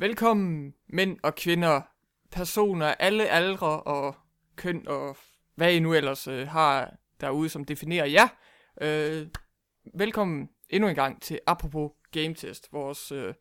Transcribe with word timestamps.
Velkommen 0.00 0.74
mænd 0.88 1.18
og 1.22 1.34
kvinder, 1.34 1.80
personer 2.30 2.86
alle 2.86 3.28
aldre 3.28 3.82
og 3.82 4.14
køn 4.56 4.88
og 4.88 5.16
hvad 5.54 5.72
I 5.72 5.78
nu 5.78 5.94
ellers 5.94 6.28
øh, 6.28 6.48
har 6.48 6.94
derude, 7.20 7.48
som 7.48 7.64
definerer 7.64 8.06
jer. 8.06 8.28
Øh, 8.80 9.26
velkommen 9.94 10.48
endnu 10.68 10.88
en 10.88 10.94
gang 10.94 11.22
til 11.22 11.40
Apropos 11.46 11.90
Game 12.10 12.34
Test, 12.34 12.72
vores 12.72 13.12
øh, 13.12 13.34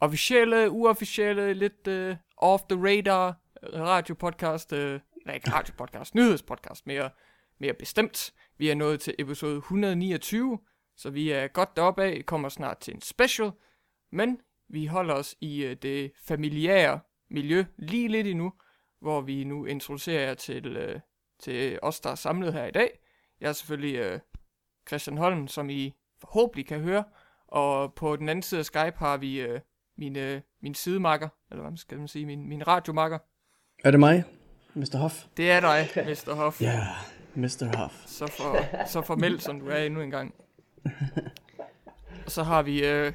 officielle, 0.00 0.70
uofficielle, 0.70 1.54
lidt 1.54 1.86
øh, 1.86 2.16
off 2.36 2.62
the 2.70 2.86
radar 2.86 3.36
radiopodcast, 3.74 4.72
øh, 4.72 5.00
nej 5.26 5.34
ikke 5.34 5.50
radiopodcast, 5.50 6.14
nyhedspodcast 6.14 6.86
mere, 6.86 7.10
mere 7.58 7.74
bestemt. 7.74 8.34
Vi 8.58 8.70
er 8.70 8.74
nået 8.74 9.00
til 9.00 9.14
episode 9.18 9.56
129, 9.56 10.58
så 10.96 11.10
vi 11.10 11.30
er 11.30 11.46
godt 11.46 11.76
deroppe 11.76 12.02
af, 12.02 12.26
kommer 12.26 12.48
snart 12.48 12.78
til 12.78 12.94
en 12.94 13.00
special, 13.00 13.52
men 14.12 14.40
vi 14.72 14.86
holder 14.86 15.14
os 15.14 15.34
i 15.40 15.64
øh, 15.64 15.76
det 15.82 16.12
familiære 16.24 17.00
miljø 17.30 17.64
lige 17.76 18.08
lidt 18.08 18.26
endnu, 18.26 18.52
hvor 19.00 19.20
vi 19.20 19.44
nu 19.44 19.64
introducerer 19.64 20.26
jer 20.26 20.34
til, 20.34 20.76
øh, 20.76 21.00
til 21.42 21.78
os, 21.82 22.00
der 22.00 22.10
er 22.10 22.14
samlet 22.14 22.52
her 22.52 22.64
i 22.64 22.70
dag. 22.70 22.98
Jeg 23.40 23.48
er 23.48 23.52
selvfølgelig 23.52 23.94
øh, 23.94 24.20
Christian 24.88 25.18
Holm, 25.18 25.48
som 25.48 25.70
I 25.70 25.94
forhåbentlig 26.20 26.66
kan 26.66 26.80
høre, 26.80 27.04
og 27.46 27.94
på 27.94 28.16
den 28.16 28.28
anden 28.28 28.42
side 28.42 28.58
af 28.58 28.64
Skype 28.64 28.96
har 28.96 29.16
vi 29.16 29.40
øh, 29.40 29.60
min, 29.98 30.16
øh, 30.16 30.40
min 30.62 30.74
sidemakker, 30.74 31.28
eller 31.50 31.68
hvad 31.68 31.76
skal 31.76 31.98
man 31.98 32.08
sige, 32.08 32.26
min, 32.26 32.48
min 32.48 32.66
radiomakker. 32.66 33.18
Er 33.84 33.90
det 33.90 34.00
mig, 34.00 34.24
Mr. 34.74 34.98
Huff? 35.02 35.24
Det 35.36 35.50
er 35.50 35.60
dig, 35.60 35.88
Mr. 35.96 36.34
Hoff. 36.34 36.60
Ja, 36.60 36.66
yeah, 36.66 36.86
Mr. 37.34 37.82
Huff. 37.82 38.06
Så, 38.06 38.26
for, 38.26 38.86
så 38.86 39.02
formelt, 39.02 39.42
som 39.42 39.60
du 39.60 39.66
er 39.66 39.76
endnu 39.76 40.00
en 40.00 40.10
gang. 40.10 40.34
Og 42.26 42.30
så 42.30 42.42
har 42.42 42.62
vi 42.62 42.86
øh, 42.86 43.12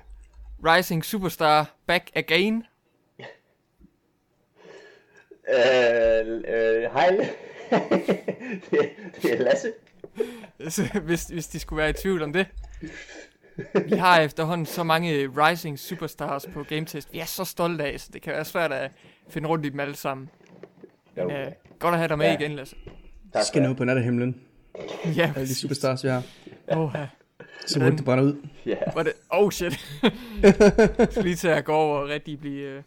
Rising 0.64 1.06
Superstar 1.06 1.76
Back 1.88 2.10
Again. 2.16 2.64
Øh, 5.50 6.28
øh, 6.48 6.84
hej. 6.94 7.10
det, 8.72 8.90
det 9.22 9.34
er 9.34 9.38
Lasse. 9.44 9.74
Hvis, 11.04 11.28
hvis 11.28 11.48
de 11.48 11.60
skulle 11.60 11.78
være 11.78 11.90
i 11.90 11.94
tvivl 11.94 12.22
om 12.24 12.34
det. 12.34 12.46
Vi 13.86 13.96
har 13.96 14.20
efterhånden 14.22 14.66
så 14.66 14.84
mange 14.84 15.28
Rising 15.28 15.80
Superstars 15.80 16.46
på 16.54 16.64
Game 16.64 16.86
Test. 16.86 17.14
Vi 17.14 17.20
er 17.20 17.26
så 17.26 17.46
stolte 17.46 17.84
af, 17.84 18.00
så 18.00 18.10
det 18.14 18.22
kan 18.22 18.34
være 18.34 18.46
svært 18.46 18.72
at 18.72 18.92
finde 19.30 19.50
rundt 19.50 19.66
i 19.66 19.70
dem 19.70 19.80
alle 19.80 19.96
sammen. 19.96 20.30
Men, 21.16 21.32
øh, 21.32 21.48
godt 21.80 21.94
at 21.94 21.98
have 22.00 22.08
dig 22.08 22.18
med 22.18 22.26
Ja. 22.26 22.38
igen, 22.38 22.52
Lasse. 22.52 22.76
Tak 23.34 23.44
Skal 23.44 23.62
nå 23.62 23.74
på 23.74 23.84
nattehimlen. 23.84 24.42
Ja, 25.16 25.34
Alle 25.36 25.48
de 25.48 25.56
superstars, 25.56 26.04
vi 26.04 26.10
har. 26.10 26.24
Åh, 26.72 26.96
Så 27.66 27.80
hurtigt 27.80 27.98
det 27.98 28.06
brænder 28.06 28.24
ud. 28.24 28.48
Ja. 28.66 28.78
Var 28.94 29.04
det... 29.04 29.14
Oh 29.30 29.52
shit. 29.52 30.02
Jeg 30.44 31.08
skal 31.12 31.24
lige 31.24 31.36
til 31.36 31.48
at 31.48 31.66
gå 31.66 31.74
over 31.74 31.98
og 31.98 32.10
rigtig 32.10 32.40
blive... 32.40 32.68
Øh, 32.68 32.84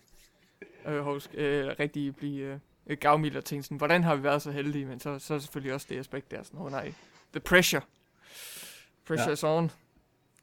øh, 0.95 1.01
hos, 1.03 1.31
øh, 1.35 1.67
rigtig 1.81 2.17
blive 2.17 2.61
øh, 2.87 2.97
gavmild 3.01 3.37
og 3.37 3.45
tænke 3.45 3.63
sådan, 3.63 3.77
hvordan 3.77 4.05
har 4.05 4.17
vi 4.17 4.23
været 4.23 4.43
så 4.43 4.51
heldige? 4.51 4.87
Men 4.87 5.01
så, 5.01 5.19
så 5.19 5.35
er 5.35 5.39
selvfølgelig 5.39 5.75
også 5.75 5.87
det 5.91 5.99
aspekt 5.99 6.31
der, 6.31 6.43
sådan, 6.43 6.61
oh 6.61 6.71
nej, 6.71 6.93
the 7.33 7.41
pressure. 7.41 7.83
Pressure 9.07 9.29
Ja. 9.29 9.33
is 9.33 9.45
on. 9.45 9.71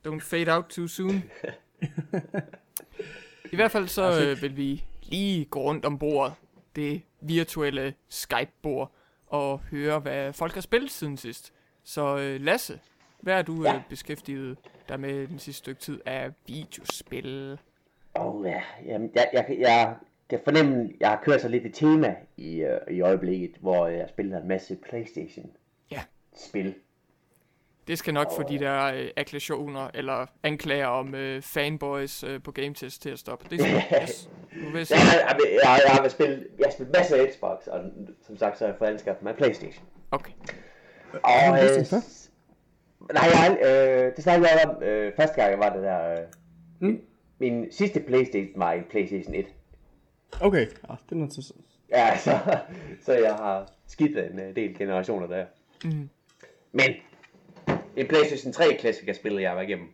Don't 0.07 0.19
fade 0.19 0.55
out 0.55 0.65
too 0.65 0.87
soon. 0.87 1.23
I 3.51 3.55
hvert 3.55 3.71
fald 3.71 3.87
så 3.87 4.21
øh, 4.21 4.41
vil 4.41 4.57
vi 4.57 4.83
lige 5.03 5.45
gå 5.45 5.61
rundt 5.61 5.85
om 5.85 5.99
bordet, 5.99 6.33
det 6.75 7.01
virtuelle 7.21 7.93
Skype-bord, 8.09 8.91
og 9.27 9.59
høre, 9.59 9.99
hvad 9.99 10.33
folk 10.33 10.53
har 10.53 10.61
spillet 10.61 10.91
siden 10.91 11.17
sidst. 11.17 11.53
Så 11.83 12.17
øh, 12.17 12.41
Lasse, 12.41 12.79
hvad 13.21 13.33
er 13.33 13.41
du 13.41 13.63
Ja. 13.63 13.73
øh, 13.75 13.81
beskæftiget 13.89 14.57
der 14.89 14.97
med 14.97 15.27
den 15.27 15.39
sidste 15.39 15.57
stykke 15.59 15.81
tid 15.81 15.99
af 16.05 16.31
videospil? 16.47 17.57
Åh 18.15 18.35
oh, 18.35 18.45
ja, 18.45 18.61
jamen, 18.85 19.11
jeg, 19.15 19.29
jeg, 19.33 19.55
jeg, 19.59 19.95
kan 20.29 20.39
fornemme, 20.43 20.89
jeg 20.99 21.09
har 21.09 21.21
kørt 21.23 21.41
så 21.41 21.47
lidt 21.47 21.65
et 21.65 21.73
tema 21.73 22.15
i, 22.37 22.55
øh, 22.55 22.79
i 22.91 23.01
øjeblikket, 23.01 23.51
hvor 23.59 23.87
jeg 23.87 24.09
spiller 24.09 24.41
en 24.41 24.47
masse 24.47 24.77
Playstation 24.89 25.51
Ja. 25.91 26.01
spil. 26.35 26.75
Det 27.87 27.97
skal 27.97 28.13
nok 28.13 28.27
få 28.35 28.43
de 28.49 28.59
der 28.59 28.83
øh, 28.83 29.09
akklationer 29.17 29.89
eller 29.93 30.25
anklager 30.43 30.87
om 30.87 31.15
øh, 31.15 31.41
fanboys 31.41 32.23
øh, 32.23 32.43
på 32.43 32.51
Game 32.51 32.73
Test 32.73 33.01
til 33.01 33.09
at 33.09 33.19
stoppe. 33.19 33.45
Det 33.49 33.61
er 33.61 33.63
sådan, 33.65 34.01
yes. 34.03 34.29
Nu 34.55 34.69
vil 34.69 34.77
jeg 34.79 34.87
Jeg, 34.89 34.99
jeg, 35.29 35.37
jeg, 35.39 35.59
jeg, 35.63 35.81
jeg 35.87 35.95
har 35.95 36.09
spillet, 36.09 36.47
jeg 36.59 36.65
har 36.65 36.71
spillet 36.71 36.95
masser 36.95 37.15
af 37.15 37.33
Xbox, 37.33 37.67
og 37.67 37.79
som 38.27 38.37
sagt, 38.37 38.57
så 38.57 38.65
har 38.65 38.71
jeg 38.71 38.77
fået 38.79 38.87
anskaffet 38.89 39.23
mig 39.23 39.35
Playstation. 39.35 39.85
Okay. 40.11 40.31
Og, 41.23 41.63
øh, 41.63 41.85
nej, 43.13 43.23
jeg, 43.33 43.57
øh, 43.61 44.15
det 44.15 44.23
snakkede 44.23 44.49
jeg 44.49 44.69
om 44.69 44.83
øh, 44.83 45.13
første 45.15 45.35
gang, 45.35 45.51
jeg 45.51 45.59
var 45.59 45.73
det 45.73 45.83
der. 45.83 46.11
Øh, 46.11 46.17
Mm. 46.79 46.87
min, 46.87 47.01
min 47.39 47.71
sidste 47.71 47.99
Playstation 47.99 48.59
var 48.59 48.71
en 48.71 48.83
Playstation 48.89 49.35
1. 49.35 49.45
Okay, 50.41 50.61
ah, 50.89 50.97
det 51.05 51.11
er 51.11 51.15
noget 51.15 51.31
til 51.31 51.43
Ja, 51.89 52.17
så, 52.25 52.31
så 53.01 53.13
jeg 53.13 53.33
har 53.35 53.71
skidt 53.87 54.17
en 54.17 54.39
øh, 54.39 54.55
del 54.55 54.77
generationer 54.77 55.27
der. 55.27 55.45
Mm. 55.83 56.09
Men 56.71 56.89
en 57.95 58.07
PlayStation 58.07 58.53
3 58.53 58.63
klassiker 58.79 59.13
spillede 59.13 59.43
jeg 59.43 59.55
var 59.55 59.61
igennem. 59.61 59.87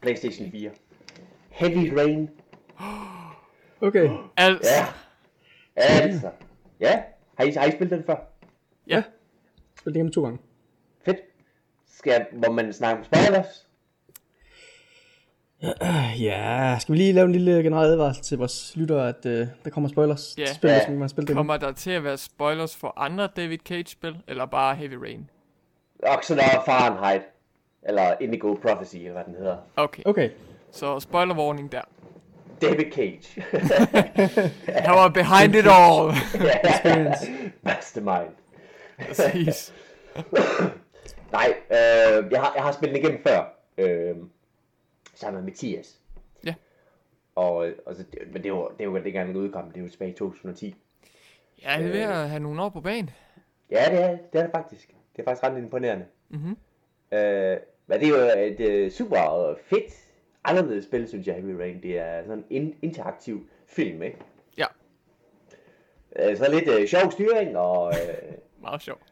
PlayStation 0.00 0.50
4. 0.50 0.70
Heavy 1.50 1.92
Rain. 1.98 2.30
Okay. 3.80 4.08
Altså, 4.36 4.70
Ja. 5.76 5.82
Altså. 6.02 6.30
Ja. 6.80 7.02
Har 7.34 7.44
I, 7.44 7.50
har 7.50 7.64
I 7.66 7.70
spillet 7.70 7.90
den 7.90 8.04
før? 8.06 8.16
ja. 8.86 9.02
Spil 9.80 9.92
det 9.92 9.96
hjemme 9.98 10.12
to 10.12 10.22
gange. 10.24 10.38
Fedt. 11.04 11.16
Skal 11.96 12.26
må 12.46 12.52
man 12.52 12.72
snakke 12.72 12.98
om 12.98 13.04
spoilers? 13.04 13.46
Ja, 16.20 16.76
skal 16.80 16.92
vi 16.92 16.98
lige 16.98 17.12
lave 17.12 17.24
en 17.24 17.32
lille 17.32 17.62
generel 17.62 17.86
advarsel 17.90 18.24
til 18.24 18.38
vores 18.38 18.72
lyttere, 18.76 19.08
at 19.08 19.26
uh, 19.26 19.32
der 19.64 19.70
kommer 19.70 19.88
spoilers 19.90 20.34
Ja. 20.38 20.44
til 20.46 20.54
spil, 20.54 20.70
Ja. 20.70 20.88
man 20.90 21.00
har 21.00 21.08
spillet 21.08 21.28
det. 21.28 21.36
Kommer 21.36 21.56
der 21.56 21.72
til 21.72 21.90
at 21.90 22.04
være 22.04 22.16
spoilers 22.16 22.76
for 22.76 22.94
andre 22.96 23.28
David 23.36 23.58
Cage-spil, 23.58 24.16
eller 24.28 24.46
bare 24.46 24.74
Heavy 24.74 24.94
Rain? 24.94 25.30
Og 26.02 26.18
der 26.28 26.34
er 26.44 26.62
Fahrenheit. 26.66 27.22
Eller 27.82 28.14
Indigo 28.20 28.54
Prophecy, 28.54 28.96
eller 28.96 29.12
hvad 29.12 29.24
den 29.24 29.34
hedder. 29.34 29.56
Okay, 29.76 30.02
Okay. 30.06 30.30
så 30.72 31.00
spoiler 31.00 31.34
warning 31.34 31.72
der. 31.72 31.80
David 32.62 32.92
Cage. 32.92 33.42
Han 34.84 34.94
var 34.94 35.08
behind 35.08 35.54
it 35.54 35.66
all. 35.66 36.10
Experience. 36.70 37.30
Mastermind. 37.62 38.30
Præcis. 39.06 39.72
Nej, 41.32 41.54
øh, 41.70 42.32
jeg, 42.32 42.40
har, 42.40 42.52
jeg 42.54 42.62
har 42.62 42.72
spillet 42.72 42.96
den 42.96 43.04
igennem 43.04 43.22
før. 43.26 43.54
Øh, 43.78 44.16
sammen 45.14 45.40
med 45.44 45.50
Mathias. 45.52 46.00
Ja. 46.44 46.54
Og, 47.34 47.54
og 47.86 47.94
så, 47.94 48.04
men 48.32 48.42
det 48.42 48.52
var, 48.52 48.68
det 48.78 48.92
var 48.92 48.98
dengang 48.98 49.28
den 49.28 49.36
udkom, 49.36 49.70
det 49.70 49.82
var 49.82 49.88
tilbage 49.88 50.10
i 50.10 50.14
2010. 50.14 50.74
Ja, 51.62 51.76
det 51.78 51.86
er 51.86 51.90
ved 51.92 52.00
at 52.00 52.28
have 52.30 52.40
nogle 52.42 52.62
år 52.62 52.68
på 52.68 52.80
banen. 52.80 53.10
Ja, 53.70 53.84
det 53.90 54.00
er 54.02 54.10
det, 54.32 54.38
er 54.38 54.42
det 54.42 54.50
faktisk. 54.54 54.88
Det 55.16 55.22
er 55.22 55.24
faktisk 55.24 55.44
ret 55.44 55.58
imponerende. 55.58 56.06
Mhm. 56.28 56.56
Øh, 57.12 57.56
men 57.86 58.00
det 58.00 58.08
er 58.08 58.08
jo 58.08 58.42
et 58.46 58.60
øh, 58.60 58.90
super 58.90 59.54
fedt, 59.62 59.92
anderledes 60.44 60.84
spil, 60.84 61.08
synes 61.08 61.26
jeg, 61.26 61.34
Heavy 61.34 61.50
Rain. 61.50 61.82
Det 61.82 61.98
er 61.98 62.22
sådan 62.22 62.44
en 62.50 62.62
in- 62.62 62.76
interaktiv 62.82 63.48
film, 63.66 64.02
ikke? 64.02 64.18
Ja, 64.58 64.66
Øh, 66.16 66.36
så 66.36 66.50
lidt 66.50 66.68
øh, 66.80 66.88
sjov 66.88 67.10
styring, 67.12 67.56
og 67.56 67.92
øh, 67.92 68.32
meget 68.62 68.82
sjovt. 68.82 69.02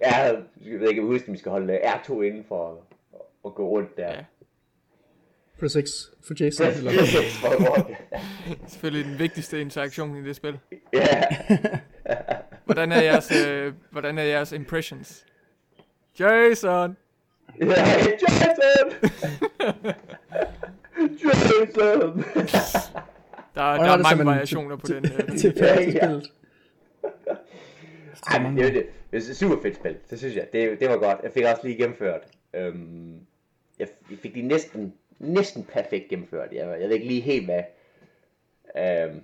Ja, 0.00 0.16
jeg 0.64 0.80
ved 0.80 0.88
ikke, 0.88 1.02
om 1.02 1.32
vi 1.32 1.38
skal 1.38 1.50
holde 1.52 1.72
øh, 1.72 1.78
R2 1.78 2.20
inden 2.20 2.44
for 2.48 2.80
at, 3.44 3.54
gå 3.54 3.68
rundt 3.68 3.96
der. 3.96 4.12
Ja. 4.12 4.24
Press 5.60 5.72
6 5.72 5.90
for 6.26 6.34
Jason. 6.40 6.66
Eller... 6.66 6.90
For. 7.40 7.90
Selvfølgelig 8.66 9.04
den 9.10 9.18
vigtigste 9.18 9.60
interaktion 9.60 10.16
i 10.16 10.24
det 10.24 10.36
spil. 10.36 10.58
Ja. 10.92 11.22
Hvordan 12.64 12.92
er 12.92 13.02
jeres, 13.02 13.32
øh, 13.46 13.72
hvordan 13.90 14.18
er 14.18 14.22
jeres 14.22 14.52
impressions? 14.52 15.26
Jason! 16.20 16.96
Ja, 17.60 17.66
Jason! 17.66 18.92
Jason! 21.24 22.24
Der, 23.54 23.62
Og 23.62 23.78
der 23.78 23.84
der 23.84 23.90
er 23.90 23.98
er 23.98 24.02
mange 24.02 24.26
variationer 24.26 24.76
på 24.76 24.86
den. 24.86 25.04
Øh, 25.04 25.38
til, 25.38 25.54
Ja, 25.56 25.76
til 25.76 25.92
ja. 25.92 25.98
spillet. 25.98 26.30
Ej, 28.30 28.42
men 28.42 28.56
det, 28.56 28.66
er 28.66 28.72
det, 28.72 28.74
det 28.74 28.76
er 28.76 28.80
et 28.80 28.88
super 29.34 29.62
fedt 29.62 29.76
spil, 29.76 29.96
det 30.10 30.18
synes 30.18 30.36
jeg. 30.36 30.46
Det, 30.52 30.80
det 30.80 30.88
var 30.88 30.96
godt. 30.96 31.18
Jeg 31.22 31.32
fik 31.32 31.44
også 31.44 31.60
lige 31.64 31.76
gennemført. 31.76 32.20
Øhm, 32.54 33.20
jeg, 33.78 33.88
fik 34.22 34.34
lige 34.34 34.48
næsten, 34.48 34.94
næsten 35.18 35.64
perfekt 35.64 36.08
gennemført. 36.08 36.52
Jeg, 36.52 36.80
jeg 36.80 36.88
ved 36.88 36.94
ikke 36.94 37.06
lige 37.06 37.20
helt, 37.20 37.44
hvad... 37.44 37.62
Øhm, 38.78 39.22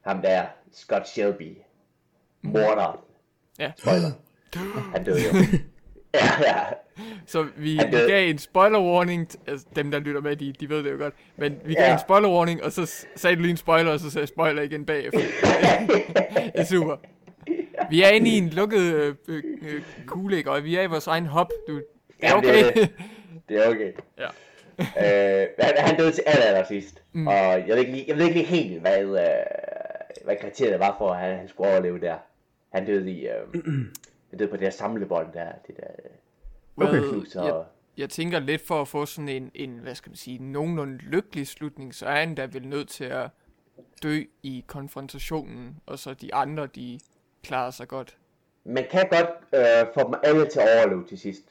ham 0.00 0.22
der, 0.22 0.46
Scott 0.72 1.08
Shelby, 1.08 1.56
morderen, 2.42 2.98
ja. 3.58 3.72
spoiler, 3.76 4.10
han 4.94 5.04
døde 5.04 5.18
jo. 5.20 5.28
ja, 6.14 6.26
ja. 6.40 6.62
Så 7.26 7.42
vi, 7.56 7.80
vi 7.90 7.96
gav 8.08 8.30
en 8.30 8.38
spoiler 8.38 8.80
warning, 8.80 9.28
altså 9.46 9.66
dem 9.76 9.90
der 9.90 9.98
lytter 9.98 10.20
med, 10.20 10.36
de, 10.36 10.52
de 10.52 10.68
ved 10.68 10.84
det 10.84 10.92
jo 10.92 10.96
godt, 10.98 11.14
men 11.36 11.60
vi 11.64 11.74
gav 11.74 11.82
Ja. 11.84 11.92
en 11.92 11.98
spoiler 11.98 12.28
warning, 12.28 12.62
og 12.62 12.72
så 12.72 13.06
sagde 13.16 13.36
du 13.36 13.40
lige 13.40 13.50
en 13.50 13.56
spoiler, 13.56 13.92
og 13.92 14.00
så 14.00 14.10
sagde 14.10 14.26
spoiler 14.26 14.62
igen 14.62 14.86
bagefter. 14.86 15.20
det 16.44 16.50
er 16.54 16.64
super. 16.64 16.96
Vi 17.90 18.02
er 18.02 18.08
inde 18.08 18.30
i 18.30 18.38
en 18.38 18.48
lukket 18.48 18.94
øh, 18.94 19.14
øh, 19.28 19.42
øh, 19.62 19.82
kugle, 20.06 20.36
ikke? 20.36 20.50
og 20.50 20.64
vi 20.64 20.76
er 20.76 20.82
i 20.82 20.86
vores 20.86 21.06
egen 21.06 21.26
hop, 21.26 21.48
du. 21.68 21.74
Det 21.76 21.84
er 22.20 22.34
okay. 22.34 22.64
det 22.74 22.82
er 22.82 22.86
Det 23.48 23.66
er 23.66 23.70
okay. 23.70 23.92
ja. 24.18 25.42
øh, 25.42 25.48
han, 25.60 25.74
han 25.78 25.96
døde 25.98 26.12
til 26.12 26.22
aller, 26.26 26.44
aller 26.44 26.64
sidst. 26.64 27.02
Mm. 27.12 27.26
Og 27.26 27.34
jeg 27.34 27.66
ved, 27.68 27.76
ikke 27.78 27.92
lige, 27.92 28.04
jeg 28.08 28.16
ved 28.16 28.24
ikke 28.24 28.36
lige 28.38 28.46
helt, 28.46 28.80
hvad, 28.80 29.00
øh, 29.02 30.24
hvad 30.24 30.36
kriteriet 30.40 30.80
var 30.80 30.94
for, 30.98 31.10
at 31.12 31.20
han, 31.20 31.38
han 31.38 31.48
skulle 31.48 31.70
overleve 31.70 32.00
der. 32.00 32.16
Han 32.72 32.86
døde 32.86 33.10
i... 33.10 33.26
Øh, 33.26 33.62
han 34.30 34.38
døde 34.38 34.50
på 34.50 34.56
det 34.56 34.64
der 34.64 34.70
samlebånd 34.70 35.32
der. 35.32 35.48
Det 35.66 35.76
der 35.76 35.82
Hvad- 36.74 36.88
Rubenflus 36.88 37.36
og... 37.36 37.46
jeg, 37.46 37.64
jeg 37.96 38.10
tænker 38.10 38.38
lidt 38.38 38.66
for 38.66 38.80
at 38.80 38.88
få 38.88 39.06
sådan 39.06 39.28
en, 39.28 39.50
en, 39.54 39.78
hvad 39.78 39.94
skal 39.94 40.10
man 40.10 40.16
sige, 40.16 40.38
nogenlunde 40.38 40.96
lykkelig 40.96 41.46
slutning, 41.46 41.94
så 41.94 42.06
er 42.06 42.16
han 42.20 42.34
da 42.34 42.48
vel 42.52 42.68
nødt 42.68 42.88
til 42.88 43.04
at 43.04 43.30
dø 44.02 44.22
i 44.42 44.64
konfrontationen, 44.66 45.76
og 45.86 45.98
så 45.98 46.14
de 46.14 46.34
andre, 46.34 46.66
de 46.66 46.98
klarer 47.46 47.70
sig 47.70 47.88
godt. 47.88 48.16
Man 48.64 48.84
kan 48.90 49.08
godt 49.10 49.28
øh, 49.54 49.86
få 49.94 50.06
dem 50.06 50.14
alle 50.22 50.48
til 50.48 50.60
at 50.60 50.68
overleve 50.78 51.06
til 51.08 51.18
sidst. 51.18 51.42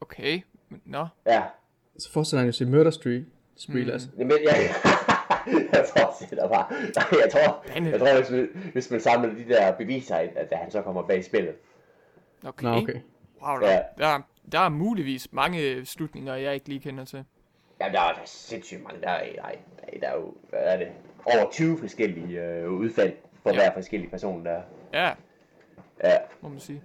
Okay, 0.00 0.40
men 0.68 0.80
nå. 0.84 1.06
Ja. 1.26 1.42
Så 1.98 2.12
fortsætter 2.12 2.38
han 2.38 2.46
jo 2.48 2.52
sin 2.52 2.70
Murder 2.70 2.90
Street. 2.90 3.24
Spree, 3.56 3.80
Mm. 3.82 3.86
Lasse. 3.88 4.10
Men 4.16 4.30
jeg, 4.30 4.38
jeg 5.72 5.86
der 6.30 6.48
bare... 6.48 6.66
Nej, 6.72 7.20
jeg 7.24 7.30
tror, 7.32 7.64
Vandet. 7.74 7.90
jeg 7.92 8.00
tror 8.00 8.16
hvis, 8.18 8.30
man, 8.30 8.48
hvis 8.72 8.90
man 8.90 9.00
samler 9.00 9.34
de 9.34 9.48
der 9.48 9.72
beviser 9.72 10.18
ind, 10.18 10.30
at 10.36 10.52
han 10.58 10.70
så 10.70 10.82
kommer 10.82 11.02
bag 11.02 11.24
spillet. 11.24 11.54
Okay. 12.46 12.64
Nå, 12.66 12.76
okay. 12.76 13.00
Wow, 13.42 13.56
der, 13.58 13.70
Ja. 13.70 13.82
der, 13.98 14.20
der 14.52 14.58
er 14.60 14.68
muligvis 14.68 15.32
mange 15.32 15.86
slutninger, 15.86 16.34
jeg 16.34 16.54
ikke 16.54 16.68
lige 16.68 16.80
kender 16.80 17.04
til. 17.04 17.24
Ja, 17.80 17.84
der 17.84 18.00
er 18.00 18.12
der 18.12 18.20
er 18.20 18.24
sindssygt 18.24 18.82
mange. 18.82 19.00
Der 19.02 19.08
er, 19.08 19.36
nej, 19.36 19.58
der 20.00 20.08
er 20.08 20.14
jo, 20.16 20.34
hvad 20.48 20.60
er 20.62 20.76
det, 20.76 20.88
over 21.24 21.50
20 21.50 21.78
forskellige 21.78 22.40
øh, 22.44 22.70
udfald 22.72 23.12
for 23.42 23.50
Ja. 23.50 23.56
ja. 23.56 23.60
hver 23.62 23.74
forskellig 23.74 24.10
person 24.10 24.44
der. 24.44 24.60
Ja, 24.92 25.12
Ja, 26.04 26.16
må 26.40 26.48
man 26.48 26.60
sige. 26.60 26.82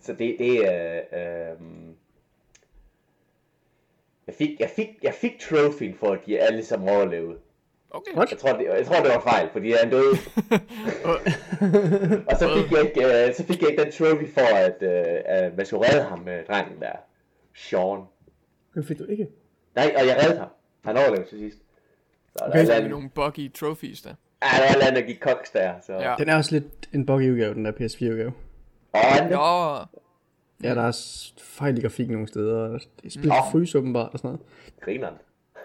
så 0.00 0.12
det, 0.12 0.36
det 0.38 0.66
er, 0.66 1.00
øh, 1.12 1.56
jeg 4.26 4.34
fik, 4.34 4.60
jeg 4.60 4.70
fik, 4.70 4.88
jeg 5.02 5.14
fik 5.14 5.40
trofeen 5.40 5.94
for, 5.94 6.12
at 6.12 6.26
de 6.26 6.38
alle 6.40 6.64
sammen 6.64 6.88
overlevede. 6.88 7.38
Okay. 7.90 8.14
What? 8.16 8.30
Jeg 8.30 8.38
tror, 8.38 8.52
det, 8.52 8.64
jeg 8.64 8.86
tror, 8.86 8.96
det 8.96 9.08
var 9.14 9.20
fejl, 9.20 9.48
fordi 9.52 9.72
han 9.72 9.90
døde. 9.90 10.16
og 12.30 12.36
så 12.38 12.62
fik, 12.62 12.72
jeg 12.72 12.80
ikke, 12.88 13.28
øh, 13.28 13.34
så 13.34 13.44
fik 13.44 13.62
jeg 13.62 13.70
ikke 13.70 13.82
den 13.82 13.92
trophy 13.92 14.34
for, 14.34 14.56
at, 14.56 14.82
øh, 14.82 15.22
at 15.24 15.56
man 15.56 15.66
skulle 15.66 15.88
redde 15.88 16.02
ham, 16.02 16.28
øh, 16.28 16.46
drengen 16.46 16.80
der. 16.80 16.92
Sean. 17.54 18.00
Det 18.74 18.86
fik 18.86 18.98
du 18.98 19.04
ikke. 19.04 19.28
Nej, 19.74 19.94
og 19.96 20.06
jeg 20.06 20.16
reddede 20.22 20.38
ham. 20.38 20.48
Han 20.84 20.96
overlevede 20.96 21.28
til 21.28 21.38
sidst. 21.38 21.58
Så 22.36 22.44
Okay. 22.44 22.52
der 22.52 22.60
er 22.60 22.64
Så 22.64 22.72
er 22.72 22.88
nogle 22.88 23.10
buggy 23.10 23.52
trophies 23.52 24.02
der. 24.02 24.14
Ja, 24.42 24.62
der 24.62 24.68
er 24.68 24.72
eller 24.72 24.86
andet, 24.86 25.02
der 25.02 25.06
gik 25.08 25.18
koks 25.20 25.50
der. 25.50 25.72
Så. 25.86 25.92
Ja. 25.92 26.14
Den 26.18 26.28
er 26.28 26.36
også 26.36 26.52
lidt 26.54 26.88
en 26.92 27.06
buggy 27.06 27.30
udgave, 27.30 27.54
den 27.54 27.64
der 27.64 27.72
PS4-udgave. 27.72 28.32
Og 28.92 29.00
han, 29.00 29.30
Nå, 29.30 29.76
Ja, 30.62 30.74
der 30.74 30.82
er 30.82 30.96
fejl 31.42 31.78
i 31.78 31.80
grafik 31.80 32.10
nogle 32.10 32.28
steder, 32.28 32.56
og 32.68 32.80
det 33.02 33.12
spiller 33.12 33.34
Nå. 33.34 33.50
fryse 33.50 33.78
åbenbart 33.78 34.10
og 34.12 34.18
sådan 34.18 34.28
noget. 34.28 34.40
grineren. 34.80 35.14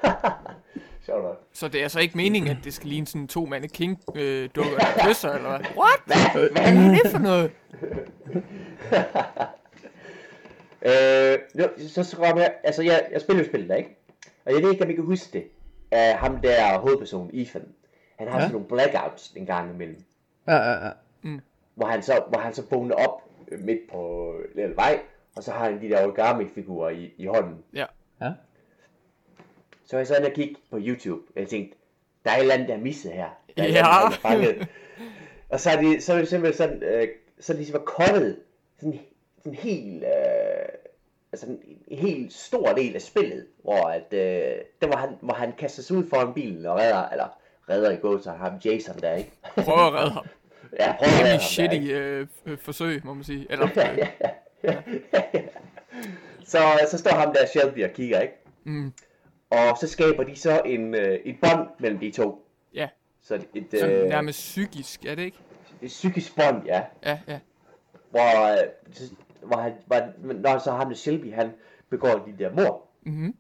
Sjovt 1.06 1.24
nok. 1.24 1.42
så 1.54 1.68
det 1.68 1.80
er 1.80 1.84
altså 1.84 2.00
ikke 2.00 2.18
meningen, 2.18 2.52
at 2.52 2.58
det 2.64 2.74
skal 2.74 2.90
ligne 2.90 3.08
sådan 3.08 3.28
to 3.28 3.46
mande 3.46 3.68
king 3.68 4.00
øh, 4.16 4.50
dukker 4.56 4.78
der 4.78 5.08
kysser, 5.08 5.30
eller 5.30 5.50
hvad? 5.50 5.60
What? 5.60 6.02
Hvad? 6.06 6.50
Hvad 6.52 6.62
er 6.64 6.90
det 7.04 7.12
for 7.12 7.20
noget? 7.20 7.52
Øh, 10.82 11.38
jo, 11.60 11.70
så 11.88 12.04
så 12.04 12.16
kommer 12.16 12.42
jeg, 12.42 12.54
altså 12.64 12.82
jeg, 12.84 13.08
jeg 13.12 13.22
spiller 13.22 13.44
jo 13.44 13.50
spillet 13.50 13.70
der, 13.70 13.76
ikke? 13.76 13.98
Og 14.46 14.54
jeg 14.54 14.64
ved 14.64 14.72
ikke, 14.72 14.84
om 14.84 14.90
I 14.90 14.94
kan 14.94 15.04
huske 15.04 15.30
det. 15.34 15.44
Uh, 15.92 16.20
ham 16.20 16.38
der 16.42 16.78
hovedpersonen, 16.80 17.30
Ethan. 17.34 17.62
Han 18.20 18.28
har 18.28 18.36
Ja. 18.36 18.42
sådan 18.42 18.52
nogle 18.52 18.68
blackouts 18.68 19.32
en 19.36 19.46
gang 19.46 19.74
imellem. 19.74 20.04
Ja, 20.48 20.56
ja, 20.56 20.86
ja. 20.86 20.92
Hvor 21.76 21.86
han 21.88 22.02
så, 22.04 22.24
hvor 22.30 22.40
han 22.40 22.54
så 22.54 22.64
vågner 22.72 22.96
op 22.96 23.22
øh, 23.48 23.60
midt 23.60 23.80
på 23.92 24.32
en 24.56 24.56
lille 24.62 24.76
vej. 24.76 25.00
Og 25.36 25.44
så 25.44 25.52
har 25.52 25.64
han 25.70 25.82
de 25.82 25.90
der 25.90 26.06
origami-figurer 26.08 26.90
i, 26.90 27.14
i 27.18 27.26
hånden. 27.26 27.64
Ja. 27.74 27.86
Ja. 28.22 28.32
Så 29.86 29.98
jeg 29.98 30.08
så 30.08 30.16
inde 30.16 30.28
og 30.28 30.34
kigge 30.34 30.56
på 30.72 30.78
YouTube. 30.82 31.22
Og 31.36 31.40
jeg 31.42 31.48
tænkte, 31.48 31.78
der 32.26 32.32
er 32.32 32.36
et 32.36 32.42
eller 32.42 32.54
andet, 32.54 32.68
der 32.68 32.74
er 32.76 32.80
misset 32.80 33.12
her. 33.12 33.30
Der 33.58 33.64
er 33.64 33.68
Ja. 33.68 33.74
eller 33.78 33.88
andet, 34.26 34.60
der 34.60 34.62
er 34.62 34.66
og 35.50 35.60
så 35.60 35.70
er, 35.70 35.82
de, 35.82 36.02
så 36.02 36.14
er 36.14 36.18
det 36.18 36.28
simpelthen 36.28 36.58
sådan, 36.58 36.84
øh, 36.84 37.08
så 37.40 37.54
er 37.54 37.56
de 37.56 37.62
ligesom 37.64 37.82
cuttet 37.86 38.40
sådan, 38.80 39.00
sådan 39.38 39.54
helt, 39.58 40.04
øh, 40.04 40.10
altså 41.32 41.46
en, 41.48 41.60
en 41.88 41.98
helt 41.98 42.34
stor 42.34 42.74
del 42.74 42.96
af 42.96 43.02
spillet, 43.02 43.48
hvor 43.64 43.84
at, 43.88 44.14
øh, 44.14 44.58
der 44.82 44.88
hvor 44.88 44.96
han, 44.98 45.10
hvor 45.22 45.34
han 45.34 45.54
kaster 45.58 45.84
sig 45.84 45.98
ud 45.98 46.10
foran 46.10 46.34
bilen 46.34 46.66
og 46.66 46.76
redder, 46.76 47.10
eller 47.10 47.28
redder 47.70 47.92
i 47.92 47.96
går, 47.96 48.18
så 48.18 48.32
ham 48.32 48.54
Jason 48.66 49.00
der, 49.00 49.14
ikke? 49.16 49.32
Prøv 49.56 49.88
at 49.88 49.94
redde 49.94 50.12
ham. 50.12 50.26
Ja, 50.80 50.96
prøv 51.00 51.08
at 51.08 51.20
redde 51.20 51.30
ham 51.32 51.40
shitty 51.40 51.78
øh, 51.92 52.28
øh, 52.46 52.58
forsøg, 52.58 53.02
må 53.06 53.14
man 53.14 53.24
sige. 53.24 53.48
Eller, 53.50 53.68
øh, 54.64 54.74
så, 56.46 56.60
så 56.92 56.98
står 56.98 57.12
ham 57.12 57.34
der 57.34 57.46
Shelby 57.46 57.84
og 57.84 57.90
kigger, 57.92 58.20
ikke? 58.22 58.34
mm, 58.64 58.94
Og 59.50 59.78
så 59.82 59.88
skaber 59.88 60.24
de 60.24 60.36
så 60.36 60.62
en, 60.66 60.94
øh, 60.96 61.14
et 61.26 61.36
bånd 61.42 61.68
mellem 61.80 62.00
de 62.00 62.12
to. 62.12 62.48
ja, 62.74 62.90
Så 63.22 63.36
et, 63.36 63.46
et, 63.56 63.80
sådan 63.80 63.96
øh, 63.96 64.10
nærmest 64.10 64.40
psykisk, 64.40 65.06
er 65.06 65.16
det 65.16 65.24
ikke? 65.24 65.38
et 65.82 65.88
psykisk 65.88 66.36
bånd, 66.36 66.66
ja. 66.66 66.84
Ja, 67.06 67.20
ja. 67.28 67.40
Hvor, 68.10 68.52
øh, 68.52 68.58
så- 68.94 69.14
hvor, 69.44 69.58
han, 69.58 69.74
hvor 69.86 70.34
når 70.34 70.58
så 70.58 70.72
ham 70.72 70.88
der 70.90 70.96
Shelby, 70.96 71.34
han 71.34 71.52
begår 71.90 72.10
de 72.28 72.44
der 72.44 72.52
mor, 72.54 72.84
Mm-hmm. 73.04 73.36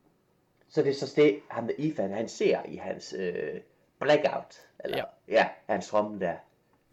så 0.70 0.82
det 0.82 0.90
er 0.90 0.94
så 0.94 1.14
det, 1.16 1.40
ham 1.50 1.68
der 1.68 1.74
Ethan, 1.78 2.12
han 2.12 2.28
ser 2.30 2.60
i 2.68 2.76
hans 2.76 3.16
øh, 3.20 3.60
blackout. 4.00 4.62
Eller, 4.80 4.98
Ja. 4.98 5.04
ja. 5.28 5.48
hans 5.66 5.90
drømme 5.90 6.20
der. 6.20 6.36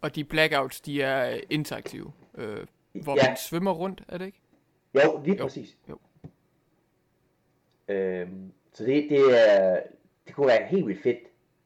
Og 0.01 0.15
de 0.15 0.23
blackouts, 0.23 0.81
de 0.81 1.01
er 1.01 1.39
interaktive. 1.49 2.11
Øh, 2.35 2.65
hvor 2.93 3.15
Ja. 3.23 3.27
man 3.29 3.37
svømmer 3.37 3.71
rundt, 3.71 4.03
er 4.07 4.17
det 4.17 4.25
ikke? 4.25 4.41
Jo, 4.95 5.21
lige 5.25 5.37
Jo, 5.37 5.43
præcis. 5.43 5.77
jo. 5.89 5.97
Øhm, 7.87 8.51
så 8.73 8.83
det, 8.85 9.09
det, 9.09 9.49
er, 9.49 9.79
det 10.27 10.35
kunne 10.35 10.47
være 10.47 10.65
helt 10.65 10.87
vildt 10.87 11.03
fedt 11.03 11.19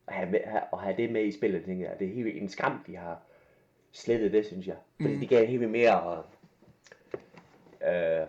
at 0.07 0.13
have, 0.13 0.29
med, 0.31 0.39
at 0.73 0.79
have 0.79 0.97
det 0.97 1.11
med 1.11 1.23
i 1.25 1.31
spillet, 1.31 1.65
tænker 1.65 1.89
jeg. 1.89 1.99
Det 1.99 2.07
er 2.07 2.13
helt 2.13 2.41
en 2.41 2.49
skam, 2.49 2.83
de 2.87 2.95
har 2.95 3.19
slettet 3.91 4.31
det, 4.31 4.45
synes 4.45 4.67
jeg. 4.67 4.75
Fordi 5.01 5.13
mm. 5.13 5.19
det 5.19 5.29
gav 5.29 5.45
helt 5.45 5.59
vildt 5.59 5.71
mere, 5.71 6.23
øh, 7.87 8.27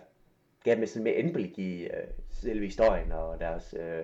gav 0.63 0.75
dem 0.75 0.85
sådan 0.87 1.03
mere 1.03 1.13
indblik 1.15 1.59
i 1.59 1.83
øh, 1.83 2.07
selve 2.31 2.65
historien 2.65 3.11
og 3.11 3.39
deres, 3.39 3.75
øh, 3.79 4.03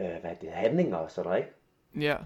øh, 0.00 0.06
hvad 0.20 0.36
det, 0.40 0.52
handlinger 0.52 0.96
og 0.96 1.10
sådan 1.10 1.28
noget, 1.28 1.38
ikke? 1.44 2.06
Ja. 2.06 2.16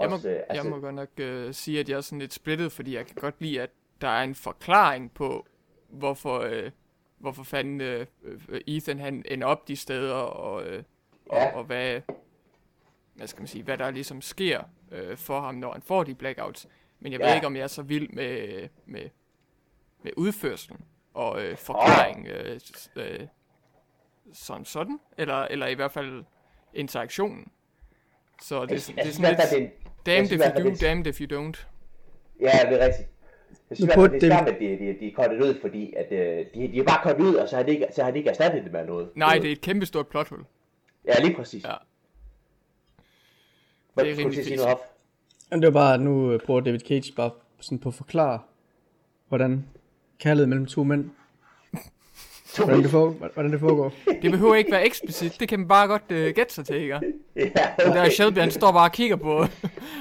Jeg 0.00 0.08
må, 0.10 0.14
Også, 0.16 0.28
øh, 0.30 0.40
jeg 0.54 0.64
må 0.66 0.78
godt 0.80 0.94
nok 0.94 1.08
øh, 1.20 1.54
sige, 1.54 1.80
at 1.80 1.88
jeg 1.88 1.96
er 1.96 2.00
sådan 2.00 2.18
lidt 2.18 2.32
splittet, 2.32 2.72
fordi 2.72 2.94
jeg 2.96 3.06
kan 3.06 3.14
godt 3.14 3.34
lide, 3.40 3.62
at 3.62 3.70
der 4.00 4.08
er 4.08 4.22
en 4.22 4.34
forklaring 4.34 5.14
på, 5.14 5.46
hvorfor, 5.88 6.38
øh, 6.40 6.70
hvorfor 7.18 7.42
fanden 7.42 7.80
øh, 7.80 8.06
øh, 8.22 8.60
Ethan 8.66 8.98
han 8.98 9.24
ender 9.28 9.46
op 9.46 9.68
de 9.68 9.76
steder, 9.76 10.14
og, 10.14 10.64
øh, 10.66 10.82
og, 11.28 11.36
Ja. 11.38 11.56
og 11.56 11.64
hvad, 11.64 12.00
hvad 13.14 13.26
skal 13.26 13.40
man 13.40 13.46
sige, 13.46 13.64
hvad 13.64 13.78
der 13.78 13.90
ligesom 13.90 14.20
sker 14.20 14.62
øh, 14.90 15.16
for 15.16 15.40
ham, 15.40 15.54
når 15.54 15.72
han 15.72 15.82
får 15.82 16.04
de 16.04 16.14
blackouts. 16.14 16.68
Men 17.00 17.12
jeg 17.12 17.20
ved 17.20 17.26
Ja. 17.26 17.34
ikke, 17.34 17.46
om 17.46 17.56
jeg 17.56 17.62
er 17.62 17.66
så 17.66 17.82
vild 17.82 18.08
med, 18.08 18.68
med, 18.86 19.08
med 20.02 20.12
udførselen 20.16 20.84
og 21.14 21.42
øh, 21.42 21.56
forklaring 21.56 22.26
øh, 22.26 22.60
øh, 22.96 23.20
som 24.32 24.64
sådan, 24.64 25.00
eller, 25.18 25.34
eller 25.36 25.66
i 25.66 25.74
hvert 25.74 25.92
fald 25.92 26.24
interaktionen. 26.74 27.46
Så 28.42 28.66
det, 28.66 28.74
er 28.74 28.78
sådan- 28.78 28.96
det 28.96 29.02
er 29.02 29.06
jeg 29.06 29.14
sådan 29.14 29.60
lidt... 29.60 29.72
det 30.06 30.14
er 30.14 30.18
en- 30.22 30.30
jeg 30.30 30.30
Damned 30.30 30.32
if 30.32 30.40
you 30.58 30.64
do, 30.64 30.70
det 30.70 30.80
damned 30.80 31.06
if 31.06 31.20
you 31.20 31.26
don't. 31.26 31.66
Ja, 32.40 32.70
det 32.70 32.82
er 32.82 32.86
rigtigt. 32.86 33.08
Jeg 33.70 33.76
synes 33.76 33.94
burde 33.94 34.20
det 34.20 34.22
er 34.32 34.36
skam, 34.36 34.46
at 34.46 34.60
de, 34.60 34.66
de, 34.68 34.96
de 35.00 35.06
er 35.08 35.12
kortet 35.14 35.40
ud, 35.42 35.60
fordi 35.60 35.94
at, 35.96 36.12
øh, 36.12 36.46
de, 36.54 36.68
de 36.72 36.78
er 36.78 36.82
bare 36.84 37.00
kortet 37.02 37.20
ud, 37.24 37.34
og 37.34 37.48
så 37.48 37.56
har 37.56 37.62
de 37.62 37.70
ikke, 37.70 37.86
så 37.94 38.02
har 38.04 38.10
de 38.10 38.18
ikke 38.18 38.30
erstattet 38.30 38.64
det 38.64 38.72
med 38.72 38.86
noget. 38.86 39.08
Nej, 39.16 39.38
det 39.38 39.48
er 39.48 39.52
et 39.52 39.60
kæmpe 39.60 39.86
stort 39.86 40.06
plothul. 40.08 40.44
Ja, 41.04 41.20
lige 41.24 41.34
præcis. 41.36 41.64
Ja. 41.64 41.72
Hvad 43.94 44.04
det 44.04 44.12
er 44.12 44.18
rimelig 44.18 44.44
sige 44.44 44.56
noget 44.56 44.72
op? 44.72 44.80
Men 45.50 45.62
det 45.62 45.66
var 45.74 45.80
bare, 45.80 45.94
at 45.94 46.00
nu 46.00 46.32
øh, 46.32 46.40
bruger 46.46 46.60
David 46.60 46.80
Cage 46.80 47.12
bare 47.16 47.30
sådan 47.60 47.78
på 47.78 47.88
at 47.88 47.94
forklare, 47.94 48.40
hvordan 49.28 49.66
kærlighed 50.18 50.46
mellem 50.46 50.66
to 50.66 50.84
mænd, 50.84 51.10
hvordan 52.56 52.82
det, 52.82 52.90
foregår, 52.90 53.28
hvordan 53.34 53.52
det 53.52 53.60
foregår. 53.60 53.92
Det 54.22 54.30
behøver 54.30 54.54
ikke 54.54 54.72
være 54.72 54.86
eksplicit, 54.86 55.40
det 55.40 55.48
kan 55.48 55.58
man 55.58 55.68
bare 55.68 55.86
godt 55.86 56.02
uh, 56.10 56.16
gætte 56.16 56.54
sig 56.54 56.64
til, 56.66 56.76
ikke? 56.76 57.00
Ja, 57.36 57.48
Der 57.78 58.00
er 58.02 58.10
Shelby, 58.10 58.38
han 58.38 58.50
står 58.50 58.72
bare 58.72 58.88
og 58.88 58.92
kigger 58.92 59.16
på, 59.16 59.46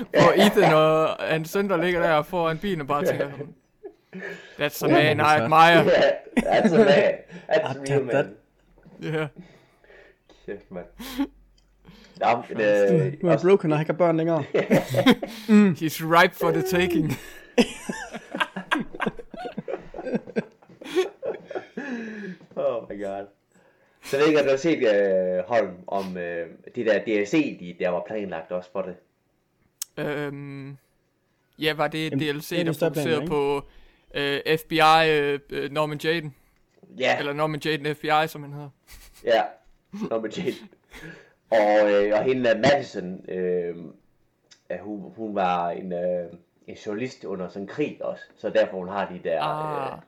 på 0.01 0.31
Ethan 0.35 0.73
og 0.73 1.07
hans 1.19 1.49
søn, 1.49 1.69
der 1.69 1.77
ligger 1.77 2.01
der 2.01 2.21
foran 2.21 2.57
bilen 2.57 2.81
og 2.81 2.87
bare 2.87 3.05
tænker, 3.05 3.27
That's 4.59 4.85
a 4.85 4.87
man 4.87 5.17
I 5.17 5.21
admire. 5.21 5.85
Ja, 5.85 6.01
that's 6.37 6.73
a 6.73 6.77
man. 6.77 7.13
That's 7.49 7.91
real 7.91 8.03
man. 8.03 8.35
Ja. 9.01 9.27
Kæft, 10.45 10.71
mand. 10.71 10.85
Nå, 12.19 12.43
men, 12.49 12.61
øh, 12.61 13.13
Nu 13.23 13.29
er 13.29 13.37
broken 13.41 13.71
og 13.71 13.77
har 13.77 13.83
ikke 13.83 13.93
børn 13.93 14.17
længere. 14.17 14.39
He's 15.81 16.01
ripe 16.03 16.35
for 16.35 16.51
the 16.51 16.61
taking. 16.61 17.11
oh 22.55 22.89
my 22.89 23.03
god. 23.03 23.25
Så 24.03 24.17
jeg 24.17 24.21
ved 24.21 24.27
ikke, 24.27 24.39
om 24.39 24.45
du 24.45 24.49
har 24.49 24.57
set, 24.57 24.77
øh, 24.77 25.43
Holm, 25.47 25.73
om 25.87 26.17
øh, 26.17 26.47
det 26.75 26.85
der 26.85 26.99
DLC, 27.03 27.59
de, 27.59 27.75
der 27.79 27.89
var 27.89 28.03
planlagt 28.07 28.51
også 28.51 28.69
for 28.71 28.81
det. 28.81 28.95
Øhm, 29.97 30.77
ja, 31.59 31.73
var 31.73 31.87
det 31.87 32.11
Jamen, 32.11 32.19
DLC, 32.19 32.49
det 32.49 32.59
er 32.59 32.63
der 32.63 32.73
fokuserede 32.73 33.27
på 33.27 33.55
uh, 34.15 34.57
FBI 34.59 35.33
uh, 35.55 35.71
Norman 35.71 35.99
Jaden? 36.03 36.35
Ja, 36.99 37.19
Eller 37.19 37.33
Norman 37.33 37.61
Jaden 37.65 37.95
FBI, 37.95 38.27
som 38.27 38.43
han 38.43 38.53
hedder. 38.53 38.69
ja. 39.23 39.41
Norma 40.09 40.29
Jane. 40.37 40.55
Og, 41.49 41.91
øh, 41.91 42.13
og 42.19 42.23
hende 42.23 42.61
Madison, 42.63 43.29
øh, 43.29 43.75
hun, 44.79 45.13
hun 45.15 45.35
var 45.35 45.69
en, 45.69 45.93
øh, 45.93 46.33
en 46.67 46.75
journalist 46.75 47.23
under 47.23 47.47
sådan 47.47 47.61
en 47.61 47.67
krig 47.67 47.97
også. 48.05 48.23
Så 48.37 48.49
derfor 48.49 48.77
hun 48.77 48.87
har 48.87 49.09
de 49.09 49.19
der, 49.29 49.41
Ah. 49.41 49.91
øh, 49.93 49.99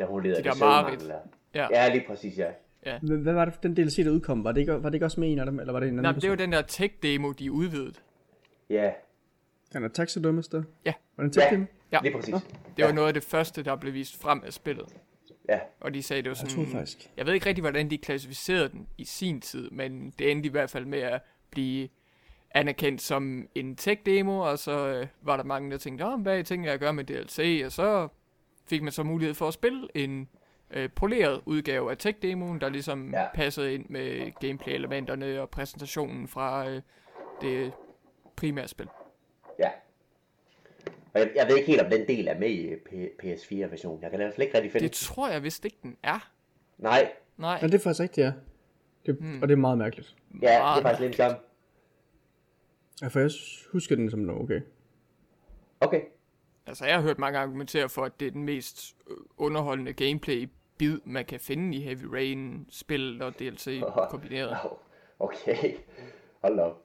der 0.00 0.06
hun 0.06 0.22
leder 0.22 0.36
De 0.36 0.42
der 0.48 0.96
der. 1.06 1.18
Ja. 1.54 1.66
Ja, 1.70 1.88
lige 1.94 2.04
præcis, 2.08 2.38
ja. 2.38 2.50
Hvad, 3.02 3.16
hvad 3.18 3.32
var 3.32 3.44
det 3.44 3.54
for 3.54 3.60
den 3.60 3.74
DLC, 3.76 4.04
der 4.04 4.10
udkom? 4.10 4.44
Var 4.44 4.52
det 4.52 4.60
ikke, 4.60 4.72
var 4.82 4.88
det 4.88 4.94
ikke 4.94 5.06
også 5.06 5.20
med 5.20 5.32
en 5.32 5.38
af 5.38 5.46
dem, 5.46 5.60
eller 5.60 5.72
var 5.72 5.80
det 5.80 5.86
en 5.86 5.92
anden? 5.92 6.02
Nej, 6.02 6.12
det 6.12 6.24
er 6.24 6.28
person? 6.28 6.38
den 6.38 6.52
der 6.52 6.62
tech-demo, 6.62 7.32
de 7.32 7.52
udvidede. 7.52 7.92
Ja, 8.70 8.90
Den 9.72 9.84
er 9.84 9.88
taxidermist 9.88 10.52
der? 10.52 10.62
Ja. 10.84 10.92
Var 11.16 11.24
det 11.24 11.36
en 11.36 11.42
ja, 11.42 11.48
tech-demo? 11.48 11.64
Ja. 11.92 11.98
lige 12.02 12.12
præcis. 12.16 12.34
Det 12.76 12.82
var 12.82 12.86
Ja. 12.86 12.92
noget 12.92 13.08
af 13.08 13.14
det 13.14 13.22
første, 13.22 13.62
der 13.62 13.76
blev 13.76 13.94
vist 13.94 14.20
frem 14.22 14.42
af 14.46 14.52
spillet. 14.52 14.86
Ja, 15.48 15.58
Og 15.80 15.94
de 15.94 16.02
sagde, 16.02 16.22
det 16.22 16.28
var 16.28 16.34
Jeg 16.34 16.36
sådan... 16.36 16.54
troede 16.54 16.70
faktisk. 16.70 17.10
Jeg 17.16 17.26
ved 17.26 17.34
ikke 17.34 17.46
rigtig, 17.46 17.62
hvordan 17.62 17.90
de 17.90 17.98
klassificerede 17.98 18.68
den 18.68 18.86
i 18.98 19.04
sin 19.04 19.40
tid, 19.40 19.70
men 19.70 20.12
det 20.18 20.30
endte 20.30 20.46
i 20.46 20.50
hvert 20.50 20.70
fald 20.70 20.84
med 20.84 20.98
at 20.98 21.20
blive 21.50 21.88
anerkendt 22.50 23.02
som 23.02 23.48
en 23.54 23.76
tech-demo, 23.76 24.38
og 24.40 24.58
så 24.58 24.86
øh, 24.88 25.06
var 25.22 25.36
der 25.36 25.44
mange, 25.44 25.70
der 25.70 25.78
tænkte, 25.78 26.06
Åh, 26.06 26.20
hvad 26.20 26.44
tænker 26.44 26.66
jeg 26.66 26.74
at 26.74 26.80
gøre 26.80 26.92
med 26.92 27.04
DLC, 27.04 27.62
og 27.64 27.72
så 27.72 28.08
fik 28.70 28.82
man 28.82 28.92
så 28.92 29.02
mulighed 29.02 29.34
for 29.34 29.48
at 29.48 29.54
spille 29.54 29.88
en 29.94 30.28
øh, 30.70 30.90
poleret 30.96 31.40
udgave 31.46 31.90
af 31.90 31.96
tech-demoen, 31.98 32.60
der 32.60 32.68
ligesom 32.68 33.10
ja. 33.14 33.26
Passede 33.34 33.74
ind 33.74 33.86
med 33.88 34.32
gameplay-elementerne 34.40 35.40
og 35.40 35.50
præsentationen 35.50 36.28
fra 36.28 36.68
øh, 36.70 36.82
det 37.40 37.72
primære 38.36 38.68
spil. 38.68 38.88
ja. 39.58 39.70
Og 41.14 41.20
jeg, 41.20 41.30
jeg 41.36 41.46
ved 41.48 41.56
ikke 41.56 41.66
helt, 41.66 41.80
om 41.80 41.90
den 41.90 42.08
del 42.08 42.28
er 42.28 42.38
med 42.38 42.50
i 42.50 42.74
P- 42.74 43.24
PS4-versionen. 43.24 44.02
Jeg 44.02 44.10
kan 44.10 44.20
i 44.20 44.22
hvert 44.22 44.34
fald 44.34 44.42
ikke 44.46 44.54
rigtig 44.56 44.72
finde 44.72 44.84
Det 44.88 44.92
tror 44.92 45.28
jeg 45.28 45.42
vist 45.42 45.64
ikke, 45.64 45.76
den 45.82 45.96
er. 46.02 46.30
Nej, 46.78 47.12
Nej, 47.36 47.58
Ja, 47.62 47.66
det 47.66 47.74
er 47.74 47.78
faktisk 47.78 48.00
rigtigt, 48.00 48.24
ja. 48.24 48.32
Det, 49.06 49.16
Hmm. 49.18 49.42
Og 49.42 49.48
det 49.48 49.54
er 49.54 49.58
meget 49.58 49.78
mærkeligt. 49.78 50.16
ja, 50.42 50.46
det 50.48 50.54
er 50.54 50.82
faktisk 50.82 51.00
lidt 51.00 51.16
samme. 51.16 51.36
Ja, 53.02 53.06
for 53.08 53.20
jeg 53.20 53.30
husker 53.72 53.96
den 53.96 54.10
som 54.10 54.18
noget 54.20 54.42
okay. 54.42 54.60
Okay. 55.80 56.00
Altså, 56.66 56.84
jeg 56.86 56.94
har 56.94 57.02
hørt 57.02 57.18
mange 57.18 57.38
argumentere 57.38 57.88
for, 57.88 58.04
at 58.04 58.20
det 58.20 58.26
er 58.28 58.30
den 58.32 58.44
mest 58.44 58.96
øh, 59.10 59.16
underholdende 59.36 59.92
gameplay-bid, 59.92 60.98
man 61.04 61.24
kan 61.24 61.40
finde 61.40 61.76
i 61.76 61.80
Heavy 61.80 62.04
Rain-spil 62.04 63.22
og 63.22 63.38
DLC 63.38 63.82
kombineret. 64.10 64.56
Okay. 65.18 65.74
Hold 66.42 66.58
op. 66.58 66.82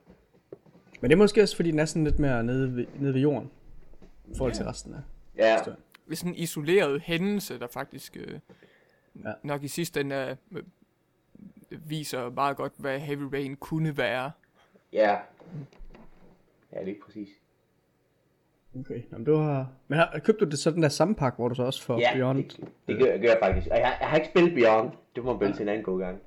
Men 1.02 1.10
det 1.12 1.16
er 1.16 1.18
måske 1.18 1.42
også, 1.42 1.56
fordi 1.56 1.72
den 1.72 1.80
er 1.80 1.86
sådan 1.86 2.04
lidt 2.04 2.20
mere 2.20 2.44
nede 2.44 2.76
ved, 2.76 2.86
nede 3.00 3.14
ved 3.14 3.22
jorden. 3.22 3.52
I 4.28 4.38
forhold 4.38 4.54
til 4.54 4.66
resten 4.66 4.94
af. 4.94 5.00
Ja, 5.38 5.64
Så- 5.64 5.70
Det 6.06 6.12
er 6.12 6.16
sådan 6.16 6.32
en 6.34 6.40
isoleret 6.40 7.02
hændelse, 7.02 7.60
der 7.60 7.68
faktisk 7.68 8.18
øh, 8.18 8.40
Ja. 9.24 9.32
nok 9.44 9.64
i 9.64 9.68
sidste 9.68 10.00
ende 10.02 10.16
er, 10.16 10.36
øh, 10.52 10.64
viser 11.90 12.30
meget 12.30 12.58
godt, 12.58 12.74
hvad 12.78 13.00
Heavy 13.00 13.22
Rain 13.34 13.56
kunne 13.56 13.98
være. 13.98 14.32
ja. 14.94 15.18
Ja, 16.72 16.84
lige 16.84 16.98
præcis. 17.06 17.30
Okay, 18.80 19.02
Jamen, 19.12 19.26
du 19.26 19.36
har... 19.36 19.68
Men 19.88 19.98
har, 20.00 20.20
købte 20.24 20.46
du 20.46 20.50
det 20.52 20.60
så 20.60 20.72
den 20.72 20.84
der 20.84 20.90
samme 20.90 21.16
pakke, 21.16 21.36
hvor 21.36 21.48
du 21.48 21.56
så 21.56 21.64
også 21.64 21.84
får 21.84 22.00
Ja, 22.00 22.14
Beyond? 22.16 22.38
det, 22.44 22.60
det 22.88 23.00
gør, 23.00 23.06
gør 23.18 23.28
jeg 23.30 23.38
faktisk. 23.44 23.68
Og 23.72 23.78
jeg, 23.78 23.98
jeg 24.00 24.08
har 24.10 24.18
ikke 24.18 24.28
spillet 24.30 24.54
Beyond. 24.54 24.92
Det 25.16 25.24
må 25.24 25.32
man 25.34 25.42
vælge 25.42 25.54
til 25.54 25.64
en 25.64 25.70
anden 25.70 25.84
god 25.84 26.00
gang. 26.00 26.20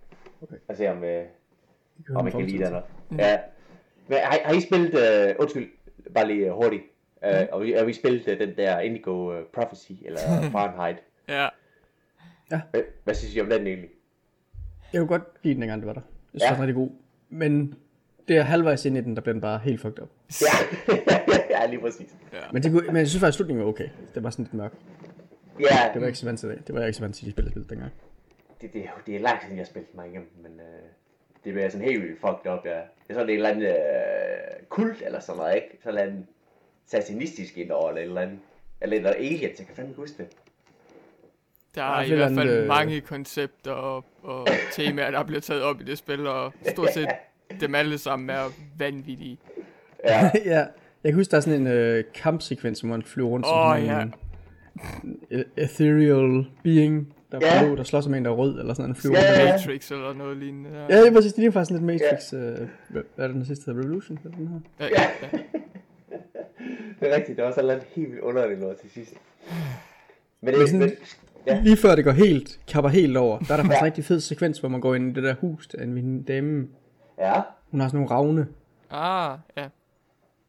Okay. 0.43 0.57
Og 0.69 0.77
se 0.77 0.91
om, 0.91 1.05
øh, 1.05 1.25
om 2.15 2.25
jeg 2.27 2.33
kan 2.33 2.47
lide 2.47 2.59
det 2.59 2.67
eller 2.67 2.83
Ja. 3.19 3.39
Men 4.09 4.19
har, 4.23 4.39
har 4.45 4.53
I 4.55 4.61
spillet, 4.61 4.95
øh, 5.29 5.35
undskyld, 5.39 5.69
bare 6.15 6.27
lige 6.27 6.47
øh, 6.47 6.53
hurtigt. 6.53 6.83
Øh, 7.25 7.47
og 7.53 7.63
vi, 7.63 7.73
har 7.73 7.85
vi 7.85 7.93
spillet 7.93 8.29
øh, 8.29 8.39
den 8.39 8.57
der 8.57 8.81
Indigo 8.81 9.33
øh, 9.33 9.45
Prophecy, 9.55 9.93
eller 10.05 10.21
Fahrenheit. 10.53 10.97
Ja, 11.29 11.49
Hvad, 12.71 12.81
hvad 13.05 13.15
synes 13.15 13.35
I 13.37 13.41
om 13.41 13.49
den 13.49 13.67
egentlig? 13.67 13.91
Jeg 14.93 14.99
kunne 15.01 15.09
godt 15.09 15.23
lide 15.43 15.55
den, 15.55 15.63
dengang 15.63 15.81
det 15.81 15.87
var 15.87 15.93
der. 15.93 16.01
Jeg 16.35 16.41
synes, 16.41 16.43
Ja. 16.43 16.47
ja. 16.49 16.55
den 16.55 16.63
er 16.63 16.67
rigtig 16.67 16.75
god. 16.75 16.91
Men 17.29 17.75
det 18.29 18.37
er 18.37 18.43
halvvejs 18.43 18.85
ind 18.85 18.97
i 18.99 19.01
den, 19.01 19.15
der 19.17 19.21
bliver 19.23 19.33
den 19.33 19.41
bare 19.41 19.59
helt 19.59 19.81
fucked 19.81 20.03
up. 20.03 20.09
Ja, 20.43 20.47
ja 21.61 21.67
lige 21.67 21.81
præcis. 21.81 22.17
Men, 22.53 22.63
det 22.63 22.73
kunne, 22.73 22.87
men 22.87 22.97
jeg 22.97 23.09
synes 23.09 23.21
faktisk, 23.21 23.37
slutningen 23.37 23.65
var 23.65 23.71
okay. 23.71 23.89
Det 24.15 24.23
var 24.23 24.31
sådan 24.31 24.45
lidt 24.45 24.55
mørk. 24.55 24.73
Ja, 25.61 25.91
Det 25.95 26.01
var 26.01 26.07
ikke 26.07 26.19
så 26.19 26.27
vant 26.27 26.41
til 26.41 26.49
det. 26.49 26.67
Det 26.67 26.75
var 26.75 26.81
jeg 26.81 26.89
ikke 26.89 26.97
så 26.97 27.03
vant 27.03 27.15
til, 27.17 27.27
de 27.27 27.31
spillede 27.31 27.53
spillet 27.53 27.71
dengang. 27.71 27.93
det, 28.61 28.73
det, 28.73 28.85
det 29.07 29.17
er 29.17 29.21
lang 29.21 29.41
tid, 29.41 29.49
jeg 29.51 29.59
har 29.59 29.65
spillet 29.65 29.95
mig 29.95 30.09
igennem, 30.09 30.31
men 30.43 30.53
øh, 30.61 30.83
det 31.45 31.53
bliver 31.53 31.69
sådan 31.69 31.87
helt 31.89 32.03
vildt 32.03 32.21
fucked 32.21 32.53
up, 32.53 32.65
ja. 32.65 32.71
Det 32.71 32.81
er 33.09 33.15
sådan 33.15 33.29
en 33.29 33.35
eller 33.37 33.49
anden 33.49 33.63
øh, 33.63 34.67
kult 34.69 35.03
eller 35.03 35.21
sådan 35.21 35.37
noget, 35.39 35.55
ikke? 35.55 35.69
Sådan 35.83 35.95
en 35.95 35.99
eller 35.99 36.13
anden 36.13 36.29
satanistisk 36.87 37.59
ind 37.59 37.71
over 37.71 37.89
eller 37.89 38.01
et 38.01 38.07
eller 38.07 38.21
andet. 38.21 38.39
Eller 38.81 38.97
et 38.97 38.99
eller 38.99 39.11
andet 39.11 39.25
aliens, 39.27 39.59
jeg 39.59 39.67
kan 39.67 39.77
fandme 39.77 39.91
ikke 39.91 40.01
huske 40.01 40.17
det. 40.19 40.29
der 41.75 41.83
Der 41.83 41.91
er 41.99 42.03
i 42.03 42.15
hvert 42.15 42.35
fald 42.35 42.51
øh, 42.51 42.67
mange 42.67 43.01
koncepter 43.01 43.73
og, 43.73 44.05
og 44.23 44.49
temaer, 44.73 45.11
der 45.11 45.23
bliver 45.25 45.41
taget 45.41 45.63
op 45.63 45.81
i 45.81 45.85
det 45.85 45.99
spil, 45.99 46.27
og 46.27 46.53
stort 46.71 46.93
set 46.95 47.09
dem 47.61 47.75
alle 47.75 47.99
sammen 47.99 48.31
er 48.31 48.45
vanvittige. 48.79 49.39
Ja, 50.05 50.31
ja, 50.55 50.67
jeg 51.05 51.13
kan 51.13 51.15
huske, 51.15 51.31
der 51.31 51.37
er 51.37 51.41
sådan 51.41 51.61
en 51.61 51.67
øh, 51.67 52.05
kampsekvens, 52.15 52.81
hvor 52.81 52.89
man 52.89 53.03
flyver 53.03 53.29
rundt 53.29 53.47
Åh, 53.47 53.77
som 53.77 53.85
ja. 53.85 54.03
en 54.03 54.15
e- 55.33 55.63
ethereal 55.63 56.47
being, 56.63 57.15
der 57.33 57.39
Ja. 57.43 57.61
er 57.63 57.67
blå, 57.67 57.77
der 57.77 57.83
slås 57.83 58.09
med 58.09 58.19
en, 58.19 58.25
der 58.25 58.31
er 58.31 58.35
rød, 58.35 58.61
eller 58.61 58.75
sådan 58.75 58.83
noget. 58.89 58.97
Han 58.97 59.01
flyver 59.03 59.19
Ja, 59.19 59.45
ja. 59.47 59.53
Matrix 59.53 59.91
eller 59.91 60.13
noget 60.15 60.37
lignende. 60.37 60.71
Ja, 60.91 61.01
det 61.01 61.09
er 61.09 61.13
præcis. 61.13 61.33
Det 61.33 61.45
er 61.47 61.51
faktisk 61.51 61.71
lidt 61.71 61.83
Matrix. 61.83 62.33
Øh, 62.33 62.69
hvad 62.89 63.03
er 63.17 63.27
det, 63.27 63.35
den 63.35 63.45
sidste 63.45 63.65
hedder? 63.67 63.81
Revolution? 63.83 64.19
Hvad 64.23 64.33
er 64.33 64.37
den 64.37 64.49
her? 64.49 64.61
Ja, 64.81 64.87
ja, 64.87 65.03
ja. 65.23 65.39
det 67.01 67.13
er 67.13 67.17
rigtigt. 67.17 67.37
Det 67.37 67.45
var 67.45 67.51
sådan 67.51 67.65
noget 67.65 67.83
helt 67.95 68.09
vildt 68.09 68.21
underligt 68.23 68.61
noget 68.61 68.77
til 68.77 68.91
sidst. 68.91 69.15
Men 70.41 70.55
det 70.55 70.55
Men 70.55 70.63
er 70.63 70.67
sådan- 70.67 70.79
men, 70.81 70.91
ja. 71.47 71.61
Lige 71.65 71.77
før 71.77 71.95
det 71.95 72.05
går 72.05 72.11
helt, 72.13 72.61
kapper 72.69 72.91
helt 72.91 73.17
over, 73.17 73.39
der 73.39 73.53
er 73.53 73.57
der 73.57 73.65
faktisk 73.65 73.73
Ja. 73.75 73.79
en 73.79 73.85
rigtig 73.85 74.05
fed 74.05 74.21
sekvens, 74.21 74.59
hvor 74.59 74.69
man 74.69 74.81
går 74.81 74.95
ind 74.95 75.11
i 75.11 75.13
det 75.15 75.23
der 75.23 75.35
hus, 75.41 75.69
der 75.69 75.79
er 75.79 75.83
en 75.83 76.23
dame, 76.23 76.67
ja, 77.19 77.41
hun 77.71 77.81
har 77.81 77.89
sådan 77.89 77.97
nogle 78.01 78.11
ravne, 78.11 78.47
Ah, 78.91 79.39
ja. 79.57 79.65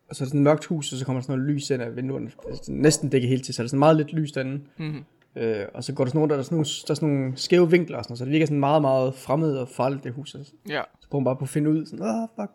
Og 0.10 0.16
så 0.16 0.24
er 0.24 0.26
det 0.26 0.30
sådan 0.30 0.40
et 0.40 0.44
mørkt 0.44 0.66
hus, 0.66 0.92
og 0.94 0.98
så 1.00 1.06
kommer 1.06 1.22
der 1.22 1.26
sådan 1.26 1.40
noget 1.40 1.54
lys 1.56 1.70
ind 1.70 1.82
af 1.82 1.96
vinduerne, 1.96 2.32
altså, 2.48 2.72
næsten 2.72 3.10
dækket 3.10 3.30
helt 3.30 3.46
til, 3.46 3.54
så 3.54 3.62
er 3.62 3.64
der 3.64 3.70
sådan 3.70 3.80
meget 3.80 3.98
lidt 3.98 4.14
lys 4.14 4.32
derinde. 4.32 4.62
Mhm. 4.78 5.04
Øh, 5.36 5.66
og 5.74 5.84
så 5.84 5.94
går 5.94 6.04
der 6.04 6.10
sådan 6.10 6.20
nogle, 6.20 6.34
der 6.34 6.40
er 6.40 6.44
sådan 6.44 6.56
nogle, 6.56 6.66
der 6.88 6.92
er 6.92 6.96
sådan 6.96 7.10
nogle 7.10 7.38
skæve 7.38 7.72
vinkler 7.72 7.98
og 7.98 8.04
sådan 8.04 8.12
noget, 8.12 8.18
så 8.20 8.26
det 8.26 8.32
virker 8.32 8.46
sådan 8.46 8.60
meget, 8.60 8.82
meget 8.82 9.16
fremmed 9.16 9.58
og 9.58 9.68
farligt, 9.68 10.04
det 10.04 10.12
hus. 10.14 10.36
Og 10.36 10.46
så 10.46 10.54
Ja. 10.70 10.82
prøver 11.10 11.20
man 11.22 11.26
bare 11.26 11.36
på 11.36 11.44
at 11.46 11.50
finde 11.50 11.70
ud, 11.70 11.86
sådan, 11.86 12.06
åh, 12.06 12.28
fuck, 12.36 12.52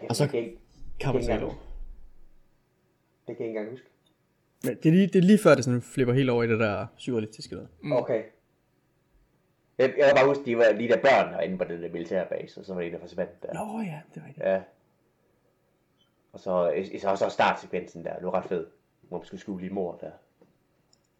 det, 0.00 0.08
Og 0.08 0.16
så- 0.16 0.24
det, 0.24 0.30
kan 1.00 1.14
Det 1.14 1.24
sig 1.24 1.32
kan 1.32 1.40
jeg 1.40 1.42
over. 1.44 1.54
det 3.26 3.36
kan 3.36 3.46
jeg 3.46 3.48
ikke 3.48 3.58
engang 3.58 3.70
huske. 3.70 3.86
Men 4.64 4.76
det 4.82 4.86
er, 4.86 4.92
lige, 4.92 5.06
det 5.06 5.16
er 5.16 5.22
lige 5.22 5.38
før, 5.38 5.54
det 5.54 5.64
sådan 5.64 5.82
flipper 5.82 6.14
helt 6.14 6.30
over 6.30 6.42
i 6.42 6.48
det 6.48 6.60
der 6.60 6.86
surrealistiske 6.96 7.54
noget. 7.54 7.68
Mm. 7.82 7.92
Okay. 7.92 8.22
Jeg, 9.78 9.94
jeg 9.98 10.06
kan 10.06 10.16
bare 10.16 10.26
huske, 10.28 10.42
de 10.46 10.56
var 10.56 10.72
lige 10.76 10.88
der 10.88 10.96
børn 11.00 11.32
der 11.32 11.40
inde 11.40 11.58
på 11.58 11.64
den 11.64 11.82
der 11.82 11.92
militærbase, 11.92 12.60
og 12.60 12.66
så 12.66 12.74
var 12.74 12.80
det 12.80 12.86
en, 12.88 12.94
der 12.94 13.00
forsvandt 13.00 13.42
der. 13.42 13.54
Nå 13.54 13.80
ja, 13.80 14.00
det 14.14 14.22
er 14.22 14.26
rigtigt. 14.26 14.46
Ja. 14.46 14.60
Og 16.32 16.40
så, 16.40 16.84
så, 17.00 17.16
så 17.16 17.28
startsekvensen 17.28 18.04
der, 18.04 18.14
det 18.16 18.24
var 18.24 18.34
ret 18.34 18.44
fed. 18.44 18.66
Hvor 19.02 19.18
man 19.18 19.26
skulle 19.26 19.40
skjule 19.40 19.60
lige 19.62 19.74
mor 19.74 19.96
der. 20.00 20.10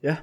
Ja, 0.03 0.17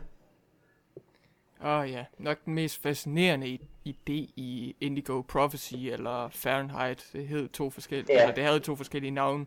Åh 1.63 1.79
oh, 1.79 1.91
ja, 1.91 2.05
nok 2.17 2.45
den 2.45 2.53
mest 2.53 2.81
fascinerende 2.81 3.59
idé 3.87 4.11
i 4.35 4.75
Indigo 4.81 5.21
Prophecy 5.21 5.73
eller 5.75 6.29
Fahrenheit. 6.29 7.09
Det 7.13 7.27
hed 7.27 7.49
to 7.49 7.69
forskellige, 7.69 8.13
Ja. 8.13 8.21
eller 8.21 8.35
det 8.35 8.43
havde 8.43 8.59
to 8.59 8.75
forskellige 8.75 9.11
navne, 9.11 9.45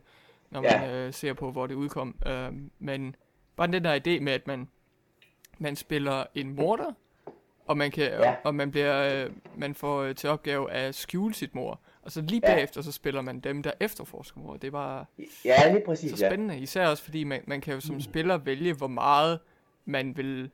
når 0.51 0.61
man 0.61 0.71
Ja. 0.71 1.07
øh, 1.07 1.13
ser 1.15 1.33
på, 1.33 1.51
hvor 1.51 1.67
det 1.67 1.75
udkom. 1.75 2.15
Uh, 2.27 2.55
men 2.79 3.17
bare 3.57 3.67
den 3.73 3.85
der 3.85 3.95
idé 3.97 4.21
med, 4.23 4.33
at 4.33 4.47
man, 4.47 4.69
man 5.59 5.77
spiller 5.77 6.25
en 6.35 6.55
morder, 6.57 6.93
og 7.67 7.77
man 7.77 7.91
kan 7.91 8.05
Ja. 8.05 8.37
og 8.45 8.55
man 8.55 8.71
bliver 8.71 9.25
øh, 9.27 9.33
man 9.57 9.75
får 9.75 10.01
øh, 10.03 10.15
til 10.15 10.31
opgave 10.31 10.71
at 10.73 10.95
skjule 10.95 11.35
sit 11.35 11.55
mor. 11.55 11.81
Og 12.09 12.13
så 12.13 12.21
lige 12.21 12.41
Ja. 12.45 12.55
bagefter 12.55 12.83
så 12.83 12.93
spiller 12.93 13.23
man 13.23 13.41
dem 13.41 13.63
der 13.63 13.71
efterforsker 13.81 14.41
mor. 14.41 14.57
Det 14.57 14.73
var 14.73 15.07
Ja, 15.45 15.73
lige 15.73 15.85
præcis, 15.87 16.11
så 16.19 16.25
ja. 16.25 16.31
spændende, 16.31 16.59
især 16.59 16.87
også 16.87 17.03
fordi 17.05 17.25
man, 17.25 17.41
man 17.47 17.61
kan 17.61 17.75
jo 17.75 17.81
som 17.81 18.01
spiller 18.01 18.37
vælge, 18.37 18.73
hvor 18.73 18.87
meget 18.87 19.39
man 19.85 20.17
vil, 20.17 20.51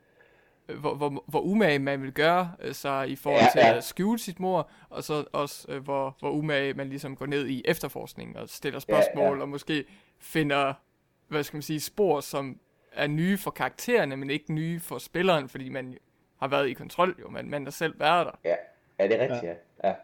øh, 0.69 0.79
hvor, 0.79 0.95
hvor, 0.95 1.25
hvor 1.27 1.41
umage 1.41 1.79
man 1.79 2.03
vil 2.03 2.13
gøre 2.13 2.53
øh, 2.61 2.75
sig 2.75 3.09
i 3.09 3.17
forhold 3.17 3.43
Ja, 3.43 3.49
til 3.53 3.59
ja. 3.69 3.77
at 3.77 3.85
skjule 3.85 4.19
sit 4.19 4.41
mor, 4.41 4.69
og 4.91 5.05
så 5.05 5.25
også 5.33 5.67
øh, 5.73 5.83
hvor, 5.83 6.17
hvor 6.21 6.31
umage 6.31 6.75
man 6.75 6.89
ligesom 6.89 7.17
går 7.17 7.27
ned 7.27 7.47
i 7.47 7.63
efterforskningen 7.65 8.37
og 8.37 8.49
stiller 8.49 8.79
spørgsmål, 8.81 9.37
ja. 9.37 9.43
og 9.43 9.49
måske 9.49 9.85
finder, 10.19 10.75
hvad 11.29 11.43
skal 11.43 11.57
man 11.57 11.63
sige, 11.63 11.81
spor, 11.81 12.21
som 12.21 12.59
er 12.93 13.07
nye 13.07 13.39
for 13.39 13.51
karaktererne, 13.51 14.17
men 14.17 14.31
ikke 14.31 14.53
nye 14.53 14.81
for 14.81 14.99
spilleren, 14.99 15.49
fordi 15.49 15.69
man 15.69 15.99
har 16.41 16.49
været 16.49 16.69
i 16.69 16.73
kontrol, 16.73 17.17
jo, 17.21 17.29
man, 17.29 17.51
man 17.51 17.65
har 17.65 17.71
selv 17.71 18.01
været 18.01 18.27
der. 18.27 18.33
Ja, 18.45 18.55
ja 18.99 19.09
det 19.09 19.21
er 19.21 19.23
rigtigt, 19.23 19.43
ja. 19.83 19.89
ja. 19.89 19.91
Også, 19.91 20.01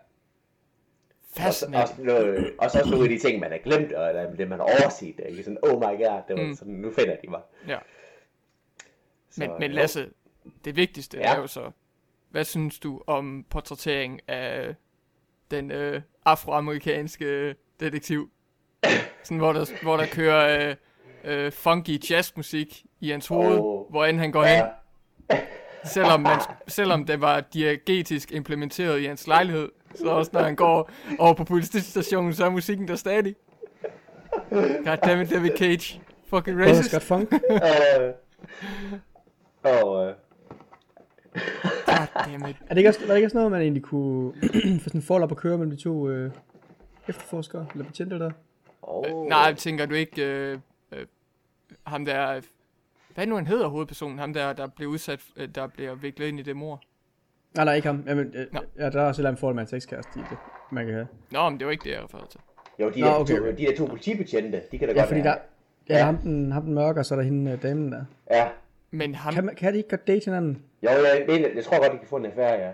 Fascinerende. 1.37 1.82
også, 1.84 1.94
noget, 2.02 2.52
også, 2.58 2.78
også 2.78 2.90
nogle 2.90 3.04
af 3.04 3.08
de 3.10 3.18
ting, 3.18 3.40
man 3.40 3.50
har 3.50 3.58
glemt, 3.58 3.92
og 3.92 4.08
eller 4.08 4.34
det, 4.34 4.49
man 4.49 4.58
har 4.58 4.66
overset. 4.66 5.20
Ikke? 5.28 5.42
Sådan, 5.42 5.58
oh 5.62 5.76
my 5.78 5.82
god, 6.04 6.22
det 6.28 6.37
var 6.37 6.42
Mm. 6.46 6.54
sådan, 6.54 6.72
nu 6.75 6.92
finder 6.92 7.16
de 7.25 7.30
mig. 7.30 7.40
Ja. 7.68 7.78
Så, 9.30 9.40
Men, 9.40 9.50
men 9.58 9.70
jo. 9.70 9.76
Lasse, 9.76 10.10
det 10.64 10.76
vigtigste 10.76 11.18
Ja. 11.18 11.34
er 11.34 11.38
jo 11.38 11.46
så, 11.46 11.70
hvad 12.30 12.44
synes 12.44 12.78
du 12.78 13.02
om 13.06 13.44
portrættering 13.50 14.20
af 14.28 14.75
den 15.50 15.70
øh, 15.70 16.00
afroamerikanske 16.25 17.54
detektiv? 17.80 18.30
Sådan, 19.22 19.38
hvor 19.38 19.52
der, 19.52 19.82
hvor 19.82 19.96
der 19.96 20.06
kører 20.06 20.68
øh, 20.70 20.76
øh, 21.25 21.52
funky 21.52 22.10
jazzmusik 22.10 22.84
i 23.00 23.10
hans 23.10 23.26
hoved, 23.26 23.58
Åh. 23.58 23.90
hvor 23.90 24.04
end 24.04 24.18
han 24.18 24.32
går 24.32 24.44
hen. 24.44 24.64
Ja. 25.30 25.40
selvom, 25.84 26.20
man, 26.20 26.38
selvom 26.68 27.04
det 27.06 27.20
var 27.20 27.40
diagetisk 27.40 28.32
implementeret 28.32 29.00
i 29.00 29.04
hans 29.04 29.26
lejlighed, 29.26 29.68
så 29.94 30.09
også 30.09 30.30
når 30.35 30.40
han 30.42 30.56
går 30.56 30.90
over 31.18 31.35
på 31.35 31.44
politistationen, 31.44 32.35
så 32.35 32.44
er 32.44 32.50
musikken 32.50 32.88
der 32.88 32.97
stadig. 32.97 33.35
Goddammit, 34.85 35.30
David 35.30 35.50
Cage. 35.59 36.00
Fucking 36.26 36.61
racist. 36.61 36.88
Scott 36.88 37.02
Funk. 37.02 37.32
Øh, 37.32 38.12
og 39.62 40.06
øh, 40.06 40.14
Goddammit. 41.87 42.56
Er 42.66 42.68
det 42.68 42.76
ikke 42.76 42.88
også, 42.88 43.00
var 43.00 43.06
det 43.06 43.16
ikke 43.16 43.26
også 43.26 43.37
noget, 43.37 43.50
man 43.50 43.61
egentlig 43.61 43.82
kunne 43.82 44.32
få 44.82 44.88
sådan 44.88 44.99
en 45.00 45.02
forlop 45.02 45.30
at 45.30 45.37
køre 45.37 45.59
mellem 45.59 45.76
de 45.76 45.82
to 45.82 46.09
øh, 46.09 46.30
efterforskere, 47.09 47.66
eller 47.73 47.85
betjente 47.85 48.18
der? 48.18 48.30
oh, 48.82 49.28
Nej, 49.28 49.54
tænker 49.54 49.87
du 49.87 49.94
ikke, 49.94 50.25
øh, 50.26 50.59
øh, 50.92 51.06
ham 51.87 52.04
der, 52.04 52.40
hvad 53.14 53.26
nu 53.26 53.35
han 53.35 53.47
hedder 53.47 53.68
hovedpersonen, 53.68 54.18
ham 54.18 54.35
der, 54.35 54.52
der 54.52 54.66
blev 54.66 54.88
udsat, 54.88 55.20
øh, 55.37 55.49
der 55.54 55.66
bliver 55.66 55.94
viklet 55.94 56.26
ind 56.26 56.40
i 56.40 56.42
det 56.42 56.56
mor. 56.56 56.82
Nej, 57.54 57.64
nej, 57.64 57.75
ikke 57.75 57.87
ham. 57.88 58.04
Jamen, 58.07 58.33
øh, 58.35 58.47
Nå. 58.52 58.61
ja, 58.78 58.90
der 58.90 59.00
er 59.02 59.07
også 59.07 59.19
et 59.19 59.23
eller 59.23 59.30
andet 59.30 59.40
forhold 59.40 59.54
med 59.54 59.61
hans 59.62 59.73
ekskæreste 59.73 60.11
i 60.16 60.23
det, 60.30 60.38
man 60.71 60.85
kan 60.87 60.95
have. 60.95 61.07
Nå, 61.30 61.50
men 61.50 61.59
det 61.59 61.66
var 61.66 61.73
ikke 61.73 61.85
det, 61.85 61.90
jeg 61.90 62.04
refererede 62.04 62.28
til. 62.30 62.40
Jo, 62.78 62.90
de, 62.90 63.00
Nå, 63.00 63.07
der, 63.07 63.14
okay, 63.14 63.37
to, 63.38 63.47
de 63.47 63.52
der 63.57 63.76
to 63.76 63.87
politibetjente, 63.87 64.62
de 64.73 64.78
kan 64.78 64.88
da 64.88 64.95
Ja, 64.95 65.00
godt 65.00 65.09
fordi 65.09 65.21
være. 65.25 65.35
der, 65.35 65.95
ja, 65.95 65.97
Ja. 65.99 66.04
ham 66.04 66.16
den, 66.16 66.52
ham 66.52 66.62
den 66.62 66.75
mørke, 66.75 67.00
og 67.00 67.07
så 67.07 67.14
er 67.14 67.16
der 67.16 67.25
hende 67.25 67.50
øh, 67.50 67.62
damen 67.62 67.92
der. 67.92 68.04
Ja, 68.30 68.49
Men 68.90 69.14
ham, 69.14 69.35
Kan, 69.35 69.45
man, 69.45 69.54
kan 69.54 69.73
de 69.73 69.78
ikke 69.78 69.88
godt 69.90 70.07
date 70.07 70.25
hinanden? 70.25 70.62
jo, 70.83 70.88
jeg, 70.90 71.25
mener, 71.28 71.49
jeg 71.54 71.64
tror 71.64 71.78
godt, 71.80 71.92
de 71.92 71.99
kan 71.99 72.07
få 72.09 72.16
en 72.16 72.26
affære, 72.26 72.52
ja. 72.66 72.71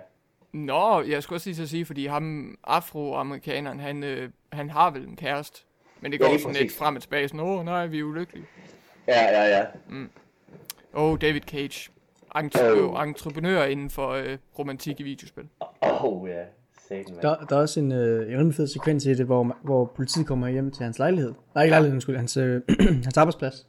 Nå, 0.52 1.02
jeg 1.02 1.22
skulle 1.22 1.36
også 1.36 1.50
lige 1.50 1.62
at 1.62 1.68
sige, 1.68 1.84
fordi 1.86 2.06
ham 2.06 2.56
afroamerikaneren, 2.64 3.80
han, 3.80 4.04
øh, 4.04 4.30
han 4.52 4.70
har 4.70 4.90
vel 4.90 5.08
en 5.08 5.16
kæreste. 5.16 5.60
Men 6.00 6.12
det 6.12 6.18
Ja, 6.18 6.24
går 6.24 6.30
lige 6.32 6.42
sådan 6.42 6.56
lidt 6.56 6.72
frem 6.72 6.96
og 6.96 7.02
tilbage, 7.02 7.28
sådan, 7.28 7.40
åh 7.40 7.64
nej, 7.64 7.86
vi 7.86 7.98
er 7.98 8.04
ulykkelige. 8.04 8.44
Ja, 9.08 9.22
ja, 9.22 9.56
ja. 9.58 9.64
Åh, 10.94 11.02
oh, 11.12 11.18
David 11.20 11.40
Cage. 11.40 11.90
Entre- 12.36 12.64
øh, 13.02 13.08
entreprenør 13.08 13.64
inden 13.64 13.90
for 13.90 14.08
øh, 14.10 14.38
romantik 14.58 15.00
i 15.00 15.02
videospil. 15.02 15.44
Åh, 15.82 16.04
oh, 16.04 16.28
ja. 16.28 16.42
Satan, 16.88 17.04
mand. 17.08 17.22
Der, 17.22 17.36
der 17.36 17.56
er 17.56 17.60
også 17.60 17.80
en, 17.80 17.92
øh, 17.92 18.28
rimelig 18.38 18.54
fed 18.54 18.66
sekvens 18.66 19.06
i 19.06 19.14
det, 19.14 19.26
hvor, 19.26 19.56
hvor 19.62 19.84
politiet 19.96 20.26
kommer 20.26 20.48
hjem 20.48 20.70
til 20.70 20.84
hans 20.84 20.98
lejlighed. 20.98 21.34
Nej, 21.54 21.64
ikke 21.64 21.70
lejligheden, 21.72 22.00
skulle 22.00 22.18
hans, 22.18 22.36
øh, 22.36 22.62
hans 23.04 23.16
arbejdsplads, 23.16 23.66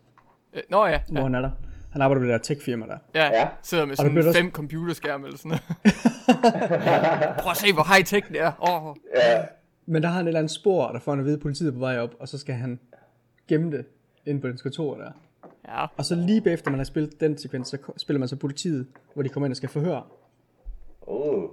Øh, 0.54 0.62
nå 0.70 0.86
ja, 0.86 1.00
hvor 1.10 1.18
ja, 1.20 1.24
han 1.24 1.36
er 1.36 1.42
der. 1.42 1.50
Han 1.92 2.02
arbejder 2.02 2.22
ved 2.22 2.34
det 2.34 2.40
der 2.48 2.56
tech-firma 2.56 2.86
der. 2.86 2.98
ja, 3.16 3.26
Ja. 3.40 3.48
sidder 3.64 3.86
med 3.86 3.96
sådan 3.96 4.16
der 4.16 4.28
også- 4.28 4.40
fem 4.40 4.52
computerskærme 4.52 5.26
eller 5.26 5.38
sådan 5.38 5.50
noget. 5.50 5.62
Prøv 7.42 7.52
at 7.52 7.58
se, 7.58 7.74
hvor 7.74 7.84
high-tech 7.84 8.32
det 8.34 8.42
er. 8.42 8.52
Åh, 8.70 8.86
oh, 8.88 8.96
Ja, 9.16 9.46
Men 9.86 10.04
der 10.04 10.10
har 10.10 10.16
han 10.16 10.26
et 10.26 10.28
eller 10.30 10.40
andet 10.40 10.52
spor, 10.52 10.88
der 10.92 11.00
får 11.00 11.12
han 11.12 11.20
at 11.20 11.26
vide, 11.26 11.36
at 11.36 11.42
politiet 11.42 11.68
er 11.70 11.74
på 11.74 11.80
vej 11.80 12.00
op, 12.00 12.10
og 12.20 12.28
så 12.28 12.38
skal 12.38 12.56
han 12.56 12.80
gemme 13.48 13.72
det 13.78 13.86
inde 14.26 14.42
på 14.42 14.48
dens 14.48 14.62
kontor 14.62 14.96
der. 14.96 15.12
Ja. 15.68 15.86
Og 15.98 16.06
så 16.06 16.16
lige 16.16 16.42
bagefter 16.42 16.70
man 16.72 16.80
har 16.80 16.84
spillet 16.86 17.20
den 17.20 17.38
sekvens, 17.38 17.68
så 17.68 17.78
spiller 17.98 18.20
man 18.20 18.28
så 18.28 18.36
politiet, 18.36 18.88
hvor 19.14 19.24
de 19.24 19.30
kommer 19.30 19.46
ind 19.48 19.54
og 19.54 19.58
skal 19.58 19.70
forhøre. 19.70 20.04
oh. 21.02 21.44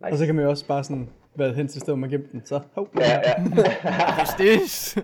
Og 0.00 0.18
så 0.18 0.26
kan 0.26 0.34
man 0.34 0.44
jo 0.44 0.50
også 0.50 0.66
bare 0.66 0.84
sådan 0.84 1.08
være 1.34 1.52
hen 1.52 1.68
til 1.68 1.80
stedet, 1.80 1.98
man 1.98 2.10
gemte 2.10 2.32
den. 2.32 2.42
Så, 2.44 2.60
hov. 2.72 2.88
Ja, 2.98 3.20
ja. 3.28 3.44
This? 4.38 4.96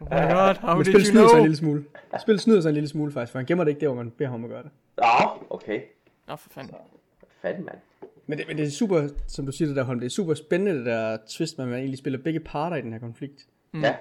Oh 0.00 0.06
my 0.10 0.32
god, 0.32 0.54
how 0.60 0.76
Men 0.76 0.84
did 0.84 0.92
spil 0.92 1.00
you 1.00 1.04
snyder 1.04 1.28
sig 1.28 1.34
en 1.34 1.36
know? 1.36 1.42
lille 1.42 1.56
smule. 1.56 1.84
Spil 2.20 2.40
snyder 2.40 2.60
sig 2.60 2.68
en 2.68 2.74
lille 2.74 2.88
smule 2.88 3.12
faktisk, 3.12 3.32
for 3.32 3.38
han 3.38 3.46
gemmer 3.46 3.64
det 3.64 3.70
ikke 3.70 3.80
der, 3.80 3.86
hvor 3.88 3.96
man 3.96 4.10
beder 4.10 4.30
ham 4.30 4.40
om 4.40 4.44
at 4.44 4.50
gøre 4.50 4.62
det. 4.62 4.70
Nå, 4.96 5.46
okay. 5.50 5.80
Nå, 6.28 6.36
for 6.36 6.50
fanden. 6.50 6.74
Fanden, 7.42 7.64
mand. 7.64 7.78
Men 8.26 8.38
det, 8.38 8.46
men 8.48 8.56
det 8.56 8.66
er 8.66 8.70
super, 8.70 9.08
som 9.26 9.46
du 9.46 9.52
siger 9.52 9.68
det 9.68 9.76
der, 9.76 9.82
Holm, 9.82 10.00
det 10.00 10.06
er 10.06 10.10
super 10.10 10.34
spændende 10.34 10.78
det 10.78 10.86
der 10.86 11.16
twist, 11.28 11.58
at 11.58 11.68
man 11.68 11.78
egentlig 11.78 11.98
spiller 11.98 12.18
begge 12.18 12.40
parter 12.40 12.76
i 12.76 12.80
den 12.80 12.92
her 12.92 12.98
konflikt. 12.98 13.46
Mm. 13.72 13.80
Ja. 13.82 13.96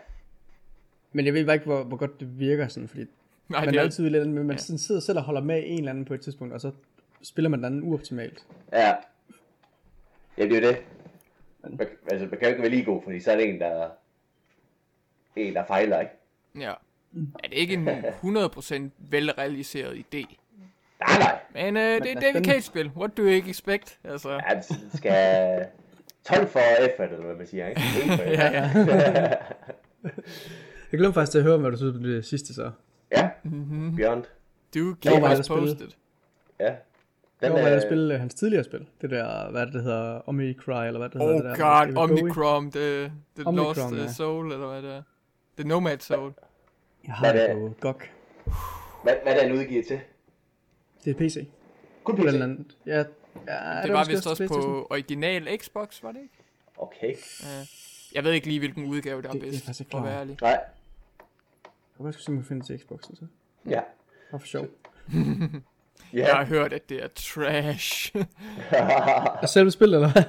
Men 1.12 1.26
jeg 1.26 1.34
ved 1.34 1.46
bare 1.46 1.56
ikke, 1.56 1.66
hvor, 1.66 1.84
hvor 1.84 1.98
godt 1.98 2.20
det 2.20 2.40
virker 2.40 2.68
sådan, 2.68 2.88
fordi 2.88 3.06
Nej, 3.50 3.66
man 3.66 3.74
det 3.74 3.80
er 3.80 3.84
altid 3.84 4.10
lidt, 4.10 4.30
men 4.30 4.48
man 4.48 4.56
ja. 4.56 4.78
sidder 4.78 5.02
selv 5.02 5.18
og 5.18 5.24
holder 5.24 5.42
med 5.42 5.64
en 5.66 5.78
eller 5.78 5.92
anden 5.92 6.06
på 6.06 6.14
et 6.14 6.22
tidspunkt, 6.22 6.54
og 6.54 6.62
så 6.62 6.72
spiller 7.24 7.50
man 7.50 7.60
den 7.60 7.66
anden 7.66 7.84
uoptimalt. 7.84 8.44
Ja. 8.72 8.96
Ja, 10.38 10.44
det 10.44 10.52
er 10.52 10.62
jo 10.62 10.68
det. 10.68 10.78
Man, 11.64 11.88
altså, 12.12 12.28
man 12.28 12.40
kan 12.40 12.42
jo 12.42 12.48
ikke 12.48 12.62
være 12.62 12.70
lige 12.70 12.84
god, 12.86 13.04
fordi 13.04 13.20
så 13.20 13.32
er 13.32 13.36
det 13.36 13.50
en, 13.50 13.60
der 13.60 13.90
en, 15.36 15.54
der 15.54 15.66
fejler, 15.66 16.00
ikke? 16.00 16.14
ja. 16.60 16.74
Er 17.44 17.48
det 17.48 17.54
ikke 17.58 17.74
en 17.74 17.88
100% 17.88 18.90
velrealiseret 18.98 19.94
idé? 19.96 20.36
Nej, 21.00 21.20
nej. 21.20 21.40
Men 21.54 21.78
øh, 21.78 21.84
det 21.84 21.96
er 21.96 22.00
det 22.00 22.12
er 22.16 22.20
David. 22.20 22.46
Cage-spil. 22.46 22.92
What 22.98 23.18
do 23.18 23.24
you 23.24 23.30
expect? 23.50 24.00
Altså, 24.04 24.32
Ja, 24.32 24.56
det 24.56 24.92
skal 24.94 25.66
12 26.24 26.48
for 26.48 26.60
effort, 26.60 27.12
eller 27.12 27.26
hvad 27.26 27.36
man 27.36 27.48
siger, 27.48 27.68
ikke? 27.68 27.82
Ja, 28.24 28.52
ja. 28.52 28.70
Jeg 30.92 31.00
glemte 31.00 31.14
faktisk 31.14 31.32
til 31.32 31.38
at 31.38 31.44
høre, 31.44 31.58
hvad 31.58 31.72
du 31.72 31.78
synes 31.78 31.96
om 31.96 32.04
det 32.04 32.26
sidste 32.26 32.54
så. 32.54 32.72
Ja. 33.18 33.30
Mhm. 33.44 33.96
Beyond. 33.96 34.24
Jeg 34.76 35.24
us 35.24 35.40
at 35.40 35.46
spille. 35.46 35.62
posted. 35.62 35.88
Ja. 36.60 36.66
Jeg 37.42 37.52
Den, 37.52 37.52
var 37.64 37.68
at 37.70 37.76
øh, 37.76 37.82
spille 37.82 38.14
øh, 38.14 38.20
hans 38.20 38.34
tidligere 38.34 38.64
spil. 38.64 38.88
Det 39.02 39.10
der, 39.10 39.52
hvad 39.52 39.66
det, 39.66 39.74
det 39.74 39.84
hedder, 39.84 40.22
Omicry, 40.30 40.72
eller 40.88 40.98
hvad 40.98 41.10
det 41.10 41.22
hedder. 41.22 41.34
Oh 41.36 41.50
det 41.50 41.58
der, 41.58 41.86
god, 41.86 41.94
Bowie. 41.94 41.98
Omnicrom, 42.20 42.72
the, 42.72 43.04
the 43.36 43.46
Omnicrom, 43.46 43.76
Lost 43.76 43.92
uh, 43.94 43.98
ja. 43.98 44.08
Soul, 44.12 44.52
eller 44.52 44.68
hvad 44.68 44.82
det 44.82 44.92
er. 44.98 45.02
The 45.58 45.68
Nomad 45.68 45.98
Soul. 46.00 46.34
Jeg 47.08 47.14
har 47.14 47.32
Hvad 47.32 47.42
det 47.42 47.50
er 47.52 47.56
på 47.56 47.74
GOG. 47.80 48.02
hvad, 49.04 49.14
hvad 49.24 49.34
er 49.36 49.44
den 49.48 49.52
udgivet 49.58 49.86
til? 49.88 50.00
Det 51.06 51.12
er 51.12 51.16
PC. 51.28 51.48
Kun 52.04 52.16
På 52.16 52.22
PC? 52.24 52.32
den 52.32 52.42
anden. 52.42 52.72
Ja, 52.86 52.98
ja, 52.98 53.04
Det 53.84 53.94
var 53.94 54.00
måske 54.00 54.12
vist 54.14 54.28
også 54.28 54.48
på 54.48 54.88
original 54.90 55.58
Xbox, 55.58 56.04
var 56.04 56.12
det 56.12 56.20
ikke? 56.22 56.34
Okay. 56.78 57.14
Uh, 57.14 57.68
jeg 58.16 58.24
ved 58.24 58.32
ikke 58.32 58.48
lige, 58.48 58.60
hvilken 58.60 58.86
udgave 58.86 59.22
der 59.22 59.28
er 59.28 59.32
Det- 59.32 59.42
det 59.42 59.48
er 59.48 59.52
bedst, 59.68 59.84
for 59.92 59.98
at 59.98 60.04
være 60.04 60.20
ærlig. 60.20 60.38
Nej. 60.42 60.60
Jeg 62.00 62.14
kan 62.14 62.36
godt 62.36 62.46
finde 62.48 62.60
det 62.62 62.66
til 62.68 62.80
Xboxen 62.80 63.16
så. 63.16 63.26
Ja. 63.70 63.82
Bare 64.32 64.40
for 64.40 64.48
sjov. 64.48 64.66
Jeg 66.14 66.26
har 66.28 66.40
Ja. 66.40 66.46
hørt, 66.46 66.74
at 66.74 66.90
det 66.90 67.04
er 67.04 67.08
trash. 67.16 68.16
Er 69.42 69.46
selve 69.46 69.72
spillet, 69.72 69.96
eller 69.98 70.12
hvad? 70.12 70.24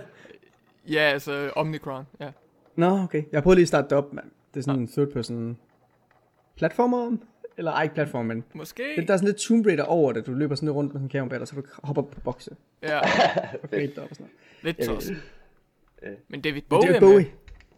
ja, 0.88 1.00
altså 1.00 1.52
Omnicron, 1.56 2.04
ja. 2.20 2.30
Nå, 2.76 2.86
okay. 2.98 3.22
Jeg 3.32 3.38
har 3.38 3.42
prøvet 3.42 3.56
lige 3.56 3.64
at 3.64 3.68
starte 3.68 3.84
det 3.88 3.98
op, 3.98 4.12
mand. 4.12 4.26
Det 4.54 4.60
er 4.60 4.64
sådan 4.64 4.80
en 4.80 4.88
third 4.88 5.08
person 5.12 5.58
platformer, 6.56 7.16
eller 7.56 7.72
ej, 7.72 7.82
ikke 7.82 7.94
platform, 7.94 8.26
men 8.26 8.44
Måske. 8.54 8.82
det, 8.96 9.08
der 9.08 9.14
er 9.14 9.18
sådan 9.18 9.26
lidt 9.28 9.36
Tomb 9.36 9.66
Raider 9.66 9.84
over 9.84 10.12
det. 10.12 10.26
Du 10.26 10.32
løber 10.32 10.54
sådan 10.54 10.66
lidt 10.66 10.76
rundt 10.76 10.92
med 10.92 10.98
sådan 11.00 11.04
en 11.06 11.08
kamera 11.08 11.40
og 11.40 11.48
så 11.48 11.54
du 11.56 11.62
hopper 11.82 12.02
på 12.02 12.20
bokse 12.20 12.50
Ja, 12.82 12.98
og 12.98 13.68
op 13.98 14.10
og 14.10 14.16
sådan 14.16 14.26
noget. 14.26 14.30
lidt 14.62 14.78
Jeg 14.78 14.86
tosset. 14.86 15.16
Men 16.28 16.40
David 16.40 16.62
Men 16.62 16.62
Bowie 16.68 16.88
det 16.88 16.90
er 16.90 16.96
er 16.96 17.00
Bowie. 17.00 17.32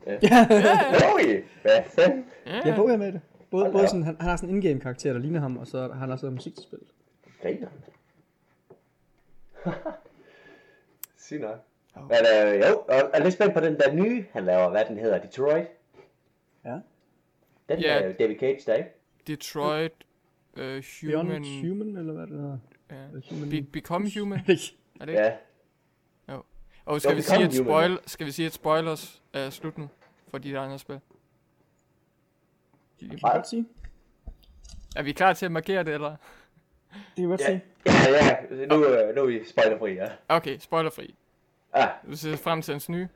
med. 0.06 0.16
Oj, 1.14 1.42
hvad 1.62 1.82
fanden? 1.94 2.24
Ja, 2.46 2.68
Ja, 2.68 2.76
Bowie 2.76 2.94
er 2.94 2.98
med 2.98 3.12
det. 3.12 3.20
Både, 3.50 3.64
Hold 3.64 3.72
både 3.72 3.88
sådan, 3.88 4.02
han, 4.02 4.16
han 4.20 4.28
har 4.28 4.36
sådan 4.36 4.48
en 4.48 4.54
in-game 4.56 4.80
karakter, 4.80 5.12
der 5.12 5.20
ligner 5.20 5.40
ham, 5.40 5.56
og 5.56 5.66
så 5.66 5.78
har 5.82 5.94
han 5.94 6.10
også 6.10 6.30
musik 6.30 6.54
til 6.54 6.62
spillet. 6.62 6.88
Griner. 7.42 7.68
Sig 11.16 11.38
nok. 11.40 11.58
Jo. 11.96 12.00
Men 12.02 12.10
øh, 12.10 12.60
jo, 12.60 12.78
og 12.78 12.94
jeg 12.94 13.10
er 13.14 13.22
lidt 13.22 13.34
spændt 13.34 13.54
på 13.54 13.60
den 13.60 13.76
der 13.78 13.92
nye, 13.92 14.24
han 14.32 14.44
laver, 14.44 14.70
hvad 14.70 14.84
den 14.84 14.98
hedder, 14.98 15.18
Detroit. 15.20 15.66
Ja. 16.64 16.78
Den 17.68 17.78
Ja. 17.80 18.00
er 18.00 18.12
David 18.12 18.38
Cage, 18.38 18.60
der, 18.66 18.74
ikke? 18.74 18.90
Detroit, 19.26 19.92
uh, 20.52 20.60
Beyond 21.02 21.28
Human, 21.28 21.44
Human, 21.68 21.96
eller 21.96 22.12
hvad 22.12 22.26
det 22.26 22.36
hedder. 22.40 22.58
ja. 22.90 23.06
Human... 23.30 23.50
Be- 23.50 23.62
Become 23.72 24.10
Human, 24.18 24.38
er 25.00 25.04
det 25.04 25.08
ikke? 25.08 25.22
Ja. 25.22 25.32
Og 26.84 27.00
skal 27.00 27.10
Jo, 27.10 27.16
vi, 27.16 27.22
sige, 27.22 27.36
at 27.44 27.56
Human, 27.58 27.64
spoil, 27.66 27.98
skal 28.06 28.26
vi 28.26 28.30
sige, 28.30 28.46
at 28.46 28.52
spoilers 28.52 29.22
er 29.32 29.50
slut 29.50 29.78
nu 29.78 29.88
for 30.28 30.38
de 30.38 30.50
der 30.50 30.60
andre 30.60 30.78
spil? 30.78 31.00
Det 33.10 33.20
kan 33.20 33.28
jeg 33.28 33.36
godt 33.36 33.48
sige. 33.48 33.66
Er 34.96 35.02
vi 35.02 35.12
klar 35.12 35.32
til 35.32 35.46
at 35.46 35.52
markere 35.52 35.84
det, 35.84 35.94
eller? 35.94 36.10
Det 36.10 36.18
kan 37.16 37.22
jeg 37.22 37.28
godt 37.28 37.40
Ja, 37.40 37.46
sige. 37.46 37.62
ja, 37.86 38.26
ja. 38.60 38.66
Nu, 38.66 38.84
øh, 38.86 39.14
nu 39.16 39.22
er 39.22 39.26
vi 39.26 39.40
spoilerfri, 39.48 39.92
ja. 39.94 40.08
Okay, 40.28 40.58
spoilerfri. 40.58 41.14
Ah, 41.72 41.88
Du 42.10 42.16
ser 42.16 42.36
frem 42.36 42.62
til 42.62 42.72
hans 42.74 42.88
nye. 42.88 43.08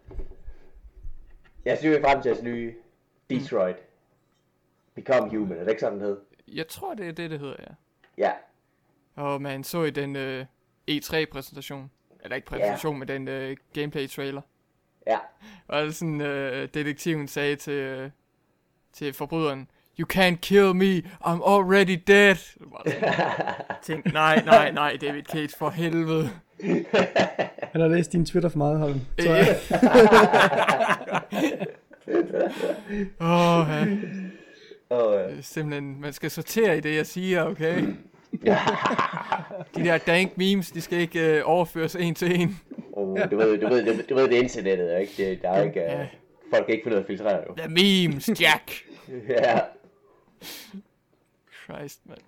jeg 1.65 1.79
synes, 1.79 1.91
vi 1.93 1.97
er 1.97 2.03
frem 2.11 2.23
til 2.23 2.31
hans 2.31 2.43
nye 2.43 2.75
Detroit. 3.31 3.77
Become 4.95 5.31
Human, 5.39 5.59
er 5.59 5.63
det 5.65 5.71
ikke 5.71 5.81
sådan, 5.81 5.99
den 5.99 6.07
hed? 6.07 6.19
Jeg 6.49 6.69
tror, 6.69 6.95
det 6.95 7.09
er 7.09 7.13
det, 7.13 7.31
det 7.31 7.39
hedder, 7.41 7.57
ja. 7.59 7.75
Ja. 8.19 8.33
Og 9.23 9.43
man 9.43 9.65
så 9.65 9.83
i 9.85 9.91
den 9.91 10.17
øh, 10.17 10.47
E3-præsentation, 10.91 11.91
eller 12.21 12.37
ikke 12.37 12.47
præsentation, 12.49 12.99
men 12.99 13.09
den 13.09 13.29
øh, 13.29 13.57
gameplay-trailer, 13.73 14.41
Ja. 15.07 15.19
og 15.69 15.83
det 15.83 15.95
sådan, 15.97 16.21
øh, 16.21 16.69
detektiven 16.75 17.29
sagde 17.29 17.57
til, 17.57 17.73
øh, 17.73 18.11
til 18.93 19.13
forbryderen, 19.13 19.71
You 20.01 20.07
can't 20.07 20.41
kill 20.41 20.73
me, 20.75 21.03
I'm 21.27 21.43
already 21.43 21.97
dead. 21.97 22.37
Tænk, 23.87 24.13
nej, 24.13 24.43
nej, 24.45 24.71
nej, 24.73 24.97
David 25.01 25.23
Cage, 25.33 25.49
for 25.59 25.71
helvede. 25.71 26.31
Han 27.73 27.81
har 27.81 27.89
læst 27.89 28.13
din 28.13 28.27
Twitter 28.27 28.49
for 28.49 28.59
meget, 28.59 28.79
Holm. 28.79 29.01
Ja. 29.25 29.45
Åh, 33.21 33.67
ja. 33.69 33.87
Og, 34.97 35.21
øh, 35.21 35.43
Simpelthen, 35.43 36.01
man 36.01 36.13
skal 36.13 36.31
sortere 36.31 36.77
i 36.77 36.81
det, 36.81 36.97
jeg 36.97 37.07
siger, 37.07 37.45
okay? 37.45 37.83
De 39.77 39.85
der 39.85 39.99
dank 39.99 40.39
memes, 40.39 40.71
de 40.71 40.81
skal 40.81 40.99
ikke 40.99 41.37
øh, 41.37 41.43
overføres 41.45 41.95
en 41.97 42.15
til 42.15 42.41
en. 42.41 42.61
oh, 42.93 43.19
du, 43.31 43.37
ved, 43.37 43.59
du, 43.59 43.69
ved, 43.69 43.85
du, 43.85 43.93
du 44.09 44.15
ved, 44.15 44.29
det 44.29 44.39
er 44.39 44.43
internettet, 44.43 45.01
ikke? 45.01 45.13
Det, 45.31 45.43
der 45.43 45.51
er 45.51 45.63
ikke, 45.63 45.81
Ja. 45.81 46.01
uh, 46.03 46.07
folk 46.55 46.67
kan 46.67 46.75
ikke 46.75 46.85
finde 46.85 46.95
ud 46.97 46.99
af 46.99 47.03
at 47.03 47.07
filtrere, 47.07 47.41
jo. 47.49 47.55
The 47.57 47.69
memes, 47.69 48.29
Jack. 48.41 48.73
Ja. 49.29 49.59
Christ, 51.65 52.07
man. 52.07 52.19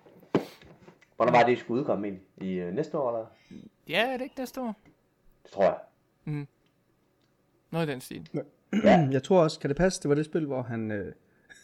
Hvornår 1.15 1.31
var 1.31 1.39
det, 1.39 1.47
det 1.47 1.59
skulle 1.59 1.79
udkomme 1.81 2.07
ind? 2.07 2.19
I 2.37 2.61
uh, 2.61 2.73
næste 2.73 2.97
år, 2.97 3.09
eller? 3.09 3.27
Ja, 3.89 4.13
er 4.13 4.17
det 4.17 4.23
ikke 4.23 4.35
næste 4.37 4.61
år? 4.61 4.75
Det 5.43 5.51
tror 5.51 5.63
jeg. 5.63 5.77
Noget 7.73 7.87
i 7.87 7.91
den 7.91 8.01
stil. 8.01 8.29
Jeg 9.11 9.23
tror 9.23 9.43
også, 9.43 9.59
kan 9.59 9.69
det 9.69 9.77
passe, 9.77 10.01
det 10.01 10.09
var 10.09 10.15
det 10.15 10.25
spil, 10.25 10.45
hvor 10.45 10.61
han... 10.61 10.91
Øh, 10.91 11.13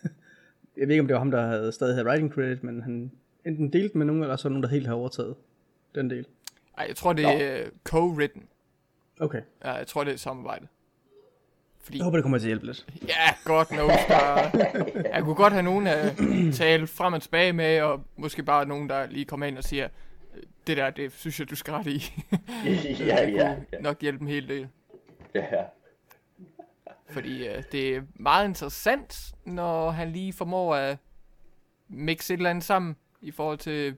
jeg 0.78 0.88
ved 0.88 0.90
ikke, 0.90 1.02
om 1.02 1.08
det 1.08 1.14
var 1.14 1.20
ham, 1.20 1.32
der 1.32 1.48
havde 1.48 1.72
stadig 1.72 1.96
havde 1.96 2.08
writing 2.08 2.34
credit, 2.34 2.64
men 2.64 2.82
han 2.82 3.12
enten 3.46 3.74
delte 3.74 3.98
med 3.98 4.06
nogen, 4.06 4.22
eller 4.22 4.36
så 4.36 4.50
nogen, 4.50 4.64
der 4.64 4.70
helt 4.70 4.88
har 4.88 4.94
overtaget 4.94 5.36
den 5.96 6.10
del. 6.10 6.26
Ej, 6.78 6.86
jeg 6.88 6.96
tror, 6.96 7.14
det 7.14 7.26
er 7.26 7.66
uh, 7.66 7.70
co-written. 7.90 8.42
Okay. 9.20 9.42
Ja, 9.64 9.72
jeg 9.72 9.88
tror, 9.88 10.04
det 10.04 10.10
er 10.10 10.14
et 10.14 10.20
samarbejde. 10.20 10.68
Fordi, 11.90 11.98
Jeg 11.98 12.04
håber, 12.04 12.18
det 12.18 12.24
kommer 12.24 12.38
til 12.38 12.46
at 12.46 12.50
hjælpe 12.50 12.66
lidt. 12.66 12.86
ja, 13.08 13.34
godt 13.46 13.68
knows, 13.68 13.92
der... 14.08 14.50
Jeg 15.14 15.22
kunne 15.24 15.36
godt 15.36 15.54
have 15.54 15.64
nogen 15.64 15.88
at 15.88 16.16
tale 16.54 16.88
frem 16.88 17.14
og 17.14 17.22
tilbage 17.22 17.54
med, 17.54 17.82
og 17.82 18.04
måske 18.18 18.44
bare 18.44 18.66
nogen, 18.66 18.90
der 18.90 19.06
lige 19.08 19.26
kommer 19.26 19.46
ind 19.46 19.58
og 19.58 19.64
siger, 19.64 19.88
det 20.68 20.78
der, 20.78 20.90
det 20.90 21.12
synes 21.14 21.40
jeg, 21.40 21.50
du 21.50 21.56
skal 21.56 21.74
rette 21.74 21.92
i. 21.92 21.98
ja, 22.66 23.26
det 23.26 23.34
ja, 23.36 23.56
ja, 23.74 23.80
nok 23.80 24.02
hjælpe 24.02 24.22
en 24.22 24.28
hel 24.28 24.48
del. 24.50 24.68
ja. 25.36 25.42
Fordi 27.10 27.48
øh, 27.48 27.64
det 27.72 27.96
er 27.96 28.02
meget 28.16 28.48
interessant, 28.48 29.32
når 29.46 29.92
han 29.92 30.12
lige 30.12 30.34
formår 30.34 30.76
at 30.76 30.98
mixe 31.88 32.34
et 32.34 32.38
eller 32.38 32.50
andet 32.50 32.64
sammen 32.64 32.96
i 33.22 33.32
forhold 33.32 33.58
til 33.58 33.98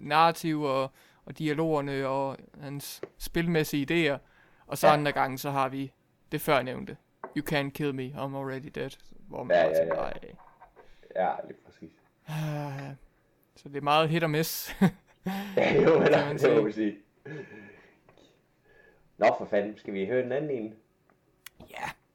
narrativ 0.00 0.62
og, 0.62 0.90
og 1.24 1.38
dialogerne 1.38 2.06
og 2.08 2.36
hans 2.60 3.00
spilmæssige 3.18 3.86
idéer. 4.14 4.18
Og 4.66 4.78
så 4.78 4.86
Ja. 4.86 4.92
ja. 4.92 4.98
andre 4.98 5.12
gange, 5.12 5.38
så 5.38 5.50
har 5.50 5.68
vi 5.68 5.92
det 6.32 6.40
før 6.40 6.62
nævnte. 6.62 6.96
You 7.36 7.42
can't 7.52 7.70
kill 7.70 7.94
me, 7.94 8.02
I'm 8.02 8.36
already 8.36 8.68
dead. 8.74 8.90
Hvor 9.28 9.42
man 9.44 9.56
Ja, 9.56 9.62
bare 9.62 9.72
ja, 9.76 9.80
tænker, 9.80 9.96
ja. 9.96 10.02
"Ej." 10.02 10.34
Ja, 11.16 11.30
lige 11.48 11.56
præcis. 11.66 11.90
Ah, 12.28 12.94
Så 13.56 13.68
det 13.68 13.76
er 13.76 13.80
meget 13.80 14.08
hit 14.08 14.22
og 14.22 14.30
miss. 14.30 14.76
Ja, 15.56 15.82
jo, 15.82 16.02
eller, 16.02 16.28
det 16.32 16.40
sige. 16.40 16.54
må 16.56 16.62
man 16.62 16.72
sige. 16.72 16.94
Nå, 19.18 19.26
for 19.38 19.44
fanden, 19.50 19.78
skal 19.78 19.94
vi 19.94 20.06
høre 20.06 20.22
den 20.22 20.32
anden 20.32 20.50
en? 20.50 20.74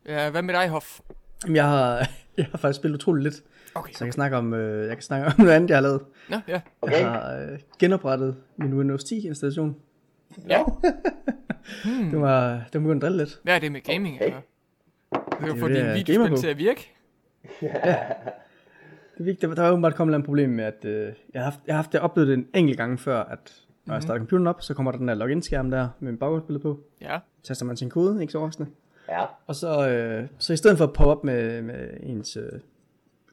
ja, 0.05 0.29
hvad 0.29 0.41
med 0.41 0.53
dig, 0.53 0.69
Hoff? 0.69 0.99
Jamen, 1.43 1.55
jeg 1.55 1.65
har, 1.69 2.08
jeg 2.38 2.45
har 2.45 2.58
faktisk 2.58 2.79
spillet 2.82 2.97
utroligt 2.97 3.23
lidt, 3.23 3.43
Okay. 3.75 3.93
så 3.93 3.97
jeg 4.03 4.08
kan 4.08 4.13
snakke 4.13 4.38
om, 4.38 4.53
øh, 4.53 4.88
jeg 4.88 4.95
kan 4.95 5.01
snakke 5.03 5.25
om 5.27 5.34
noget 5.38 5.51
andet, 5.51 5.69
jeg 5.69 5.77
har 5.77 5.82
lavet. 5.82 6.05
Nå, 6.29 6.38
ja. 6.47 6.62
Okay. 6.82 6.99
Jeg 6.99 7.12
har 7.12 7.36
øh, 7.36 7.60
genoprettet 7.79 8.38
min 8.58 8.73
Windows 8.73 9.03
10 9.03 9.27
installation. 9.27 9.75
Ja. 10.47 10.63
Hmm. 11.84 12.10
Det 12.12 12.21
var, 12.21 12.51
det 12.51 12.73
var 12.73 12.79
begyndt 12.79 13.03
at 13.03 13.08
drille 13.10 13.17
lidt. 13.17 13.41
Er 13.47 13.60
det 13.60 13.71
med 13.71 13.82
gaming? 13.82 14.15
Okay. 14.15 14.27
Okay. 14.27 14.41
Du 15.39 15.45
kan 15.45 15.52
Det 15.52 15.60
få 15.60 15.65
er 15.65 15.73
din 15.73 16.08
videospil 16.08 16.38
til 16.38 16.47
at 16.47 16.58
virke. 16.58 16.93
Det 19.17 19.25
vigtige, 19.25 19.49
der, 19.49 19.56
der 19.56 19.62
var 19.62 19.71
åbenbart 19.71 19.95
kommet 19.95 20.17
et 20.17 20.25
problem 20.25 20.49
med, 20.49 20.63
at 20.63 20.86
øh, 20.86 21.13
jeg, 21.34 21.41
har 21.41 21.43
haft, 21.43 21.60
jeg 21.67 21.75
har 21.75 21.78
haft 21.82 21.91
det 21.91 21.99
oplevet 22.02 22.28
det 22.28 22.34
en 22.38 22.47
enkelt 22.54 22.78
gang 22.78 22.99
før, 22.99 23.23
at 23.23 23.63
når 23.86 23.93
jeg 23.93 24.04
starter 24.04 24.19
computeren 24.19 24.47
op, 24.47 24.62
så 24.62 24.73
kommer 24.73 24.91
der 24.91 24.97
den 24.97 25.08
der 25.08 25.13
login-skærm 25.13 25.71
der 25.71 25.89
med 25.99 26.12
min 26.12 26.19
baggrundsbillede 26.19 26.62
på. 26.63 26.80
Ja. 27.02 27.19
Taster 27.43 27.65
man 27.65 27.78
sin 27.78 27.89
kode, 27.89 28.21
ikke 28.21 28.32
så 28.32 28.38
overraskende. 28.38 28.69
Ja, 29.10 29.25
Og 29.47 29.56
så, 29.56 29.89
øh, 29.89 30.28
så 30.38 30.54
i 30.54 30.58
stedet 30.58 30.78
for 30.78 30.86
at 30.86 30.93
poppe 30.93 31.12
op 31.12 31.23
med, 31.23 31.62
med 31.62 31.89
ens 32.04 32.38
øh, 32.38 32.52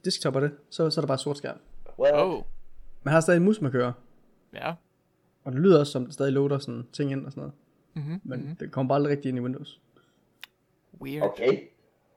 desktop 0.05 0.37
og 0.37 0.43
det, 0.43 0.51
så, 0.71 0.91
så 0.91 1.01
er 1.01 1.03
der 1.03 1.07
bare 1.07 1.19
sort 1.19 1.39
skærm. 1.39 1.57
well, 1.99 2.15
Oh. 2.15 2.43
Man 3.03 3.13
har 3.13 3.21
stadig 3.21 3.39
en 3.39 3.45
mus, 3.45 3.61
man 3.61 3.73
kører. 3.73 3.93
Ja. 4.55 4.73
Og 5.45 5.53
det 5.53 5.61
lyder 5.61 5.81
også 5.81 5.93
som, 5.93 6.05
det 6.05 6.15
stadig 6.15 6.33
loader 6.33 6.59
sådan 6.59 6.87
ting 6.93 7.13
ind 7.13 7.27
og 7.27 7.33
sådan 7.33 7.41
noget. 7.41 7.55
Mm-hmm. 7.95 8.21
Men 8.25 8.41
mm-hmm. 8.41 8.57
det 8.57 8.71
kommer 8.71 8.89
bare 8.89 8.97
aldrig 8.97 9.11
rigtig 9.11 9.29
ind 9.29 9.39
i 9.39 9.41
Windows. 9.41 9.81
Weird. 11.03 11.23
okay. 11.23 11.59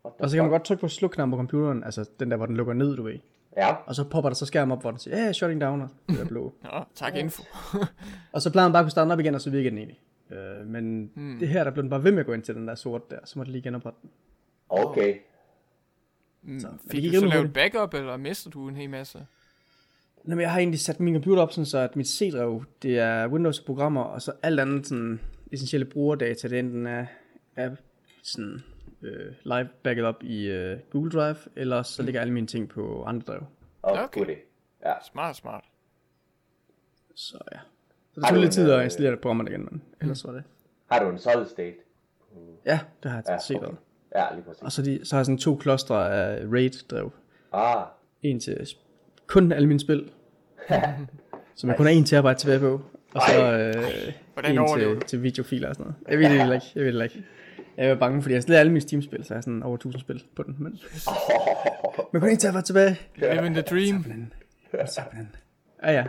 Og 0.04 0.30
så 0.30 0.36
kan 0.36 0.44
man 0.44 0.52
godt 0.52 0.64
trykke 0.64 0.82
på 0.82 0.88
slukknappen 0.88 1.32
på 1.32 1.38
computeren, 1.38 1.84
altså 1.84 2.10
den 2.20 2.32
der, 2.32 2.38
hvor 2.38 2.46
den 2.46 2.58
lukker 2.58 2.74
ned, 2.74 2.96
du 2.96 3.04
ved. 3.04 3.20
Ja, 3.58 3.74
Og 3.86 3.96
så 3.96 4.04
popper 4.04 4.30
der 4.30 4.36
så 4.36 4.46
skærm 4.46 4.72
op, 4.72 4.82
hvor 4.82 4.92
den 4.92 5.00
siger, 5.00 5.18
ja, 5.18 5.24
yeah, 5.24 5.34
shutting 5.34 5.62
down, 5.62 5.82
og 5.82 5.90
det 6.10 6.20
er 6.22 6.26
blå. 6.26 6.54
Nå, 6.64 6.84
tak 6.96 7.16
info. 7.16 7.44
og 8.34 8.42
så 8.42 8.52
plejer 8.52 8.68
man 8.68 8.74
bare 8.74 8.80
at 8.80 8.86
kunne 8.86 8.92
starte 8.92 9.12
op 9.12 9.20
igen, 9.20 9.36
og 9.36 9.42
så 9.42 9.50
virker 9.50 9.70
den 9.70 9.78
egentlig. 9.78 10.00
Øh, 10.32 10.68
men 10.68 11.12
Hmm. 11.16 11.24
mm. 11.24 11.40
det 11.40 11.48
her, 11.48 11.64
der 11.64 11.72
blev 11.72 11.84
den 11.84 11.90
bare 11.90 12.04
ved 12.04 12.12
med 12.12 12.20
at 12.20 12.26
gå 12.26 12.34
ind 12.34 12.42
til 12.44 12.56
den 12.56 12.68
der 12.68 12.76
sort 12.76 13.10
der, 13.12 13.20
så 13.26 13.40
må 13.40 13.44
det 13.44 13.52
lige 13.52 13.62
genoprette 13.62 14.00
den. 14.02 14.10
okay. 14.70 15.16
Mm, 16.44 16.60
Så, 16.60 16.68
fik 16.92 17.04
du 17.14 17.20
så 17.20 17.26
lavet 17.26 17.54
backup, 17.54 17.94
eller 17.94 18.18
mister 18.18 18.50
du 18.50 18.68
en 18.68 18.76
hel 18.76 18.90
masse? 18.90 19.26
Nå, 20.24 20.36
men 20.36 20.42
jeg 20.42 20.52
har 20.52 20.60
egentlig 20.60 20.80
sat 20.80 21.00
min 21.00 21.14
computer 21.14 21.42
op 21.42 21.52
sådan, 21.52 21.66
så 21.66 21.78
at 21.78 21.96
mit 21.96 22.08
C-drev, 22.08 22.64
det 22.82 23.00
er 23.00 23.28
Windows-programmer, 23.28 24.02
og 24.02 24.22
så 24.22 24.32
alt 24.44 24.60
andet 24.60 24.88
sådan 24.88 25.20
essentielle 25.52 25.86
brugerdata, 25.86 26.48
det 26.48 26.60
enten 26.60 26.88
er, 26.88 27.06
er 27.56 27.76
sådan 28.24 28.64
øh, 29.02 29.34
live 29.44 29.70
backet 29.84 30.06
op 30.06 30.24
i 30.24 30.46
øh, 30.48 30.80
Google 30.92 31.12
Drive, 31.12 31.36
eller 31.56 31.84
så 31.84 32.04
ligger 32.04 32.22
alle 32.22 32.34
mine 32.34 32.48
ting 32.48 32.70
på 32.70 33.04
andre 33.08 33.24
drev. 33.34 33.42
Okay. 33.84 34.04
okay. 34.22 34.36
Ja, 34.86 34.94
Smart, 35.12 35.36
smart. 35.36 35.64
Så 37.16 37.38
ja. 37.52 37.60
Så 38.14 38.22
det 38.22 38.30
tog 38.30 38.38
lidt 38.38 38.54
tid 38.54 38.72
at 38.72 38.84
installere 38.84 39.12
det 39.12 39.20
programmer 39.22 39.48
igen, 39.48 39.68
men 39.72 39.82
ellers 40.02 40.26
var 40.26 40.32
det. 40.32 40.44
har 40.92 41.04
du 41.04 41.10
en 41.10 41.20
solid 41.20 41.46
state? 41.46 41.76
Ja, 42.66 42.80
det 43.04 43.12
har 43.12 43.18
jeg 43.18 43.26
Ja, 43.28 43.34
ja, 43.34 43.40
set. 43.40 43.58
okay. 43.58 43.76
Ja, 44.16 44.26
lige 44.34 44.44
præcis. 44.44 44.62
Og 44.64 44.72
så, 44.72 44.82
de, 44.82 45.06
så 45.06 45.16
har 45.16 45.20
jeg 45.20 45.26
sådan 45.26 45.38
to 45.38 45.56
klostre 45.56 46.14
af 46.14 46.46
RAID-drev. 46.54 47.12
Ah, 47.54 47.86
En 48.22 48.40
til 48.40 48.68
kun 49.28 49.52
alle 49.52 49.68
mine 49.68 49.80
spil. 49.80 50.12
som 51.56 51.70
jeg 51.70 51.78
kun 51.78 51.86
har 51.86 51.94
en 51.94 52.04
terabyte 52.06 52.40
tilbage 52.40 52.60
på. 52.60 52.82
Og 53.16 53.22
så 53.30 53.54
øh, 53.58 54.14
Hvordan 54.34 54.52
en 54.52 54.58
overlever 54.58 55.00
til, 55.00 55.08
til 55.08 55.24
videofiler 55.24 55.70
og 55.70 55.76
sådan 55.76 55.92
noget. 56.08 56.08
Jeg 56.10 56.18
ved 56.20 56.48
det 56.48 56.54
ikke. 56.56 56.66
Jeg 56.76 56.84
ved 56.86 56.94
det 56.94 57.04
ikke. 57.04 57.26
Jeg 57.80 57.90
var 57.90 57.96
bange, 57.96 58.22
fordi 58.22 58.34
jeg 58.34 58.38
har 58.38 58.42
slet 58.42 58.56
alle 58.58 58.72
mine 58.72 58.82
Steam-spil, 58.82 59.24
så 59.26 59.34
jeg 59.34 59.38
har 59.38 59.42
sådan 59.42 59.64
over 59.64 59.76
1000 59.76 60.02
spil 60.02 60.24
på 60.36 60.44
den. 60.44 60.56
Men, 60.60 60.72
men 62.14 62.22
kun 62.22 62.30
en 62.30 62.38
terabyte 62.38 62.62
tilbage. 62.62 63.00
Living 63.16 63.56
the 63.56 63.62
dream. 63.62 63.96
Men, 64.08 64.34
så, 64.88 65.02
men. 65.14 65.36
Ja, 65.84 65.92
ja. 65.92 66.06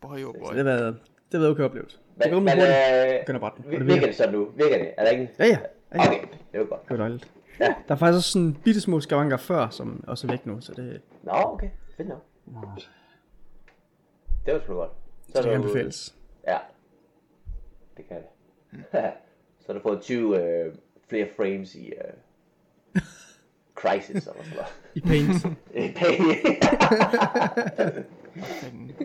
Boy, 0.00 0.24
oh 0.24 0.34
Så 0.34 0.40
boy. 0.40 0.48
det 0.48 0.56
har 0.56 0.64
været, 0.64 0.94
det 0.94 1.32
har 1.32 1.38
været 1.38 1.50
okay 1.50 1.62
oplevet. 1.64 2.00
Det 2.22 2.30
går 2.32 2.40
men, 2.40 2.48
rimelig 2.52 2.68
men 3.28 3.36
øh. 3.36 3.42
Og 3.42 3.52
vir- 3.52 3.62
det 3.62 3.70
virker 3.70 3.84
virker. 3.94 4.06
det 4.06 4.16
så 4.16 4.30
nu? 4.30 4.48
Virker 4.56 4.78
det? 4.78 4.90
Er 4.98 5.04
der 5.04 5.10
ikke? 5.10 5.30
Ja, 5.38 5.44
ja. 5.46 5.58
ja, 5.94 6.02
ja. 6.02 6.08
Okay, 6.08 6.20
det 6.52 6.60
var 6.60 6.66
godt. 6.66 6.82
Det 6.82 6.90
var 6.90 6.96
dejligt. 6.96 7.30
Ja. 7.60 7.74
Der 7.88 7.94
er 7.94 7.98
faktisk 7.98 8.16
også 8.16 8.30
sådan 8.30 8.56
bitte 8.64 8.80
små 8.80 9.00
skavanker 9.00 9.36
før, 9.36 9.68
som 9.68 10.04
også 10.06 10.26
er 10.26 10.30
væk 10.30 10.46
nu, 10.46 10.60
så 10.60 10.72
det, 10.76 11.00
Nå, 11.22 11.32
okay. 11.34 11.68
Fedt 11.96 12.08
nok. 12.08 12.24
Det 14.46 14.54
var 14.54 14.60
sgu 14.64 14.74
godt. 14.74 14.90
så 15.22 15.32
det 15.32 15.38
er 15.38 15.42
kan 15.42 15.50
du- 15.50 15.56
anbefales. 15.68 16.14
Ja. 16.48 16.58
Det 17.96 18.08
kan 18.08 18.16
det. 18.16 19.02
så 19.66 19.72
har 19.72 19.74
du 19.74 19.80
fået 19.82 20.00
20 20.02 20.42
øh, 20.42 20.74
flere 21.08 21.26
frames 21.36 21.74
i 21.74 21.86
øh, 21.88 21.94
Crisis 23.80 24.10
eller 24.10 24.20
sådan 24.44 24.52
noget. 24.52 24.66
I 24.94 25.00
Paint. 25.00 25.46
Øh, 25.74 25.94
penge. 25.94 26.36
Men 28.62 28.96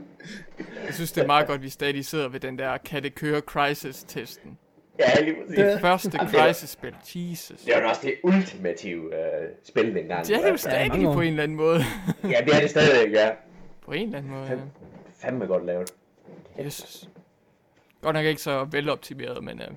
jeg 0.86 0.94
synes, 0.94 1.12
det 1.12 1.24
er 1.24 1.28
meget 1.28 1.48
godt, 1.48 1.56
at 1.58 1.64
vi 1.64 1.70
stadig 1.70 2.06
sidder 2.06 2.28
ved 2.30 2.40
den 2.40 2.60
der, 2.60 2.78
kan 2.78 3.04
det 3.04 3.16
køre 3.16 3.40
Crisis-testen. 3.42 4.58
ja, 5.00 5.22
lige 5.24 5.36
præcis. 5.42 5.58
Det 5.58 5.82
første 5.82 6.12
Crisis-spil. 6.18 6.96
Jesus. 7.16 7.62
Det 7.62 7.74
var 7.76 7.82
jo 7.82 7.90
også 7.90 8.02
det 8.04 8.16
ultimative 8.24 9.16
øh, 9.16 9.50
spil 9.64 9.96
dengang. 9.96 10.28
Det 10.28 10.36
er 10.36 10.42
det 10.42 10.50
jo 10.52 10.58
stadig 10.58 10.92
på 10.92 11.22
en 11.22 11.28
eller 11.28 11.44
anden 11.44 11.58
måde. 11.58 11.82
Ja, 12.24 12.42
det 12.46 12.56
er 12.56 12.60
det 12.60 12.70
stadigvæk, 12.70 13.14
ja. 13.16 13.30
på 13.86 13.92
en 13.92 14.06
eller 14.06 14.18
anden 14.18 14.32
måde. 14.32 14.46
ja. 14.50 14.58
Fandme 15.16 15.46
godt 15.46 15.66
lavet. 15.66 15.92
Jesus. 16.60 17.10
Godt 18.02 18.14
nok 18.14 18.26
ikke 18.26 18.42
så 18.42 18.64
veloptimeret, 18.64 19.44
men 19.44 19.60
uh, 19.62 19.68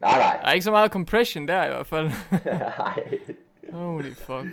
Nej, 0.00 0.18
nej. 0.18 0.38
der 0.42 0.48
er 0.48 0.52
ikke 0.52 0.64
så 0.64 0.70
meget 0.70 0.90
compression 0.92 1.48
der 1.48 1.64
i 1.64 1.68
hvert 1.68 1.86
fald. 1.86 2.10
Nej. 2.44 3.18
Holy 3.72 4.12
fuck. 4.12 4.46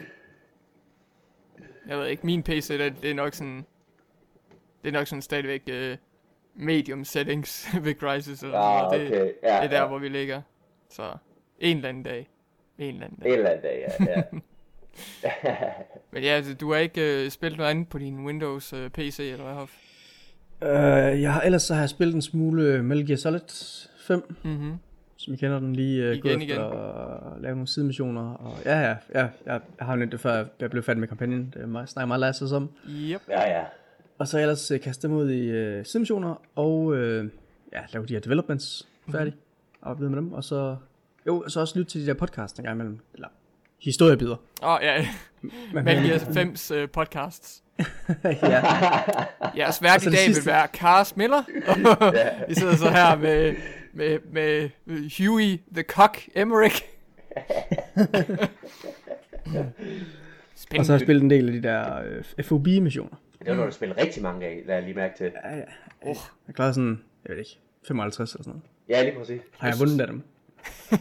Jeg 1.87 1.97
ved 1.97 2.07
ikke, 2.07 2.25
min 2.25 2.43
PC, 2.43 2.67
det, 2.67 2.93
det 3.01 3.11
er 3.11 3.15
nok 3.15 3.33
sådan... 3.33 3.65
Det 4.83 4.87
er 4.89 4.91
nok 4.99 5.07
sådan 5.07 5.21
stadigvæk 5.21 5.61
uh, 5.71 5.97
medium 6.65 7.03
settings 7.05 7.67
ved 7.83 7.93
Crisis. 7.95 8.43
Eller 8.43 8.57
Ah, 8.59 8.91
sådan 8.91 8.99
noget. 8.99 9.11
det, 9.13 9.21
okay. 9.21 9.31
Ja, 9.43 9.55
det 9.55 9.63
er 9.63 9.67
der, 9.67 9.81
ja. 9.81 9.87
hvor 9.87 9.97
vi 9.97 10.09
ligger. 10.09 10.41
Så 10.89 11.11
en 11.59 11.77
eller 11.77 11.89
anden 11.89 12.03
dag. 12.03 12.29
En 12.77 12.93
eller 12.93 13.05
anden 13.05 13.19
dag. 13.19 13.27
En 13.31 13.37
eller 13.37 13.49
anden 13.49 13.63
dag, 13.63 13.85
ja. 13.99 14.05
ja. 14.17 14.21
Men 16.11 16.23
ja, 16.23 16.29
altså, 16.29 16.53
du 16.53 16.71
har 16.73 16.79
ikke 16.79 17.23
uh, 17.25 17.29
spillet 17.31 17.57
noget 17.57 17.71
andet 17.71 17.89
på 17.89 17.97
din 17.97 18.25
Windows 18.25 18.73
uh, 18.73 18.87
PC, 18.87 19.19
eller 19.19 19.43
hvad, 19.43 19.53
Hoff? 19.53 19.73
Øh, 20.61 21.21
jeg 21.21 21.33
har, 21.33 21.41
ellers 21.41 21.63
så 21.63 21.73
har 21.73 21.81
jeg 21.81 21.89
spillet 21.89 22.15
en 22.15 22.21
smule 22.21 22.83
Metal 22.83 23.07
Gear 23.07 23.17
Solid 23.17 23.41
5, 24.07 24.35
Mhm. 24.43 24.73
Som 25.17 25.33
I 25.33 25.37
kender 25.37 25.59
den 25.59 25.75
lige 25.75 26.09
uh, 26.09 26.15
Igen, 26.15 26.21
gået 26.21 26.41
igen. 26.41 26.61
at 26.61 27.41
lave 27.41 27.55
nogle 27.55 27.67
sidemissioner. 27.67 28.33
Og 28.33 28.57
ja, 28.65 28.79
ja, 28.79 28.95
ja, 29.15 29.27
jeg 29.45 29.61
har 29.79 29.97
jo 29.97 30.05
det 30.05 30.19
før, 30.19 30.45
jeg 30.59 30.69
blev 30.69 30.83
færdig 30.83 30.99
med 30.99 31.07
kampagnen. 31.07 31.53
Det 31.53 31.61
er 31.61 31.65
meget, 31.65 31.89
snakker 31.89 32.07
meget 32.07 32.19
last 32.19 32.41
om. 32.41 32.69
Yep. 32.89 33.21
ja, 33.29 33.57
ja. 33.57 33.63
Og 34.17 34.27
så 34.27 34.39
ellers 34.39 34.71
uh, 34.71 34.79
kastet 34.79 35.09
mig 35.09 35.19
ud 35.19 35.29
i 35.29 35.79
uh, 35.79 35.85
sidemissioner, 35.85 36.41
og 36.55 36.83
uh, 36.85 36.97
ja, 37.73 37.81
lave 37.93 38.05
de 38.05 38.13
her 38.13 38.19
developments 38.19 38.87
færdig. 39.11 39.33
Og 39.81 39.89
arbejde 39.89 40.09
med 40.09 40.17
dem, 40.17 40.33
og 40.33 40.43
så, 40.43 40.75
jo, 41.27 41.43
så 41.47 41.59
også 41.59 41.79
lytte 41.79 41.91
til 41.91 42.01
de 42.01 42.07
der 42.07 42.13
podcasts 42.13 42.59
en 42.59 42.65
gang 42.65 42.75
imellem. 42.75 42.99
Eller 43.13 43.27
historiebider. 43.81 44.35
Åh, 44.63 44.69
oh, 44.69 44.79
ja. 44.81 45.07
Men, 45.41 45.85
Metal 45.85 46.03
Gear 46.03 46.19
5's 46.19 46.75
uh, 46.75 46.89
podcasts. 46.89 47.63
ja, 48.23 48.61
Jeres 49.57 49.81
vært 49.83 50.05
i 50.05 50.11
dag 50.11 50.27
vil 50.27 50.45
være 50.45 50.67
Cars 50.73 51.15
Miller. 51.15 51.43
Vi 52.49 52.55
sidder 52.55 52.75
så 52.75 52.89
her 52.89 53.17
med, 53.17 53.55
med, 53.97 54.19
med 54.31 54.69
Huey 55.17 55.59
the 55.73 55.83
Cock 55.83 56.29
Emmerich. 56.35 56.83
og 57.85 58.05
så 59.45 59.53
har 59.53 59.71
Spændende. 60.55 60.91
jeg 60.93 60.99
spillet 61.01 61.23
en 61.23 61.29
del 61.29 61.47
af 61.47 61.53
de 61.53 61.63
der 61.63 62.03
uh, 62.37 62.43
FOB-missioner. 62.45 63.15
Det 63.39 63.47
var 63.47 63.55
noget, 63.55 63.71
du 63.71 63.75
spillede 63.75 64.01
rigtig 64.01 64.23
mange 64.23 64.45
af, 64.45 64.61
lader 64.65 64.77
jeg 64.79 64.83
lige 64.83 64.95
mærke 64.95 65.17
til. 65.17 65.31
Ja, 65.45 65.55
ja. 65.57 65.63
Oh. 66.01 66.15
Jeg 66.47 66.55
klarede 66.55 66.73
sådan, 66.73 67.01
jeg 67.25 67.31
ved 67.31 67.37
ikke, 67.39 67.59
55 67.87 68.33
eller 68.33 68.43
sådan 68.43 68.51
noget. 68.51 68.63
Ja, 68.89 69.03
lige 69.09 69.19
præcis. 69.19 69.41
Har 69.57 69.67
jeg 69.67 69.79
vundet 69.79 70.01
af 70.01 70.07
dem? 70.07 70.21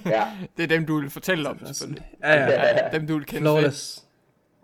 Ja. 0.06 0.22
Det 0.56 0.62
er 0.62 0.66
dem, 0.66 0.86
du 0.86 1.00
vil 1.00 1.10
fortælle 1.10 1.48
om, 1.48 1.58
selvfølgelig. 1.66 2.06
Ja, 2.22 2.34
ja. 2.34 2.76
Ja, 2.84 2.98
dem, 2.98 3.06
du 3.06 3.14
vil 3.14 3.24
kende. 3.26 3.40
Flawless. 3.40 4.04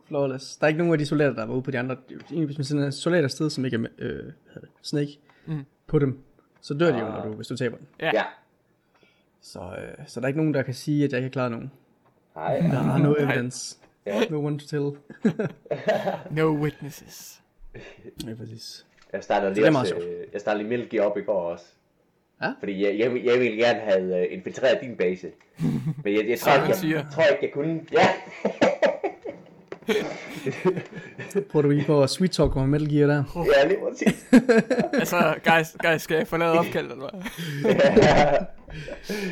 Flawless. 0.08 0.56
Der 0.56 0.64
er 0.64 0.68
ikke 0.68 0.78
nogen 0.78 0.92
af 0.92 0.98
de 0.98 1.06
soldater, 1.06 1.32
der 1.34 1.44
var 1.46 1.54
ude 1.54 1.62
på 1.62 1.70
de 1.70 1.78
andre. 1.78 1.96
Egentlig, 2.10 2.46
hvis 2.46 2.58
man 2.58 2.64
sender 2.64 2.86
en 2.86 2.92
soldat 2.92 3.24
afsted, 3.24 3.50
som 3.50 3.64
ikke 3.64 3.74
er 3.74 3.78
med, 3.78 3.90
øh, 3.98 4.32
snake, 4.82 5.18
Mm. 5.46 5.64
på 5.86 5.98
dem, 5.98 6.18
så 6.62 6.74
dør 6.74 6.92
de 6.92 6.98
jo, 6.98 7.04
når 7.04 7.24
du, 7.24 7.32
hvis 7.32 7.46
du 7.46 7.56
taber 7.56 7.76
den. 7.76 7.86
Ja. 8.00 8.10
Ja. 8.14 8.22
Så, 9.40 9.60
øh, 9.60 10.06
så 10.06 10.20
der 10.20 10.24
er 10.24 10.28
ikke 10.28 10.40
nogen, 10.40 10.54
der 10.54 10.62
kan 10.62 10.74
sige, 10.74 11.04
at 11.04 11.12
jeg 11.12 11.18
ikke 11.18 11.26
har 11.26 11.32
klaret 11.32 11.50
nogen. 11.50 11.72
Nej. 12.36 12.58
Der 12.58 12.94
er 12.94 12.98
no 12.98 13.14
evidence. 13.18 13.76
Ja. 14.06 14.24
No 14.30 14.44
one 14.44 14.58
to 14.58 14.66
tell. 14.66 14.90
No 16.36 16.50
witnesses. 16.50 17.42
Ja, 18.26 18.34
præcis. 18.34 18.86
Jeg 19.12 19.24
startede 19.24 19.54
det 19.54 19.62
lige, 19.62 19.78
også, 19.78 19.94
øh, 19.94 20.26
jeg 20.32 20.40
startede 20.40 20.62
lige 20.64 20.76
Metal 20.76 20.90
Gear 20.90 21.04
op 21.04 21.18
i 21.18 21.22
går 21.22 21.40
også. 21.50 21.64
Ja? 22.42 22.52
Fordi 22.58 22.84
jeg, 22.84 22.98
jeg, 22.98 23.24
jeg 23.24 23.40
ville 23.40 23.56
gerne 23.56 23.80
have 23.80 24.20
øh, 24.20 24.32
infiltreret 24.32 24.80
din 24.80 24.96
base. 24.96 25.30
Men 26.04 26.14
jeg, 26.14 26.28
jeg, 26.28 26.38
tror, 26.38 26.52
ikke, 26.52 26.66
jeg, 26.66 26.76
siger. 26.76 26.96
jeg 26.96 27.06
tror 27.12 27.22
ikke, 27.22 27.38
jeg 27.42 27.52
kunne. 27.52 27.86
Ja. 27.92 28.08
Prøver 31.50 31.62
du 31.62 31.70
lige 31.70 31.84
på 31.86 32.02
at 32.02 32.10
sweet 32.10 32.30
talk 32.30 32.56
over 32.56 32.66
Metal 32.66 32.88
Gear 32.90 33.06
der? 33.06 33.46
ja, 33.56 33.68
lige 33.68 33.78
præcis. 33.88 34.26
Altså, 35.00 35.34
guys, 35.44 35.76
guys 35.92 36.02
skal 36.02 36.16
jeg 36.16 36.26
få 36.26 36.36
lavet 36.36 36.58
opkald, 36.58 36.90
eller 36.90 37.10
hvad? 37.10 37.20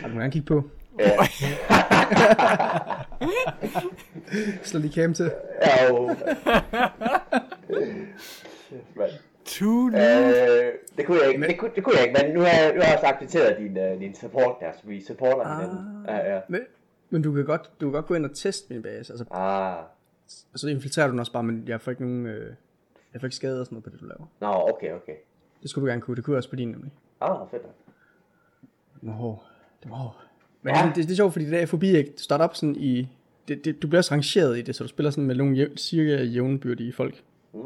Har 0.00 0.08
du 0.08 0.14
gerne 0.14 0.30
kigge 0.32 0.46
på? 0.46 0.62
Ja. 0.98 1.10
Slå 4.62 4.80
lige 4.80 4.92
cam 4.92 5.14
til. 5.14 5.32
Ja, 5.62 5.88
jo. 5.88 6.16
Men, 8.94 9.06
Too 9.44 9.86
øh, 9.88 9.92
det, 10.96 11.06
kunne 11.06 11.18
jeg 11.22 11.28
ikke, 11.28 11.46
det, 11.46 11.58
kunne, 11.58 11.70
det 11.76 11.84
kunne 11.84 11.94
jeg 11.98 12.06
ikke, 12.08 12.20
men 12.22 12.34
nu 12.34 12.40
har 12.40 12.48
jeg, 12.48 12.72
nu 12.74 12.80
har 12.80 12.86
jeg 12.88 12.94
også 12.96 13.06
accepteret 13.06 13.56
din, 13.58 13.78
uh, 13.94 14.00
din 14.00 14.14
support 14.14 14.54
der, 14.60 14.66
så 14.72 14.78
vi 14.84 15.04
supporter 15.04 15.46
Ah. 15.46 15.60
hinanden. 15.60 16.04
Ja, 16.08 16.34
ja. 16.34 16.40
Men, 16.48 16.60
men 17.10 17.22
du 17.22 17.32
kan 17.32 17.44
godt, 17.44 17.70
du 17.80 17.86
kan 17.86 17.92
godt 17.92 18.06
gå 18.06 18.14
ind 18.14 18.24
og 18.24 18.30
teste 18.36 18.72
min 18.74 18.82
base. 18.82 19.12
Altså, 19.12 19.24
Ah, 19.30 19.74
så 20.56 20.68
infiltrerer 20.68 21.06
du 21.06 21.10
den 21.10 21.20
også 21.20 21.32
bare, 21.32 21.42
men 21.42 21.64
jeg 21.68 21.80
får 21.80 21.90
ikke 21.90 22.02
nogen... 22.02 22.26
Øh, 22.26 22.52
jeg 23.12 23.20
får 23.20 23.26
ikke 23.26 23.36
skade 23.36 23.60
og 23.60 23.66
sådan 23.66 23.74
noget 23.76 23.84
på 23.84 23.90
det, 23.90 24.00
du 24.00 24.04
laver. 24.04 24.26
nå, 24.40 24.68
okay, 24.74 24.92
okay. 24.92 25.12
Det 25.62 25.70
skulle 25.70 25.82
du 25.86 25.90
gerne 25.90 26.00
kunne. 26.02 26.16
Det 26.16 26.24
kunne 26.24 26.34
jeg 26.34 26.38
også 26.38 26.50
på 26.50 26.56
din 26.56 26.68
nemlig. 26.68 26.92
Ah, 27.20 27.50
fedt. 27.50 27.62
nok. 29.02 29.38
Det 29.82 29.90
var. 29.90 30.26
Men 30.62 30.74
Ja. 30.74 30.92
det, 30.94 30.96
det, 30.96 31.10
er 31.10 31.14
sjovt, 31.16 31.32
fordi 31.32 31.44
det 31.44 31.52
der 31.52 31.66
FOB, 31.66 31.82
ikke? 31.82 32.10
Du 32.16 32.22
starter 32.22 32.44
op 32.44 32.56
sådan 32.56 32.76
i... 32.76 33.08
Det, 33.48 33.64
det, 33.64 33.82
du 33.82 33.86
bliver 33.88 33.98
også 33.98 34.12
rangeret 34.14 34.58
i 34.58 34.62
det, 34.62 34.74
så 34.74 34.84
du 34.84 34.88
spiller 34.88 35.10
sådan 35.10 35.24
med 35.24 35.34
nogle 35.34 35.56
jæv, 35.56 35.76
cirka 35.76 36.22
jævnbyrdige 36.22 36.92
folk. 36.92 37.22
Mm. 37.52 37.60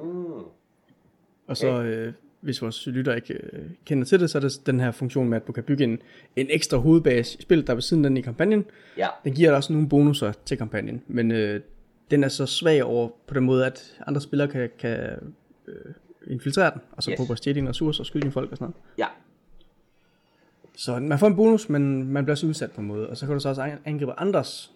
Og 1.46 1.56
så, 1.56 1.82
øh, 1.82 2.12
hvis 2.40 2.62
vores 2.62 2.86
lytter 2.86 3.14
ikke 3.14 3.34
øh, 3.52 3.70
kender 3.84 4.04
til 4.04 4.20
det, 4.20 4.30
så 4.30 4.38
er 4.38 4.42
det 4.42 4.66
den 4.66 4.80
her 4.80 4.90
funktion 4.90 5.28
med, 5.28 5.36
at 5.36 5.46
du 5.46 5.52
kan 5.52 5.64
bygge 5.64 5.84
en, 5.84 5.98
en 6.36 6.46
ekstra 6.50 6.76
hovedbase 6.76 7.38
i 7.38 7.42
spillet, 7.42 7.66
der 7.66 7.72
er 7.72 7.74
ved 7.74 7.82
siden 7.82 8.04
af 8.04 8.10
den 8.10 8.16
i 8.16 8.20
kampagnen. 8.20 8.64
Ja, 8.98 9.08
Den 9.24 9.32
giver 9.34 9.48
dig 9.50 9.56
også 9.56 9.72
nogle 9.72 9.88
bonusser 9.88 10.32
til 10.44 10.58
kampagnen, 10.58 11.02
men 11.06 11.30
øh, 11.30 11.60
den 12.10 12.24
er 12.24 12.28
så 12.28 12.46
svag 12.46 12.84
over 12.84 13.08
på 13.26 13.34
den 13.34 13.44
måde, 13.44 13.66
at 13.66 13.98
andre 14.06 14.20
spillere 14.20 14.48
kan, 14.48 14.70
kan 14.78 14.98
øh, 15.66 15.94
infiltrere 16.26 16.70
den, 16.72 16.80
og 16.92 17.02
så 17.02 17.10
Yes. 17.10 17.16
prøve 17.16 17.32
at 17.32 17.38
stjæle 17.38 17.54
dine 17.54 17.68
ressourcer 17.70 18.02
og 18.02 18.06
skyde 18.06 18.22
dine 18.22 18.32
folk 18.32 18.50
og 18.50 18.56
sådan 18.56 18.64
noget. 18.70 18.98
ja. 18.98 19.06
Så 20.76 20.98
man 21.00 21.18
får 21.18 21.26
en 21.26 21.36
bonus, 21.36 21.68
men 21.68 22.04
man 22.12 22.24
bliver 22.24 22.34
også 22.34 22.46
udsat 22.46 22.72
på 22.72 22.80
en 22.80 22.86
måde, 22.86 23.08
og 23.10 23.16
så 23.16 23.26
kan 23.26 23.34
du 23.34 23.40
så 23.40 23.48
også 23.48 23.62
an- 23.62 23.78
angribe 23.84 24.20
andres 24.20 24.72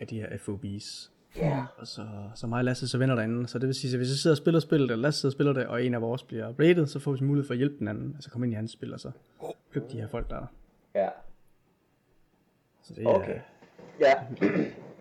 af 0.00 0.06
de 0.06 0.16
her 0.20 0.26
FOB's. 0.28 1.10
Ja. 1.36 1.64
Og 1.76 1.86
så, 1.86 2.06
så 2.34 2.46
mig 2.46 2.58
og 2.58 2.64
Lasse 2.64 2.88
så 2.88 2.98
venner 2.98 3.14
derinde, 3.14 3.48
så 3.48 3.58
det 3.58 3.66
vil 3.66 3.74
sige, 3.74 3.92
at 3.92 3.98
hvis 3.98 4.08
jeg 4.08 4.16
sidder 4.16 4.34
og 4.34 4.38
spiller 4.38 4.60
spillet, 4.60 4.84
eller 4.90 4.96
Lasse 5.02 5.20
sidder 5.20 5.30
og 5.30 5.36
spiller 5.36 5.52
det, 5.52 5.66
og 5.66 5.84
en 5.84 5.94
af 5.94 6.00
vores 6.02 6.22
bliver 6.22 6.46
rated, 6.60 6.86
så 6.86 6.98
får 6.98 7.12
vi 7.12 7.24
mulighed 7.24 7.46
for 7.46 7.54
at 7.54 7.58
hjælpe 7.58 7.78
den 7.78 7.88
anden, 7.88 8.12
altså 8.14 8.30
komme 8.30 8.46
ind 8.46 8.52
i 8.52 8.56
hans 8.56 8.70
spil, 8.72 8.94
og 8.94 9.00
så 9.00 9.10
plukke 9.70 9.88
de 9.92 10.00
her 10.00 10.08
folk, 10.08 10.30
der 10.30 10.36
er. 10.36 10.46
Ja. 10.94 11.08
Så 12.82 12.94
det, 12.94 13.06
Okay. 13.06 13.34
er, 13.36 13.40
Ja. 14.00 14.14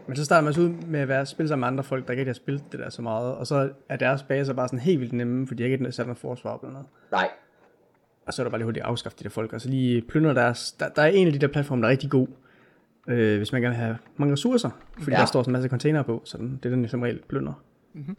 Men 0.08 0.16
så 0.16 0.26
starter 0.26 0.44
man 0.44 0.54
så 0.54 0.62
ud 0.62 0.70
med 0.70 1.00
at 1.00 1.08
være 1.08 1.26
spille 1.26 1.48
sammen 1.48 1.62
med 1.62 1.68
andre 1.68 1.84
folk, 1.84 2.06
der 2.06 2.12
ikke 2.12 2.22
rigtig 2.22 2.30
har 2.30 2.36
spillet 2.36 2.64
det 2.72 2.80
der 2.80 2.90
så 2.90 3.02
meget, 3.02 3.36
og 3.36 3.48
så 3.48 3.70
er 3.90 3.96
deres 3.96 4.24
baser 4.24 4.54
bare 4.54 4.68
sådan 4.68 4.80
helt 4.80 5.00
vildt 5.00 5.14
nemme, 5.14 5.48
fordi 5.48 5.64
jeg 5.64 5.72
ikke 5.72 5.84
har 5.86 5.92
sat 5.92 6.06
noget 6.06 6.18
forsvar 6.18 6.52
op 6.52 6.64
eller 6.64 6.74
noget. 6.74 6.88
Nej. 7.12 7.30
Og 8.26 8.34
så 8.34 8.42
er 8.42 8.44
der 8.44 8.50
bare 8.50 8.60
lige 8.60 8.66
hurtigt 8.66 8.86
afskaffe 8.86 9.18
de 9.20 9.24
der 9.24 9.30
folk, 9.30 9.54
og 9.54 9.62
så 9.62 9.70
lige 9.70 10.02
plyndre 10.02 10.34
deres... 10.34 10.72
Der, 10.72 10.90
der 10.90 11.02
er 11.02 11.08
en 11.08 11.28
af 11.28 11.34
de 11.34 11.40
der 11.40 11.48
platforme, 11.48 11.82
der 11.82 11.88
er 11.88 11.92
rigtig 11.92 12.10
god, 12.10 12.28
øh, 13.08 13.38
hvis 13.38 13.52
man 13.52 13.62
gerne 13.62 13.76
vil 13.76 13.84
have 13.84 13.98
mange 14.18 14.34
ressourcer, 14.34 14.70
fordi 15.00 15.12
Ja. 15.12 15.18
der 15.20 15.26
står 15.26 15.42
sådan 15.42 15.50
en 15.52 15.54
masse 15.54 15.70
container 15.70 16.04
på, 16.04 16.22
så 16.26 16.38
den, 16.38 16.60
det 16.64 16.66
er 16.66 16.70
den, 16.70 16.82
jeg 16.82 16.90
som 16.90 17.02
regel 17.02 17.22
plyndrer. 17.28 17.64
Mm-hmm. 17.94 18.18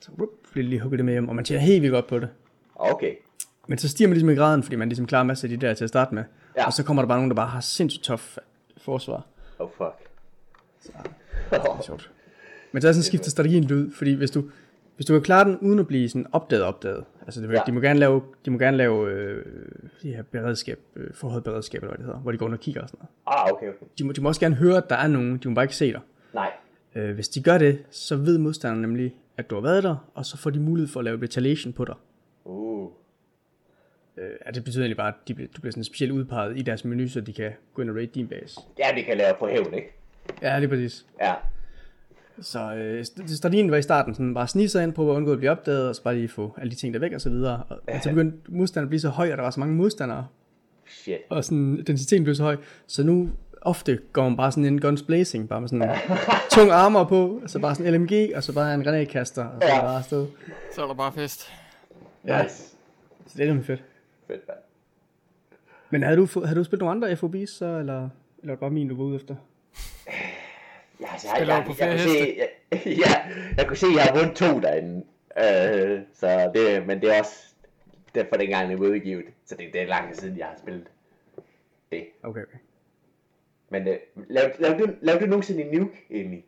Så 0.00 0.10
whoop, 0.18 0.28
bliver 0.52 0.68
lige 0.68 0.80
hugget 0.80 0.98
det 0.98 1.04
med 1.04 1.12
hjem, 1.14 1.28
og 1.28 1.34
man 1.34 1.44
tjener 1.44 1.60
helt 1.62 1.82
vildt 1.82 1.92
godt 1.94 2.06
på 2.06 2.18
det. 2.18 2.28
Okay. 2.74 3.14
Men 3.68 3.78
så 3.78 3.88
stiger 3.88 4.08
man 4.08 4.14
ligesom 4.14 4.30
i 4.30 4.34
graden, 4.34 4.62
fordi 4.62 4.76
man 4.76 4.88
ligesom 4.88 5.06
klarer 5.06 5.20
en 5.20 5.26
masse 5.26 5.46
af 5.46 5.48
de 5.48 5.56
der 5.66 5.74
til 5.74 5.84
at 5.84 5.88
starte 5.88 6.14
med. 6.14 6.24
Ja. 6.56 6.66
Og 6.66 6.72
så 6.72 6.84
kommer 6.84 7.02
der 7.02 7.08
bare 7.08 7.18
nogen, 7.18 7.30
der 7.30 7.36
bare 7.36 7.48
har 7.48 7.60
sindssygt 7.60 8.04
tough 8.04 8.22
forsvar. 8.78 9.26
Oh, 9.58 9.68
fuck. 9.78 10.07
Det 11.50 11.56
er 11.58 11.82
sjovt. 11.86 12.10
Men 12.72 12.82
så 12.82 12.88
er 12.88 12.92
sådan 12.92 13.02
skifter 13.02 13.30
strategien 13.30 13.62
lidt 13.64 13.72
ud, 13.72 13.90
fordi 13.92 14.12
hvis 14.12 14.30
du, 14.30 14.44
hvis 14.96 15.06
du 15.06 15.12
kan 15.12 15.22
klare 15.22 15.44
den 15.44 15.58
uden 15.58 15.78
at 15.78 15.86
blive 15.86 16.08
sådan 16.08 16.26
opdaget 16.32 16.64
opdaget, 16.64 17.04
altså 17.22 17.40
det, 17.40 17.48
Ja. 17.52 17.60
de 17.66 17.72
må 17.72 17.80
gerne 17.80 17.98
lave, 18.00 18.22
de 18.44 18.50
må 18.50 18.58
gerne 18.58 18.76
lave 18.76 19.10
øh, 19.10 19.44
de 20.02 20.14
her 20.14 20.22
beredskab, 20.22 20.78
øh, 20.96 21.10
forhold 21.14 21.42
beredskab, 21.42 21.82
eller 21.82 21.90
hvad 21.90 21.98
det 21.98 22.06
hedder, 22.06 22.18
hvor 22.20 22.32
de 22.32 22.38
går 22.38 22.46
under 22.46 22.58
og 22.58 22.62
kigger 22.62 22.82
og 22.82 22.88
sådan 22.88 22.98
noget. 23.26 23.40
Ah, 23.46 23.52
okay, 23.52 23.68
okay. 23.68 23.86
De 23.98 24.04
må, 24.04 24.12
de 24.12 24.20
må 24.20 24.28
også 24.28 24.40
gerne 24.40 24.54
høre, 24.54 24.76
at 24.76 24.90
der 24.90 24.96
er 24.96 25.08
nogen, 25.08 25.36
de 25.38 25.48
må 25.48 25.54
bare 25.54 25.64
ikke 25.64 25.76
se 25.76 25.92
dig. 25.92 26.00
Nej. 26.34 26.50
Øh, 26.94 27.14
hvis 27.14 27.28
de 27.28 27.42
gør 27.42 27.58
det, 27.58 27.84
så 27.90 28.16
ved 28.16 28.38
modstanderen 28.38 28.82
nemlig, 28.82 29.14
at 29.36 29.50
du 29.50 29.54
har 29.54 29.62
været 29.62 29.82
der, 29.82 30.10
og 30.14 30.26
så 30.26 30.36
får 30.36 30.50
de 30.50 30.60
mulighed 30.60 30.88
for 30.92 31.00
at 31.00 31.04
lave 31.04 31.22
retaliation 31.22 31.72
på 31.72 31.84
dig. 31.84 31.94
Uh. 32.44 32.90
Øh, 34.16 34.30
ja, 34.46 34.50
det 34.50 34.64
betyder 34.64 34.82
egentlig 34.82 34.96
bare, 34.96 35.08
at 35.08 35.14
de, 35.28 35.34
du 35.34 35.60
bliver 35.60 35.72
sådan 35.72 35.84
specielt 35.84 36.12
udpeget 36.12 36.58
i 36.58 36.62
deres 36.62 36.84
menu, 36.84 37.08
så 37.08 37.20
de 37.20 37.32
kan 37.32 37.52
gå 37.74 37.82
ind 37.82 37.90
og 37.90 37.96
raid 37.96 38.06
din 38.06 38.28
base. 38.28 38.60
Ja, 38.78 38.96
det 38.96 39.04
kan 39.04 39.16
lave 39.16 39.34
på 39.38 39.46
hævn, 39.46 39.74
ikke? 39.74 39.97
Ja, 40.42 40.58
lige 40.58 40.68
præcis. 40.68 41.06
Ja. 41.20 41.34
Så 42.40 42.74
øh, 42.74 43.00
st- 43.00 43.34
strategien 43.36 43.70
var 43.70 43.76
i 43.76 43.82
starten 43.82 44.14
sådan 44.14 44.34
bare 44.34 44.48
snige 44.48 44.68
sig 44.68 44.82
ind 44.84 44.92
på 44.92 45.10
at 45.10 45.16
undgå 45.16 45.32
at 45.32 45.38
blive 45.38 45.50
opdaget, 45.50 45.88
og 45.88 45.94
så 45.94 46.02
bare 46.02 46.14
lige 46.14 46.28
få 46.28 46.54
alle 46.58 46.70
de 46.70 46.76
ting 46.76 46.94
der 46.94 47.00
væk 47.00 47.12
og 47.12 47.20
så 47.20 47.30
videre. 47.30 47.62
Og, 47.68 47.78
men 47.86 48.02
så 48.02 48.08
begyndte 48.08 48.38
modstanderen 48.52 48.86
at 48.86 48.88
blive 48.88 49.00
så 49.00 49.08
høj, 49.08 49.30
og 49.32 49.36
der 49.36 49.42
var 49.42 49.50
så 49.50 49.60
mange 49.60 49.74
modstandere, 49.74 50.26
Shit. 50.86 51.16
og 51.30 51.44
sådan, 51.44 51.84
densiteten 51.86 52.24
blev 52.24 52.34
så 52.34 52.42
høj. 52.42 52.56
Så 52.86 53.02
nu 53.04 53.30
ofte 53.62 53.98
går 54.12 54.22
man 54.28 54.36
bare 54.36 54.52
sådan 54.52 54.64
en 54.64 54.80
guns 54.80 55.02
blazing, 55.02 55.48
bare 55.48 55.60
med 55.60 55.68
sådan 55.68 55.90
en 55.90 55.96
tung 56.52 56.70
armor 56.70 57.04
på, 57.04 57.40
og 57.42 57.50
så 57.50 57.58
bare 57.58 57.74
sådan 57.74 57.94
en 57.94 58.00
LMG, 58.00 58.12
og 58.36 58.42
så 58.42 58.52
bare 58.54 58.74
en 58.74 58.82
granatkaster, 58.84 59.44
og 59.44 59.62
så 59.62 59.68
Ja. 59.68 59.74
ja. 59.76 59.80
bare 59.82 59.96
afsted. 59.98 60.26
Så 60.74 60.82
er 60.82 60.86
der 60.86 60.94
bare 60.94 61.12
fest. 61.12 61.52
Ja. 62.26 62.42
Nice. 62.42 62.54
Så 63.26 63.34
det 63.36 63.42
er 63.42 63.46
nemlig 63.46 63.66
fedt. 63.66 63.84
Fedt, 64.26 64.40
mand. 64.48 64.58
Men 65.90 66.02
havde 66.02 66.16
du, 66.16 66.26
få- 66.26 66.44
havde 66.44 66.58
du 66.58 66.64
spillet 66.64 66.80
nogle 66.86 67.06
andre 67.06 67.12
FOB's 67.16 67.46
så, 67.58 67.66
eller, 67.78 67.78
eller 67.78 68.08
var 68.44 68.50
det 68.52 68.58
bare 68.58 68.70
min, 68.70 68.88
du 68.88 68.96
var 68.96 69.04
ude 69.04 69.16
efter? 69.16 69.34
Ja, 71.00 71.12
altså, 71.12 71.28
jeg, 71.38 71.40
jeg, 71.40 71.48
jeg, 71.48 71.56
jeg, 71.56 71.64
kunne 71.66 71.98
se, 71.98 72.36
jeg, 72.38 72.48
ja, 73.04 73.12
jeg 73.56 73.66
kunne 73.66 73.76
se, 73.76 73.86
at 73.86 73.94
jeg 73.94 74.02
har 74.02 74.14
vundet 74.14 74.36
to 74.36 74.60
derinde. 74.60 75.04
Øh, 75.38 76.00
så 76.14 76.50
det, 76.54 76.86
men 76.86 77.00
det 77.00 77.16
er 77.16 77.20
også 77.20 77.48
det 78.14 78.20
er 78.20 78.28
for 78.28 78.36
den 78.36 78.48
gang, 78.48 78.70
det 78.70 78.78
blev 78.78 78.90
udgivet. 78.90 79.24
Så 79.44 79.54
det, 79.54 79.72
det 79.72 79.80
er 79.80 79.86
lang 79.86 80.08
tid 80.08 80.20
siden, 80.20 80.38
jeg 80.38 80.46
har 80.46 80.56
spillet 80.58 80.86
det. 81.92 82.06
Okay, 82.22 82.42
okay. 82.42 82.58
Men 83.68 83.88
øh, 83.88 83.96
lavede, 84.28 84.52
lavede, 84.58 84.78
du, 84.78 84.94
lavede 85.00 85.24
du 85.24 85.26
nogensinde 85.26 85.62
en 85.62 85.78
nuke, 85.78 86.06
egentlig? 86.10 86.44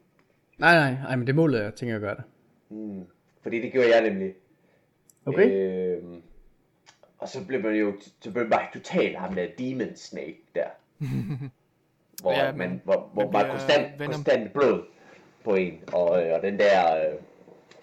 Nej, 0.58 0.74
nej, 0.74 1.02
nej, 1.02 1.16
men 1.16 1.26
det 1.26 1.34
målet, 1.34 1.62
jeg 1.62 1.74
tænker 1.74 1.94
at 1.94 2.00
gøre 2.00 2.16
det. 2.16 2.24
Mm. 2.68 3.04
Fordi 3.42 3.60
det 3.60 3.72
gjorde 3.72 3.94
jeg 3.94 4.10
nemlig. 4.10 4.34
Okay? 5.26 5.50
Øh, 5.50 6.02
og 7.18 7.28
så 7.28 7.46
blev 7.46 7.62
man 7.62 7.74
jo 7.74 7.94
så 8.20 8.30
blev 8.32 8.42
man 8.42 8.50
bare 8.50 8.66
totalt 8.72 9.18
ham 9.18 9.34
der 9.34 9.46
Demon 9.58 9.96
Snake 9.96 10.40
der. 10.54 10.68
hvor, 12.20 12.32
Ja, 12.32 12.52
man- 12.52 12.80
hvor, 12.84 13.10
hvor 13.12 13.22
man 13.22 13.30
bliver 13.30 13.50
konstant, 13.50 13.98
Venom. 13.98 14.12
konstant 14.14 14.52
blod 14.52 14.82
på 15.44 15.54
en. 15.54 15.80
Og, 15.92 16.22
øh, 16.26 16.34
og 16.34 16.42
den 16.42 16.58
der, 16.58 16.96
øh, 16.96 17.14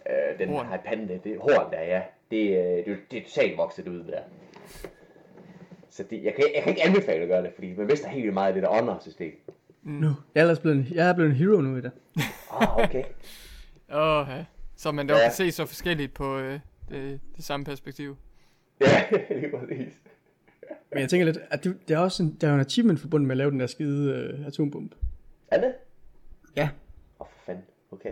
øh, 0.10 0.40
den 0.40 0.50
Horn. 0.50 0.66
har 0.66 0.78
pande, 0.86 1.20
det 1.24 1.38
horn 1.40 1.72
der, 1.72 1.82
ja. 1.82 2.02
Det, 2.32 2.50
øh, 2.50 2.86
det, 2.86 2.98
det 3.12 3.20
er 3.20 3.24
totalt 3.24 3.58
vokset 3.58 3.88
ud 3.88 4.04
der. 4.04 4.20
Så 5.90 6.04
det, 6.10 6.24
jeg, 6.24 6.34
kan, 6.34 6.44
jeg 6.56 6.64
kan 6.64 6.70
ikke 6.70 6.84
anbefale 6.84 7.22
at 7.22 7.28
gøre 7.28 7.44
det, 7.44 7.52
fordi 7.56 7.74
man 7.78 7.86
mister 7.88 8.08
helt 8.10 8.24
vildt 8.24 8.34
meget 8.34 8.48
af 8.48 8.54
det 8.54 8.64
der 8.64 8.70
honor-system. 8.70 9.32
Nu. 9.84 10.08
Jeg 10.36 10.42
er 10.42 10.44
ellers 10.44 10.60
blevet 10.60 10.78
en, 10.78 10.88
jeg 10.92 11.10
er 11.10 11.14
blevet 11.14 11.30
en 11.32 11.36
hero 11.36 11.62
nu 11.62 11.78
i 11.78 11.82
det. 11.82 11.92
Ah, 12.62 12.78
okay. 12.78 13.04
Åh, 13.94 14.28
ja. 14.30 14.46
Så 14.76 14.92
man 14.92 15.10
dog 15.10 15.18
Ja. 15.18 15.24
kan 15.24 15.32
se 15.32 15.52
så 15.52 15.66
forskelligt 15.66 16.14
på 16.14 16.38
øh, 16.40 16.60
det, 16.90 17.20
det 17.36 17.44
samme 17.44 17.64
perspektiv. 17.66 18.18
ja, 18.82 19.04
lige 19.40 19.52
præcis. 19.58 19.94
Men 20.92 21.02
jeg 21.02 21.10
tænker 21.10 21.26
lidt, 21.26 21.38
at 21.50 21.64
det, 21.64 21.78
det 21.88 21.94
er 21.94 21.98
også 21.98 22.24
en, 22.24 22.38
der 22.42 22.48
er 22.48 22.52
jo 22.52 22.56
en 22.56 22.62
achievement 22.62 23.00
forbundet 23.00 23.28
med 23.28 23.34
at 23.34 23.38
lave 23.38 23.52
den 23.52 23.60
der 23.60 23.68
skide 23.68 24.14
øh, 24.14 24.48
atombombe. 24.48 24.96
Er 25.52 25.62
det? 25.62 25.74
Ja. 26.56 26.64
Åh, 26.64 26.70
oh, 27.20 27.28
for 27.28 27.40
fanden. 27.46 27.64
Okay. 27.92 28.12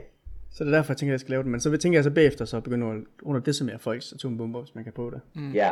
Så 0.52 0.64
det 0.64 0.74
er 0.74 0.76
derfor, 0.78 0.94
jeg 0.94 0.98
tænker, 0.98 1.12
at 1.12 1.14
jeg 1.14 1.20
skal 1.20 1.32
lave 1.32 1.44
den. 1.44 1.52
Men 1.52 1.60
så 1.60 1.78
tænker 1.78 1.98
jeg 1.98 2.04
så 2.04 2.12
bagefter, 2.12 2.46
så 2.46 2.60
begynde 2.60 2.88
at 2.88 3.02
under 3.22 3.42
decimere 3.42 3.80
folks 3.80 4.14
atombomber, 4.14 4.62
hvis 4.62 4.76
man 4.76 4.84
kan 4.84 4.94
på 4.94 5.10
det. 5.10 5.22
Mm. 5.34 5.52
Ja. 5.52 5.72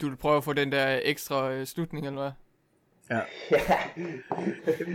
Du 0.00 0.08
vil 0.08 0.16
prøve 0.16 0.36
at 0.36 0.44
få 0.44 0.52
den 0.52 0.72
der 0.72 1.00
ekstra 1.04 1.52
øh, 1.52 1.66
slutning, 1.66 2.06
eller 2.06 2.20
hvad? 2.20 2.30
Ja. 3.10 3.20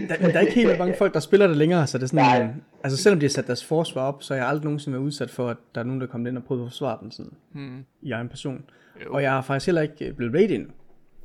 Der, 0.10 0.16
der 0.18 0.34
er 0.34 0.40
ikke 0.40 0.54
helt 0.54 0.80
mange 0.80 0.96
folk, 0.98 1.14
der 1.14 1.20
spiller 1.20 1.48
det 1.48 1.58
længere, 1.58 1.88
så 1.88 1.98
det 1.98 2.04
er 2.04 2.08
sådan, 2.08 2.26
Nej. 2.42 2.54
Altså 2.84 2.98
selvom 3.04 3.20
de 3.20 3.26
har 3.26 3.30
sat 3.30 3.48
deres 3.48 3.66
forsvar 3.66 4.02
op, 4.02 4.24
så 4.24 4.34
har 4.34 4.42
jeg 4.42 4.50
aldrig 4.50 4.64
nogensinde 4.64 4.96
været 4.98 5.06
udsat 5.06 5.30
for, 5.30 5.50
at 5.50 5.58
der 5.76 5.82
er 5.82 5.86
nogen, 5.86 6.02
der 6.02 6.08
kommer 6.08 6.30
ind 6.30 6.38
og 6.38 6.44
prøver 6.44 6.66
at 6.66 6.72
forsvare 6.72 6.98
den 7.02 7.12
sådan, 7.12 7.32
Hmm. 7.52 7.86
i 8.02 8.12
egen 8.12 8.30
person. 8.30 8.66
Jo. 9.06 9.14
Og 9.14 9.24
jeg 9.24 9.32
har 9.32 9.42
faktisk 9.42 9.66
heller 9.68 9.82
ikke 9.82 10.06
øh, 10.08 10.14
blevet 10.14 10.34
rated 10.34 10.52
endnu. 10.56 10.72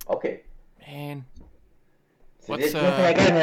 Okay. 0.06 0.36
Man, 0.88 1.24
Så 2.40 2.52
What's, 2.52 2.62
det, 2.62 2.72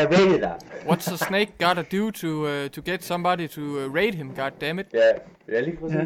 det 0.10 0.44
uh, 0.44 0.92
what's 0.92 1.14
a 1.14 1.18
snake 1.18 1.52
gotta 1.60 1.82
do 1.98 2.12
to, 2.12 2.28
uh, 2.28 2.70
to 2.70 2.82
get 2.86 3.04
somebody 3.04 3.48
to 3.48 3.62
uh, 3.62 3.96
raid 3.96 4.14
him, 4.14 4.36
God 4.36 4.52
damn 4.62 4.80
it? 4.80 4.86
Ja, 4.94 5.00
ja 5.56 5.60
lige 5.62 5.78
præcis. 5.78 5.96
Ja. 5.96 6.06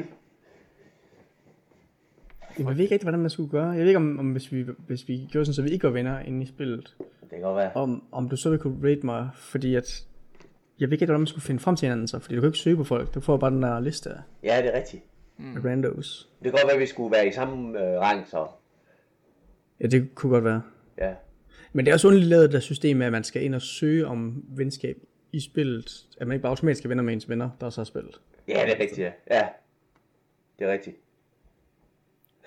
Jeg 2.57 2.65
ved 2.67 2.79
ikke 2.79 2.93
rigtig, 2.93 3.05
hvordan 3.05 3.19
man 3.19 3.29
skulle 3.29 3.49
gøre. 3.49 3.67
Jeg 3.69 3.79
ved 3.79 3.87
ikke, 3.87 3.97
om, 3.97 4.19
om 4.19 4.31
hvis, 4.31 4.51
vi, 4.51 4.65
hvis 4.87 5.07
vi 5.07 5.27
gjorde 5.31 5.45
sådan, 5.45 5.53
så 5.55 5.61
vi 5.61 5.69
ikke 5.69 5.83
var 5.83 5.89
venner 5.93 6.19
inde 6.19 6.43
i 6.43 6.45
spillet, 6.45 6.95
Det 6.99 7.29
kan 7.29 7.41
godt 7.41 7.55
være. 7.57 7.71
om, 7.75 8.03
om 8.11 8.29
du 8.29 8.35
så 8.35 8.49
ville 8.49 8.61
kunne 8.61 8.89
rate 8.91 9.05
mig, 9.05 9.29
fordi 9.35 9.75
at, 9.75 10.05
jeg 10.79 10.89
ved 10.89 10.93
ikke 10.93 11.05
hvordan 11.05 11.19
man 11.19 11.27
skulle 11.27 11.43
finde 11.45 11.59
frem 11.59 11.75
til 11.75 11.85
hinanden 11.85 12.07
så, 12.07 12.19
fordi 12.19 12.35
du 12.35 12.41
kan 12.41 12.47
ikke 12.47 12.57
søge 12.59 12.77
på 12.77 12.83
folk, 12.83 13.13
du 13.13 13.19
får 13.21 13.37
bare 13.37 13.51
den 13.51 13.61
der 13.63 13.79
liste 13.79 14.09
af 14.09 14.17
Ja, 14.43 14.61
det 14.61 14.73
er 14.73 14.77
rigtigt. 14.77 15.03
mm. 15.37 15.61
randos. 15.65 16.29
Det 16.37 16.43
kan 16.43 16.51
godt 16.51 16.63
være, 16.63 16.73
at 16.73 16.79
vi 16.79 16.85
skulle 16.85 17.11
være 17.11 17.27
i 17.27 17.31
samme 17.31 17.79
øh, 17.79 17.99
rang, 17.99 18.27
så. 18.27 18.47
Ja, 19.79 19.87
det 19.87 20.15
kunne 20.15 20.29
godt 20.29 20.43
være. 20.43 20.61
Ja. 20.97 21.15
Men 21.73 21.85
det 21.85 21.91
er 21.91 21.95
også 21.95 22.07
underligt 22.07 22.29
lavet, 22.29 22.43
det 22.43 22.53
der 22.53 22.59
system 22.59 22.97
med, 22.97 23.05
at 23.05 23.11
man 23.11 23.23
skal 23.23 23.43
ind 23.43 23.55
og 23.55 23.61
søge 23.61 24.07
om 24.07 24.43
venskab 24.47 24.97
i 25.31 25.39
spillet, 25.39 26.07
at 26.17 26.27
man 26.27 26.35
ikke 26.35 26.41
bare 26.41 26.49
automatisk 26.49 26.79
skal 26.79 26.89
venner 26.89 27.03
med 27.03 27.13
ens 27.13 27.29
venner, 27.29 27.49
der 27.61 27.69
så 27.69 27.81
har 27.81 27.85
spillet. 27.85 28.21
Ja, 28.47 28.53
det 28.53 28.71
er 28.71 28.79
rigtigt, 28.79 28.99
ja. 28.99 29.11
Ja, 29.31 29.47
det 30.59 30.67
er 30.67 30.71
rigtigt. 30.71 30.97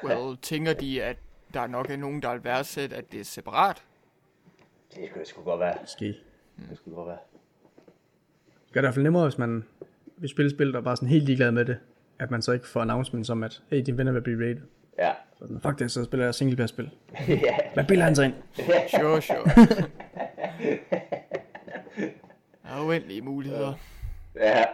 Well, 0.05 0.37
tænker 0.43 0.73
de, 0.73 1.03
at 1.03 1.17
der 1.55 1.67
nok 1.67 1.91
er 1.91 1.97
nogen, 1.97 2.23
der 2.23 2.33
vil 2.33 2.45
værdsætte, 2.45 2.97
at 2.97 3.12
det 3.12 3.21
er 3.21 3.25
separat? 3.25 3.83
Det 4.95 5.09
skulle 5.11 5.27
sgu 5.27 5.43
godt 5.43 5.61
være. 5.61 5.75
Måske. 5.81 6.07
Det 6.71 6.77
skulle 6.77 6.95
godt 6.95 7.09
være. 7.09 7.19
Det 8.67 8.73
gør 8.73 8.81
det 8.81 8.85
i 8.85 8.87
hvert 8.87 8.95
fald 8.95 9.03
nemmere, 9.03 9.25
hvis 9.25 9.38
man 9.38 9.64
vil 10.17 10.31
spille 10.31 10.51
spil, 10.51 10.73
der 10.73 10.79
er 10.79 10.83
bare 10.83 10.97
sådan 10.97 11.09
helt 11.09 11.25
ligeglad 11.25 11.53
med 11.53 11.64
det, 11.64 11.79
at 12.19 12.31
man 12.31 12.43
så 12.43 12.53
ikke 12.53 12.67
får 12.67 12.81
announcement 12.81 13.31
om, 13.31 13.43
at 13.43 13.62
hey, 13.71 13.83
dine 13.87 13.99
venner 13.99 14.12
vil 14.12 14.23
blive 14.23 14.51
rated. 14.51 14.62
Ja. 14.99 15.12
Så 15.38 15.44
sådan, 15.46 15.61
fuck 15.61 15.79
det, 15.79 15.90
så 15.90 16.05
spiller 16.05 16.24
jeg 16.27 16.35
single 16.35 16.57
player 16.57 16.66
spil. 16.66 16.90
ja. 17.29 17.57
Hvad 17.74 17.85
bilder 17.88 18.05
han 18.05 18.14
sig 18.16 18.24
ind? 18.24 18.35
Sure, 18.90 19.22
sure. 19.22 19.66
Der 22.62 22.68
er 22.74 22.87
uendelige 22.87 23.20
muligheder. 23.22 23.74
Ja. 24.37 24.59
Ja, 24.59 24.64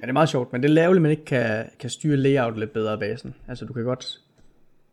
det 0.00 0.08
er 0.08 0.12
meget 0.12 0.28
sjovt, 0.28 0.52
men 0.52 0.62
det 0.62 0.68
er 0.68 0.72
lavligt, 0.72 0.98
at 0.98 1.02
man 1.02 1.10
ikke 1.10 1.24
kan, 1.24 1.70
kan 1.78 1.90
styre 1.90 2.16
layout 2.16 2.58
lidt 2.58 2.72
bedre 2.72 2.92
af 2.92 2.98
basen. 2.98 3.34
Altså, 3.48 3.64
du 3.64 3.72
kan 3.72 3.84
godt 3.84 4.20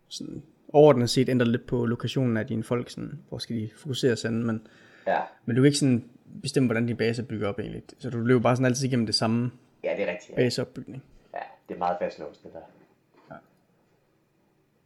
sådan, 0.07 0.43
overordnet 0.73 1.09
set 1.09 1.29
ændre 1.29 1.45
lidt 1.45 1.67
på 1.67 1.85
lokationen 1.85 2.37
af 2.37 2.45
dine 2.47 2.63
folk, 2.63 2.89
sådan, 2.89 3.19
hvor 3.29 3.37
skal 3.37 3.55
de 3.55 3.69
fokusere 3.77 4.15
sig 4.15 4.33
men, 4.33 4.67
Ja. 5.07 5.19
men 5.45 5.55
du 5.55 5.61
kan 5.61 5.65
ikke 5.67 5.77
sådan 5.77 6.05
bestemme, 6.41 6.67
hvordan 6.67 6.87
din 6.87 6.97
base 6.97 7.21
er 7.21 7.25
bygget 7.25 7.47
op 7.49 7.59
egentlig. 7.59 7.81
Så 7.99 8.09
du 8.09 8.19
løber 8.19 8.41
bare 8.41 8.55
sådan 8.55 8.65
altid 8.65 8.87
igennem 8.87 9.05
det 9.05 9.15
samme 9.15 9.51
Ja, 9.83 9.89
det 9.97 10.07
er 10.07 10.11
rigtigt. 10.11 10.29
Ja. 10.37 10.43
baseopbygning. 10.43 11.03
ja. 11.33 11.39
Det 11.69 11.73
er 11.73 11.79
meget 11.79 11.97
fastlåst, 12.01 12.43
det 12.43 12.53
der. 12.53 12.59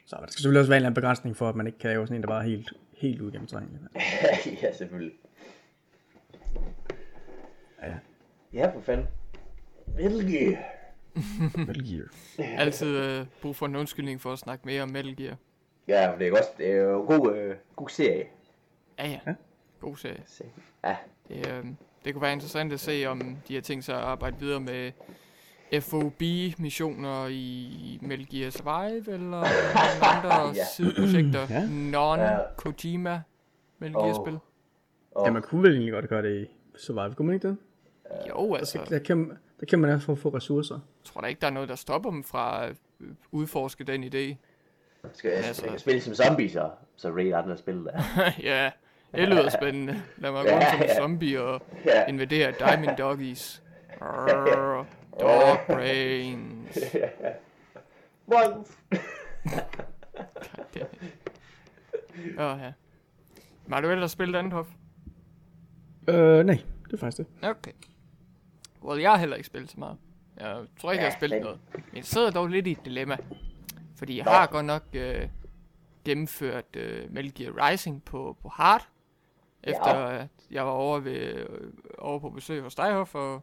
Så 0.06 0.16
der 0.16 0.28
skal 0.28 0.34
selvfølgelig 0.34 0.60
også 0.60 0.70
være 0.70 0.78
en 0.78 0.80
eller 0.80 0.88
anden 0.88 1.02
begrænsning 1.02 1.38
for, 1.38 1.50
at 1.50 1.56
man 1.56 1.68
ikke 1.68 1.80
kan 1.80 1.90
lave 1.90 2.08
sådan 2.08 2.16
en, 2.16 2.22
der 2.22 2.28
bare 2.28 2.44
er 2.44 2.48
helt, 2.48 2.74
helt 2.98 3.22
uigennemtrængelig. 3.22 3.80
ja, 4.64 4.74
selvfølgelig. 4.74 5.14
Ja, 7.82 7.88
ja. 7.88 7.96
Ja, 8.54 8.68
for 8.76 8.82
fanden. 8.82 9.08
Metal 9.88 10.32
Gear. 10.32 10.64
Metal 11.66 11.86
Gear. 11.88 12.08
Altid 12.62 12.98
øh, 12.98 13.26
brug 13.42 13.56
for 13.56 13.66
en 13.66 13.76
undskyldning 13.76 14.22
for 14.22 14.34
at 14.34 14.40
snakke 14.40 14.66
mere 14.66 14.84
om 14.84 14.90
Metal 14.90 15.16
Gear. 15.16 15.36
Ja, 15.88 16.12
men 16.12 16.20
det 16.20 16.28
er 16.28 16.32
også 16.32 16.50
det 16.58 16.72
er 16.72 16.76
jo 16.76 17.02
en 17.02 17.08
god, 17.08 17.36
øh, 17.36 17.56
god 17.76 17.90
serie. 17.90 18.26
Ja, 19.00 19.08
ja. 19.08 19.34
God 19.80 19.98
serie. 19.98 20.24
Se. 20.26 20.44
Ja. 20.84 20.96
Det, 21.28 21.48
øh, 21.48 21.66
det 22.06 22.14
kunne 22.14 22.22
være 22.22 22.34
interessant 22.34 22.74
at 22.74 22.80
se, 22.80 23.06
om 23.06 23.38
de 23.48 23.54
har 23.54 23.62
tænkt 23.62 23.86
sig 23.86 23.96
at 23.96 24.02
arbejde 24.02 24.40
videre 24.40 24.60
med 24.60 24.92
FOB-missioner 25.82 27.28
i 27.28 28.00
Metal 28.02 28.28
Gear 28.32 28.50
Survive, 28.50 29.14
eller 29.14 29.38
andre 30.16 30.54
Ja. 30.56 30.66
sideprojekter. 30.76 31.48
Ja. 31.50 31.62
Non-Kojima 31.70 33.20
Metal 33.80 33.96
Gear-spil. 34.02 34.38
Og, 35.12 35.26
Ja, 35.28 35.32
man 35.32 35.42
kunne 35.42 35.64
vel 35.64 35.72
egentlig 35.72 35.94
godt 35.94 36.10
gøre 36.10 36.22
det 36.22 36.42
i 36.44 36.48
Survive, 36.78 37.14
kunne 37.16 37.26
man 37.26 37.34
ikke 37.36 37.48
det? 37.48 37.58
Jo, 38.30 38.54
altså, 38.56 38.80
Der 38.90 39.00
kan, 39.00 39.32
der 39.60 39.66
kan 39.66 39.80
man 39.80 39.90
at 39.90 40.02
få 40.02 40.14
ressourcer. 40.14 40.76
jeg 40.76 40.82
tror 41.06 41.22
da 41.22 41.28
ikke, 41.28 41.42
der 41.42 41.48
er 41.48 41.52
noget, 41.52 41.70
der 41.70 41.76
stopper 41.76 42.10
dem 42.10 42.24
fra 42.24 42.66
at 42.66 42.76
udforske 43.32 43.84
den 43.84 44.04
idé. 44.04 44.36
skal 45.14 45.30
jeg, 45.32 45.38
altså- 45.44 45.62
jeg 45.64 45.70
kan 45.70 45.80
spille 45.80 46.02
som 46.02 46.14
zombie, 46.14 46.50
så, 46.50 46.70
så 46.96 47.10
raid 47.12 47.34
andre 47.34 47.58
spil 47.58 47.76
der. 47.86 48.02
ja, 48.44 48.72
det 49.16 49.30
lyder 49.30 49.50
spændende. 49.50 50.02
Lad 50.18 50.32
mig 50.32 50.44
gå 50.44 50.50
Ja, 50.50 50.56
rundt 50.56 50.68
som 50.72 50.82
en 50.82 50.88
ja. 50.88 50.96
zombie 50.98 51.42
og 51.42 51.62
Ja. 51.86 52.06
invadere 52.08 52.54
Diamond 52.60 52.98
Doggies. 52.98 53.62
Arr, 54.02 54.86
Dog 55.20 55.58
brains. 55.68 56.78
Wolf. 58.32 58.78
Åh, 62.40 62.60
ja. 62.62 62.74
Men 63.66 63.74
har 63.74 63.82
du 63.82 63.90
ellers 63.90 64.12
spillet 64.12 64.40
andet, 64.40 64.54
Hoff? 64.54 64.70
Øh, 66.08 66.46
nej, 66.46 66.60
det 66.86 66.94
er 66.94 66.98
faktisk 66.98 67.18
det. 67.18 67.50
Okay. 67.50 67.72
Well, 68.84 69.02
jeg 69.02 69.12
har 69.12 69.18
heller 69.18 69.36
ikke 69.36 69.48
spillet 69.48 69.72
så 69.72 69.80
meget. 69.80 69.98
Jeg 70.40 70.66
tror 70.82 70.92
ikke, 70.92 71.04
jeg 71.04 71.12
har 71.12 71.18
spillet 71.20 71.36
men- 71.38 71.44
noget. 71.44 71.60
Men 71.76 71.84
jeg 71.96 72.06
sidder 72.06 72.32
dog 72.32 72.48
lidt 72.48 72.68
i 72.68 72.72
et 72.72 72.86
dilemma. 72.86 73.18
Fordi 73.96 74.18
jeg 74.18 74.26
Nå. 74.26 74.32
har 74.32 74.48
godt 74.48 74.66
nok 74.66 74.84
øh, 74.94 75.30
gennemført 76.06 76.66
øh, 76.76 77.12
Metal 77.14 77.34
Gear 77.34 77.70
Rising 77.72 78.04
på, 78.04 78.38
på 78.42 78.50
hard. 78.50 78.88
Efter 79.64 79.84
at 79.86 80.28
jeg 80.52 80.66
var 80.66 80.72
over, 80.72 81.00
ved, 81.00 81.14
øh, 81.34 81.46
over 81.98 82.20
på 82.20 82.30
besøg 82.30 82.62
hos 82.62 82.76
dig, 82.76 82.94
Hoff, 82.94 83.16
og, 83.16 83.42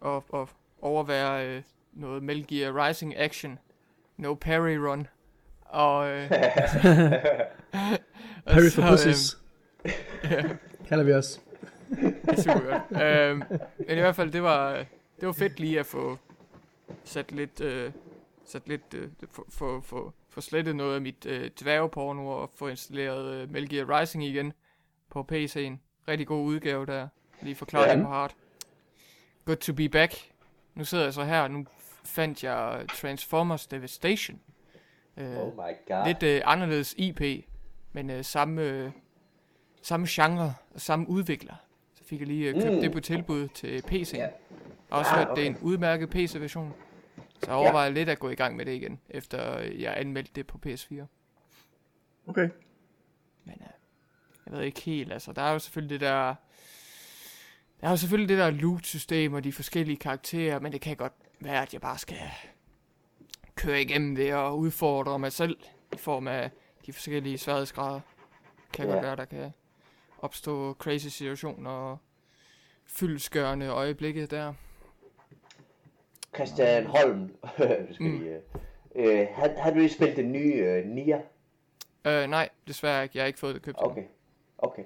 og, 0.00 0.24
og 0.28 0.48
overvære 0.86 1.46
øh, 1.48 1.62
noget 1.92 2.22
Metal 2.22 2.46
Gear 2.46 2.86
Rising 2.88 3.16
action. 3.16 3.58
No 4.16 4.34
parry 4.34 4.76
run. 4.76 5.06
Og, 5.60 6.08
øh, 6.08 6.30
og 8.44 8.54
Harry 8.54 8.68
så, 8.68 8.74
for 8.74 8.82
øhm, 8.82 8.90
Pussies. 8.90 9.38
Kalder 10.88 11.04
vi 11.04 11.12
os. 11.12 11.40
Det 11.90 12.14
er 12.28 12.42
super 12.42 12.60
godt. 12.90 13.02
øhm, 13.02 13.42
men 13.88 13.98
i 13.98 14.00
hvert 14.00 14.16
fald, 14.16 14.30
det 14.32 14.42
var, 14.42 14.72
det 15.20 15.26
var 15.26 15.32
fedt 15.32 15.60
lige 15.60 15.80
at 15.80 15.86
få 15.86 16.18
sat 17.04 17.32
lidt, 17.32 17.60
øh, 17.60 17.92
sat 18.44 18.68
lidt, 18.68 18.94
øh, 18.94 19.08
få, 19.30 19.46
få, 19.50 19.80
få, 19.80 20.12
få 20.30 20.40
slettet 20.40 20.76
noget 20.76 20.94
af 20.94 21.00
mit 21.00 21.26
øh, 21.26 21.50
dværgeporno 21.60 22.28
og 22.28 22.50
få 22.54 22.68
installeret 22.68 23.34
øh, 23.34 23.50
Metal 23.50 23.68
Gear 23.68 24.00
Rising 24.00 24.24
igen 24.24 24.52
på 25.10 25.20
PC'en. 25.32 25.76
Rigtig 26.08 26.26
god 26.26 26.44
udgave 26.44 26.86
der. 26.86 27.08
Lige 27.42 27.54
forklaret 27.54 27.86
Ja. 27.86 27.94
det 27.94 28.02
på 28.04 28.08
hard. 28.08 28.34
Good 29.44 29.56
to 29.56 29.72
be 29.72 29.88
back. 29.88 30.12
Nu 30.76 30.84
sidder 30.84 31.04
jeg 31.04 31.14
så 31.14 31.24
her, 31.24 31.40
og 31.40 31.50
nu 31.50 31.66
fandt 32.04 32.44
jeg 32.44 32.84
Transformers 32.94 33.66
Devastation. 33.66 34.40
Øh, 35.16 35.36
Oh 35.38 35.52
my 35.54 35.58
god. 35.88 36.06
lidt 36.06 36.22
øh, 36.22 36.42
anderledes 36.44 36.94
IP, 36.98 37.20
men 37.92 38.10
øh, 38.10 38.24
samme, 38.24 38.62
øh, 38.62 38.90
samme 39.82 40.06
genre 40.10 40.54
og 40.74 40.80
samme 40.80 41.08
udvikler. 41.08 41.54
Så 41.94 42.04
fik 42.04 42.20
jeg 42.20 42.28
lige 42.28 42.48
øh, 42.48 42.54
købt 42.62 42.74
Mm. 42.74 42.80
det 42.80 42.92
på 42.92 43.00
tilbud 43.00 43.48
til 43.48 43.82
PC'en. 43.86 44.20
Har 44.20 44.30
også 44.98 45.10
Ah, 45.10 45.18
hørt, 45.18 45.36
det 45.36 45.46
er 45.46 45.50
okay. 45.50 45.58
en 45.60 45.62
udmærket 45.62 46.10
PC-version. 46.10 46.74
Så 47.16 47.46
jeg 47.46 47.54
overvejer 47.54 47.90
lidt 47.90 48.08
at 48.08 48.18
gå 48.18 48.28
i 48.30 48.34
gang 48.34 48.56
med 48.56 48.66
det 48.66 48.72
igen, 48.72 49.00
efter 49.10 49.58
øh, 49.58 49.82
jeg 49.82 49.94
anmeldte 49.96 50.32
det 50.34 50.46
på 50.46 50.58
PS4. 50.66 50.94
Okay. 52.26 52.48
Men 53.44 53.54
øh, 53.60 53.66
jeg 54.46 54.52
ved 54.52 54.62
ikke 54.62 54.80
helt, 54.80 55.12
altså 55.12 55.32
der 55.32 55.42
er 55.42 55.52
jo 55.52 55.58
selvfølgelig 55.58 56.00
det 56.00 56.08
der... 56.08 56.34
Der 57.80 57.86
er 57.86 57.90
jo 57.90 57.96
selvfølgelig 57.96 58.28
det 58.28 58.38
der 58.38 58.50
loot-system 58.50 59.34
og 59.34 59.44
de 59.44 59.52
forskellige 59.52 59.96
karakterer, 59.96 60.58
men 60.60 60.72
det 60.72 60.80
kan 60.80 60.96
godt 60.96 61.12
være, 61.40 61.62
at 61.62 61.72
jeg 61.72 61.80
bare 61.80 61.98
skal 61.98 62.16
køre 63.54 63.82
igennem 63.82 64.14
det 64.16 64.34
og 64.34 64.58
udfordre 64.58 65.18
mig 65.18 65.32
selv 65.32 65.56
i 65.92 65.96
form 65.96 66.28
af 66.28 66.50
de 66.86 66.92
forskellige 66.92 67.38
sværhedsgrader. 67.38 68.00
Kan 68.72 68.86
Ja. 68.86 68.92
godt 68.92 69.02
være, 69.04 69.16
der 69.16 69.24
kan 69.24 69.52
opstå 70.18 70.74
crazy 70.74 71.06
situationer 71.06 71.70
og 71.70 71.98
fyldskørende 72.86 73.66
øjeblikke 73.66 74.26
der. 74.26 74.54
Christian 76.34 76.86
Holm. 76.86 77.30
skal 77.92 78.06
Mm. 78.06 78.20
vi, 78.20 78.28
øh, 78.28 78.40
øh, 78.94 79.26
har, 79.34 79.62
har 79.62 79.70
du 79.70 79.76
lige 79.78 79.88
spillet 79.88 80.16
den 80.16 80.32
nye 80.32 80.54
øh, 80.54 80.86
Nier? 80.86 81.20
Øh, 82.04 82.26
nej, 82.30 82.48
desværre 82.68 83.02
ikke. 83.02 83.16
Jeg 83.18 83.22
har 83.22 83.26
ikke 83.26 83.38
fået 83.38 83.54
det 83.54 83.62
købt. 83.62 83.76
Okay. 83.80 84.02
Okay. 84.58 84.82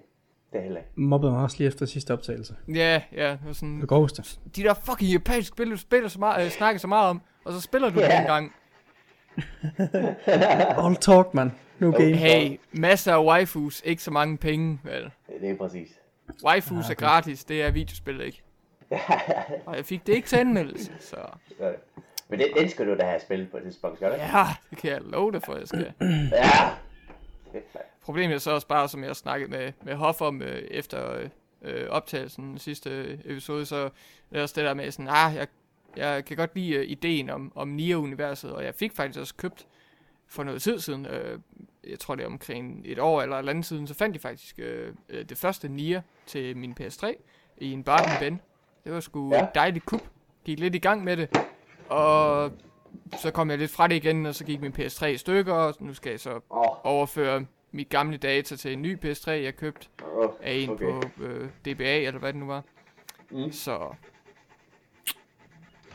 Det 0.53 0.59
er 0.59 0.63
heller 0.63 0.79
ikke. 0.79 0.91
Mobbede 0.97 1.33
mig 1.33 1.43
også 1.43 1.57
lige 1.59 1.69
efter 1.69 1.87
sidste 1.87 2.13
optagelse. 2.13 2.55
Ja, 2.75 3.03
ja, 3.13 3.31
det 3.31 3.39
var 3.47 3.53
sådan, 3.53 3.81
Du 3.81 3.87
kan 3.87 3.97
huske 3.97 4.17
det. 4.17 4.39
de 4.57 4.63
der 4.63 4.75
fucking 4.75 5.11
japanske 5.11 5.55
spil, 5.57 5.71
du 5.71 5.77
spiller 5.77 6.09
så 6.09 6.19
meget, 6.19 6.45
øh, 6.45 6.51
snakker 6.51 6.79
så 6.81 6.87
meget 6.87 7.09
om, 7.11 7.23
og 7.45 7.53
så 7.53 7.61
spiller 7.61 7.91
du 7.91 8.01
Ja. 8.01 8.07
yeah. 8.07 8.13
det 8.13 8.21
en 8.21 8.27
gang. 8.27 8.53
All 10.87 10.97
talk, 11.11 11.35
man. 11.35 11.53
No 11.79 11.91
game. 11.91 12.13
Hey, 12.17 12.57
masser 12.73 13.13
af 13.15 13.25
waifus, 13.25 13.83
ikke 13.85 14.03
så 14.03 14.11
mange 14.11 14.37
penge, 14.37 14.81
vel. 14.85 15.11
Det 15.41 15.51
er 15.51 15.57
præcis. 15.57 15.89
Waifus 16.45 16.91
er 16.91 16.95
gratis, 16.95 17.45
det 17.45 17.63
er 17.63 17.71
videospil 17.71 18.21
ikke. 18.21 18.43
Og 19.67 19.77
jeg 19.77 19.85
fik 19.85 20.07
det 20.07 20.13
ikke 20.13 20.29
til 20.29 20.37
anmeldelse, 20.37 20.91
så 21.01 21.17
Så- 21.59 21.75
Men 22.29 22.39
den, 22.39 22.47
den 22.59 22.69
skal 22.69 22.87
du 22.87 22.97
da 22.97 23.05
have 23.05 23.21
spillet 23.21 23.51
på 23.51 23.57
et 23.57 23.63
tidspunkt, 23.63 23.97
skal 23.97 24.09
du 24.09 24.15
ikke? 24.15 24.25
ja, 24.27 24.45
det 24.71 24.79
kan 24.79 24.91
jeg 24.91 25.01
love 25.03 25.33
dig 25.33 25.43
for, 25.43 25.57
jeg 25.57 25.69
skal. 25.69 25.93
Ja. 26.33 26.51
Problemet 28.05 28.35
er 28.35 28.39
så 28.39 28.51
også 28.51 28.67
bare, 28.67 28.89
som 28.89 29.05
jeg 29.05 29.17
snakkede 29.17 29.51
med, 29.51 29.73
med 29.83 29.95
Hoff 29.95 30.21
om 30.21 30.43
øh, 30.43 30.63
efter 30.63 31.13
øh, 31.13 31.29
øh, 31.63 31.89
optagelsen 31.91 32.59
sidste 32.59 33.13
episode, 33.25 33.67
så 33.67 33.77
er 33.77 33.89
det 34.33 34.43
også 34.43 34.55
det 34.61 34.65
der 34.65 34.75
med 34.75 34.91
sådan, 34.91 35.09
ah, 35.09 35.35
jeg, 35.37 35.47
jeg 35.97 36.25
kan 36.25 36.37
godt 36.37 36.55
lide 36.55 36.75
øh, 36.75 36.85
ideen 36.91 37.31
om, 37.31 37.53
om 37.55 37.69
Nier-universet, 37.69 38.53
og 38.53 38.65
jeg 38.65 38.75
fik 38.75 38.93
faktisk 38.93 39.21
også 39.21 39.35
købt 39.37 39.67
for 40.29 40.43
noget 40.45 40.63
tid 40.63 40.79
siden 40.79 41.07
øh, 41.07 41.39
jeg 41.89 41.99
tror 41.99 42.15
det 42.15 42.23
er 42.23 42.27
omkring 42.27 42.83
et 42.85 42.99
år 42.99 43.23
eller 43.23 43.37
et 43.37 43.49
andet 43.49 43.65
siden, 43.67 43.87
så 43.87 43.95
fandt 43.95 44.15
jeg 44.15 44.23
faktisk 44.23 44.59
øh, 44.59 44.95
øh, 45.09 45.25
det 45.29 45.39
første 45.39 45.69
Nier 45.69 46.03
til 46.27 46.57
min 46.57 46.75
PS3 46.81 47.13
i 47.59 47.73
en 47.73 47.85
barn 47.85 48.21
Ben. 48.21 48.41
Det 48.85 48.93
var 48.93 49.01
sgu 49.01 49.35
Ja. 49.35 49.43
et 49.43 49.55
dejligt 49.55 49.87
kup. 49.87 50.03
Gik 50.45 50.59
lidt 50.59 50.75
i 50.75 50.79
gang 50.79 51.05
med 51.05 51.17
det. 51.17 51.39
Og 51.89 52.53
så 53.19 53.31
kom 53.31 53.51
jeg 53.51 53.59
lidt 53.59 53.71
fra 53.71 53.89
det 53.89 53.95
igen, 53.95 54.27
og 54.27 54.35
så 54.35 54.45
gik 54.45 54.61
min 54.61 54.73
PS3 54.79 55.07
i 55.07 55.17
stykker, 55.17 55.55
og 55.55 55.75
nu 55.81 55.95
skal 55.95 56.11
jeg 56.11 56.21
så 56.21 56.41
oh, 56.51 56.87
overføre 56.87 57.47
mit 57.73 57.89
gamle 57.89 58.17
data 58.17 58.57
til 58.57 58.73
en 58.73 58.83
ny 58.83 59.05
PS3, 59.05 59.31
jeg 59.31 59.57
købte 59.57 59.89
oh, 60.15 60.31
af 60.43 60.53
en 60.53 60.71
okay. 60.71 60.87
på 60.87 61.25
øh, 61.25 61.49
DBA, 61.65 61.99
eller 61.99 62.19
hvad 62.19 62.33
det 62.33 62.41
nu 62.41 62.47
var. 62.47 62.65
Mm. 63.31 63.53
Så 63.53 63.73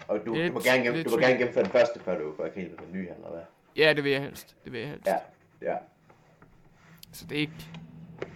Og 0.07 0.19
du, 0.25 0.25
du, 0.25 0.33
Lidt- 0.33 0.53
må 0.53 0.59
gerne, 0.59 0.83
gennem, 0.83 1.03
du 1.03 1.09
må 1.09 1.17
gerne 1.17 1.37
gennemføre 1.37 1.63
den 1.63 1.71
første, 1.71 1.99
før 1.99 2.17
du 2.19 2.33
helt 2.55 2.71
med 2.71 2.87
den 2.87 2.93
nye, 2.93 3.07
eller 3.15 3.29
hvad? 3.31 3.41
ja, 3.77 3.93
det 3.93 4.03
vil 4.03 4.11
jeg 4.11 4.21
helst. 4.21 4.55
Det 4.63 4.71
vil 4.71 4.79
jeg 4.79 4.89
helst. 4.89 5.07
Ja, 5.07 5.17
ja. 5.61 5.75
Så 7.11 7.25
det 7.25 7.35
er 7.35 7.39
ikke... 7.39 7.69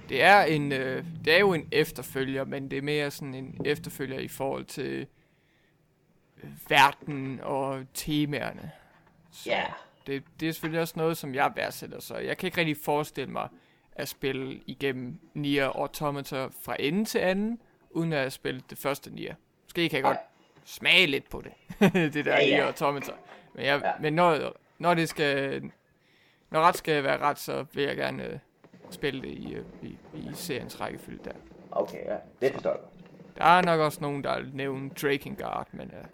Det 0.09 0.23
er, 0.23 0.41
en, 0.41 0.71
øh, 0.71 1.03
det 1.25 1.35
er 1.35 1.39
jo 1.39 1.53
en 1.53 1.67
efterfølger, 1.71 2.45
men 2.45 2.71
det 2.71 2.77
er 2.77 2.81
mere 2.81 3.11
sådan 3.11 3.33
en 3.33 3.61
efterfølger 3.65 4.19
i 4.19 4.27
forhold 4.27 4.65
til 4.65 5.07
verden 6.69 7.39
og 7.43 7.85
temaerne. 7.93 8.71
Så 9.31 9.49
Ja. 9.49 9.63
det, 10.07 10.23
det 10.39 10.47
er 10.47 10.51
selvfølgelig 10.51 10.81
også 10.81 10.93
noget, 10.97 11.17
som 11.17 11.35
jeg 11.35 11.51
værdsætter, 11.55 11.99
så 11.99 12.17
jeg 12.17 12.37
kan 12.37 12.47
ikke 12.47 12.57
rigtig 12.57 12.77
forestille 12.77 13.31
mig 13.31 13.47
at 13.91 14.07
spille 14.09 14.61
igennem 14.65 15.19
Nier 15.33 15.65
Automata 15.67 16.45
fra 16.61 16.75
ende 16.79 17.05
til 17.05 17.19
anden, 17.19 17.59
uden 17.91 18.13
at 18.13 18.19
have 18.19 18.29
spillet 18.29 18.69
det 18.69 18.77
første 18.77 19.11
Nier. 19.15 19.35
Måske 19.63 19.89
kan 19.89 19.97
jeg 19.97 20.03
godt 20.03 20.17
smage 20.65 21.07
lidt 21.07 21.29
på 21.29 21.41
det, 21.41 21.51
det 22.13 22.25
der 22.25 22.31
Ja, 22.33 22.43
ja. 22.45 22.55
Nier 22.55 22.65
Automata. 22.65 23.11
Men, 23.53 23.65
jeg, 23.65 23.81
Ja. 23.83 23.91
men 23.99 24.13
når, 24.13 24.53
når 24.77 24.93
det 24.93 25.09
skal, 25.09 25.63
når 26.49 26.61
ret 26.61 26.77
skal 26.77 27.03
være 27.03 27.17
ret, 27.17 27.39
så 27.39 27.65
vil 27.73 27.83
jeg 27.83 27.95
gerne 27.97 28.23
øh, 28.23 28.39
spille 28.91 29.21
det 29.21 29.27
i, 29.29 29.53
øh, 29.53 29.65
i, 29.81 29.97
i 30.13 30.29
seriens 30.33 30.81
rækkefølge 30.81 31.19
der. 31.25 31.31
Okay, 31.71 32.05
ja. 32.05 32.15
Det 32.41 32.53
forstår 32.53 32.69
jeg 32.69 32.79
godt. 32.79 32.91
Der 33.37 33.43
er 33.45 33.61
nok 33.61 33.79
også 33.79 34.01
nogen, 34.01 34.23
der 34.23 34.43
nævner 34.53 34.89
Drakengard, 34.93 35.67
men 35.71 35.91
øh, 35.97 36.05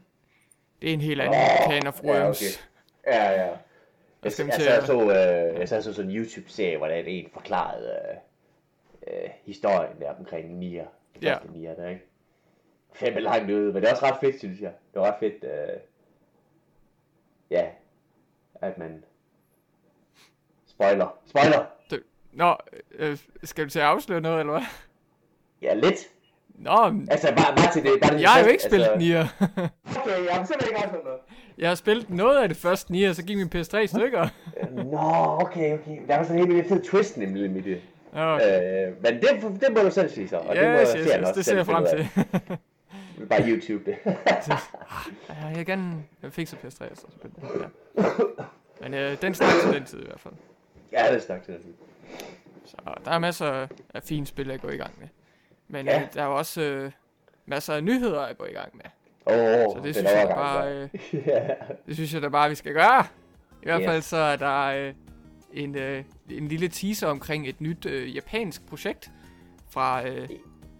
det 0.82 0.90
er 0.90 0.94
en 0.94 1.02
helt 1.02 1.22
anden 1.22 1.42
can 1.72 1.88
of 1.88 2.04
ja, 2.04 2.30
okay. 2.30 2.46
Ja, 3.08 3.32
ja. 3.32 3.46
Jeg, 3.46 3.58
jeg, 4.24 4.32
jeg, 4.66 4.78
at- 4.78 4.84
så, 4.86 5.02
øh, 5.02 5.60
jeg 5.60 5.70
sad 5.70 5.82
så 5.82 5.94
sådan 5.94 6.12
en 6.12 6.18
YouTube-serie, 6.18 6.78
hvor 6.78 6.88
der 6.88 6.96
en 6.96 7.30
forklarede 7.34 7.96
øh, 9.08 9.24
øh, 9.24 9.30
historien 9.44 10.00
der 10.02 10.14
omkring 10.20 10.58
Nia. 10.58 10.86
Det 11.16 11.24
Ja. 11.24 11.38
Nia 11.54 11.76
der, 11.76 11.90
ikke? 11.90 12.06
Fem 12.94 13.14
langt 13.16 13.52
ude, 13.52 13.74
men 13.74 13.76
det 13.76 13.88
er 13.88 13.92
også 13.92 14.06
ret 14.06 14.18
fedt, 14.20 14.40
synes 14.40 14.62
jeg. 14.62 14.72
Det 14.94 15.02
var 15.02 15.08
ret 15.08 15.20
fedt, 15.20 15.44
øh, 15.44 15.80
ja, 17.50 17.68
at 18.62 18.78
man 18.78 19.04
spoiler. 20.66 21.18
Spoiler! 21.26 21.66
Du, 21.92 21.98
nå, 22.32 22.56
øh, 22.92 23.18
skal 23.44 23.66
du 23.66 23.70
til 23.70 23.80
at 23.80 23.86
afsløre 23.86 24.22
noget, 24.22 24.40
eller 24.40 24.54
hvad? 24.54 24.62
Ja, 25.62 25.74
lidt. 25.74 26.10
Nå, 26.60 26.90
men 26.92 27.08
Altså, 27.12 27.28
bare, 27.38 27.56
bare 27.56 27.74
til 27.74 27.84
det. 27.84 27.92
Bare 28.02 28.22
jeg 28.22 28.30
har 28.30 28.40
jo 28.40 28.46
ikke 28.48 28.64
spillet 28.64 28.86
altså, 28.88 29.00
Nier. 29.00 29.26
Okay, 30.02 30.26
jeg 30.28 30.36
har 30.36 30.46
simpelthen 30.46 30.70
ikke 30.70 30.84
afsløret 30.84 31.04
noget. 31.06 31.20
jeg 31.58 31.68
har 31.70 31.76
spillet 31.76 32.10
noget 32.10 32.42
af 32.42 32.48
det 32.50 32.58
første 32.58 32.92
Nier, 32.92 33.14
så 33.14 33.24
gik 33.24 33.38
min 33.38 33.50
PS3 33.56 33.78
i 33.78 33.88
stykker. 33.88 34.28
Nå, 34.92 35.46
okay, 35.46 35.74
okay. 35.74 35.98
Der 36.08 36.18
var 36.18 36.24
sådan 36.24 36.42
en 36.42 36.52
helt 36.52 36.68
fed 36.68 36.82
twist 36.82 37.18
nemlig 37.18 37.52
med 37.52 37.62
det. 37.62 37.82
Nå, 38.14 38.34
Øh, 38.36 38.94
men 39.04 39.14
det, 39.14 39.62
det 39.62 39.68
må 39.76 39.82
du 39.82 39.92
selv 39.92 40.10
sige 40.10 40.28
så. 40.28 40.38
Og 40.38 40.56
det 40.56 40.64
må 40.64 40.70
yes, 40.80 40.90
yes, 40.98 41.06
yes, 41.08 41.16
også 41.16 41.34
det 41.36 41.46
ser 41.46 41.56
jeg 41.56 41.66
frem 41.66 41.86
til. 41.86 42.08
Bare 43.30 43.42
YouTube 43.50 43.84
det. 43.92 43.98
ja, 45.30 45.48
jeg 45.56 45.66
kan 45.66 46.06
jeg 46.24 46.34
fik 46.34 46.48
så 46.48 46.56
PS3, 46.56 46.70
så 46.96 47.06
spille 47.20 47.36
det. 47.42 47.62
Ja. 47.62 48.04
Men 48.82 48.94
øh, 48.94 49.22
den 49.22 49.34
snak 49.36 49.50
til 49.64 49.74
den 49.74 49.86
tid 49.86 50.00
i 50.00 50.06
hvert 50.06 50.20
fald. 50.20 50.34
ja, 50.92 51.08
det 51.08 51.16
er 51.16 51.20
snak 51.20 51.44
til 51.44 51.54
det. 51.54 51.62
Så 52.66 52.76
der 53.06 53.12
er 53.12 53.20
masser 53.20 53.68
af 53.94 54.04
fine 54.04 54.26
spil 54.26 54.52
at 54.52 54.62
gå 54.62 54.70
i 54.70 54.78
gang 54.78 54.92
med. 55.00 55.08
Men 55.68 55.86
Ja. 55.86 56.02
øh, 56.02 56.08
der 56.14 56.22
er 56.22 56.26
jo 56.26 56.36
også 56.38 56.62
øh, 56.62 56.92
masser 57.46 57.74
af 57.74 57.84
nyheder 57.84 58.22
at 58.22 58.38
gå 58.38 58.46
i 58.46 58.54
gang 58.54 58.76
med. 58.76 58.86
Åh, 59.28 59.34
oh, 59.68 59.76
Så 59.78 59.82
det 59.84 59.96
synes 59.96 60.12
jeg 60.12 60.28
da 60.28 60.34
bare, 60.34 60.74
øh, 60.74 60.90
ja. 61.28 61.40
det 61.88 61.96
synes 61.96 62.14
jeg 62.14 62.22
da 62.22 62.30
bare, 62.30 62.50
vi 62.50 62.56
skal 62.56 62.74
gøre. 62.74 63.06
I 63.62 63.66
hvert 63.66 63.82
Yes. 63.82 63.88
fald 63.90 64.02
så 64.02 64.18
er 64.18 64.36
der 64.36 64.62
øh, 64.88 64.94
en, 65.54 65.76
øh, 65.76 66.04
en 66.30 66.48
lille 66.48 66.68
teaser 66.68 67.08
omkring 67.08 67.48
et 67.50 67.62
nyt 67.62 67.86
øh, 67.86 68.16
japansk 68.16 68.66
projekt 68.70 69.12
fra, 69.70 70.08
øh, 70.08 70.30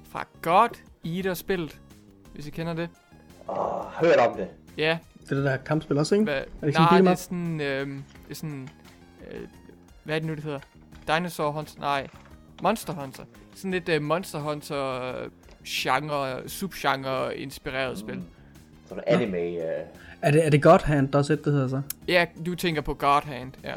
fra 0.10 0.28
God 0.42 0.70
Eater-spillet, 1.06 1.80
hvis 2.34 2.48
I 2.48 2.50
kender 2.50 2.74
det. 2.74 2.90
Oh, 3.48 3.86
hørt 3.86 4.18
om 4.18 4.38
det. 4.38 4.48
Ja, 4.78 4.98
Det 5.22 5.32
er 5.32 5.36
det 5.36 5.44
der 5.46 5.58
kampspil 5.58 5.98
også, 5.98 6.16
ikke? 6.16 6.24
Hva, 6.26 6.38
ikke 6.68 6.78
sådan 6.78 6.82
nej, 6.82 7.02
beat 7.02 7.02
'em 7.02 7.06
det 7.06 7.12
er 7.12 7.16
sådan, 7.16 7.62
øh, 7.62 7.88
det 8.24 8.32
er 8.32 8.36
sådan, 8.36 8.70
øh, 9.32 9.48
hvad 10.04 10.16
er 10.16 10.20
det 10.20 10.28
nu, 10.28 10.36
det 10.36 10.44
hedder? 10.44 10.60
Dinosaur 11.08 11.52
Hunter, 11.52 11.80
nej, 11.80 12.08
Monster 12.64 12.94
Hunter. 12.94 13.24
Sådan 13.56 13.72
lidt 13.72 13.90
øh, 13.90 14.02
Monster 14.02 14.40
Hunter 14.40 15.02
øh, 15.24 15.30
genre, 15.68 16.50
subgenre 16.50 17.38
inspireret 17.38 17.98
spil. 17.98 18.22
Sådan 18.88 19.04
en 19.08 19.14
anime. 19.16 19.38
Øh, 19.38 19.62
Er 20.22 20.32
det, 20.32 20.46
er 20.46 20.50
det 20.50 20.62
God 20.62 20.80
Hand, 20.86 21.12
Does 21.12 21.30
It, 21.30 21.46
det 21.46 21.54
hedder 21.54 21.68
så? 21.68 21.82
Ja, 22.08 22.26
du 22.46 22.56
tænker 22.56 22.82
på 22.82 22.94
God 22.94 23.22
Hand, 23.26 23.52
ja. 23.64 23.74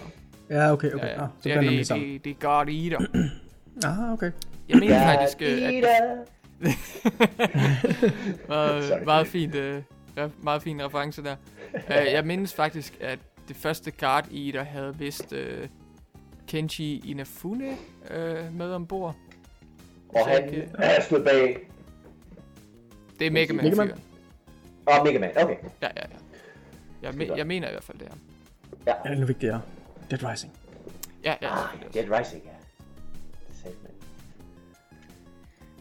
Ja, 0.51 0.72
okay, 0.72 0.93
okay. 0.93 1.07
ja, 1.07 1.12
ja. 1.12 1.22
Ah, 1.22 1.29
så 1.41 1.49
ja 1.49 1.61
det, 1.61 1.70
det 1.70 1.89
det, 1.89 2.24
det 2.24 2.31
er 2.31 2.35
God 2.41 2.68
Eater. 2.68 3.07
Ah, 3.85 4.12
okay. 4.12 4.31
Jeg 4.68 4.79
mener 4.79 5.03
faktisk, 5.03 5.43
øh, 5.43 5.62
at 5.62 5.74
meget, 8.49 8.85
Sorry. 8.85 9.05
meget 9.05 9.26
fint, 9.26 9.55
re- 10.18 10.31
meget 10.43 10.62
fin 10.62 10.85
reference 10.85 11.22
der. 11.22 11.37
uh, 11.74 11.81
jeg 12.14 12.24
mindes 12.26 12.55
faktisk, 12.55 12.97
at 13.01 13.18
det 13.49 13.57
første 13.57 13.91
God 13.91 14.22
Eater 14.35 14.62
havde 14.64 14.99
vist 14.99 15.33
øh, 15.33 15.68
Kenji 16.49 17.03
Inafune 17.11 17.68
øh, 18.11 18.55
med 18.55 18.70
ombord. 18.72 19.16
Og 20.14 20.26
han 20.28 20.50
kan- 20.50 20.62
øh, 20.62 21.02
stod 21.02 21.24
bag... 21.24 21.68
Det 23.18 23.26
er 23.26 23.30
Mega 23.30 23.52
Man. 23.52 23.64
Mega 23.64 23.76
Man? 23.76 23.90
Åh, 23.90 24.98
oh, 25.00 25.06
Mega 25.06 25.18
Man, 25.18 25.30
okay. 25.36 25.56
Ja, 25.82 25.88
ja, 25.96 26.02
ja. 26.02 26.16
Jeg, 27.02 27.11
me- 27.14 27.36
jeg 27.36 27.46
mener 27.46 27.68
i 27.68 27.70
hvert 27.70 27.84
fald 27.84 27.98
det 27.98 28.09
her. 28.09 28.14
Ja, 28.86 29.09
det 29.11 29.16
er 29.16 29.20
nu 29.20 29.26
vigtigt, 29.26 29.52
ja. 29.52 29.59
Dead 30.11 30.30
Rising. 30.32 30.52
Ja, 31.24 31.34
ja, 31.42 31.52
Ah. 31.52 31.68
Dead 31.94 32.18
Rising, 32.18 32.42
ja. 32.44 32.50
Det. 33.70 33.76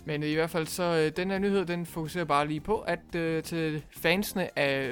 Men 0.06 0.24
øh, 0.24 0.30
i 0.30 0.34
hvert 0.34 0.50
fald 0.50 0.66
så, 0.68 0.84
øh, 0.84 1.12
den 1.18 1.32
her 1.32 1.40
nyhed, 1.40 1.66
den 1.66 1.86
fokuserer 1.86 2.26
bare 2.26 2.48
lige 2.48 2.60
på, 2.60 2.80
at 2.80 3.16
øh, 3.16 3.44
til 3.44 3.84
fansene 3.92 4.60
af, 4.60 4.88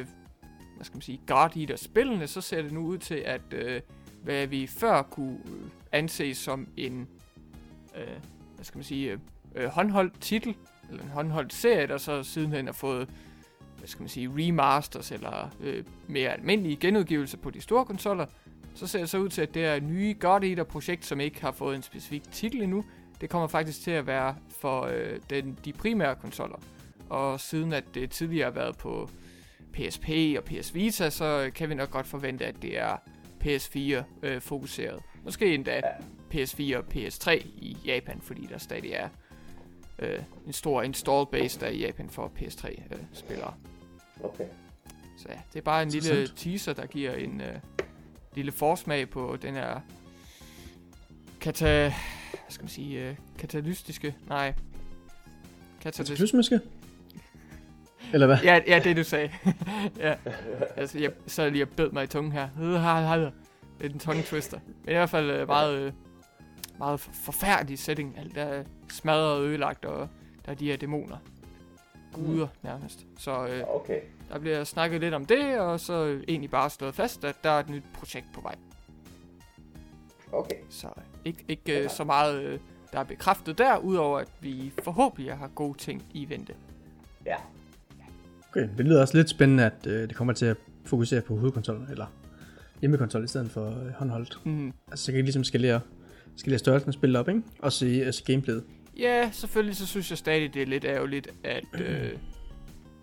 hvad 0.75 0.85
skal 0.85 0.95
man 0.95 1.01
sige, 1.01 1.21
God 1.27 1.57
Eater 1.57 1.75
spillene, 1.75 2.27
så 2.27 2.41
ser 2.41 2.61
det 2.61 2.71
nu 2.71 2.79
ud 2.85 2.97
til, 2.97 3.15
at 3.15 3.41
øh, 3.51 3.81
hvad 4.23 4.47
vi 4.47 4.67
før 4.67 5.01
kunne 5.01 5.39
øh, 5.45 5.69
anse 5.91 6.35
som 6.35 6.67
en, 6.77 7.07
øh, 7.97 8.07
hvad 8.65 8.67
skal 8.67 8.77
man 8.77 8.83
sige, 8.83 9.11
øh, 9.11 9.19
øh, 9.55 9.69
håndholdt 9.69 10.21
titel, 10.21 10.55
eller 10.89 11.03
en 11.03 11.09
håndholdt 11.09 11.53
serie, 11.53 11.87
der 11.87 11.97
så 11.97 12.23
sidenhen 12.23 12.65
har 12.65 12.73
fået, 12.73 13.09
hvad 13.77 13.87
skal 13.87 14.01
man 14.01 14.09
sige, 14.09 14.29
remasters, 14.37 15.11
eller 15.11 15.49
øh, 15.61 15.83
mere 16.07 16.29
almindelige 16.29 16.75
genudgivelser 16.75 17.37
på 17.37 17.49
de 17.49 17.61
store 17.61 17.85
konsoller, 17.85 18.25
så 18.75 18.87
ser 18.87 18.99
det 18.99 19.09
så 19.09 19.17
ud 19.17 19.29
til, 19.29 19.41
at 19.41 19.53
det 19.53 19.65
er 19.65 19.79
nye 19.79 20.15
God 20.19 20.43
Eater 20.43 20.63
projekt, 20.63 21.05
som 21.05 21.19
ikke 21.19 21.41
har 21.41 21.51
fået 21.51 21.75
en 21.75 21.81
specifik 21.81 22.31
titel 22.31 22.61
endnu, 22.61 22.85
det 23.21 23.29
kommer 23.29 23.47
faktisk 23.47 23.81
til 23.81 23.91
at 23.91 24.07
være 24.07 24.35
for 24.49 24.81
øh, 24.81 25.19
den, 25.29 25.57
de 25.65 25.73
primære 25.73 26.15
konsoller. 26.15 26.57
Og 27.09 27.39
siden 27.39 27.73
at 27.73 27.83
det 27.93 28.11
tidligere 28.11 28.45
har 28.45 28.51
været 28.51 28.77
på 28.77 29.09
PSP 29.73 30.09
og 30.37 30.43
PS 30.43 30.75
Vita, 30.75 31.09
så 31.09 31.51
kan 31.55 31.69
vi 31.69 31.75
nok 31.75 31.91
godt 31.91 32.07
forvente, 32.07 32.45
at 32.45 32.55
det 32.61 32.79
er 32.79 32.95
PS4 33.43 34.03
øh, 34.23 34.41
fokuseret. 34.41 34.99
Måske 35.23 35.53
endda 35.53 35.81
PS4 36.35 36.77
og 36.77 36.83
PS3 36.95 37.31
i 37.45 37.77
Japan, 37.85 38.21
fordi 38.21 38.47
der 38.51 38.57
stadig 38.57 38.91
er 38.91 39.09
øh, 39.99 40.19
en 40.47 40.53
stor 40.53 40.81
install 40.81 41.25
base 41.31 41.59
der 41.59 41.67
i 41.67 41.79
Japan 41.79 42.09
for 42.09 42.31
PS3 42.39 42.67
øh, 42.69 42.99
spillere. 43.13 43.53
Okay. 44.23 44.45
Så 45.17 45.25
ja, 45.29 45.39
det 45.53 45.59
er 45.59 45.63
bare 45.63 45.83
en 45.83 45.89
lille 45.89 46.09
Interessant. 46.09 46.39
teaser, 46.39 46.73
der 46.73 46.85
giver 46.85 47.13
en 47.13 47.41
øh, 47.41 47.55
lille 48.35 48.51
forsmag 48.51 49.09
på 49.09 49.37
den 49.41 49.53
her 49.53 49.79
kata... 51.41 51.93
Hvad 52.31 52.41
skal 52.49 52.63
man 52.63 52.69
sige? 52.69 53.09
Øh, 53.09 53.15
katalystiske... 53.39 54.15
Nej. 54.27 54.53
Katalyst... 55.81 56.21
Lysmæske? 56.21 56.59
Eller 58.13 58.27
hvad? 58.27 58.37
Ja, 58.43 58.59
ja, 58.67 58.79
det 58.83 58.97
du 58.97 59.03
sagde. 59.03 59.31
ja. 59.99 60.15
Altså, 60.75 60.99
jeg 60.99 61.11
så 61.27 61.49
lige 61.49 61.63
og 61.63 61.69
bed 61.69 61.91
mig 61.91 62.03
i 62.03 62.07
tungen 62.07 62.31
her. 62.31 62.49
Det 63.79 63.85
er 63.85 63.93
en 63.93 63.99
tongue 63.99 64.23
twister. 64.23 64.59
Men 64.83 64.89
i 64.89 64.93
hvert 64.93 65.09
fald 65.09 65.29
øh, 65.29 65.47
meget, 65.47 65.79
øh, 65.79 65.93
meget 66.79 66.99
for- 66.99 67.11
forfærdelig 67.13 67.79
setting. 67.79 68.17
Alt 68.19 68.35
der 68.35 68.43
er 68.43 68.63
smadret 68.89 69.37
og 69.37 69.43
ødelagt, 69.43 69.85
og 69.85 70.07
der 70.45 70.51
er 70.51 70.55
de 70.55 70.65
her 70.65 70.77
dæmoner. 70.77 71.17
Guder 72.13 72.47
nærmest. 72.63 73.05
Så 73.19 73.47
øh, 73.47 73.63
Okay. 73.75 73.99
der 74.31 74.39
bliver 74.39 74.63
snakket 74.63 75.01
lidt 75.01 75.13
om 75.13 75.25
det, 75.25 75.59
og 75.59 75.79
så 75.79 76.19
egentlig 76.27 76.49
bare 76.49 76.69
slået 76.69 76.95
fast, 76.95 77.23
at 77.23 77.35
der 77.43 77.49
er 77.49 77.59
et 77.59 77.69
nyt 77.69 77.83
projekt 77.93 78.25
på 78.33 78.41
vej. 78.41 78.55
Okay. 80.31 80.55
Så 80.69 80.87
øh, 80.87 81.03
ikke, 81.25 81.45
ikke 81.47 81.83
øh, 81.83 81.89
så 81.89 82.03
meget, 82.03 82.43
øh, 82.43 82.59
der 82.93 82.99
er 82.99 83.03
bekræftet 83.03 83.57
der, 83.57 83.77
udover 83.77 84.19
at 84.19 84.27
vi 84.41 84.73
forhåbentlig 84.83 85.33
har 85.37 85.47
gode 85.47 85.77
ting 85.77 86.03
i 86.13 86.29
vente. 86.29 86.53
Ja. 87.25 87.35
Okay, 88.49 88.69
det 88.77 88.85
lyder 88.85 89.01
også 89.01 89.17
lidt 89.17 89.29
spændende, 89.29 89.65
at 89.65 89.87
øh, 89.87 90.07
det 90.09 90.15
kommer 90.15 90.33
til 90.33 90.45
at 90.45 90.57
fokusere 90.85 91.21
på 91.21 91.35
hovedkonsollen, 91.37 91.87
eller 91.89 92.05
hjemmekonsoll 92.81 93.23
i 93.23 93.27
stedet 93.27 93.51
for 93.51 93.67
øh, 93.67 93.91
håndholdt. 93.93 94.39
Mm, 94.45 94.73
Altså, 94.91 95.05
så 95.05 95.11
kan 95.11 95.19
I 95.19 95.23
ligesom 95.23 95.43
skalere 95.43 95.79
skal 96.35 96.51
have 96.51 96.59
størrelsen 96.59 96.89
af 96.89 96.93
spillet 96.93 97.19
op, 97.19 97.29
ikke? 97.29 97.41
Og 97.59 97.73
se 97.73 98.03
altså 98.05 98.23
gameplayet. 98.23 98.63
Ja, 98.97 99.29
selvfølgelig 99.33 99.75
så 99.75 99.87
synes 99.87 100.09
jeg 100.09 100.17
stadig, 100.17 100.53
det 100.53 100.61
er 100.61 100.65
lidt 100.65 100.85
ærgerligt, 100.85 101.27
at, 101.43 101.81
øh, 101.81 102.11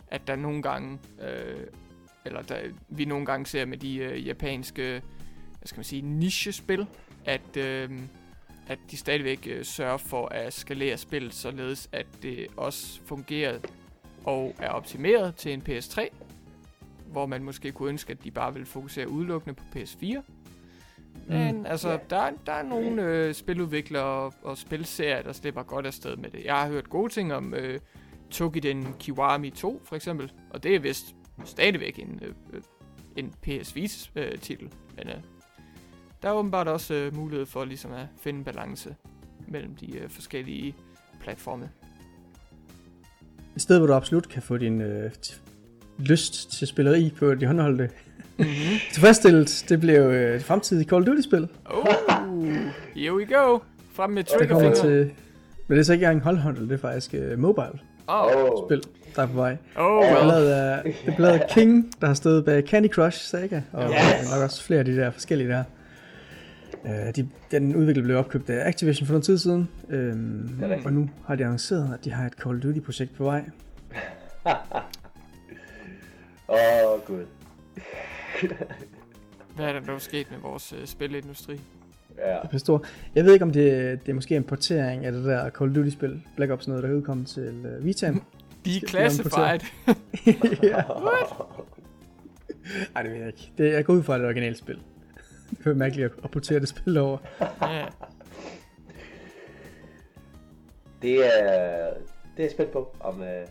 at 0.08 0.26
der 0.26 0.36
nogle 0.36 0.62
gange, 0.62 0.98
øh, 1.22 1.66
eller 2.24 2.42
der, 2.42 2.56
vi 2.88 3.04
nogle 3.04 3.26
gange 3.26 3.46
ser 3.46 3.64
med 3.64 3.78
de 3.78 3.96
øh, 3.96 4.26
japanske, 4.26 5.02
hvad 5.58 5.66
skal 5.66 5.78
man 5.78 5.84
sige, 5.84 6.02
nichespil, 6.02 6.86
at, 7.24 7.56
øh, 7.56 7.90
at 8.68 8.78
de 8.90 8.96
stadigvæk 8.96 9.48
øh, 9.50 9.64
sørger 9.64 9.96
for 9.96 10.26
at 10.28 10.52
skalere 10.52 10.96
spillet, 10.96 11.34
således 11.34 11.88
at 11.92 12.06
det 12.22 12.46
også 12.56 13.00
fungerer 13.06 13.58
og 14.24 14.54
er 14.58 14.68
optimeret 14.68 15.34
til 15.34 15.52
en 15.52 15.62
PS3, 15.68 16.08
hvor 17.06 17.26
man 17.26 17.44
måske 17.44 17.72
kunne 17.72 17.88
ønske, 17.88 18.10
at 18.10 18.24
de 18.24 18.30
bare 18.30 18.52
ville 18.52 18.66
fokusere 18.66 19.08
udelukkende 19.08 19.54
på 19.54 19.62
PS4. 19.76 20.22
Men 21.28 21.58
mm. 21.58 21.66
altså, 21.66 21.90
Ja. 21.90 21.96
der, 22.10 22.30
der 22.46 22.52
er 22.52 22.62
nogle 22.62 23.02
øh, 23.02 23.34
spiludviklere 23.34 24.04
og, 24.04 24.34
og 24.42 24.58
spilserier, 24.58 25.22
der 25.22 25.32
slipper 25.32 25.62
godt 25.62 25.86
afsted 25.86 26.16
med 26.16 26.30
det. 26.30 26.44
Jeg 26.44 26.54
har 26.54 26.68
hørt 26.68 26.90
gode 26.90 27.12
ting 27.12 27.34
om 27.34 27.54
øh, 27.54 27.80
Tokiden 28.30 28.86
Kiwami 28.98 29.50
2, 29.50 29.80
for 29.84 29.96
eksempel. 29.96 30.32
Og 30.50 30.62
det 30.62 30.74
er 30.74 30.78
vist 30.80 31.14
stadigvæk 31.44 31.98
en, 31.98 32.20
øh, 32.22 32.34
øh, 32.52 32.62
en 33.16 33.32
PS4-titel. 33.46 34.68
Men 34.96 35.08
øh, 35.08 35.14
der 36.22 36.28
er 36.28 36.32
åbenbart 36.32 36.68
også 36.68 36.94
øh, 36.94 37.16
mulighed 37.16 37.46
for 37.46 37.64
ligesom 37.64 37.92
at 37.92 38.06
finde 38.20 38.38
en 38.38 38.44
balance 38.44 38.96
mellem 39.48 39.76
de 39.76 39.98
øh, 39.98 40.10
forskellige 40.10 40.74
platforme. 41.20 41.70
Et 43.56 43.62
sted, 43.62 43.78
hvor 43.78 43.86
du 43.86 43.92
absolut 43.92 44.28
kan 44.28 44.42
få 44.42 44.56
din 44.56 44.80
øh, 44.80 45.10
t- 45.26 45.40
lyst 45.98 46.50
til 46.52 46.66
spilleri 46.68 47.12
på 47.18 47.34
de 47.34 47.46
håndholdte 47.46 47.90
Mm-hmm. 48.38 48.78
tilfredsstillet, 48.92 49.64
det 49.68 49.80
bliver 49.80 49.98
jo 50.02 50.10
øh, 50.10 50.34
det 50.34 50.44
fremtidige 50.44 50.88
Call 50.88 51.02
of 51.02 51.06
Duty-spil. 51.06 51.48
Oh, 51.70 51.84
here 52.96 53.14
we 53.16 53.26
go. 53.26 53.58
Frem 53.94 54.10
med 54.10 54.24
triggerfinger. 54.24 54.74
til... 54.74 55.10
Men 55.68 55.76
det 55.76 55.78
er 55.80 55.84
så 55.84 55.92
ikke 55.92 56.04
engang 56.06 56.22
håndholdt, 56.22 56.60
det 56.60 56.72
er 56.72 56.76
faktisk 56.78 57.14
øh, 57.14 57.38
mobile-spil, 57.38 57.80
Oh, 58.06 58.26
Åh, 58.26 58.78
der 59.16 59.22
er 59.22 59.26
på 59.26 59.32
vej. 59.32 59.56
oh 59.76 60.04
Det 60.04 60.12
well. 60.16 60.28
det 61.06 61.24
er 61.24 61.32
af 61.32 61.46
King, 61.50 61.90
der 62.00 62.06
har 62.06 62.14
stået 62.14 62.44
bag 62.44 62.62
Candy 62.68 62.88
Crush 62.88 63.18
Saga, 63.24 63.60
og 63.72 63.82
Yes. 63.90 64.30
nok 64.34 64.42
også 64.42 64.62
flere 64.64 64.78
af 64.78 64.84
de 64.84 64.96
der 64.96 65.10
forskellige 65.10 65.48
der. 65.48 65.64
Uh, 66.84 66.90
de, 67.16 67.28
den 67.50 67.76
udvikling 67.76 68.04
blev 68.04 68.16
opkøbt 68.18 68.50
af 68.50 68.68
Activision 68.68 69.06
for 69.06 69.12
nogle 69.12 69.22
tid 69.24 69.38
siden, 69.38 69.68
øhm, 69.90 70.48
Det 70.60 70.68
rigtigt. 70.70 70.86
og 70.86 70.92
nu 70.92 71.10
har 71.26 71.34
de 71.34 71.44
annonceret, 71.44 71.90
at 71.98 72.04
de 72.04 72.10
har 72.10 72.26
et 72.26 72.32
Call 72.32 72.56
of 72.56 72.62
Duty-projekt 72.62 73.14
på 73.16 73.24
vej. 73.24 73.44
Åh, 76.48 77.00
gud. 77.06 77.24
Hvad 79.56 79.66
er 79.66 79.72
der 79.72 79.80
dog 79.80 80.00
sket 80.00 80.30
med 80.30 80.38
vores 80.38 80.72
øh, 80.72 80.86
spilindustri? 80.86 81.60
Ja. 82.18 82.34
Jeg 82.34 82.48
forstår. 82.50 82.84
Jeg 83.14 83.24
ved 83.24 83.32
ikke, 83.32 83.44
om 83.44 83.50
det, 83.50 84.00
det 84.06 84.08
er 84.08 84.14
måske 84.14 84.36
en 84.36 84.44
portering 84.44 85.04
af 85.04 85.12
det 85.12 85.24
der 85.24 85.50
Call 85.50 85.70
of 85.70 85.76
Duty-spil, 85.76 86.22
Black 86.36 86.52
Ops 86.52 86.68
noget, 86.68 86.82
der 86.82 86.88
er 86.88 86.94
udkommet 86.94 87.26
til 87.26 87.76
uh, 87.78 87.84
Vitaen. 87.84 88.22
Declassified. 88.64 89.60
ja. 90.62 90.82
Ej, 92.94 93.02
det 93.02 93.10
ved 93.10 93.18
jeg 93.18 93.26
ikke. 93.26 93.52
Det, 93.58 93.72
jeg 93.72 93.84
går 93.84 93.92
ud 93.92 94.02
fra, 94.02 94.14
det 94.14 94.20
er 94.20 94.24
et 94.24 94.28
originalt 94.28 94.58
spil. 94.58 94.78
Det 95.50 95.66
er 95.66 95.74
mærkeligt 95.74 96.04
at, 96.04 96.12
at 96.24 96.30
portere 96.30 96.60
det 96.60 96.68
spil 96.68 96.98
over. 96.98 97.18
ja. 97.62 97.86
Det 101.02 101.26
er, 101.26 101.90
det 102.36 102.38
er 102.38 102.42
jeg 102.42 102.50
spændt 102.50 102.72
på, 102.72 102.96
om, 103.00 103.22
øh, 103.22 103.46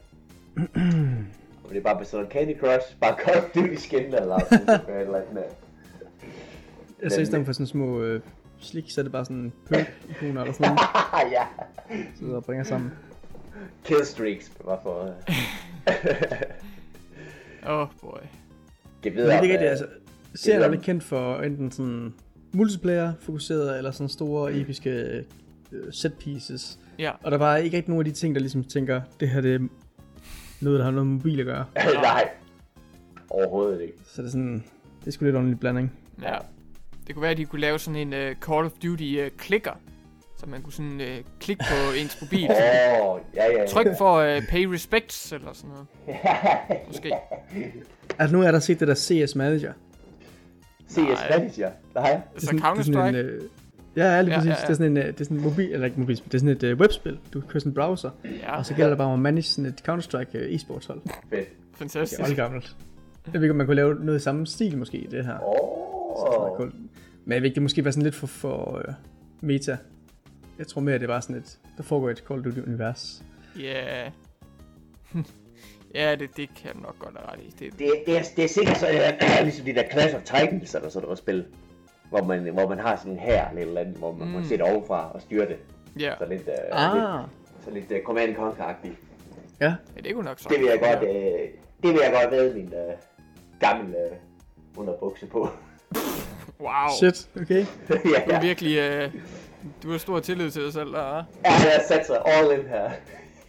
om 1.71 1.75
det 1.75 1.79
er 1.79 1.83
bare 1.93 1.97
baseret 1.99 2.25
på 2.25 2.31
Candy 2.31 2.59
Crush, 2.59 2.97
bare 3.01 3.15
Call 3.25 3.37
of 3.37 3.43
Duty 3.55 3.75
skin, 3.75 4.13
eller 4.13 4.37
det 4.49 4.69
er 4.87 4.99
eller 4.99 5.21
andet. 5.29 5.43
øh. 5.43 6.31
Jeg 7.03 7.11
så 7.11 7.21
i 7.21 7.25
stedet 7.25 7.45
for 7.45 7.53
sådan 7.53 7.67
små 7.67 8.01
øh, 8.01 8.21
slik, 8.59 8.91
så 8.91 9.01
er 9.01 9.03
det 9.03 9.11
bare 9.11 9.25
sådan 9.25 9.51
perk-ikoner 9.69 10.41
eller 10.41 10.53
sådan 10.53 10.67
noget, 10.67 11.31
ja, 11.37 11.45
så 12.15 12.25
der 12.25 12.39
bringer 12.39 12.63
sammen. 12.63 12.91
killstreaks, 13.85 14.51
bare 14.65 14.79
for 14.83 15.03
øh, 15.03 15.11
Oh 17.73 17.87
boy. 18.01 18.17
give 19.01 19.13
Men 19.13 19.23
videre. 19.23 19.27
det 19.27 19.33
er 19.33 19.37
om, 19.37 19.41
rigtigt, 19.41 19.61
øh, 19.61 19.69
altså. 19.69 19.85
Serien 20.35 20.61
er 20.61 20.67
lidt 20.67 20.81
kendt 20.81 21.03
for 21.03 21.37
enten 21.41 21.71
sådan 21.71 22.13
multiplayer 22.53 23.13
fokuseret, 23.19 23.77
eller 23.77 23.91
sådan 23.91 24.09
store 24.09 24.55
episke 24.59 24.89
øh, 25.71 25.83
set 25.91 26.13
pieces. 26.13 26.79
Ja. 26.99 27.11
Og 27.23 27.31
der 27.31 27.37
var 27.37 27.57
ikke 27.57 27.77
rigtig 27.77 27.89
nogen 27.89 28.07
af 28.07 28.13
de 28.13 28.19
ting, 28.19 28.35
der 28.35 28.41
ligesom 28.41 28.63
tænker, 28.63 29.01
det 29.19 29.29
her 29.29 29.41
det 29.41 29.55
er 29.55 29.59
noget, 30.61 30.79
der 30.79 30.85
har 30.85 30.91
noget 30.91 31.07
med 31.07 31.15
mobil 31.15 31.39
at 31.39 31.45
gøre. 31.45 31.65
Nej, 31.93 32.29
overhovedet 33.29 33.81
ikke. 33.81 33.93
Så 34.05 34.21
det 34.21 34.27
er 34.27 34.31
sådan, 34.31 34.63
det 34.99 35.07
er 35.07 35.11
sgu 35.11 35.25
lidt 35.25 35.35
ordentlig 35.35 35.59
blanding. 35.59 35.91
Ja. 36.21 36.35
Det 37.07 37.15
kunne 37.15 37.21
være, 37.21 37.31
at 37.31 37.37
de 37.37 37.45
kunne 37.45 37.61
lave 37.61 37.79
sådan 37.79 38.13
en 38.13 38.13
uh, 38.13 38.37
Call 38.39 38.65
of 38.65 38.71
Duty 38.83 39.15
uh, 39.21 39.27
klikker. 39.37 39.71
Så 40.37 40.45
man 40.47 40.61
kunne 40.61 40.73
sådan 40.73 41.01
uh, 41.01 41.25
klikke 41.39 41.63
på 41.69 41.75
ens 42.01 42.17
mobil. 42.21 42.49
Åh, 42.49 43.07
oh, 43.07 43.19
ja, 43.35 43.51
ja. 43.59 43.67
Tryk 43.67 43.87
for 43.97 44.37
uh, 44.37 44.43
pay 44.49 44.65
respects 44.65 45.31
eller 45.31 45.53
sådan 45.53 45.69
noget. 45.69 45.87
Måske. 46.87 47.11
Altså 48.19 48.35
nu 48.35 48.43
er 48.43 48.51
der 48.51 48.59
set 48.59 48.79
det 48.79 48.87
der 48.87 48.95
CS 48.95 49.35
Manager. 49.35 49.73
CS 50.89 50.97
Nej. 50.97 51.37
Manager. 51.37 51.71
Nej. 51.95 52.21
Altså 52.33 52.51
Det 52.51 52.59
er 52.59 52.59
sådan 52.59 52.59
Counter-Strike. 52.59 53.07
en, 53.09 53.15
øh, 53.15 53.41
Ja, 53.95 54.21
lige 54.21 54.31
Ja, 54.33 54.37
præcis. 54.39 54.49
ja, 54.49 54.55
ja. 54.55 54.61
Det 54.61 54.69
er 54.69 54.73
sådan 54.73 54.91
en, 54.91 54.97
øh, 54.97 55.05
det 55.07 55.21
er 55.21 55.23
sådan 55.23 55.37
en 55.37 55.43
mobil, 55.43 55.71
eller 55.73 55.85
ikke 55.85 55.99
mobil, 55.99 56.21
det 56.25 56.33
er 56.33 56.37
sådan 56.39 56.55
et 56.57 56.63
uh, 56.73 56.79
webspil. 56.79 57.19
Du 57.33 57.41
kører 57.41 57.59
sådan 57.59 57.69
en 57.69 57.73
browser, 57.75 58.09
Ja, 58.25 58.57
og 58.57 58.65
så 58.65 58.73
gælder 58.73 58.89
det 58.89 58.97
bare 58.97 59.07
om 59.07 59.13
at 59.13 59.19
manage 59.19 59.43
sådan 59.43 59.65
et 59.65 59.81
Counter-Strike 59.89 60.37
uh, 60.37 60.55
e-sports 60.55 60.87
hold. 60.87 61.01
Det 61.03 61.11
Fedt. 61.29 61.47
fantastisk. 61.75 62.21
er 62.21 62.35
gammelt. 62.35 62.75
Jeg 63.25 63.33
ved 63.33 63.41
ikke, 63.41 63.51
om 63.51 63.57
man 63.57 63.65
kunne 63.65 63.75
lave 63.75 63.95
noget 64.05 64.19
i 64.19 64.23
samme 64.23 64.47
stil 64.47 64.77
måske 64.77 64.97
i 64.97 65.07
det 65.07 65.25
her. 65.25 65.33
Åh. 65.43 66.51
Oh. 66.51 66.57
Cool. 66.57 66.73
Men 67.25 67.33
jeg 67.33 67.41
ved 67.41 67.45
ikke, 67.45 67.55
det 67.55 67.63
måske 67.63 67.83
være 67.85 67.91
sådan 67.91 68.03
lidt 68.03 68.15
for, 68.15 68.27
for 68.27 68.83
uh, 68.87 68.93
meta. 69.41 69.77
Jeg 70.59 70.67
tror 70.67 70.81
mere, 70.81 70.95
at 70.95 71.01
det 71.01 71.07
var 71.09 71.19
sådan 71.19 71.35
et, 71.35 71.57
der 71.77 71.83
foregår 71.83 72.09
et 72.09 72.23
Call 72.27 72.39
of 72.39 72.45
Duty-univers. 72.45 73.23
Ja. 73.59 74.09
ja, 75.95 76.15
det, 76.15 76.37
det 76.37 76.49
kan 76.55 76.73
du 76.75 76.79
nok 76.79 76.99
godt 76.99 77.15
have 77.19 77.31
ret 77.31 77.39
i. 77.39 77.53
Det, 77.59 77.79
Det, 77.79 77.87
det, 78.05 78.17
er, 78.17 78.23
det 78.35 78.43
er 78.43 78.47
sikkert 78.49 78.77
så, 78.77 78.87
øh, 78.89 79.43
ligesom 79.43 79.65
de 79.65 79.73
der 79.75 79.83
Clash 79.91 80.15
of 80.15 80.21
Titans 80.21 80.75
eller 80.75 80.89
sådan 80.89 81.03
noget 81.03 81.17
spil. 81.17 81.45
Hvor 82.11 82.23
man, 82.23 82.49
hvor 82.53 82.69
man 82.69 82.79
har 82.79 82.95
sådan 82.95 83.11
en 83.11 83.19
her 83.19 83.49
eller 83.49 83.61
et 83.61 83.67
eller 83.67 83.81
andet, 83.81 83.97
hvor 83.97 84.11
man, 84.11 84.27
mm. 84.27 84.33
man 84.33 84.45
ser 84.45 84.57
det 84.57 84.65
ovenfra 84.65 85.11
og 85.13 85.21
styrer 85.21 85.45
det. 85.47 85.57
ja. 85.99 86.13
Så 86.17 86.25
lidt, 86.25 86.41
uh, 86.41 86.45
lidt, 86.47 86.55
Ah, 86.71 87.23
så 87.65 87.71
lidt 87.71 87.91
uh, 87.91 87.97
Command 88.05 88.35
Conquer-agtigt. 88.35 88.95
ja. 89.61 89.75
ja, 89.95 90.01
det 90.03 90.13
kunne 90.15 90.25
nok 90.25 90.39
så. 90.39 90.49
Det 90.49 90.59
vil 90.59 90.67
jeg 90.67 90.79
godt, 90.79 91.09
uh, 91.09 91.15
det 91.83 91.93
vil 91.93 91.99
jeg 92.03 92.21
godt 92.21 92.31
ved 92.31 92.53
min 92.55 92.65
uh, 92.67 92.93
gamle 93.59 93.95
uh, 94.11 94.79
underbukse 94.79 95.25
på. 95.25 95.49
Wow. 96.59 96.89
Shit, 96.99 97.29
okay. 97.41 97.65
Du 97.87 97.93
ja, 98.05 98.21
er 98.21 98.33
ja. 98.35 98.41
virkelig... 98.41 98.77
Øh, 98.77 99.11
du 99.83 99.91
har 99.91 99.97
stor 99.97 100.19
tillid 100.19 100.51
til 100.51 100.63
dig 100.63 100.73
selv, 100.73 100.91
der. 100.93 100.99
ja, 101.07 101.23
jeg 101.43 101.53
har 101.53 101.83
sat 101.87 102.05
sig 102.05 102.17
all 102.25 102.59
in 102.59 102.65
her. 102.67 102.89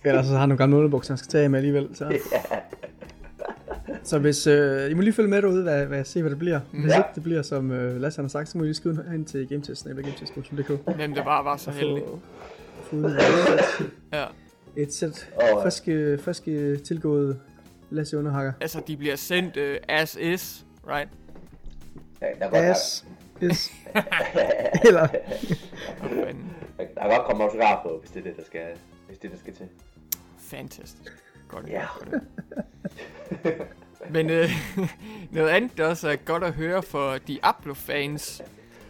Ellers 0.05 0.27
så 0.27 0.33
har 0.33 0.39
han 0.41 0.49
nogle 0.49 0.59
gamle 0.59 0.77
underbukser, 0.77 1.13
han 1.13 1.19
skal 1.19 1.29
tage 1.31 1.49
med 1.49 1.59
alligevel. 1.59 1.97
Så, 1.97 2.05
ja. 2.11 2.19
Så 4.05 4.19
hvis, 4.19 4.47
øh, 4.47 4.91
I 4.91 4.95
må 4.95 5.01
lige 5.03 5.13
følge 5.13 5.29
med 5.31 5.43
derude, 5.43 5.63
hvad, 5.63 5.87
hvad 5.87 5.97
jeg 5.99 6.07
ser, 6.07 6.21
hvad 6.21 6.31
det 6.31 6.39
bliver. 6.39 6.61
Hvis 6.73 6.91
Ja. 6.93 6.97
ikke 6.97 7.09
det 7.15 7.23
bliver, 7.23 7.43
som 7.43 7.71
øh, 7.71 8.01
Lasse 8.01 8.19
han 8.19 8.25
har 8.25 8.29
sagt, 8.29 8.49
så 8.49 8.59
må 8.59 8.65
I 8.65 8.67
lige 8.67 8.75
skrive 8.75 9.05
hen 9.11 9.25
til 9.25 9.49
gametest.dk. 9.49 10.97
Hvem 10.97 11.15
det 11.15 11.25
bare 11.25 11.45
var 11.45 11.57
så 11.57 11.71
heldig. 11.71 12.03
få, 12.07 12.21
få 12.83 12.97
ud 12.97 13.05
af 13.05 13.21
Ja. 14.13 14.25
et 14.77 14.95
sæt 14.95 15.29
Og- 15.37 15.63
friske, 15.63 16.19
friske 16.19 16.77
tilgået 16.77 17.41
Lasse 17.91 18.19
underhakker. 18.19 18.53
Altså, 18.61 18.83
de 18.87 18.97
bliver 18.97 19.17
sendt 19.17 19.57
øh, 19.57 19.79
as 19.89 20.17
is, 20.21 20.67
right? 20.89 21.09
Ja, 22.23 22.27
der, 22.39 22.45
er 22.47 22.51
godt, 22.51 22.55
As 22.65 23.05
is. 23.41 23.71
Eller, 24.87 25.07
der, 25.07 25.17
kan 27.01 27.11
godt 27.11 27.25
komme 27.27 27.45
autograf 27.45 27.83
på, 27.83 27.99
hvis 28.01 28.11
det 28.11 28.21
er 28.21 28.25
det, 28.25 28.37
der 28.37 28.45
skal, 28.45 28.61
hvis 29.09 29.19
det, 29.19 29.29
er, 29.29 29.33
der 29.33 29.39
skal 29.41 29.55
til. 29.55 29.67
Fantastisk. 30.39 31.13
Godt. 31.49 31.69
Ja. 31.69 31.83
godt. 31.99 32.23
Men 34.11 34.31
øh, 34.31 34.51
noget 35.31 35.49
andet, 35.49 35.79
der 35.79 35.87
også 35.87 36.09
er 36.09 36.17
godt 36.17 36.45
at 36.45 36.53
høre 36.53 36.83
for 36.83 37.19
Diablo-fans, 37.19 38.43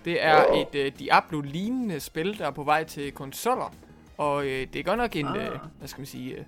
det 0.05 0.25
er 0.25 0.45
et 0.53 0.75
øh, 0.75 0.93
Diablo-lignende 0.99 2.01
spil, 2.01 2.39
der 2.39 2.47
er 2.47 2.51
på 2.51 2.63
vej 2.65 2.85
til 2.85 3.13
konsoller. 3.13 3.75
Og 4.19 4.47
øh, 4.47 4.67
det 4.73 4.77
er 4.77 4.83
godt 4.83 4.99
nok 4.99 5.17
en, 5.17 5.27
Ah. 5.27 5.37
øh, 5.47 5.51
hvad 5.79 5.89
skal 5.89 6.01
man 6.01 6.07
sige, 6.07 6.35
øh, 6.35 6.45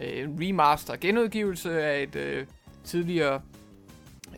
øh, 0.00 0.24
en 0.24 0.38
remaster, 0.40 0.96
genudgivelse 1.00 1.82
af 1.82 2.02
et 2.02 2.16
øh, 2.16 2.46
tidligere 2.84 3.40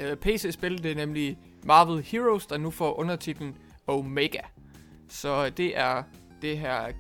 øh, 0.00 0.16
PC-spil. 0.16 0.82
Det 0.82 0.90
er 0.90 0.94
nemlig 0.94 1.38
Marvel 1.64 2.02
Heroes, 2.04 2.46
der 2.46 2.58
nu 2.58 2.70
får 2.70 2.98
undertitlen 2.98 3.56
Omega. 3.86 4.40
Så 5.08 5.48
det 5.50 5.78
er 5.78 6.02
det 6.42 6.58
her 6.58 6.92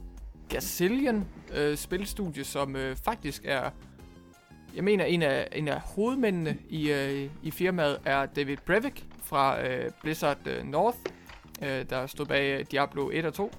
Gazillion 0.48 1.26
øh, 1.54 1.76
spilstudie, 1.76 2.44
som 2.44 2.76
øh, 2.76 2.96
faktisk 2.96 3.42
er, 3.44 3.70
jeg 4.74 4.84
mener, 4.84 5.04
en 5.04 5.22
af, 5.22 5.48
en 5.52 5.68
af 5.68 5.80
hovedmændene 5.80 6.58
i, 6.68 6.92
øh, 6.92 7.30
i 7.42 7.50
firmaet 7.50 8.00
er 8.04 8.26
David 8.26 8.56
Brevik 8.66 9.06
fra 9.22 9.66
øh, 9.66 9.90
Blizzard 10.02 10.46
øh, 10.46 10.64
North, 10.64 10.98
øh, 11.62 11.90
der 11.90 12.06
stod 12.06 12.26
bag 12.26 12.58
øh, 12.60 12.66
Diablo 12.70 13.10
1 13.12 13.24
og 13.24 13.34
2. 13.34 13.52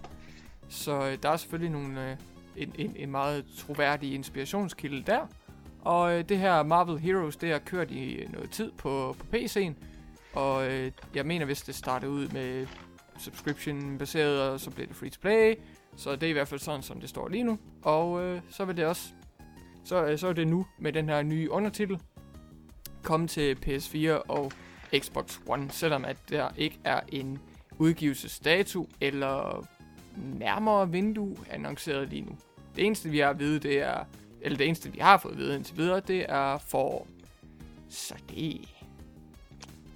Så 0.70 1.08
øh, 1.08 1.18
der 1.24 1.30
er 1.30 1.38
selvfølgelig 1.38 1.72
nogle, 1.72 2.12
øh, 2.12 2.18
en, 2.58 2.74
en, 2.78 2.96
en 2.96 3.12
meget 3.12 3.46
troværdig 3.58 4.14
inspirationskilde 4.14 5.04
der. 5.08 5.28
Og 5.82 6.14
øh, 6.14 6.30
det 6.30 6.38
her 6.38 6.64
Marvel 6.64 7.00
Heroes, 7.00 7.36
det 7.36 7.52
har 7.52 7.60
kørt 7.60 7.92
i 7.92 8.14
øh, 8.14 8.34
noget 8.34 8.52
tid 8.52 8.72
på, 8.78 9.16
på 9.20 9.26
PC'en. 9.34 9.74
Og 10.34 10.72
øh, 10.72 10.92
jeg 11.16 11.26
mener, 11.26 11.46
hvis 11.46 11.62
det 11.62 11.76
startede 11.76 12.12
ud 12.12 12.28
med 12.28 12.68
subscription 13.18 13.98
baseret, 13.98 14.42
og 14.42 14.60
så 14.60 14.72
bliver 14.72 14.88
det 14.88 14.96
free 14.96 15.10
to 15.10 15.20
play. 15.22 15.56
Så 15.96 16.16
det 16.16 16.24
er 16.24 16.30
i 16.30 16.34
hvert 16.34 16.48
fald 16.48 16.60
sådan, 16.60 16.82
som 16.82 17.00
det 17.00 17.10
står 17.10 17.28
lige 17.28 17.44
nu. 17.44 17.60
Og 17.82 18.24
øh, 18.24 18.42
så 18.50 18.66
vil 18.66 18.78
det 18.78 18.86
også, 18.86 19.10
så, 19.84 20.06
øh, 20.06 20.18
så 20.20 20.28
er 20.28 20.34
det 20.34 20.48
nu 20.48 20.66
med 20.80 20.94
den 20.94 21.10
her 21.10 21.22
nye 21.22 21.52
undertitel, 21.52 22.00
komme 23.04 23.28
til 23.28 23.58
PS4 23.66 24.10
og 24.10 24.52
Xbox 24.98 25.40
One, 25.48 25.72
selvom 25.72 26.06
at 26.06 26.18
der 26.30 26.50
ikke 26.58 26.80
er 26.84 27.00
en 27.10 27.40
udgivelsesdato 27.78 28.90
eller 29.02 29.68
nærmere 30.18 30.92
vindue 30.92 31.36
annonceret 31.50 32.10
lige 32.10 32.22
nu. 32.22 32.38
Det 32.76 32.86
eneste 32.86 33.10
vi 33.10 33.20
har 33.20 33.30
at 33.30 33.40
vide, 33.40 33.60
det 33.60 33.82
er, 33.82 34.04
eller 34.42 34.58
det 34.58 34.68
eneste 34.68 34.92
vi 34.92 35.00
har 35.00 35.18
fået 35.18 35.32
at 35.32 35.38
vide 35.38 35.56
indtil 35.56 35.78
videre, 35.78 36.00
det 36.00 36.26
er 36.30 36.58
for 36.58 37.08
så 37.90 38.16
det, 38.30 38.70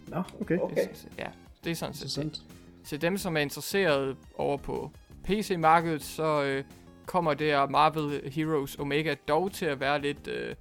Nå, 0.07 0.23
okay. 0.41 0.59
Okay. 0.59 0.87
er 0.87 0.87
ja, 1.17 1.27
det 1.63 1.71
er 1.71 1.75
sådan 1.75 1.93
set. 1.95 2.43
Til 2.83 3.01
dem, 3.01 3.17
som 3.17 3.37
er 3.37 3.41
interesseret 3.41 4.17
over 4.35 4.57
på 4.57 4.91
PC-markedet, 5.23 6.03
så 6.03 6.43
øh, 6.43 6.63
kommer 7.07 7.33
det 7.33 7.47
her 7.47 7.67
Marvel 7.67 8.31
Heroes 8.31 8.75
Omega 8.79 9.15
dog 9.27 9.51
til 9.51 9.65
at 9.65 9.79
være 9.79 10.01
lidt 10.01 10.27
øh, 10.27 10.55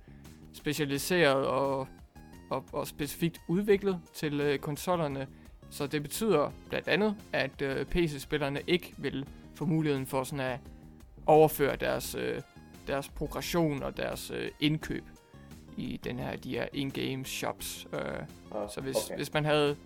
specialiseret 0.53 1.47
og, 1.47 1.89
og, 2.51 2.65
og 2.73 2.87
specifikt 2.87 3.41
udviklet 3.49 4.01
til 4.15 4.41
øh, 4.41 4.59
konsollerne. 4.59 5.27
Så 5.71 5.87
det 5.87 6.03
betyder 6.03 6.53
blandt 6.69 6.89
andet, 6.89 7.17
at 7.33 7.63
øh, 7.63 7.87
PC-spillerne 7.87 8.61
ikke 8.67 8.95
vil 8.97 9.27
få 9.55 9.65
muligheden 9.67 10.07
for 10.07 10.25
sådan 10.25 10.45
at 10.45 10.59
overføre 11.27 11.77
deres, 11.77 12.15
øh, 12.15 12.43
deres 12.87 13.09
progression 13.09 13.83
og 13.83 13.97
deres 13.97 14.31
øh, 14.31 14.51
indkøb 14.61 15.05
i 15.77 16.01
den 16.05 16.19
her, 16.19 16.37
de 16.37 16.51
her 16.51 16.67
in-game 16.73 17.25
shops. 17.25 17.87
Øh, 17.93 18.01
Ah, 18.55 18.71
så 18.75 18.81
hvis, 18.81 18.97
okay. 18.97 19.17
hvis 19.17 19.33
man 19.33 19.45
havde... 19.45 19.77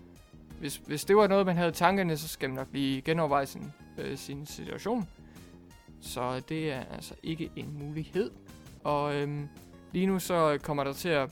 Hvis, 0.58 0.76
hvis 0.76 1.04
det 1.04 1.16
var 1.16 1.26
noget, 1.26 1.46
man 1.46 1.56
havde 1.56 1.72
tankerne, 1.72 2.16
så 2.16 2.28
skal 2.28 2.48
man 2.48 2.58
nok 2.58 2.68
lige 2.72 3.00
genoverveje 3.02 3.46
sin, 3.46 3.72
øh, 3.98 4.18
sin 4.18 4.46
situation. 4.46 5.08
Så 6.00 6.40
det 6.48 6.72
er 6.72 6.84
altså 6.84 7.14
ikke 7.22 7.50
en 7.56 7.78
mulighed. 7.78 8.30
Og 8.84 9.14
øhm, 9.14 9.48
lige 9.92 10.06
nu 10.06 10.18
så 10.18 10.58
kommer 10.62 10.84
der 10.84 10.92
til 10.92 11.08
at 11.08 11.30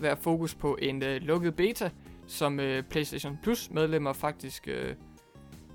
være 0.00 0.16
fokus 0.16 0.54
på 0.54 0.78
en 0.82 1.02
øh, 1.02 1.22
lukket 1.22 1.56
beta, 1.56 1.90
som 2.26 2.60
øh, 2.60 2.82
PlayStation 2.82 3.38
Plus 3.42 3.70
medlemmer 3.70 4.12
faktisk, 4.12 4.68
øh, 4.68 4.94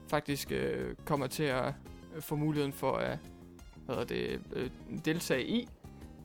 faktisk 0.09 0.51
øh, 0.51 0.95
kommer 1.05 1.27
til 1.27 1.43
at 1.43 1.73
øh, 2.15 2.21
få 2.21 2.35
muligheden 2.35 2.73
for 2.73 2.91
at 2.91 3.17
hvad 3.85 4.05
det, 4.05 4.41
øh, 4.53 4.69
deltage 5.05 5.47
i. 5.47 5.67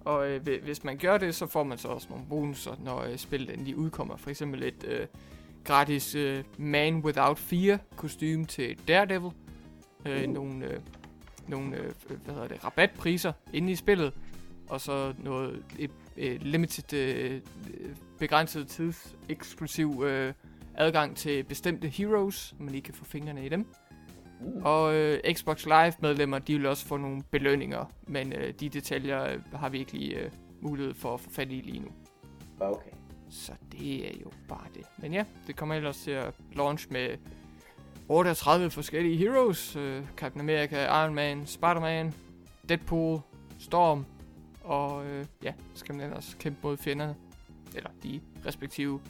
Og 0.04 0.30
øh, 0.30 0.42
hvi- 0.42 0.64
hvis 0.64 0.84
man 0.84 0.98
gør 0.98 1.18
det, 1.18 1.34
så 1.34 1.46
får 1.46 1.62
man 1.62 1.78
så 1.78 1.88
også 1.88 2.06
nogle 2.10 2.24
bonusser, 2.28 2.76
når 2.84 3.00
øh, 3.02 3.16
spillet 3.16 3.54
endelig 3.54 3.76
udkommer. 3.76 4.16
For 4.16 4.30
eksempel 4.30 4.62
et 4.62 4.84
øh, 4.88 5.06
gratis 5.64 6.14
øh, 6.14 6.44
Man 6.58 6.96
Without 6.96 7.38
Fear 7.38 7.78
kostume 7.96 8.44
til 8.44 8.78
Daredevil. 8.88 9.30
Øh, 10.06 10.28
Uh. 10.28 10.34
Nogle, 10.34 10.64
øh, 10.66 10.80
nogle 11.48 11.76
øh, 11.76 11.92
hvad 12.24 12.34
hedder 12.34 12.48
det, 12.48 12.64
rabatpriser 12.64 13.32
inde 13.52 13.72
i 13.72 13.74
spillet. 13.74 14.12
Og 14.68 14.80
så 14.80 15.14
noget 15.18 15.64
et, 15.78 15.90
et 16.16 16.42
limited, 16.42 16.98
øh, 16.98 17.40
begrænset 18.18 18.68
tids 18.68 19.16
eksklusiv 19.28 20.02
øh, 20.06 20.32
adgang 20.74 21.16
til 21.16 21.44
bestemte 21.44 21.88
heroes, 21.88 22.54
man 22.58 22.68
lige 22.68 22.82
kan 22.82 22.94
få 22.94 23.04
fingrene 23.04 23.46
i 23.46 23.48
dem. 23.48 23.66
Mm. 24.40 24.62
Og 24.64 24.94
øh, 24.94 25.20
Xbox 25.32 25.64
Live 25.66 25.92
medlemmer, 26.00 26.38
de 26.38 26.52
vil 26.54 26.66
også 26.66 26.86
få 26.86 26.96
nogle 26.96 27.22
belønninger, 27.30 27.84
men 28.06 28.32
øh, 28.32 28.54
de 28.60 28.68
detaljer 28.68 29.24
øh, 29.24 29.40
har 29.52 29.68
vi 29.68 29.78
ikke 29.78 29.92
lige 29.92 30.18
øh, 30.18 30.30
mulighed 30.60 30.94
for 30.94 31.14
at 31.14 31.20
få 31.20 31.30
fat 31.30 31.50
i 31.50 31.60
lige 31.60 31.78
nu. 31.78 31.88
Okay. 32.60 32.90
Så 33.30 33.52
det 33.72 34.06
er 34.06 34.20
jo 34.22 34.30
bare 34.48 34.66
det. 34.74 34.82
Men 34.98 35.12
ja, 35.12 35.24
det 35.46 35.56
kommer 35.56 35.74
ellers 35.74 35.98
til 35.98 36.10
at 36.10 36.34
launch 36.52 36.86
med 36.90 37.08
38 38.08 38.70
forskellige 38.70 39.16
heroes. 39.16 39.76
Øh, 39.76 40.02
Captain 40.16 40.40
America, 40.40 41.02
Iron 41.02 41.14
Man, 41.14 41.46
Spider-Man, 41.46 42.14
Deadpool, 42.68 43.20
Storm. 43.58 44.06
Og 44.64 45.06
øh, 45.06 45.26
ja, 45.42 45.52
så 45.74 45.80
skal 45.80 45.94
man 45.94 46.04
ellers 46.04 46.36
kæmpe 46.40 46.58
mod 46.62 46.76
fjenderne. 46.76 47.14
Eller 47.74 47.90
de 48.02 48.20
respektive 48.46 49.00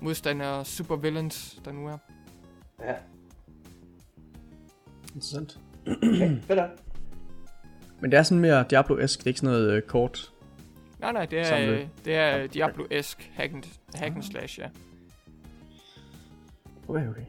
modstandere, 0.00 0.64
supervillains, 0.64 1.60
der 1.64 1.72
nu 1.72 1.86
er. 1.86 1.98
Ja. 2.80 2.94
Interessant. 5.14 5.58
Okay. 5.86 6.40
Fedt. 6.46 6.60
Men 8.00 8.10
det 8.10 8.18
er 8.18 8.22
sådan 8.22 8.40
mere 8.40 8.64
Diablo-esk, 8.70 9.18
det 9.18 9.24
er 9.24 9.28
ikke 9.28 9.40
sådan 9.40 9.54
noget 9.54 9.70
øh, 9.70 9.82
kort. 9.82 10.32
Nej, 10.98 11.12
nej, 11.12 11.26
det 11.26 11.52
er, 11.52 11.70
øh, 11.70 11.86
det 12.04 12.14
er 12.14 12.46
Diablo-esk 12.46 13.30
hack 13.34 13.52
and, 13.52 13.64
hack 13.94 14.14
and 14.14 14.22
slash, 14.22 14.58
ja. 14.58 14.68
Okay, 16.88 17.08
okay. 17.08 17.24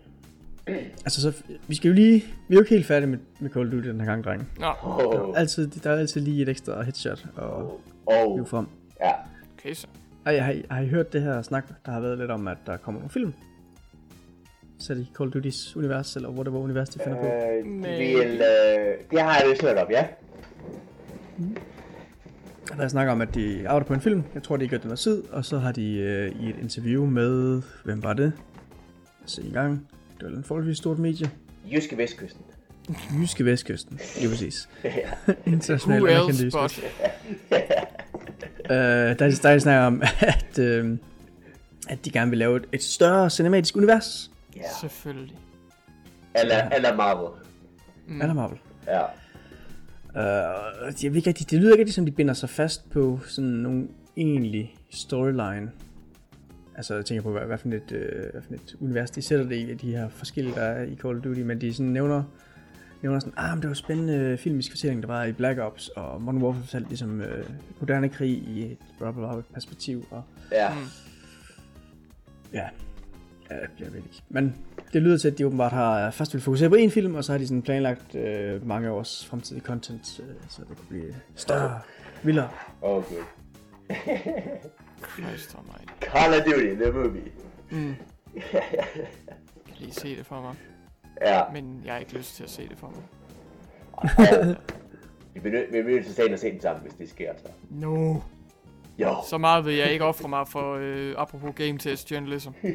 Altså, 0.68 1.22
så, 1.22 1.34
vi 1.68 1.76
skal 1.76 1.88
jo 1.88 1.94
lige... 1.94 2.20
Vi 2.48 2.56
er 2.56 2.56
jo 2.56 2.60
ikke 2.60 2.70
helt 2.76 2.86
færdige 2.86 3.10
med, 3.10 3.18
med 3.40 3.50
Call 3.50 3.66
of 3.68 3.72
Duty 3.72 3.88
den 3.88 4.00
her 4.00 4.08
gang, 4.08 4.24
drenge. 4.24 4.46
Nå, 4.60 4.66
Der 4.66 4.76
Oh. 5.24 5.30
er 5.30 5.36
altid, 5.40 5.68
der 5.68 5.90
er 5.92 5.98
altid 6.00 6.22
lige 6.22 6.42
et 6.42 6.50
ekstra 6.50 6.82
headshot 6.84 7.26
og 7.36 7.82
Oh. 8.06 8.36
hive 8.36 8.46
frem. 8.46 8.66
Ja. 9.02 9.12
okay 9.58 9.74
så. 9.74 9.88
Ej, 10.26 10.38
har, 10.40 10.52
I, 10.52 10.64
har 10.72 10.82
I 10.82 10.88
hørt 10.88 11.14
det 11.14 11.22
her 11.22 11.42
snak, 11.42 11.68
der 11.86 11.92
har 11.92 12.00
været 12.00 12.18
lidt 12.18 12.32
om, 12.32 12.48
at 12.48 12.58
der 12.66 12.78
kommer 12.78 13.00
nogle 13.02 13.10
film? 13.12 13.34
Sat 14.80 14.98
i 14.98 15.12
Call 15.18 15.30
of 15.30 15.36
Duty's 15.36 15.78
univers, 15.78 16.16
eller 16.16 16.30
whatever 16.30 16.60
univers 16.60 16.90
de 16.90 17.00
finder 17.04 17.20
på. 17.20 17.26
Øh, 17.26 17.64
de 17.66 17.70
Men- 17.70 17.84
vil, 17.84 18.42
øh, 18.42 18.96
det 19.12 19.22
har 19.22 19.38
jeg 19.40 19.50
vist 19.52 19.62
hørt 19.62 19.78
om, 19.78 19.88
ja. 19.92 20.08
Der 22.78 22.84
er 22.84 22.88
snak 22.88 23.08
om, 23.10 23.22
at 23.22 23.36
de 23.36 23.68
arbejder 23.70 23.86
på 23.88 23.94
en 23.94 24.02
film. 24.02 24.24
Jeg 24.34 24.44
tror, 24.44 24.58
de 24.58 24.68
gør 24.68 24.78
den 24.78 24.88
noget 24.88 25.00
tid. 25.00 25.24
Og 25.32 25.46
så 25.46 25.58
har 25.58 25.72
de 25.72 25.98
øh, 25.98 26.32
i 26.42 26.50
et 26.50 26.56
interview 26.62 27.06
med... 27.06 27.62
Hvem 27.84 28.04
var 28.04 28.14
det? 28.14 28.34
Se 29.26 29.42
i 29.44 29.52
gang. 29.52 29.88
Det 30.20 30.32
var 30.32 30.38
en 30.38 30.44
forholdsvis 30.44 30.78
stort 30.78 31.00
medie. 31.00 31.32
Jyske 31.72 31.98
Vestkysten. 31.98 32.42
Jyske 33.22 33.46
Vestkysten. 33.46 34.00
Lige 34.20 34.30
præcis. 34.30 34.70
Internationalt 35.46 36.30
else 36.30 36.44
Jyske 36.46 36.58
but? 36.58 36.84
Øh, 38.70 38.76
der, 39.20 39.26
er, 39.26 39.40
der 39.44 39.50
er 39.50 39.60
snak 39.60 39.88
om, 39.88 40.04
at, 40.20 40.60
øh, 40.60 40.98
at 41.90 42.06
de 42.06 42.12
gerne 42.12 42.30
vil 42.30 42.38
lave 42.40 42.58
et, 42.58 42.66
et 42.72 42.84
større 42.84 43.30
cinematisk 43.30 43.76
univers. 43.76 44.32
ja. 44.56 44.62
Selvfølgelig. 44.82 45.36
Eller, 46.36 46.70
eller 46.70 46.96
Marvel. 46.96 47.30
Mm. 48.08 48.22
Eller 48.22 48.34
Marvel. 48.34 48.58
Ja. 48.88 49.04
Uh, 50.16 51.04
jeg 51.04 51.14
ved 51.14 51.28
ikke 51.28 51.32
det 51.32 51.54
lyder 51.60 51.72
ikke 51.72 51.82
rigtig, 51.82 51.94
som 51.94 52.06
de 52.06 52.12
binder 52.12 52.34
sig 52.34 52.50
fast 52.50 52.90
på 52.90 53.20
sådan 53.28 53.50
nogle 53.50 53.88
egentlig 54.18 54.76
storyline. 54.90 55.72
Altså 56.78 56.96
jeg 56.96 57.06
tænker 57.06 57.22
på, 57.24 57.32
hvad, 57.32 57.42
hvad, 57.42 57.58
for 57.58 57.68
et, 57.70 57.92
øh, 57.92 58.32
hvad 58.32 58.42
for 58.42 58.54
et 58.54 58.76
univers 58.80 59.12
de 59.12 59.22
sætter 59.22 59.46
det 59.46 59.56
i, 59.56 59.74
de 59.74 59.92
her 59.96 60.10
forskellige, 60.10 60.56
der 60.56 60.62
er 60.62 60.84
i 60.84 60.96
Call 60.96 61.18
of 61.18 61.24
Duty, 61.24 61.40
men 61.40 61.62
de 61.62 61.74
sådan 61.74 61.92
nævner, 61.92 62.24
nævner 63.02 63.20
sådan, 63.20 63.34
ah, 63.38 63.54
men 63.56 63.62
det 63.62 63.68
var 63.68 63.74
spændende 63.74 64.38
filmisk 64.38 64.72
fortælling, 64.72 65.02
der 65.02 65.08
var 65.08 65.24
i 65.24 65.32
Black 65.32 65.60
Ops, 65.60 65.88
og 65.90 66.22
Modern 66.22 66.42
Warfare 66.42 66.62
fortalte 66.64 66.90
ligesom 66.90 67.22
øh, 67.22 67.46
moderne 67.80 68.10
krig 68.10 68.30
i 68.32 68.72
et 68.72 68.78
bla 69.00 69.12
bla 69.12 69.42
perspektiv, 69.54 70.06
og 70.12 70.24
Ja. 70.52 70.70
Mm. 70.74 70.80
ja, 72.54 72.66
ja 73.52 73.56
det 73.56 73.70
bliver 73.76 73.90
virkelig 73.90 74.12
ikke. 74.14 74.24
Men 74.30 74.56
det 74.94 75.02
lyder 75.02 75.18
til, 75.18 75.28
at 75.28 75.38
de 75.38 75.46
åbenbart 75.46 75.72
har 75.72 76.12
først 76.12 76.34
vil 76.34 76.42
fokusere 76.42 76.70
på 76.70 76.76
én 76.76 76.90
film, 76.90 77.16
og 77.16 77.24
så 77.24 77.32
har 77.32 77.40
de 77.40 77.48
sådan 77.48 77.62
planlagt 77.62 78.16
øh, 78.16 78.68
mange 78.68 78.92
års 78.92 79.26
fremtidige 79.26 79.64
content, 79.64 80.20
øh, 80.20 80.36
så 80.50 80.62
det 80.70 80.78
kunne 80.78 80.88
blive 80.90 81.16
større, 81.36 81.80
vildere. 82.24 82.50
Okay. 82.82 83.16
Christ 85.10 85.56
almighty. 85.58 85.94
Call 86.02 86.34
of 86.34 86.46
Duty, 86.46 86.84
the 86.84 86.92
movie. 86.92 87.32
Mm. 87.72 87.96
Jeg 88.36 88.44
kan 89.68 89.76
lige 89.80 89.94
se 89.94 90.18
det 90.18 90.26
for 90.26 90.42
mig. 90.42 90.56
Ja. 91.22 91.42
Men 91.54 91.82
jeg 91.86 91.94
har 91.94 92.00
ikke 92.00 92.14
lyst 92.14 92.36
til 92.36 92.44
at 92.44 92.50
se 92.50 92.70
det 92.70 92.78
for 92.78 92.88
mig. 92.96 93.04
Vi 95.34 95.40
bliver 95.40 95.84
nødt 95.84 96.06
til 96.16 96.22
at 96.34 96.40
se 96.40 96.52
den 96.52 96.62
sammen, 96.62 96.82
hvis 96.84 96.94
det 96.94 97.10
sker, 97.10 97.34
så. 97.38 97.48
No. 97.70 98.16
Jo. 99.00 99.16
Så 99.30 99.38
meget 99.38 99.66
vil 99.66 99.76
jeg 99.76 99.92
ikke 99.92 100.06
ofre 100.06 100.30
mig 100.30 100.48
for, 100.48 100.76
øh, 100.82 101.14
apropos 101.18 101.56
game 101.56 101.78
test 101.78 102.12
journalism. 102.12 102.50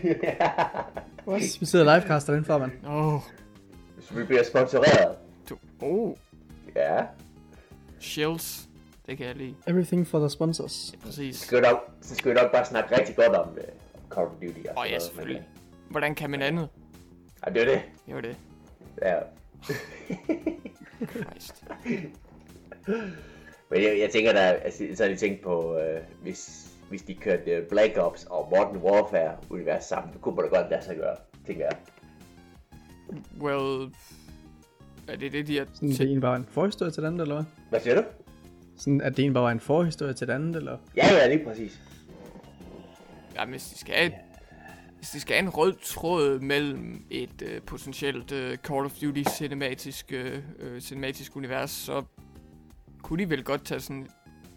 Vi 1.60 1.66
sidder 1.66 1.96
livecaster 1.96 2.32
den 2.34 2.44
for, 2.44 2.58
mand. 2.58 2.72
Åh, 2.86 3.14
oh, 3.14 3.20
Så 4.00 4.14
vi 4.14 4.24
bliver 4.24 4.42
sponsoreret. 4.44 5.16
du. 5.50 5.56
Oh, 5.80 6.16
Ja. 6.76 7.04
shells. 8.00 8.68
Det 9.10 9.18
kan 9.18 9.26
jeg 9.26 9.36
lide. 9.36 9.54
Everything 9.66 10.06
for 10.06 10.18
the 10.18 10.30
sponsors. 10.30 10.94
Præcis. 11.02 11.36
Så 11.36 11.46
skal 11.46 11.58
vi 11.58 11.62
nok, 11.62 11.90
så 12.00 12.14
skal 12.14 12.30
vi 12.30 12.34
nok 12.34 12.52
bare 12.52 12.64
snakke 12.64 12.98
rigtig 12.98 13.16
godt 13.16 13.28
om 13.28 13.48
uh, 13.48 13.56
Call 14.10 14.26
of 14.26 14.32
Duty. 14.32 14.60
og 14.68 14.76
Åh 14.76 14.82
oh, 14.82 14.90
ja, 14.90 14.98
selvfølgelig. 14.98 15.48
Hvordan 15.88 16.14
kan 16.14 16.30
man 16.30 16.42
andet? 16.42 16.68
men, 16.74 16.80
Ja, 17.46 17.60
det 17.60 17.62
er 17.62 17.74
det. 17.74 17.82
Det 18.06 18.14
var 18.14 18.20
det. 18.20 18.36
Ja. 19.02 19.18
Christ. 21.06 21.64
Men 23.70 23.82
jeg, 23.82 23.98
jeg 23.98 24.10
tænker 24.10 24.32
da, 24.32 24.38
altså, 24.38 24.88
så 24.94 25.02
har 25.02 25.10
de 25.10 25.16
tænkt 25.16 25.42
på, 25.42 25.78
øh, 25.78 26.00
hvis, 26.22 26.70
hvis 26.88 27.02
de 27.02 27.14
kørte 27.14 27.50
øh, 27.50 27.68
Black 27.68 27.98
Ops 27.98 28.24
og 28.24 28.48
Modern 28.50 28.76
Warfare 28.76 29.36
univers 29.50 29.84
sammen, 29.84 30.12
det 30.12 30.20
kunne 30.20 30.36
man 30.36 30.44
da 30.44 30.58
godt 30.58 30.70
lade 30.70 30.84
sig 30.84 30.96
gøre, 30.96 31.16
tænker 31.46 31.64
jeg. 31.64 31.76
Well... 33.40 33.92
Er 35.08 35.16
det 35.16 35.32
det, 35.32 35.46
de 35.46 35.58
har 35.58 35.66
Sådan, 35.72 35.88
det 35.88 36.00
ene 36.00 36.20
bare 36.20 36.36
en 36.36 36.46
forhistorie 36.50 36.92
til 36.92 37.02
den 37.02 37.06
anden, 37.06 37.20
eller 37.20 37.34
hvad? 37.34 37.44
Hvad 37.70 37.80
siger 37.80 37.94
du? 37.94 38.02
Sådan, 38.80 39.00
at 39.00 39.16
det 39.16 39.24
ene 39.24 39.34
bare 39.34 39.44
var 39.44 39.50
en 39.50 39.60
forhistorie 39.60 40.12
til 40.12 40.26
den 40.26 40.34
anden, 40.34 40.54
eller? 40.54 40.78
Ja, 40.96 41.14
ja, 41.14 41.28
lige 41.34 41.44
præcis. 41.44 41.80
Ja, 43.36 43.44
hvis 43.46 43.64
de 43.64 43.78
skal 43.78 43.94
have 43.94 44.12
hvis 44.96 45.10
de 45.10 45.20
skal 45.20 45.34
have 45.36 45.42
en 45.42 45.48
rød 45.48 45.74
tråd 45.82 46.40
mellem 46.40 47.04
et 47.10 47.42
øh, 47.42 47.62
potentielt 47.62 48.32
øh, 48.32 48.56
Call 48.56 48.84
of 48.84 48.92
Duty 49.02 49.22
cinematisk, 49.38 50.12
øh, 50.12 50.38
øh, 50.58 50.80
cinematisk 50.80 51.36
univers, 51.36 51.70
så 51.70 52.02
kunne 53.02 53.24
de 53.24 53.30
vel 53.30 53.44
godt 53.44 53.64
tage 53.64 53.80
sådan 53.80 54.06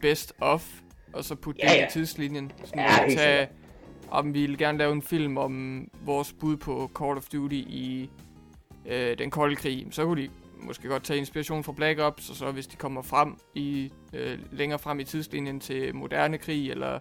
best 0.01 0.34
of, 0.41 0.69
og 1.13 1.24
så 1.24 1.36
putte 1.36 1.61
Ja, 1.63 1.69
det 1.74 1.78
ja. 1.78 1.88
i 1.88 1.89
tidslinjen. 1.91 2.51
Sådan 2.65 2.80
Ja, 2.80 2.86
at 2.86 3.05
helt 3.05 3.19
tage, 3.19 3.47
om 4.11 4.34
vi 4.34 4.41
vil 4.45 4.57
gerne 4.57 4.78
lave 4.78 4.93
en 4.93 5.01
film 5.01 5.38
om 5.38 5.88
vores 6.05 6.34
bud 6.34 6.57
på 6.57 6.91
Call 6.99 7.17
of 7.17 7.26
Duty 7.26 7.55
i 7.55 8.09
øh, 8.86 9.17
den 9.17 9.32
kolde 9.32 9.55
krig, 9.55 9.88
så 9.91 10.05
kunne 10.05 10.21
de 10.21 10.30
måske 10.64 10.88
godt 10.88 11.03
tage 11.03 11.20
inspiration 11.20 11.64
fra 11.64 11.72
Black 11.72 11.99
Ops, 11.99 12.30
og 12.30 12.36
så 12.36 12.51
hvis 12.51 12.68
de 12.68 12.76
kommer 12.76 13.01
frem 13.01 13.36
i 13.55 13.91
øh, 14.14 14.39
længere 14.51 14.80
frem 14.80 14.99
i 14.99 15.03
tidslinjen 15.03 15.59
til 15.59 15.95
moderne 15.95 16.38
krig, 16.38 16.72
eller 16.72 16.99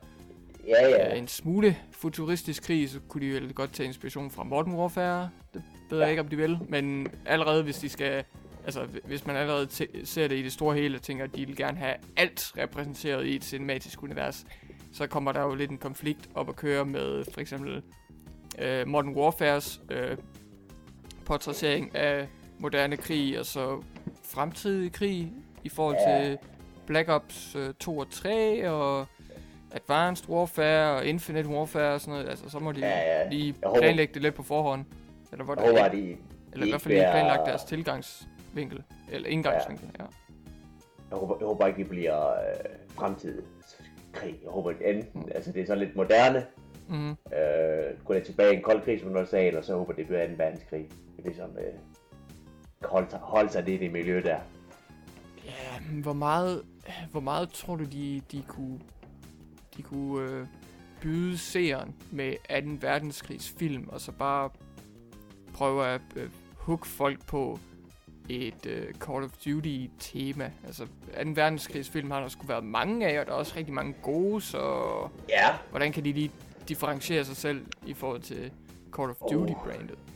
Ja, 0.66 0.88
ja. 0.88 1.08
ja. 1.08 1.14
en 1.14 1.28
smule 1.28 1.76
futuristisk 1.92 2.62
krig, 2.62 2.90
så 2.90 3.00
kunne 3.08 3.26
de 3.26 3.34
vel 3.34 3.54
godt 3.54 3.72
tage 3.72 3.86
inspiration 3.86 4.30
fra 4.30 4.44
Modern 4.44 4.72
Warfare. 4.72 5.30
Det 5.54 5.62
ved 5.90 5.98
jeg 5.98 6.06
Ja. 6.06 6.10
ikke, 6.10 6.22
om 6.22 6.28
de 6.28 6.36
vil, 6.36 6.58
men 6.68 7.06
allerede 7.26 7.62
hvis 7.62 7.76
de 7.78 7.88
skal... 7.88 8.24
Altså, 8.64 8.86
hvis 9.04 9.26
man 9.26 9.36
allerede 9.36 9.68
ser 10.04 10.28
det 10.28 10.36
i 10.36 10.42
det 10.42 10.52
store 10.52 10.74
hele, 10.76 10.96
og 10.98 11.02
tænker, 11.02 11.24
at 11.24 11.36
de 11.36 11.46
vil 11.46 11.56
gerne 11.56 11.78
have 11.78 11.94
alt 12.16 12.52
repræsenteret 12.58 13.26
i 13.26 13.36
et 13.36 13.44
cinematisk 13.44 14.02
univers, 14.02 14.46
så 14.92 15.06
kommer 15.06 15.32
der 15.32 15.42
jo 15.42 15.54
lidt 15.54 15.70
en 15.70 15.78
konflikt 15.78 16.28
op 16.34 16.48
at 16.48 16.56
køre 16.56 16.84
med 16.84 17.24
for 17.32 17.40
eksempel 17.40 17.82
øh, 18.58 18.88
Modern 18.88 19.14
Warfares 19.14 19.80
øh, 19.90 20.16
portrættering 21.24 21.96
af 21.96 22.28
moderne 22.62 22.96
krig, 22.96 23.38
og 23.38 23.46
så 23.46 23.82
fremtidig 24.24 24.92
krig 24.92 25.32
i 25.64 25.68
forhold 25.68 25.96
Ja. 26.06 26.20
til 26.24 26.38
Black 26.86 27.08
Ops 27.08 27.56
øh, 27.56 27.74
2 27.80 27.98
og 27.98 28.10
3, 28.10 28.70
og 28.70 29.06
Advanced 29.74 30.28
Warfare 30.28 30.96
og 30.96 31.04
Infinite 31.06 31.48
Warfare 31.48 31.94
og 31.94 32.00
sådan 32.00 32.12
noget. 32.14 32.28
Altså, 32.30 32.48
så 32.50 32.58
må 32.58 32.72
de 32.72 32.80
Ja, 32.80 33.20
ja. 33.20 33.28
lige 33.28 33.54
håber- 33.64 33.80
planlægge 33.80 34.14
det 34.14 34.22
lidt 34.22 34.34
på 34.34 34.42
forhånd. 34.42 34.84
Eller, 35.32 35.44
hvor 35.44 35.54
Jeg 35.60 35.66
håber, 35.70 35.84
at 35.84 35.92
de, 35.92 36.16
eller 36.52 36.66
i 36.66 36.70
hvert 36.70 36.80
fald 36.82 36.94
lige 36.94 37.04
planlagt 37.10 37.46
deres 37.46 37.64
tilgangsvinkel. 37.64 38.82
Eller 39.12 39.28
indgangsvinkel, 39.28 39.88
ja. 39.98 40.04
jeg 41.10 41.18
håber, 41.18 41.36
jeg 41.40 41.46
håber 41.46 41.66
ikke, 41.66 41.78
det 41.78 41.88
bliver 41.88 42.30
øh, 42.30 42.36
fremtidens 42.94 43.76
krig. 44.12 44.34
Jeg 44.42 44.50
håber, 44.50 44.70
at 44.70 44.76
enten, 44.96 45.28
altså 45.34 45.52
det 45.52 45.62
er 45.62 45.66
så 45.66 45.74
lidt 45.74 45.96
moderne, 45.96 46.46
Mm. 46.88 47.10
øh, 47.10 48.04
gå 48.04 48.12
lidt 48.12 48.24
tilbage 48.24 48.52
i 48.52 48.56
en 48.56 48.62
kold 48.62 48.82
krig, 48.82 49.00
som 49.00 49.14
du 49.14 49.26
sagde, 49.26 49.58
og 49.58 49.64
så 49.64 49.76
håber 49.76 49.92
det 49.92 50.06
bliver 50.06 50.26
2. 50.26 50.32
verdenskrig. 50.36 50.88
Det 51.16 51.18
er 51.24 51.28
ligesom, 51.28 51.50
øh, 51.58 51.72
holde, 52.84 53.10
sig, 53.10 53.18
holde 53.18 53.52
sig 53.52 53.62
lidt 53.64 53.82
i 53.82 53.84
det 53.84 53.92
miljø 53.92 54.22
der. 54.24 54.38
Ja, 55.44 55.80
hvor 56.02 56.12
meget, 56.12 56.62
hvor 57.10 57.20
meget 57.20 57.50
tror 57.50 57.76
du, 57.76 57.84
de, 57.84 58.22
de 58.32 58.42
kunne, 58.48 58.80
de 59.76 59.82
kunne 59.82 60.30
øh, 60.30 60.46
byde 61.00 61.38
seeren 61.38 61.94
med 62.10 62.34
2. 62.80 62.86
verdenskrigs 62.88 63.54
film, 63.58 63.88
og 63.88 64.00
så 64.00 64.12
bare 64.12 64.50
prøve 65.54 65.86
at 65.86 66.00
øh, 66.16 66.30
hook 66.56 66.86
folk 66.86 67.26
på 67.26 67.58
et 68.28 68.66
øh, 68.66 68.94
Call 68.94 69.24
of 69.24 69.30
Duty 69.30 69.86
tema. 69.98 70.52
Altså, 70.66 70.86
2. 70.86 70.90
verdenskrigs 71.34 71.90
film 71.90 72.10
har 72.10 72.20
der 72.20 72.28
skulle 72.28 72.48
været 72.48 72.64
mange 72.64 73.06
af, 73.06 73.20
og 73.20 73.26
der 73.26 73.32
er 73.32 73.36
også 73.36 73.52
rigtig 73.56 73.74
mange 73.74 73.94
gode, 74.02 74.40
så 74.40 74.58
Ja, 75.28 75.56
hvordan 75.70 75.92
kan 75.92 76.04
de 76.04 76.12
lige 76.12 76.30
differentiere 76.68 77.24
sig 77.24 77.36
selv 77.36 77.66
i 77.86 77.94
forhold 77.94 78.20
til 78.20 78.52
Call 78.96 79.10
of. 79.10 79.16
Duty-brandet? 79.16 79.88
det 79.88 80.11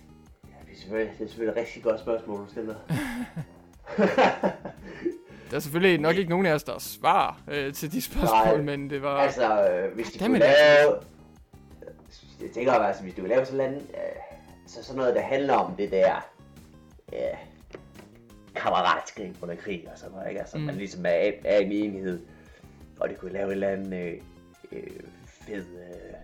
er 0.77 0.81
selvfølgelig, 0.81 1.13
det 1.19 1.25
er 1.25 1.29
selvfølgelig 1.29 1.61
et 1.61 1.67
rigtig 1.67 1.83
godt 1.83 2.01
spørgsmål, 2.01 2.41
du 2.41 2.51
stiller. 2.51 2.75
Der 5.51 5.57
er 5.57 5.61
selvfølgelig 5.61 6.01
nok 6.01 6.17
ikke 6.17 6.31
nogen 6.31 6.47
af 6.47 6.53
os, 6.55 6.63
der 6.63 6.73
har 6.73 6.79
svar 6.79 7.41
øh, 7.49 7.73
til 7.75 7.93
de 7.93 8.03
spørgsmål, 8.03 8.65
Nej. 8.65 8.77
men 8.77 8.91
det 8.91 9.03
var... 9.03 9.17
Altså, 9.17 9.69
øh, 9.71 9.95
hvis 9.95 10.11
de 10.13 10.19
Jamen, 10.25 10.41
kunne 10.41 10.49
lave... 10.49 10.95
Jeg 12.41 12.51
tænker 12.55 12.73
altså, 12.73 13.03
hvis 13.03 13.15
du 13.15 13.21
kunne 13.21 13.29
lave 13.29 13.45
sådan 13.47 13.71
noget, 13.71 13.83
øh, 13.91 14.37
så 14.67 14.85
sådan 14.85 14.97
noget, 14.99 15.15
der 15.15 15.21
handler 15.23 15.55
om 15.55 15.77
det 15.77 15.91
der... 15.91 16.29
Ja, 17.13 17.29
kammeratskrig 18.55 19.35
under 19.43 19.55
krig 19.55 19.89
og 19.93 19.99
sådan 19.99 20.13
noget, 20.13 20.29
ikke? 20.29 20.41
Altså, 20.41 20.59
Mm. 20.59 20.65
man 20.65 20.75
ligesom 20.75 21.07
er, 21.07 21.31
er 21.45 21.59
en 21.59 21.73
enhed, 21.73 22.21
og 23.01 23.09
det 23.09 23.19
kunne 23.19 23.33
lave 23.33 23.47
en 23.47 23.53
eller 23.53 23.69
anden 23.69 23.93
øh, 23.93 24.15
øh, 24.73 25.01
fed... 25.27 25.65
Øh, 25.67 26.15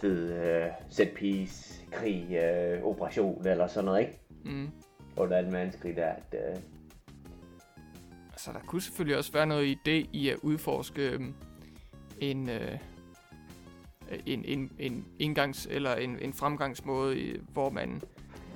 fed 0.00 0.32
øh, 0.32 0.66
set 0.90 1.10
piece, 1.16 1.77
krig, 1.92 2.32
øh, 2.32 2.82
operation 2.84 3.46
eller 3.46 3.66
sådan 3.66 3.84
noget, 3.84 4.00
ikke? 4.00 4.18
Mm. 4.44 4.70
Under 5.16 5.42
2. 5.42 5.48
verdenskrig 5.48 5.96
der, 5.96 6.06
at, 6.08 6.34
øh, 6.50 6.56
Altså, 8.32 8.52
der 8.52 8.58
kunne 8.66 8.82
selvfølgelig 8.82 9.16
også 9.16 9.32
være 9.32 9.46
noget 9.46 9.76
idé 9.76 10.08
i 10.12 10.28
at 10.28 10.36
udforske 10.42 11.10
øhm, 11.10 11.34
en, 12.20 12.48
øh, 12.48 12.78
en, 14.26 14.44
en, 14.44 14.70
en 14.78 15.04
indgangs- 15.22 15.66
eller 15.70 15.94
en, 15.94 16.18
en 16.18 16.32
fremgangsmåde, 16.32 17.40
hvor 17.52 17.70
man 17.70 18.00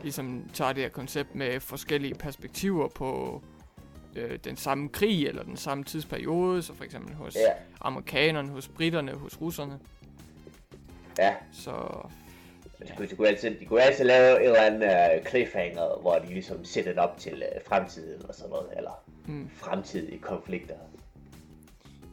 ligesom 0.02 0.48
tager 0.52 0.72
det 0.72 0.82
her 0.82 0.90
koncept 0.90 1.34
med 1.34 1.60
forskellige 1.60 2.14
perspektiver 2.14 2.88
på 2.88 3.42
øh, 4.16 4.38
den 4.44 4.56
samme 4.56 4.88
krig 4.88 5.26
eller 5.26 5.42
den 5.42 5.56
samme 5.56 5.84
tidsperiode, 5.84 6.62
så 6.62 6.74
for 6.74 6.84
eksempel 6.84 7.14
hos 7.14 7.34
ja, 7.34 7.52
amerikanerne, 7.80 8.48
hos 8.48 8.68
britterne, 8.68 9.12
hos 9.12 9.40
russerne. 9.40 9.78
ja, 11.18 11.34
Så 11.52 12.06
Men 12.82 12.88
de 12.90 12.96
kunne, 12.96 13.08
de, 13.08 13.16
kunne 13.16 13.28
altid, 13.28 13.54
de 13.60 13.64
kunne 13.64 13.82
altid 13.82 14.04
lave 14.04 14.40
en 14.40 14.46
eller 14.46 14.60
anden 14.60 14.82
uh, 14.82 15.26
cliffhanger, 15.26 16.00
hvor 16.00 16.14
de 16.18 16.26
ligesom 16.26 16.64
sætter 16.64 16.90
det 16.90 17.00
op 17.00 17.18
til 17.18 17.32
uh, 17.56 17.62
fremtiden 17.68 18.22
og 18.28 18.34
sådan 18.34 18.50
noget, 18.50 18.66
eller 18.76 19.04
mm, 19.26 19.50
fremtidige 19.56 20.18
konflikter. 20.18 20.74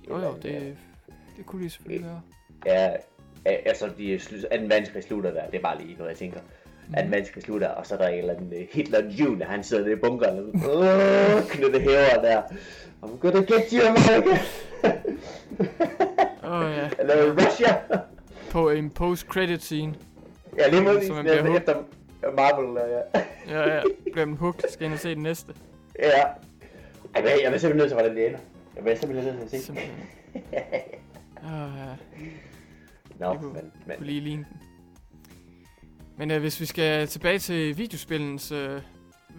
jo 0.10 0.18
jo, 0.18 0.34
det, 0.44 0.78
det 1.38 1.46
kunne 1.46 1.64
de 1.64 1.70
selvfølgelig 1.70 2.06
være. 2.06 2.22
Ja, 2.66 2.92
altså 3.46 3.90
de 3.98 4.16
slu- 4.16 4.42
2. 4.42 4.48
verdenskrig 4.68 5.04
slutter 5.04 5.32
der, 5.32 5.46
det 5.46 5.58
er 5.58 5.62
bare 5.62 5.82
lige 5.82 5.96
noget, 5.98 6.10
jeg 6.10 6.18
tænker. 6.18 6.40
2. 6.40 6.46
verdenskrig 6.94 7.44
slutter, 7.44 7.68
og 7.68 7.86
så 7.86 7.94
er 7.94 7.98
der 7.98 8.08
en 8.08 8.20
eller 8.20 8.34
anden 8.34 8.54
uh, 8.54 8.60
Hitler 8.72 9.10
Junior, 9.10 9.46
han 9.48 9.64
sidder 9.64 9.84
nede 9.84 9.94
i 9.96 10.00
bunkeren 10.00 10.38
og 10.40 10.46
uh, 10.46 11.50
knytter 11.50 11.80
hæver 11.80 12.22
der. 12.22 12.42
I'm 13.04 13.18
gonna 13.20 13.40
get 13.40 13.72
you, 13.72 13.82
America! 13.88 14.40
Åh 16.44 16.52
oh, 16.52 16.72
ja, 16.72 16.90
Eller 17.00 17.46
Russia! 17.46 17.76
på 18.52 18.70
en 18.70 18.90
post-credit 18.90 19.62
scene. 19.64 19.94
Ja, 20.58 20.70
lige 20.70 20.82
måde, 20.84 21.08
Så 21.08 21.14
man 21.14 21.24
bliver 21.24 21.42
hooked. 21.42 21.60
efter 21.60 21.84
Marvel, 22.36 22.70
uh, 22.70 22.76
ja. 22.76 23.22
Ja, 23.60 23.76
ja, 23.76 23.82
bliver 24.12 24.26
man 24.26 24.38
hooked, 24.38 24.70
skal 24.70 24.86
ind 24.86 24.94
og 24.94 25.00
se 25.00 25.16
den 25.16 25.24
næste. 25.24 25.54
ja. 26.00 26.24
Ej, 27.16 27.22
men 27.22 27.26
jeg 27.26 27.32
er 27.44 27.44
simpelthen 27.58 27.76
nødt 27.78 27.90
til, 27.90 27.96
hvordan 27.96 28.16
det 28.16 28.28
ender. 28.28 28.40
Jeg 28.76 28.92
er 28.92 28.96
simpelthen 28.96 29.36
nødt 29.36 29.50
til 29.50 29.56
at 29.58 29.62
se. 29.62 29.66
Simpelthen. 29.66 29.96
Åh 31.46 31.52
ja. 31.78 31.96
Nå, 33.20 33.32
Det 33.34 33.40
kunne- 33.42 33.54
men, 33.54 33.72
men 33.86 33.98
kunne 33.98 34.06
lige 34.08 34.22
ligne 34.22 34.46
den. 34.50 34.62
Men 36.18 36.32
øh, 36.32 36.40
hvis 36.40 36.60
vi 36.60 36.66
skal 36.66 37.08
tilbage 37.08 37.40
til 37.40 37.78
videospillens 37.78 38.52
øh, 38.52 38.82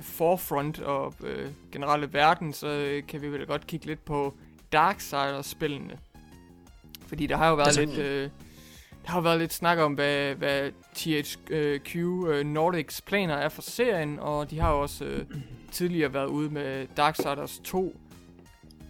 forefront 0.00 0.80
og 0.80 1.14
øh, 1.24 1.48
generelle 1.72 2.12
verden, 2.12 2.52
så 2.52 2.66
øh, 2.68 3.06
kan 3.06 3.22
vi 3.22 3.28
vel 3.28 3.46
godt 3.46 3.66
kigge 3.66 3.86
lidt 3.86 4.04
på 4.04 4.34
Darksiders-spillene. 4.72 5.98
Fordi 7.06 7.26
der 7.26 7.36
har 7.36 7.48
jo 7.48 7.54
været 7.54 7.66
Altså- 7.66 7.80
lidt... 7.84 7.98
Øh, 7.98 8.30
der 9.04 9.10
har 9.10 9.20
været 9.20 9.38
lidt 9.38 9.52
snak 9.52 9.78
om, 9.78 9.92
hvad, 9.92 10.34
hvad 10.34 10.70
THQ 10.94 11.96
øh, 11.96 12.44
Nordics 12.44 13.00
planer 13.00 13.34
er 13.34 13.48
for 13.48 13.62
serien, 13.62 14.18
og 14.18 14.50
de 14.50 14.60
har 14.60 14.72
jo 14.72 14.80
også 14.80 15.04
øh, 15.04 15.26
tidligere 15.72 16.14
været 16.14 16.26
ude 16.26 16.50
med 16.50 16.86
Darksiders 16.96 17.60
2 17.64 17.96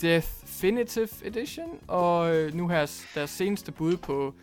Definitive 0.00 1.08
Edition, 1.24 1.78
og 1.88 2.36
øh, 2.36 2.54
nu 2.54 2.68
her 2.68 3.04
deres 3.14 3.30
seneste 3.30 3.72
bud 3.72 3.96
på 3.96 4.34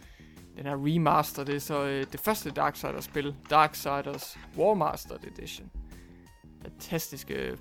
den 0.57 0.65
her 0.65 0.76
remaster, 0.76 1.43
det 1.43 1.55
er 1.55 1.59
så 1.59 1.86
øh, 1.86 2.05
det 2.11 2.20
første 2.20 2.51
Darksiders-spil, 2.51 3.36
Darksiders 3.49 4.38
Warmastered 4.57 5.24
Edition. 5.24 5.72
Fantastiske 6.61 7.34
øh, 7.34 7.57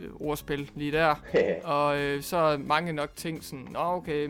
øh, 0.00 0.10
ordspil 0.20 0.70
lige 0.74 0.92
der. 0.92 1.14
Og 1.76 1.98
øh, 1.98 2.22
så 2.22 2.36
er 2.36 2.58
mange 2.58 2.92
nok 2.92 3.16
ting 3.16 3.44
sådan, 3.44 3.68
Nå 3.70 3.78
okay, 3.78 4.28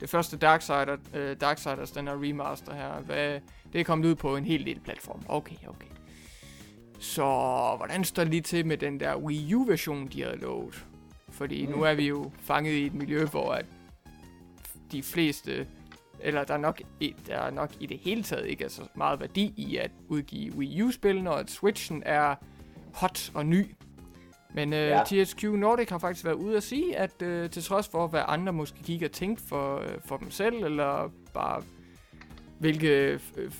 det 0.00 0.10
første 0.10 0.36
Darksider, 0.36 0.96
øh, 1.14 1.36
Darksiders, 1.40 1.90
den 1.90 2.06
her 2.06 2.14
remaster 2.24 2.74
her, 2.74 3.00
hvad, 3.00 3.40
det 3.72 3.80
er 3.80 3.84
kommet 3.84 4.08
ud 4.08 4.14
på 4.14 4.36
en 4.36 4.44
helt 4.44 4.64
lille 4.64 4.82
platform. 4.82 5.22
Okay, 5.28 5.56
okay. 5.68 5.88
Så 6.98 7.22
hvordan 7.76 8.04
står 8.04 8.22
det 8.22 8.30
lige 8.30 8.40
til 8.40 8.66
med 8.66 8.76
den 8.76 9.00
der 9.00 9.16
Wii 9.16 9.54
U-version, 9.54 10.06
de 10.06 10.22
havde 10.22 10.36
lovet? 10.36 10.86
Fordi 11.30 11.66
nu 11.66 11.82
er 11.82 11.94
vi 11.94 12.08
jo 12.08 12.30
fanget 12.38 12.72
i 12.72 12.86
et 12.86 12.94
miljø, 12.94 13.24
hvor 13.24 13.52
at 13.52 13.66
de 14.92 15.02
fleste, 15.02 15.66
eller 16.20 16.44
der 16.44 16.54
er, 16.54 16.58
nok, 16.58 16.80
der 17.26 17.36
er 17.36 17.50
nok 17.50 17.70
i 17.80 17.86
det 17.86 17.98
hele 17.98 18.22
taget 18.22 18.46
ikke 18.46 18.64
er 18.64 18.68
så 18.68 18.82
meget 18.94 19.20
værdi 19.20 19.54
i 19.56 19.76
at 19.76 19.90
udgive 20.08 20.54
Wii 20.54 20.82
U-spil, 20.82 21.26
og 21.26 21.40
at 21.40 21.50
Switchen 21.50 22.02
er 22.06 22.34
hot 22.94 23.30
og 23.34 23.46
ny. 23.46 23.74
Men 24.54 24.72
øh, 24.72 24.78
Ja. 24.78 25.02
THQ 25.06 25.42
Nordic 25.44 25.88
har 25.88 25.98
faktisk 25.98 26.24
været 26.24 26.34
ude 26.34 26.56
at 26.56 26.62
sige, 26.62 26.96
at 26.96 27.22
øh, 27.22 27.50
til 27.50 27.62
trods 27.62 27.88
for, 27.88 28.06
hvad 28.06 28.22
andre 28.28 28.52
måske 28.52 28.78
gik 28.82 29.02
og 29.02 29.12
tænkt 29.12 29.40
for, 29.48 29.78
øh, 29.78 29.88
for 30.04 30.16
dem 30.16 30.30
selv, 30.30 30.64
eller 30.64 31.10
bare 31.34 31.62
hvilke 32.58 32.88
øh, 33.36 33.50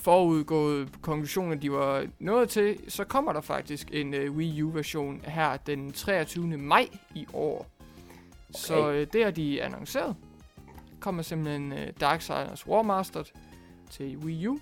forudgåede 0.00 0.88
konklusioner 1.02 1.54
de 1.54 1.72
var 1.72 2.06
nået 2.18 2.48
til, 2.48 2.78
så 2.88 3.04
kommer 3.04 3.32
der 3.32 3.40
faktisk 3.40 3.88
en 3.92 4.14
øh, 4.14 4.32
Wii 4.32 4.62
U-version 4.62 5.20
her 5.24 5.56
den 5.56 5.92
23. 5.92 6.46
maj 6.46 6.86
i 7.14 7.26
år. 7.32 7.66
Så 8.50 8.76
Okay. 8.76 9.00
øh, 9.00 9.06
det 9.12 9.24
har 9.24 9.30
de 9.30 9.62
annonceret. 9.62 10.16
Kommer 11.00 11.22
simpelthen 11.22 11.72
øh, 11.72 11.86
Darksiders 12.00 12.66
Warmastered. 12.68 13.24
til 13.90 14.16
Wii 14.16 14.46
U. 14.46 14.58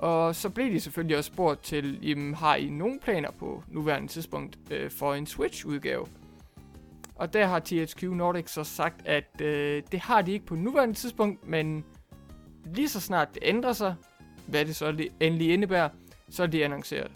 Og 0.00 0.34
så 0.36 0.50
blev 0.50 0.72
de 0.72 0.80
selvfølgelig 0.80 1.16
også 1.16 1.28
spurgt 1.28 1.62
til, 1.62 2.08
jamen, 2.08 2.34
har 2.34 2.56
I 2.56 2.68
nogen 2.68 3.00
planer 3.00 3.30
på 3.30 3.62
nuværende 3.68 4.08
tidspunkt 4.08 4.58
øh, 4.70 4.90
for 4.90 5.14
en 5.14 5.26
Switch-udgave? 5.26 6.06
Og 7.14 7.32
der 7.32 7.46
har 7.46 7.58
THQ 7.64 8.02
Nordic 8.02 8.50
så 8.50 8.64
sagt, 8.64 9.06
at 9.06 9.40
øh, 9.40 9.82
det 9.92 10.00
har 10.00 10.22
de 10.22 10.32
ikke 10.32 10.46
på 10.46 10.54
nuværende 10.54 10.94
tidspunkt, 10.94 11.48
men 11.48 11.84
lige 12.74 12.88
så 12.88 13.00
snart 13.00 13.34
det 13.34 13.38
ændrer 13.42 13.72
sig, 13.72 13.94
hvad 14.46 14.64
det 14.64 14.76
så 14.76 15.08
endelig 15.20 15.52
indebærer, 15.52 15.88
så 16.30 16.42
er 16.42 16.46
de 16.46 16.64
annonceret. 16.64 17.10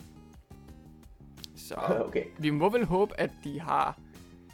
Så 1.57 1.75
Okay. 2.07 2.25
vi 2.39 2.51
må 2.51 2.69
vel 2.69 2.85
håbe, 2.85 3.21
at 3.21 3.31
de 3.45 3.61
har, 3.61 3.99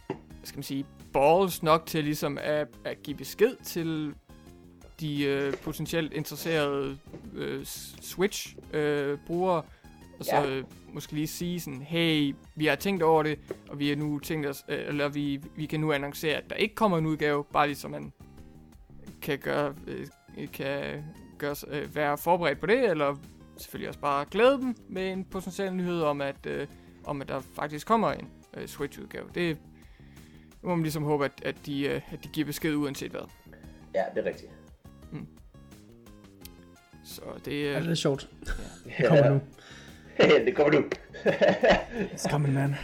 hvad 0.06 0.16
skal 0.44 0.58
man 0.58 0.62
sige, 0.62 0.86
balls 1.12 1.62
nok 1.62 1.86
til 1.86 2.04
ligesom 2.04 2.38
at, 2.40 2.68
at 2.84 3.02
give 3.02 3.16
besked 3.16 3.56
til 3.64 4.14
de 5.00 5.24
øh, 5.24 5.54
potentielt 5.56 6.12
interesserede 6.12 6.98
øh, 7.34 7.64
Switch-brugere, 8.00 9.62
og 10.18 10.24
så 10.24 10.36
Ja. 10.36 10.50
øh, 10.50 10.64
måske 10.92 11.12
lige 11.12 11.26
sige 11.26 11.60
sådan, 11.60 11.82
hey, 11.82 12.34
vi 12.54 12.66
har 12.66 12.76
tænkt 12.76 13.02
over 13.02 13.22
det, 13.22 13.38
og 13.68 13.78
vi 13.78 13.88
har 13.88 13.96
nu 13.96 14.18
tænkt 14.18 14.46
os, 14.46 14.64
øh, 14.68 14.78
eller 14.88 15.08
vi, 15.08 15.40
vi 15.56 15.66
kan 15.66 15.80
nu 15.80 15.92
annoncere, 15.92 16.36
at 16.36 16.50
der 16.50 16.56
ikke 16.56 16.74
kommer 16.74 16.98
en 16.98 17.06
udgave, 17.06 17.44
bare 17.52 17.66
lige 17.66 17.76
så 17.76 17.88
man 17.88 18.12
kan 19.22 19.38
gøre, 19.38 19.74
øh, 19.86 20.06
kan 20.52 21.04
gøre, 21.38 21.54
øh, 21.68 21.96
være 21.96 22.18
forberedt 22.18 22.60
på 22.60 22.66
det, 22.66 22.90
eller 22.90 23.16
selvfølgelig 23.56 23.88
også 23.88 24.00
bare 24.00 24.24
glæde 24.30 24.52
dem 24.52 24.74
med 24.88 25.12
en 25.12 25.24
potentiel 25.24 25.74
nyhed 25.74 26.02
om, 26.02 26.20
at, 26.20 26.46
øh, 26.46 26.66
om 27.04 27.22
at 27.22 27.28
der 27.28 27.40
faktisk 27.40 27.86
kommer 27.86 28.12
en 28.12 28.28
øh, 28.56 28.66
Switch-udgave. 28.66 29.24
Det 29.34 29.58
må 30.62 30.74
man 30.74 30.82
ligesom 30.82 31.02
håbe, 31.02 31.24
at, 31.24 31.32
at, 31.42 31.56
de, 31.66 31.82
øh, 31.86 32.00
at 32.12 32.24
de 32.24 32.28
giver 32.28 32.46
besked 32.46 32.74
uanset 32.76 33.10
hvad. 33.10 33.20
Ja, 33.94 34.02
det 34.14 34.26
er 34.26 34.28
rigtigt. 34.28 34.50
Så 37.10 37.22
det, 37.44 37.52
øh, 37.52 37.82
det 37.82 37.90
er 37.90 37.94
sjovt. 37.94 38.28
Det 38.98 39.06
kommer 39.08 39.30
nu. 39.30 39.40
det 40.46 40.56
kommer 40.56 40.72
nu. 40.80 40.84
It's 42.12 42.30
coming, 42.30 42.54
man. 42.54 42.74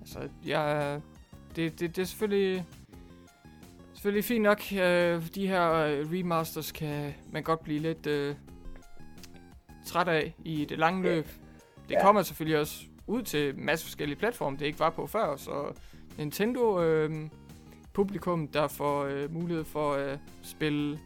altså, 0.00 0.28
jeg, 0.46 1.00
det, 1.56 1.80
det, 1.80 1.96
det 1.96 2.02
er 2.02 2.06
selvfølgelig, 2.06 2.64
selvfølgelig 3.94 4.24
fint 4.24 4.42
nok. 4.42 4.62
Øh, 4.72 5.22
de 5.34 5.46
her 5.48 5.72
øh, 5.72 6.06
remasters 6.12 6.72
kan 6.72 7.14
man 7.32 7.42
godt 7.42 7.60
blive 7.64 7.78
lidt 7.78 8.06
øh, 8.06 8.34
træt 9.86 10.08
af 10.08 10.34
i 10.44 10.64
det 10.64 10.78
lange 10.78 11.02
løb. 11.02 11.26
Det 11.88 11.94
Ja. 11.94 12.02
kommer 12.02 12.22
selvfølgelig 12.22 12.58
også 12.60 12.74
ud 13.06 13.22
til 13.22 13.48
en 13.48 13.64
masse 13.66 13.84
forskellige 13.86 14.18
platforme, 14.18 14.56
det 14.56 14.66
ikke 14.66 14.78
var 14.78 14.90
på 14.90 15.06
før, 15.06 15.36
så 15.36 15.52
Nintendo 16.18 16.82
øh, 16.82 17.10
publikum, 17.92 18.48
der 18.48 18.68
får 18.68 19.04
øh, 19.04 19.32
mulighed 19.34 19.64
for 19.64 19.92
at 19.94 20.18
spille 20.42 20.98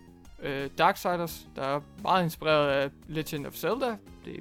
øh, 0.43 0.71
Darksiders, 0.79 1.47
der 1.57 1.63
er 1.63 1.81
meget 2.03 2.25
inspireret 2.25 2.69
af 2.71 2.91
Legend 3.09 3.47
of 3.47 3.55
Zelda. 3.55 3.97
Det 4.25 4.41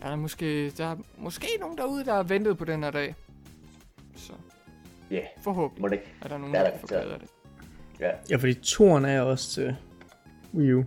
er 0.00 0.08
der 0.08 0.16
måske, 0.16 0.70
der 0.70 0.86
er 0.86 0.96
måske 1.18 1.46
nogen 1.60 1.78
derude, 1.78 2.04
der 2.04 2.14
har 2.14 2.22
ventet 2.22 2.58
på 2.58 2.64
den 2.64 2.82
her 2.82 2.90
dag. 2.90 3.14
Så 4.16 4.32
Ja, 5.10 5.20
forhåbentlig 5.42 5.82
må 5.82 5.88
det 5.88 5.94
ikke. 5.94 6.06
er 6.22 6.28
der 6.28 6.38
nogen, 6.38 6.54
Der 6.54 6.60
er 6.60 6.70
der 6.88 7.12
af 7.12 7.20
det. 7.20 7.28
Ja. 8.00 8.10
Ja, 8.30 8.36
fordi 8.36 8.54
toren 8.54 9.04
er 9.04 9.20
også 9.20 9.50
til 9.50 9.76
Wii 10.54 10.72
U. 10.72 10.84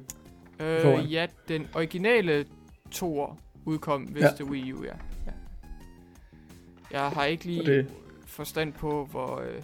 Foran. 0.59 0.99
Øh, 1.05 1.13
ja, 1.13 1.27
den 1.47 1.67
originale 1.75 2.45
toer 2.91 3.37
udkom 3.65 4.15
vist 4.15 4.23
Ja. 4.25 4.31
til 4.35 4.45
Wii 4.45 4.73
U, 4.73 4.83
ja. 4.83 4.93
ja. 5.25 5.31
Jeg 6.91 7.09
har 7.09 7.25
ikke 7.25 7.45
lige 7.45 7.65
det- 7.65 7.87
forstand 8.25 8.73
på, 8.73 9.05
hvor, 9.05 9.39
øh, 9.39 9.61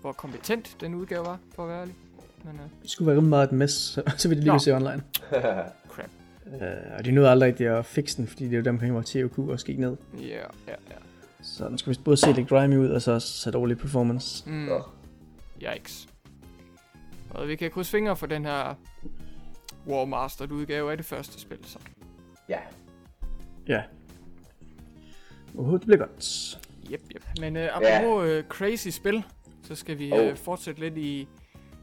hvor 0.00 0.12
kompetent 0.12 0.76
den 0.80 0.94
udgave 0.94 1.24
var, 1.26 1.38
for 1.54 1.62
at 1.62 1.68
være 1.68 1.80
ærlig. 1.80 1.94
Men 2.44 2.54
øh, 2.54 2.60
Det 2.82 2.90
skulle 2.90 3.06
være 3.06 3.16
rimelig 3.16 3.30
meget 3.30 3.46
et 3.46 3.52
mess, 3.52 3.74
så, 3.74 4.02
så 4.18 4.28
vil 4.28 4.36
det 4.36 4.44
lige 4.44 4.60
se 4.60 4.74
online. 4.76 5.02
crap. 5.92 6.10
Uh, 6.46 6.96
og 6.98 7.04
de 7.04 7.10
nåede 7.10 7.30
aldrig 7.30 7.46
rigtig 7.48 7.66
at 7.66 7.86
fikse 7.86 8.16
den, 8.16 8.26
fordi 8.26 8.44
det 8.44 8.52
er 8.52 8.56
jo 8.56 8.64
dem 8.64 8.78
penge, 8.78 8.92
hvor 8.92 9.02
THQ 9.02 9.38
også 9.38 9.66
gik 9.66 9.78
ned. 9.78 9.96
Ja, 10.18 10.24
ja, 10.68 10.74
ja. 10.90 10.96
Så 11.42 11.68
den 11.68 11.78
skal 11.78 11.90
vist 11.90 12.04
både 12.04 12.16
se 12.16 12.32
lidt 12.32 12.48
grimy 12.48 12.76
ud, 12.76 12.88
og 12.88 13.02
så 13.02 13.12
også 13.12 13.46
have 13.50 13.52
dårlig 13.52 13.78
performance. 13.78 14.50
Mm, 14.50 14.54
Nå. 14.56 14.82
yikes. 15.76 16.08
Og 17.30 17.48
vi 17.48 17.56
kan 17.56 17.70
krydse 17.70 17.90
fingre 17.90 18.16
for 18.16 18.26
den 18.26 18.44
her 18.44 18.74
War 19.86 20.04
Mastered 20.04 20.50
udgave 20.52 20.90
af 20.90 20.96
det 20.96 21.06
første 21.06 21.40
spil, 21.40 21.58
så. 21.64 21.78
ja. 22.48 22.58
Ja. 23.68 23.82
Uh, 25.54 25.72
det 25.72 25.80
bliver 25.80 25.98
godt. 25.98 26.58
Yep, 26.92 27.00
yep. 27.14 27.24
Men 27.40 27.56
øh, 27.56 27.68
apropos 27.76 28.28
øh, 28.28 28.44
crazy 28.44 28.88
spil, 28.88 29.22
så 29.62 29.74
skal 29.74 29.98
vi 29.98 30.12
Oh. 30.12 30.36
fortsætte 30.36 30.80
lidt 30.80 30.96
i 30.96 31.28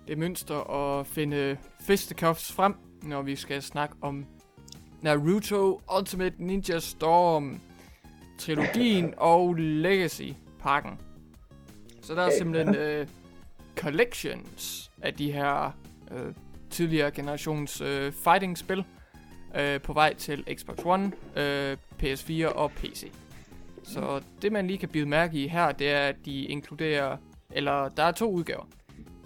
det 0.07 0.17
mønster 0.17 0.55
og 0.55 1.07
finde 1.07 1.57
fisticuffs 1.81 2.51
frem, 2.51 2.75
når 3.03 3.21
vi 3.21 3.35
skal 3.35 3.61
snakke 3.61 3.95
om 4.01 4.25
Naruto 5.01 5.81
Ultimate 5.97 6.35
Ninja 6.37 6.79
Storm, 6.79 7.59
trilogien 8.37 9.13
og 9.17 9.53
Legacy-pakken. 9.53 10.99
Så 12.01 12.15
der 12.15 12.21
er 12.21 12.31
simpelthen 12.37 12.75
øh, 12.75 13.07
collections 13.75 14.91
af 15.01 15.13
de 15.13 15.31
her 15.31 15.71
øh, 16.11 16.33
tidligere 16.69 17.11
generations 17.11 17.81
øh, 17.81 18.11
fighting-spil 18.11 18.83
øh, 19.55 19.81
på 19.81 19.93
vej 19.93 20.13
til 20.13 20.45
Xbox 20.55 20.77
One, 20.85 21.11
øh, 21.35 21.77
PS4 22.03 22.45
og 22.45 22.71
PC. 22.71 23.11
Så 23.83 24.21
det 24.41 24.51
man 24.51 24.67
lige 24.67 24.77
kan 24.77 24.89
bide 24.89 25.05
mærke 25.05 25.43
i 25.43 25.47
her, 25.47 25.71
det 25.71 25.91
er, 25.91 26.07
at 26.07 26.15
de 26.25 26.45
inkluderer, 26.45 27.17
eller 27.51 27.89
der 27.89 28.03
er 28.03 28.11
to 28.11 28.31
udgaver. 28.31 28.65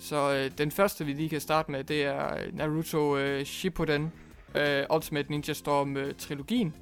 Så 0.02 0.34
øh, 0.34 0.52
den 0.58 0.72
første, 0.72 1.06
vi 1.06 1.14
lige 1.14 1.30
kan 1.30 1.42
starte 1.42 1.72
med, 1.72 1.84
det 1.84 2.04
er 2.04 2.38
øh, 2.38 2.58
Naruto 2.58 3.18
øh, 3.18 3.46
Shippuden 3.46 4.12
øh, 4.56 4.84
Ultimate 4.96 5.32
Ninja 5.32 5.54
Storm 5.54 5.98
øh, 5.98 6.16
trilogien, 6.16 6.74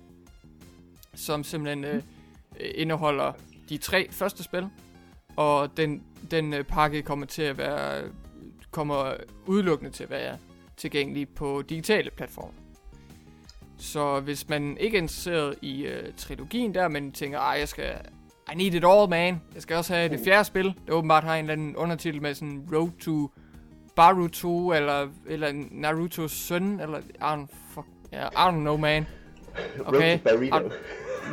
som 1.13 1.43
simpelthen 1.43 1.83
øh, 1.83 2.01
indeholder 2.59 3.33
de 3.69 3.77
tre 3.77 4.11
første 4.11 4.43
spil, 4.43 4.67
og 5.35 5.77
den, 5.77 6.03
den 6.31 6.53
øh, 6.53 6.63
pakke 6.63 7.01
kommer 7.01 7.25
til 7.25 7.41
at 7.41 7.57
være, 7.57 8.03
kommer 8.71 9.13
udelukkende 9.45 9.91
til 9.91 10.03
at 10.03 10.09
være 10.09 10.37
tilgængelig 10.77 11.29
på 11.29 11.63
digitale 11.69 12.09
platforme. 12.11 12.53
Så 13.77 14.19
hvis 14.19 14.49
man 14.49 14.77
ikke 14.77 14.97
er 14.97 15.01
interesseret 15.01 15.55
i 15.61 15.81
øh, 15.85 16.13
trilogien 16.17 16.73
der, 16.75 16.87
men 16.87 17.11
tænker, 17.11 17.39
ej, 17.39 17.55
jeg 17.59 17.67
skal, 17.67 17.95
i 18.53 18.55
need 18.55 18.73
it 18.73 18.83
all, 18.85 19.09
man. 19.09 19.41
Jeg 19.53 19.61
skal 19.61 19.77
også 19.77 19.93
have 19.93 20.09
det 20.09 20.19
fjerde 20.25 20.43
spil, 20.43 20.75
der 20.87 20.93
åbenbart 20.93 21.23
har 21.23 21.35
en 21.35 21.39
eller 21.45 21.53
anden 21.53 21.75
undertitel 21.75 22.21
med 22.21 22.33
sådan 22.33 22.67
Road 22.73 22.89
to 22.99 23.31
Baruto, 23.95 24.73
eller, 24.73 25.07
eller 25.27 25.51
Narutos 25.71 26.31
søn, 26.31 26.79
eller, 26.79 26.99
I 26.99 27.01
don't, 27.21 27.47
fuck, 27.73 27.87
yeah, 28.13 28.31
I 28.31 28.35
don't 28.35 28.59
know, 28.59 28.77
man. 28.77 29.07
Okay. 29.85 30.19
Road 30.25 30.69
to. 30.69 30.75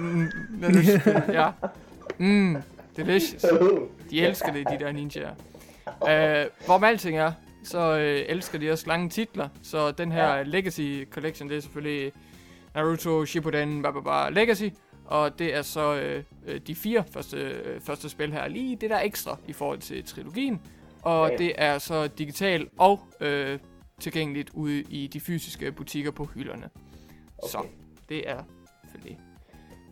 Mm, 0.00 0.28
ja. 1.32 1.50
Mm, 2.18 2.56
delicious. 2.96 3.44
De 4.10 4.26
elsker 4.26 4.52
det, 4.52 4.66
de 4.70 4.84
der 4.84 4.92
ninjaer. 4.92 5.30
Uh, 5.86 6.66
hvor 6.66 6.78
med 6.78 6.88
alting 6.88 7.18
er, 7.18 7.32
så 7.64 7.92
uh, 7.92 8.00
elsker 8.00 8.58
de 8.58 8.70
også 8.70 8.84
lange 8.86 9.08
titler. 9.08 9.48
Så 9.62 9.90
den 9.90 10.12
her 10.12 10.36
Ja. 10.36 10.42
Legacy 10.42 11.04
Collection, 11.10 11.48
det 11.48 11.56
er 11.56 11.60
selvfølgelig 11.60 12.12
Naruto 12.74 13.24
Shippuden 13.26 13.80
blah, 13.82 13.92
blah, 13.92 14.04
blah, 14.04 14.32
Legacy. 14.34 14.68
Og 15.06 15.38
det 15.38 15.54
er 15.54 15.62
så 15.62 15.94
øh, 15.94 16.24
øh, 16.46 16.60
de 16.66 16.74
fire 16.74 17.04
første, 17.10 17.36
øh, 17.36 17.80
første 17.80 18.08
spil 18.08 18.32
her. 18.32 18.48
Lige 18.48 18.76
det 18.76 18.90
der 18.90 19.00
ekstra 19.00 19.38
i 19.48 19.52
forhold 19.52 19.78
til 19.78 20.04
trilogien. 20.04 20.60
Og 21.02 21.30
Ja. 21.30 21.36
det 21.36 21.52
er 21.58 21.78
så 21.78 22.06
digitalt 22.06 22.68
og 22.78 23.00
øh, 23.20 23.58
tilgængeligt 24.00 24.50
ude 24.54 24.82
i 24.82 25.06
de 25.06 25.20
fysiske 25.20 25.72
butikker 25.72 26.10
på 26.10 26.24
hylderne. 26.24 26.70
Okay. 27.38 27.48
Så 27.50 27.66
det 28.08 28.30
er 28.30 28.42
selvfølgelig 28.82 29.18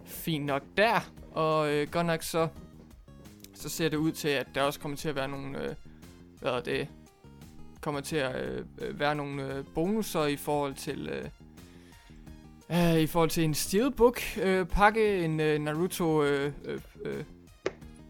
fint 0.05 0.47
nok 0.47 0.63
der. 0.77 1.11
Og 1.33 1.73
øh, 1.73 1.89
godt 1.91 2.07
nok 2.07 2.23
så, 2.23 2.49
så 3.55 3.69
ser 3.69 3.89
det 3.89 3.97
ud 3.97 4.13
til, 4.13 4.29
at 4.29 4.47
der 4.55 4.63
også 4.63 4.81
kommer 4.81 4.97
til 4.97 5.09
at 5.09 5.15
være 5.15 5.29
nogle, 5.29 5.63
øh, 5.63 5.75
hvad 6.41 6.53
er 6.53 6.61
det, 6.61 6.89
kommer 7.81 8.01
til 8.01 8.17
at 8.17 8.45
øh, 8.45 8.65
øh, 8.79 9.01
være 9.01 9.15
nogle 9.15 9.55
øh, 9.55 9.65
bonusser 9.75 10.25
i 10.25 10.37
forhold 10.37 10.75
til, 10.75 11.09
øh, 11.09 11.29
øh, 12.71 12.99
i 13.01 13.07
forhold 13.07 13.31
til 13.31 13.45
en 13.45 13.55
steelbook 13.55 14.21
øh, 14.43 14.67
pakke, 14.67 15.25
en 15.25 15.41
øh, 15.41 15.59
Naruto 15.61 16.23
øh, 16.25 16.53
øh, 17.05 17.25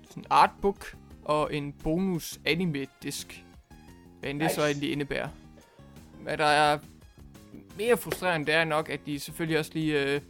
sådan 0.08 0.24
artbook 0.30 0.96
og 1.24 1.54
en 1.54 1.72
bonus 1.72 2.40
anime 2.44 2.86
disk. 3.02 3.44
Hvad 4.20 4.30
end 4.30 4.40
det 4.40 4.50
så 4.50 4.60
Nice. 4.60 4.70
endelig 4.70 4.92
indebærer. 4.92 5.28
Hvad 6.22 6.36
der 6.36 6.44
er 6.44 6.78
mere 7.78 7.96
frustrerende, 7.96 8.46
det 8.46 8.54
er 8.54 8.64
nok, 8.64 8.88
at 8.88 9.00
de 9.06 9.20
selvfølgelig 9.20 9.58
også 9.58 9.70
lige 9.74 10.02
øh, 10.14 10.20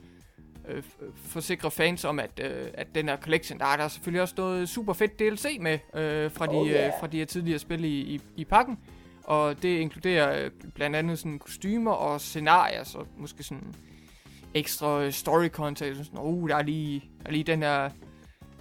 øh, 0.68 0.78
f- 0.78 1.04
forsikrer 1.14 1.70
fans 1.70 2.04
om, 2.04 2.18
at, 2.18 2.40
øh, 2.42 2.66
at 2.74 2.94
den 2.94 3.08
her 3.08 3.16
collection, 3.16 3.58
der 3.58 3.66
er 3.66 3.76
der 3.76 3.88
selvfølgelig 3.88 4.22
også 4.22 4.34
noget 4.38 4.68
super 4.68 4.92
fedt 4.92 5.18
DLC 5.18 5.56
med 5.60 5.78
øh, 5.94 6.30
fra, 6.30 6.46
de, 6.46 6.50
Oh, 6.50 6.68
yeah. 6.68 6.86
øh, 6.86 6.92
fra 7.00 7.06
de 7.06 7.18
her 7.18 7.24
tidligere 7.24 7.58
spil 7.58 7.84
i, 7.84 7.88
i, 8.00 8.20
i 8.36 8.44
pakken. 8.44 8.78
Og 9.24 9.62
det 9.62 9.78
inkluderer 9.78 10.44
øh, 10.44 10.50
blandt 10.74 10.96
andet 10.96 11.18
sådan 11.18 11.38
kostymer 11.38 11.92
og 11.92 12.20
scenarier, 12.20 12.84
så 12.84 13.04
måske 13.16 13.42
sådan 13.42 13.74
ekstra 14.54 15.02
øh, 15.02 15.12
story 15.12 15.48
content, 15.48 15.96
sådan, 15.96 16.18
oh, 16.20 16.48
der 16.48 16.56
er 16.56 16.62
lige, 16.62 17.00
der 17.22 17.26
er 17.28 17.32
lige 17.32 17.44
den 17.44 17.62
her 17.62 17.90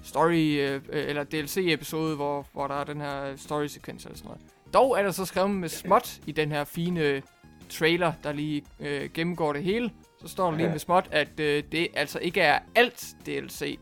story, 0.04 0.58
øh, 0.60 0.82
øh, 0.90 1.10
eller 1.10 1.24
DLC-episode, 1.24 2.16
hvor, 2.16 2.48
hvor 2.54 2.68
der 2.68 2.76
er 2.76 2.84
den 2.84 3.02
her 3.02 3.36
story-sekvens 3.36 4.06
eller 4.06 4.18
sådan 4.18 4.28
noget. 4.28 4.42
Dog 4.74 5.00
er 5.00 5.04
der 5.04 5.12
så 5.12 5.26
skrevet 5.26 5.50
med 5.52 5.70
småt 5.70 6.20
i 6.28 6.32
den 6.32 6.52
her 6.52 6.64
fine 6.64 7.22
trailer, 7.70 8.14
der 8.24 8.32
lige 8.34 8.64
øh, 8.80 9.10
gennemgår 9.14 9.54
det 9.54 9.64
hele. 9.64 9.92
Så 10.22 10.28
står 10.28 10.52
der 10.52 10.58
lige 10.58 10.70
med 10.70 10.80
småt, 10.80 11.08
at 11.12 11.40
øh, 11.40 11.64
det 11.72 11.88
altså 11.96 12.20
ikke 12.20 12.42
er 12.42 12.60
alt 12.76 13.06
DLC, 13.26 13.80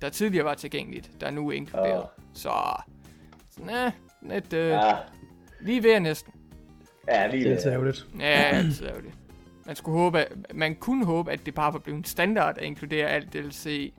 der 0.00 0.08
tidligere 0.08 0.44
var 0.44 0.54
tilgængeligt, 0.54 1.10
der 1.20 1.26
er 1.26 1.30
nu 1.30 1.50
inkluderet. 1.50 2.02
Åh. 2.02 2.08
Så, 2.34 2.52
sådan, 3.50 3.70
øh, 3.86 3.92
lidt, 4.34 4.52
øh, 4.52 4.68
Ja, 4.70 4.92
lige 5.60 5.82
ved 5.82 6.00
næsten. 6.00 6.32
ja 7.08 7.26
lige 7.26 7.44
Det 7.44 7.52
er 7.52 7.56
det. 7.56 7.66
ærgerligt. 7.72 8.06
Ja, 8.20 8.62
det 8.62 8.88
er 8.90 9.00
det. 9.00 9.12
Man, 9.66 9.76
skulle 9.76 9.98
håbe, 9.98 10.20
at, 10.20 10.32
man 10.54 10.74
kunne 10.74 11.04
håbe, 11.04 11.32
at 11.32 11.46
det 11.46 11.54
bare 11.54 11.72
var 11.72 11.78
blevet 11.78 11.98
en 11.98 12.04
standard 12.04 12.58
at 12.58 12.64
inkludere 12.64 13.08
alt 13.08 13.32
DLC. 13.32 13.92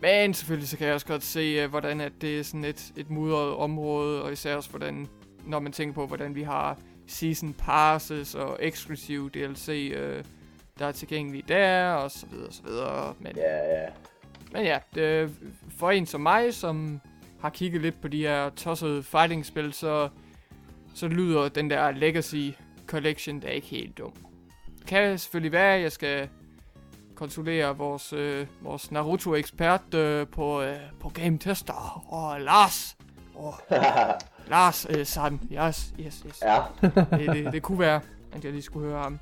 Men 0.00 0.34
selvfølgelig 0.34 0.68
så 0.68 0.76
kan 0.76 0.86
jeg 0.86 0.94
også 0.94 1.06
godt 1.06 1.22
se, 1.22 1.64
uh, 1.64 1.70
hvordan 1.70 2.00
at 2.00 2.12
det 2.20 2.38
er 2.38 2.42
sådan 2.42 2.64
et, 2.64 2.92
et 2.96 3.10
mudret 3.10 3.54
område, 3.54 4.22
og 4.22 4.32
især 4.32 4.56
også 4.56 4.70
hvordan, 4.70 5.06
når 5.46 5.60
man 5.60 5.72
tænker 5.72 5.94
på, 5.94 6.06
hvordan 6.06 6.34
vi 6.34 6.42
har 6.42 6.78
season 7.06 7.52
passes 7.52 8.34
og 8.34 8.58
eksklusiv 8.60 9.30
DLC, 9.30 9.92
uh, 9.96 10.24
der 10.78 10.86
er 10.86 10.92
tilgængelige 10.92 11.44
der, 11.48 11.92
og 11.92 12.10
så 12.10 12.26
videre, 12.26 12.46
og 12.46 12.54
så 12.54 12.62
videre. 12.62 13.14
Men, 13.18 13.36
Ja, 13.36 13.80
ja. 13.80 13.88
men 14.52 14.64
ja, 14.64 14.78
det, 14.94 15.30
for 15.78 15.90
en 15.90 16.06
som 16.06 16.20
mig, 16.20 16.54
som 16.54 17.00
har 17.40 17.50
kigget 17.50 17.82
lidt 17.82 18.00
på 18.00 18.08
de 18.08 18.20
her 18.20 18.50
tossede 18.50 19.02
fighting-spil, 19.02 19.72
så, 19.72 20.08
så 20.94 21.08
lyder 21.08 21.48
den 21.48 21.70
der 21.70 21.90
Legacy 21.90 22.50
Collection 22.86 23.40
da 23.40 23.48
ikke 23.48 23.66
helt 23.66 23.98
dum. 23.98 24.12
Det 24.82 24.88
kan 24.88 25.18
selvfølgelig 25.18 25.52
være, 25.52 25.74
at 25.76 25.82
jeg 25.82 25.92
skal 25.92 26.28
kontrollere 27.14 27.76
vores, 27.76 28.12
øh, 28.12 28.46
vores 28.60 28.90
Naruto-ekspert 28.90 29.94
øh, 29.94 30.26
på, 30.26 30.62
øh, 30.62 30.76
på 31.00 31.08
Game 31.08 31.38
Tester. 31.38 32.02
Og 32.12 32.40
Lars. 32.40 32.96
Oh, 33.34 33.54
Lars 34.50 34.86
øh, 34.90 35.06
Sand. 35.06 35.38
Yes, 35.52 35.94
yes, 36.00 36.22
yes. 36.26 36.42
ja, 36.42 36.58
Det, 37.18 37.28
det, 37.34 37.52
det 37.52 37.62
kunne 37.62 37.78
være, 37.78 38.00
at 38.32 38.44
jeg 38.44 38.52
lige 38.52 38.62
skulle 38.62 38.88
høre 38.88 39.02
ham. 39.02 39.18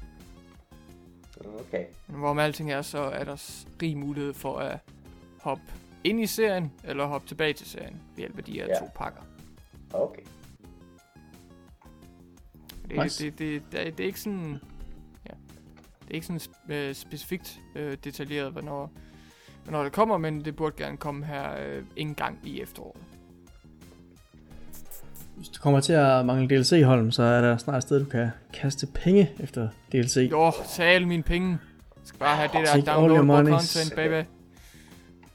okay. 1.60 1.84
Men 2.06 2.18
hvorom 2.18 2.38
alting 2.38 2.72
er, 2.72 2.82
så 2.82 2.98
er 2.98 3.24
der 3.24 3.64
rig 3.82 3.96
mulighed 3.98 4.34
for 4.34 4.58
at 4.58 4.78
hoppe 5.40 5.62
ind 6.04 6.20
i 6.20 6.26
serien, 6.26 6.72
eller 6.84 7.06
hoppe 7.06 7.28
tilbage 7.28 7.52
til 7.52 7.66
serien, 7.66 8.00
ved 8.10 8.16
hjælp 8.18 8.38
af 8.38 8.44
de 8.44 8.52
her 8.52 8.66
Ja. 8.66 8.78
to 8.78 8.88
pakker. 8.94 9.20
Okay. 9.92 10.22
Det, 12.88 13.02
Nice. 13.02 13.24
det, 13.24 13.38
det, 13.38 13.62
det, 13.72 13.72
det, 13.86 13.98
det 13.98 14.04
er 14.04 14.06
ikke 14.06 14.20
sådan... 14.20 14.60
Det 16.10 16.14
er 16.14 16.22
ikke 16.22 16.26
sådan 16.26 16.40
øh, 16.88 16.94
specifikt 16.94 17.60
øh, 17.76 17.96
detaljeret, 18.04 18.52
hvornår, 18.52 18.92
hvornår 19.64 19.82
det 19.82 19.92
kommer, 19.92 20.18
men 20.18 20.44
det 20.44 20.56
burde 20.56 20.74
gerne 20.78 20.96
komme 20.96 21.24
her 21.26 21.50
øh, 21.50 21.82
en 21.96 22.14
gang 22.14 22.38
i 22.44 22.60
efteråret. 22.62 23.00
Hvis 25.36 25.48
du 25.48 25.60
kommer 25.62 25.80
til 25.80 25.92
at 25.92 26.26
mangle 26.26 26.56
DLC, 26.56 26.82
Holm, 26.84 27.10
så 27.10 27.22
er 27.22 27.40
der 27.40 27.56
snart 27.56 27.76
et 27.76 27.82
sted, 27.82 28.00
du 28.00 28.04
kan 28.10 28.28
kaste 28.52 28.86
penge 28.86 29.30
efter 29.40 29.68
DLC. 29.92 30.28
Jo, 30.30 30.52
tag 30.68 30.86
alle 30.86 31.08
mine 31.08 31.22
penge. 31.22 31.48
Jeg 31.48 31.58
skal 32.04 32.18
bare 32.18 32.36
have 32.36 32.48
det 32.52 32.86
der 32.86 33.22
monies. 33.22 33.72
content, 33.72 33.96
baby. 33.96 34.26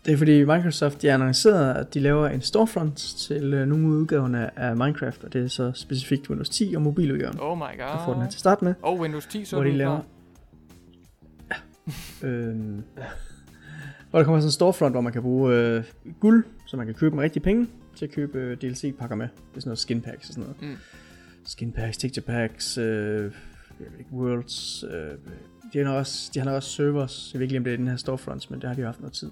Det 0.05 0.13
er 0.13 0.17
fordi 0.17 0.43
Microsoft 0.43 1.01
de 1.01 1.07
har 1.07 1.13
annonceret, 1.13 1.73
at 1.73 1.93
de 1.93 1.99
laver 1.99 2.27
en 2.27 2.41
storefront 2.41 2.97
til 2.97 3.53
øh, 3.53 3.67
nogle 3.67 3.87
udgaverne 3.87 4.59
af 4.59 4.75
Minecraft, 4.75 5.23
og 5.23 5.33
det 5.33 5.43
er 5.43 5.47
så 5.47 5.71
specifikt 5.75 6.29
Windows 6.29 6.49
10 6.49 6.73
og 6.75 6.81
mobiludgaven. 6.81 7.39
Oh 7.39 7.57
my 7.57 7.61
Du 7.61 7.97
får 8.05 8.11
den 8.11 8.15
her 8.15 8.27
god. 8.27 8.31
til 8.31 8.39
start 8.39 8.61
med, 8.61 8.73
Og 8.81 8.99
Windows 8.99 9.25
10, 9.25 9.45
så 9.45 9.55
hvor 9.55 9.63
de 9.63 9.71
laver... 9.71 9.95
klar. 9.95 10.05
Øhm, 12.23 12.83
hvor 14.09 14.19
der 14.19 14.23
kommer 14.23 14.39
sådan 14.39 14.47
en 14.47 14.51
storefront, 14.51 14.93
hvor 14.93 15.01
man 15.01 15.13
kan 15.13 15.21
bruge 15.21 15.55
øh, 15.55 15.83
guld, 16.19 16.45
så 16.65 16.77
man 16.77 16.85
kan 16.85 16.95
købe 16.95 17.15
med 17.15 17.23
rigtige 17.23 17.43
penge 17.43 17.67
til 17.95 18.05
at 18.05 18.11
købe 18.11 18.39
øh, 18.39 18.57
DLC-pakker 18.57 19.15
med. 19.15 19.27
Det 19.27 19.57
er 19.57 19.59
sådan 19.59 19.69
noget 19.69 19.79
skin 19.79 20.01
packs 20.01 20.29
og 20.29 20.33
sådan 20.33 20.43
noget. 20.43 20.61
Mm. 20.61 20.77
Skin 21.45 21.71
packs, 21.71 21.97
texture 21.97 22.23
packs, 22.25 22.77
øh, 22.77 23.31
worlds. 24.13 24.83
Øh, 24.83 25.11
de, 25.73 25.85
har 25.85 25.93
også, 25.93 26.31
de 26.33 26.39
har 26.39 26.51
også 26.51 26.69
servers. 26.69 27.29
Jeg 27.33 27.39
ved 27.39 27.47
ikke 27.47 27.57
om 27.57 27.63
det 27.63 27.73
er 27.73 27.77
den 27.77 27.87
her 27.87 27.95
storefront, 27.95 28.51
men 28.51 28.61
det 28.61 28.67
har 28.67 28.75
de 28.75 28.81
jo 28.81 28.87
haft 28.87 28.99
noget 28.99 29.13
tid. 29.13 29.31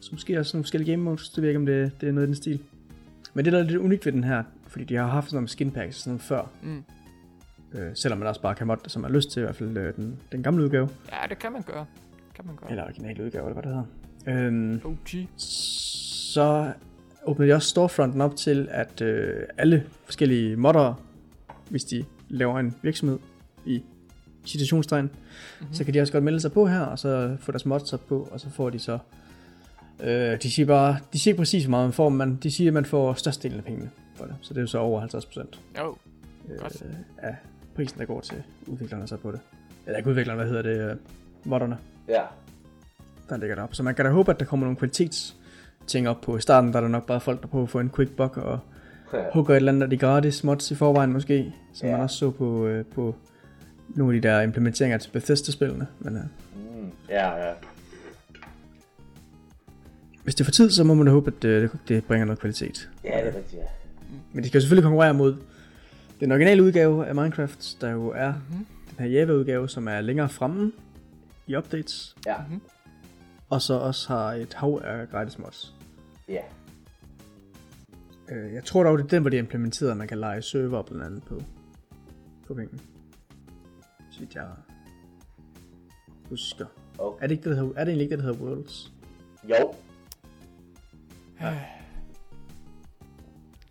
Så 0.00 0.08
måske 0.12 0.38
også 0.38 0.56
nogle 0.56 0.64
forskellige 0.64 0.90
game 0.90 1.02
modes. 1.02 1.28
Det 1.28 1.42
ved 1.42 1.48
ikke, 1.48 1.58
om 1.58 1.66
det, 1.66 2.00
det 2.00 2.08
er 2.08 2.12
noget 2.12 2.26
i 2.26 2.28
den 2.28 2.34
stil. 2.34 2.60
Men 3.34 3.44
det, 3.44 3.52
der 3.52 3.58
er 3.58 3.62
lidt 3.62 3.76
unikt 3.76 4.06
ved 4.06 4.12
den 4.12 4.24
her, 4.24 4.44
fordi 4.68 4.84
de 4.84 4.94
har 4.94 5.06
haft 5.06 5.26
sådan 5.26 5.36
noget 5.36 5.42
med 5.42 5.48
skin 5.48 5.70
packs 5.70 5.96
og 5.96 6.00
sådan 6.00 6.10
noget 6.10 6.22
før. 6.22 6.50
Mm. 6.62 6.82
Øh, 7.72 7.90
selvom 7.94 8.18
man 8.18 8.28
også 8.28 8.40
bare 8.42 8.54
kan 8.54 8.66
modde 8.66 8.80
det, 8.84 8.92
som 8.92 9.02
man 9.02 9.10
har 9.10 9.16
lyst 9.16 9.30
til, 9.30 9.40
i 9.40 9.44
hvert 9.44 9.56
fald 9.56 9.76
øh, 9.76 9.96
den, 9.96 10.16
den 10.32 10.42
gamle 10.42 10.64
udgave. 10.64 10.88
Ja, 11.12 11.28
det 11.28 11.38
kan 11.38 11.52
man 11.52 11.62
gøre. 11.62 11.86
Kan 12.34 12.46
man 12.46 12.56
gøre. 12.56 12.70
Eller 12.70 12.84
originale 12.84 13.24
udgave, 13.24 13.48
eller 13.48 13.60
hvad 13.62 13.62
det 13.72 13.84
hedder. 14.26 14.46
Øhm, 14.46 14.80
OG. 14.84 15.08
så 15.36 16.72
åbner 17.24 17.46
de 17.46 17.52
også 17.52 17.68
storefronten 17.68 18.20
op 18.20 18.36
til, 18.36 18.68
at 18.70 19.00
øh, 19.00 19.42
alle 19.58 19.86
forskellige 20.04 20.56
moddere, 20.56 20.94
hvis 21.70 21.84
de 21.84 22.04
laver 22.28 22.58
en 22.58 22.74
virksomhed 22.82 23.18
i 23.66 23.82
citationstegn, 24.46 25.04
mm-hmm. 25.04 25.74
så 25.74 25.84
kan 25.84 25.94
de 25.94 26.00
også 26.00 26.12
godt 26.12 26.24
melde 26.24 26.40
sig 26.40 26.52
på 26.52 26.66
her, 26.66 26.80
og 26.80 26.98
så 26.98 27.36
få 27.40 27.52
deres 27.52 27.66
mods 27.66 27.92
op 27.92 28.06
på, 28.08 28.28
og 28.32 28.40
så 28.40 28.50
får 28.50 28.70
de 28.70 28.78
så... 28.78 28.98
Øh, 30.02 30.42
de 30.42 30.50
siger 30.50 30.66
bare, 30.66 30.96
de 31.12 31.18
siger 31.18 31.32
ikke 31.32 31.40
præcis, 31.40 31.64
hvor 31.64 31.70
meget 31.70 31.86
man 31.86 31.92
får, 31.92 32.08
men 32.08 32.38
de 32.42 32.50
siger, 32.50 32.70
at 32.70 32.74
man 32.74 32.84
får 32.84 33.14
størstedelen 33.14 33.58
af 33.58 33.64
pengene 33.64 33.90
for 34.14 34.24
det. 34.24 34.34
Så 34.40 34.54
det 34.54 34.58
er 34.58 34.62
jo 34.62 34.66
så 34.66 34.78
over 34.78 35.06
50% 35.06 35.58
Jo, 35.78 35.96
godt. 36.58 36.82
øh, 36.84 36.94
af 37.18 37.36
prisen, 37.76 37.98
der 37.98 38.04
går 38.04 38.20
til 38.20 38.42
udviklerne 38.66 39.08
så 39.08 39.16
på 39.16 39.30
det. 39.32 39.40
Eller 39.86 39.96
ikke 39.98 40.10
udviklerne, 40.10 40.36
hvad 40.42 40.48
hedder 40.48 40.62
det? 40.62 40.90
Øh, 40.90 40.96
modderne 41.44 41.78
Ja. 42.08 42.22
der 43.28 43.36
ligger 43.36 43.54
der 43.56 43.62
op. 43.62 43.74
Så 43.74 43.82
man 43.82 43.94
kan 43.94 44.04
da 44.04 44.10
håbe, 44.10 44.30
at 44.30 44.40
der 44.40 44.46
kommer 44.46 44.66
nogle 44.66 44.76
kvalitets 44.76 45.36
ting 45.86 46.08
op 46.08 46.20
på. 46.20 46.36
I 46.36 46.40
starten 46.40 46.70
der 46.72 46.76
er 46.76 46.80
der 46.80 46.88
nok 46.88 47.06
bare 47.06 47.20
folk, 47.20 47.40
der 47.42 47.46
prøver 47.48 47.64
at 47.64 47.70
få 47.70 47.80
en 47.80 47.90
quick 47.96 48.10
buck 48.16 48.36
og 48.36 48.58
hugger 49.32 49.52
et 49.54 49.56
eller 49.56 49.72
andet 49.72 49.82
af 49.82 49.90
de 49.90 49.96
gratis 49.96 50.44
mods 50.44 50.70
i 50.70 50.74
forvejen 50.74 51.12
måske, 51.12 51.54
som 51.74 51.86
Ja. 51.88 51.92
man 51.92 52.00
også 52.02 52.16
så 52.16 52.30
på, 52.30 52.66
øh, 52.66 52.84
på 52.84 53.14
nogle 53.88 54.16
af 54.16 54.22
de 54.22 54.28
der 54.28 54.40
implementeringer 54.40 54.98
til 54.98 55.10
Bethesda-spillene. 55.10 55.86
Men 55.98 56.16
øh, 56.16 56.22
Mm. 56.54 56.90
Ja, 57.08 57.46
ja. 57.46 57.52
hvis 60.24 60.34
det 60.34 60.40
er 60.40 60.44
for 60.44 60.52
tid, 60.52 60.70
så 60.70 60.84
må 60.84 60.94
man 60.94 61.06
da 61.06 61.12
håbe, 61.12 61.32
at 61.36 61.44
øh, 61.44 61.62
det, 61.62 61.70
det 61.88 62.04
bringer 62.04 62.24
noget 62.24 62.38
kvalitet. 62.38 62.88
Ja, 63.04 63.08
det 63.08 63.22
er 63.22 63.36
rigtigt, 63.36 63.52
ja. 63.62 63.66
Men 64.32 64.42
de 64.44 64.48
skal 64.48 64.58
jo 64.58 64.62
selvfølgelig 64.62 64.82
konkurrere 64.84 65.14
mod 65.14 65.36
den 66.20 66.32
originale 66.32 66.62
udgave 66.62 67.06
af 67.06 67.14
Minecraft, 67.14 67.76
der 67.80 67.90
jo 67.90 68.08
er 68.16 68.32
Mhm. 68.50 68.66
den 68.90 68.98
her 68.98 69.06
Java-udgave, 69.06 69.68
som 69.68 69.88
er 69.88 70.00
længere 70.00 70.28
fremme 70.28 70.72
i 71.46 71.56
updates, 71.56 72.16
Ja. 72.26 72.34
Mhm. 72.50 72.60
og 73.48 73.62
så 73.62 73.74
også 73.74 74.08
har 74.08 74.32
et 74.32 74.54
hav 74.54 74.80
af 74.84 75.08
gratis 75.08 75.38
mods. 75.38 75.74
Ja. 76.28 76.40
Øh, 78.28 78.54
jeg 78.54 78.64
tror 78.64 78.82
dog, 78.84 78.98
det 78.98 79.04
er 79.04 79.08
den, 79.08 79.20
hvor 79.22 79.30
det 79.30 79.36
er 79.36 79.42
implementeret, 79.42 79.90
at 79.90 79.96
man 79.96 80.08
kan 80.08 80.18
lege 80.18 80.42
server 80.42 80.82
blandt 80.82 81.04
andet 81.04 81.22
på, 81.22 81.42
på 82.46 82.54
penge. 82.54 82.78
Så 84.10 84.20
vidt 84.20 84.34
jeg 84.34 84.46
husker. 86.28 86.66
Oh. 86.98 87.14
Er 87.20 87.26
det, 87.26 87.30
ikke 87.30 87.44
det, 87.50 87.56
der 87.56 87.62
hedder, 87.62 87.80
er 87.80 87.84
det 87.84 87.88
egentlig 87.92 88.02
ikke 88.04 88.16
det, 88.16 88.24
der 88.24 88.30
hedder 88.32 88.44
Worlds? 88.46 88.92
Jo. 89.44 89.74
Jeg 91.40 91.68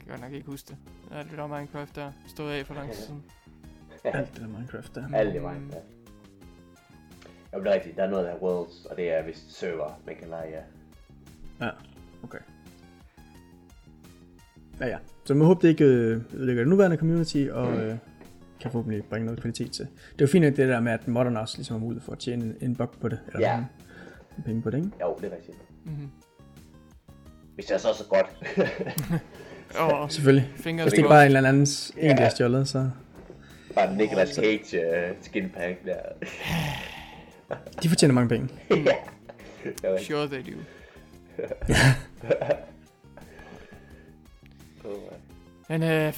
kan 0.05 0.11
godt 0.13 0.21
nok 0.21 0.33
ikke 0.33 0.47
huske 0.47 0.67
det. 0.67 0.77
Alt 1.17 1.29
det 1.29 1.37
der 1.37 1.47
Minecraft 1.47 1.95
der 1.95 2.11
stod 2.27 2.51
af 2.51 2.65
for 2.65 2.73
lang 2.73 2.91
tid 2.91 3.03
siden. 3.03 3.23
Alt 4.03 4.33
det 4.33 4.41
der 4.41 4.47
Minecraft 4.47 4.95
der. 4.95 5.07
Alt 5.13 5.35
i 5.35 5.39
mig. 5.39 5.55
Ja. 5.71 5.77
Jo, 7.57 7.63
det 7.63 7.69
er 7.71 7.73
rigtigt. 7.73 7.97
Der 7.97 8.03
er 8.03 8.09
noget, 8.09 8.25
der 8.25 8.31
er 8.31 8.37
Worlds, 8.41 8.85
og 8.85 8.97
det 8.97 9.11
er 9.13 9.23
vist 9.25 9.59
server, 9.59 10.01
man 10.05 10.15
kan 10.15 10.27
lege, 10.29 10.49
ja. 10.49 10.61
Ja, 11.65 11.71
okay. 12.23 12.37
Ja, 14.79 14.87
ja. 14.87 14.97
Så 15.25 15.33
man 15.33 15.47
håber, 15.47 15.61
det 15.61 15.67
ikke 15.69 15.83
øh, 15.85 16.21
ødelægger 16.33 16.63
det 16.63 16.69
nuværende 16.69 16.97
community, 16.97 17.47
og 17.51 17.73
øh, 17.77 17.97
kan 18.59 18.71
forhåbentlig 18.71 19.03
bringe 19.05 19.25
noget 19.25 19.39
kvalitet 19.41 19.71
til. 19.71 19.85
Det 19.85 20.21
er 20.21 20.25
jo 20.25 20.27
fint, 20.27 20.45
at 20.45 20.57
det 20.57 20.67
der 20.67 20.79
med, 20.79 20.91
at 20.91 21.07
modderne 21.07 21.39
også 21.39 21.57
ligesom 21.57 21.73
har 21.73 21.79
mulighed 21.79 22.01
for 22.05 22.11
at 22.11 22.19
tjene 22.19 22.45
en, 22.45 22.55
en 22.61 22.75
bug 22.75 22.91
på 23.01 23.09
det. 23.09 23.19
Eller 23.27 23.39
Ja. 23.39 23.55
nogle 23.55 24.43
penge 24.45 24.61
på 24.61 24.69
det, 24.69 24.77
ikke? 24.77 24.91
Jo, 25.01 25.17
det 25.21 25.31
er 25.31 25.35
rigtigt. 25.35 25.57
Mhm. 25.85 26.09
Hvis 27.55 27.65
det 27.65 27.73
er 27.73 27.77
så 27.77 27.93
så 27.93 28.03
godt. 28.09 28.27
Og 29.75 30.11
Selvfølgelig. 30.11 30.49
Hvis 30.55 30.63
det 30.75 30.97
ikke 30.97 31.09
bare 31.09 31.19
er 31.19 31.25
en 31.29 31.35
eller 31.35 31.49
andens 31.49 31.91
en, 31.97 32.17
der 32.17 32.23
har 32.23 32.29
stjålet, 32.29 32.67
så... 32.67 32.89
Bare 33.75 33.95
Nicolas 33.95 34.29
Cage 34.29 35.09
uh, 35.09 35.15
skin 35.21 35.49
pack 35.49 35.85
der. 35.85 35.95
De 37.83 37.89
fortjener 37.89 38.13
mange 38.13 38.29
penge. 38.29 38.49
er 38.69 38.75
rigtigt. 39.83 40.07
Sure 40.07 40.27
they 40.27 40.43
do. 40.53 40.57
Oh, 44.85 44.91
Men 45.69 45.83
øh, 45.83 46.13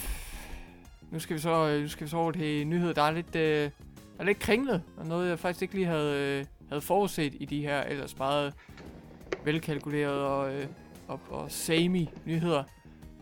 nu 1.11 1.19
skal 1.19 1.35
vi 1.35 1.41
så 1.41 1.67
øh, 1.67 1.81
nu 1.81 1.87
skal 1.87 2.05
vi 2.05 2.09
så 2.09 2.17
over 2.17 2.31
til 2.31 2.61
en 2.61 2.69
nyhed, 2.69 2.93
der 2.93 3.01
er 3.01 3.11
lidt, 3.11 3.35
øh, 3.35 3.61
der 3.61 3.69
er 4.19 4.23
lidt 4.23 4.39
kringlet, 4.39 4.81
og 4.97 5.05
noget 5.05 5.29
jeg 5.29 5.39
faktisk 5.39 5.61
ikke 5.61 5.73
lige 5.73 5.87
havde, 5.87 6.15
øh, 6.15 6.45
havde 6.69 6.81
forudset 6.81 7.33
i 7.39 7.45
de 7.45 7.61
her 7.61 7.83
ellers 7.83 8.17
meget 8.17 8.53
velkalkulerede 9.43 10.27
og, 10.27 10.53
øh, 10.53 10.67
og, 11.07 11.19
og 11.29 11.51
samey 11.51 12.05
nyheder, 12.25 12.63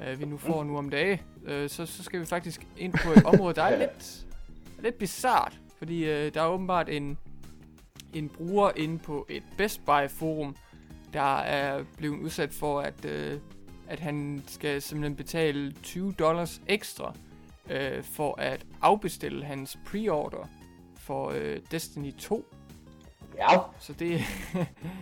øh, 0.04 0.20
vi 0.20 0.26
nu 0.26 0.38
får 0.38 0.64
nu 0.64 0.78
om 0.78 0.90
dage. 0.90 1.22
Øh, 1.46 1.70
så, 1.70 1.86
så 1.86 2.04
skal 2.04 2.20
vi 2.20 2.26
faktisk 2.26 2.68
ind 2.78 2.94
på 3.04 3.12
et 3.12 3.24
område, 3.24 3.54
der 3.54 3.64
er 3.64 3.80
lidt, 3.86 4.26
lidt 4.80 4.98
bizart, 4.98 5.60
fordi 5.78 6.06
øh, 6.06 6.34
der 6.34 6.42
er 6.42 6.48
åbenbart 6.48 6.90
en, 6.90 7.18
en 8.14 8.30
bruger 8.30 8.72
inde 8.76 9.00
på 9.00 9.26
et 9.30 9.44
Best 9.58 9.86
Buy 9.86 10.10
forum, 10.10 10.56
der 11.14 11.38
er 11.38 11.84
blevet 11.98 12.20
udsat 12.20 12.54
for, 12.54 12.82
at, 12.82 13.06
øh, 13.06 13.40
at 13.88 14.00
han 14.00 14.44
skal 14.48 14.82
simpelthen 14.82 15.16
betale 15.16 15.72
20 15.72 16.14
dollars 16.20 16.62
ekstra 16.68 17.14
øh, 17.70 18.04
for 18.04 18.42
at 18.42 18.66
afbestille 18.82 19.46
hans 19.46 19.78
pre-order 19.86 20.48
for 20.98 21.30
øh, 21.36 21.60
Destiny 21.72 22.14
2. 22.14 22.46
Ja. 23.38 23.58
Så 23.80 23.94
det, 23.94 24.12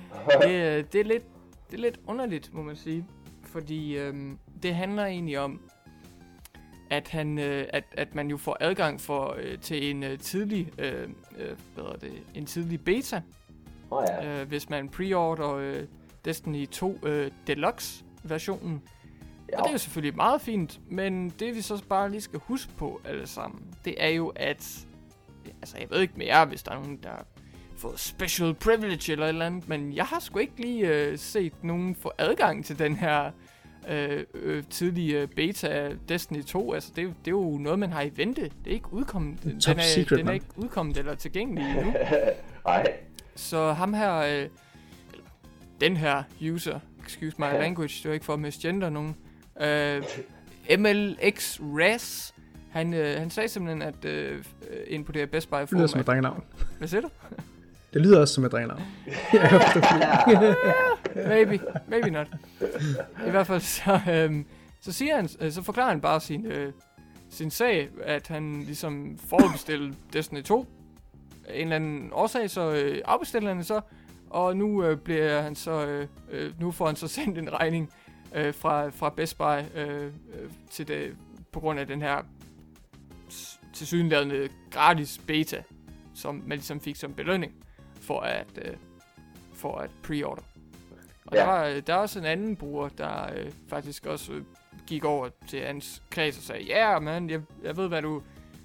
det, 0.42 0.50
øh, 0.50 0.84
det, 0.92 0.96
er 0.96 1.04
lidt, 1.04 1.24
det 1.72 1.78
er 1.78 1.82
lidt 1.82 2.00
underligt, 2.08 2.54
må 2.54 2.64
man 2.64 2.76
sige. 2.76 3.06
Fordi 3.44 3.98
øhm, 3.98 4.40
det 4.64 4.76
handler 4.76 5.06
egentlig 5.06 5.40
om, 5.40 5.62
at, 6.90 7.08
han, 7.08 7.40
øh, 7.40 7.68
at, 7.70 7.84
at 7.92 8.16
man 8.16 8.30
jo 8.30 8.38
får 8.38 8.58
adgang 8.60 9.02
for, 9.02 9.36
øh, 9.40 9.60
til 9.60 9.90
en 9.90 10.04
øh, 10.04 10.20
tidlig 10.20 10.72
øh, 10.78 11.10
øh, 11.38 11.58
hvad 11.76 11.84
er 11.84 11.94
det, 11.94 12.14
en 12.36 12.46
tidlig 12.46 12.82
beta, 12.82 13.22
Åh 13.92 14.04
ja. 14.10 14.42
øh, 14.42 14.48
hvis 14.48 14.70
man 14.70 14.90
preorder 14.90 15.54
øh, 15.54 15.84
Destiny 16.26 16.68
2 16.68 17.00
øh, 17.04 17.32
Deluxe 17.48 18.06
versionen. 18.24 18.82
ja. 19.52 19.58
Og 19.58 19.64
det 19.64 19.68
er 19.68 19.72
jo 19.72 19.78
selvfølgelig 19.78 20.16
meget 20.16 20.42
fint, 20.42 20.80
men 20.90 21.30
det 21.30 21.56
vi 21.56 21.62
så 21.62 21.84
bare 21.90 22.12
lige 22.12 22.22
skal 22.22 22.40
huske 22.40 22.72
på 22.78 23.02
alle 23.06 23.28
sammen, 23.28 23.76
det 23.86 23.96
er 23.98 24.10
jo 24.10 24.28
at, 24.28 24.86
altså 25.62 25.78
jeg 25.80 25.90
ved 25.90 26.02
ikke 26.02 26.14
mere, 26.18 26.46
hvis 26.46 26.64
der 26.64 26.72
er 26.72 26.76
nogen, 26.76 27.00
der 27.04 27.10
har 27.10 27.26
fået 27.78 28.00
special 28.00 28.54
privilege 28.54 29.12
eller 29.12 29.26
et 29.26 29.30
eller 29.30 29.46
andet, 29.46 29.70
men 29.70 29.94
jeg 29.94 30.06
har 30.06 30.20
sgu 30.20 30.40
ikke 30.40 30.62
lige 30.62 30.88
øh, 30.88 31.18
set 31.18 31.64
nogen 31.64 31.96
få 31.96 32.12
adgang 32.18 32.66
til 32.66 32.80
den 32.80 32.96
her 32.96 33.32
øh, 33.90 34.24
øh, 34.34 34.64
tidlige 34.70 35.28
beta 35.28 35.68
af 35.68 35.92
Destiny 36.10 36.44
2. 36.44 36.74
Altså 36.74 36.92
det, 36.96 37.02
er 37.02 37.04
jo- 37.06 37.14
det 37.26 37.28
er 37.28 37.32
jo 37.32 37.58
noget, 37.58 37.80
man 37.80 37.92
har 37.92 38.02
i 38.02 38.12
vente. 38.16 38.42
Det 38.42 38.52
er 38.68 38.72
ikke 38.72 38.94
udkommet. 38.94 39.44
Den, 39.44 39.60
Top 39.62 39.78
er, 39.78 39.82
secret, 39.82 40.20
den 40.20 40.28
er 40.28 40.32
ikke 40.34 40.46
udkommet 40.56 40.98
eller 40.98 41.16
tilgængelig 41.16 41.64
endnu. 41.78 41.94
Ej. 42.68 42.94
Så 43.36 43.72
ham 43.74 43.94
her, 43.94 44.14
øh, 44.16 44.48
den 45.82 45.98
her 45.98 46.24
user, 46.54 46.80
excuse 47.06 47.36
my 47.40 47.44
language, 47.46 47.94
det 48.04 48.06
var 48.10 48.14
ikke 48.14 48.26
for 48.26 48.34
at 48.34 48.40
misgender 48.40 48.90
nogen, 48.90 49.16
øh, 49.62 50.04
MLX 50.80 51.60
Raz, 51.62 52.32
han, 52.72 52.94
øh, 52.94 53.20
han 53.20 53.30
sagde 53.30 53.50
simpelthen, 53.50 53.82
at 53.82 54.06
øh, 54.06 54.38
øh, 54.70 54.78
inde 54.88 55.06
på 55.06 55.12
det 55.12 55.22
her 55.22 55.26
Best 55.26 55.50
Buy 55.50 55.58
Det 55.60 55.72
lyder 55.72 55.88
som 55.88 55.92
forum, 55.92 56.00
et 56.02 56.08
drengenavn. 56.08 56.44
hvad 56.78 56.88
siger 56.88 57.02
du? 57.02 57.10
Det 57.94 58.02
lyder 58.02 58.20
også 58.20 58.34
som 58.34 58.46
et 58.46 58.52
drengenavn. 58.52 58.82
Maybe, 61.28 61.60
maybe 61.88 62.10
not. 62.10 62.28
I 63.28 63.30
hvert 63.30 63.48
fald 63.48 63.60
så, 63.60 64.00
øh, 64.12 64.46
så 64.82 64.92
siger 64.92 65.16
han, 65.16 65.30
øh, 65.42 65.52
så 65.52 65.62
forklarer 65.62 65.90
han 65.90 66.02
bare 66.02 66.22
sin, 66.22 66.46
øh, 66.46 66.74
sin 67.30 67.52
sag, 67.52 67.90
at 68.04 68.28
han 68.28 68.64
ligesom 68.64 69.18
forudbestilte 69.30 69.98
Destiny 70.14 70.44
2, 70.44 70.66
af 71.48 71.56
en 71.56 71.62
eller 71.62 71.76
anden 71.76 72.10
årsag, 72.14 72.50
så 72.50 72.72
øh, 72.72 73.02
afbestiller 73.06 73.50
han 73.50 73.58
det 73.58 73.66
så, 73.66 73.82
og 74.30 74.58
nu 74.58 74.84
øh, 74.84 74.98
bliver 74.98 75.42
han 75.42 75.56
så, 75.56 75.86
øh, 75.86 76.08
øh, 76.32 76.62
nu 76.62 76.72
får 76.72 76.86
han 76.86 76.96
så 76.96 77.08
sendt 77.18 77.38
en 77.38 77.54
regning 77.54 77.94
øh, 78.36 78.54
fra, 78.54 78.90
fra 78.90 79.10
Best 79.10 79.38
Buy 79.38 79.60
øh, 79.76 80.04
øh, 80.06 80.12
til 80.72 80.88
det, 80.88 81.16
på 81.52 81.60
grund 81.60 81.80
af 81.80 81.88
den 81.88 82.02
her 82.02 82.18
tilsyneladende 83.74 84.50
gratis 84.72 85.22
beta, 85.28 85.64
som 86.14 86.36
man 86.36 86.58
ligesom 86.58 86.80
fik 86.80 86.96
som 86.96 87.14
belønning 87.14 87.54
for 88.04 88.20
at, 88.20 88.48
øh, 88.58 88.74
for 89.54 89.78
at 89.78 89.90
pre-order. 90.04 90.44
Og 91.26 91.36
Ja. 91.36 91.40
der, 91.40 91.46
var, 91.46 91.80
der 91.80 91.94
er 91.94 91.98
også 91.98 92.20
en 92.20 92.26
anden 92.26 92.56
bruger, 92.56 92.90
der 92.90 93.34
øh, 93.36 93.52
faktisk 93.68 94.06
også 94.06 94.34
øh, 94.34 94.44
gik 94.88 95.06
over 95.06 95.30
til 95.48 95.62
hans 95.62 96.04
kreds 96.10 96.38
og 96.38 96.44
sagde, 96.44 96.64
ja, 96.64 96.92
yeah, 96.92 97.04
man, 97.04 97.30
jeg, 97.30 97.42
jeg 97.64 97.78
ved, 97.78 97.88
hvad 97.88 98.02
du... 98.02 98.16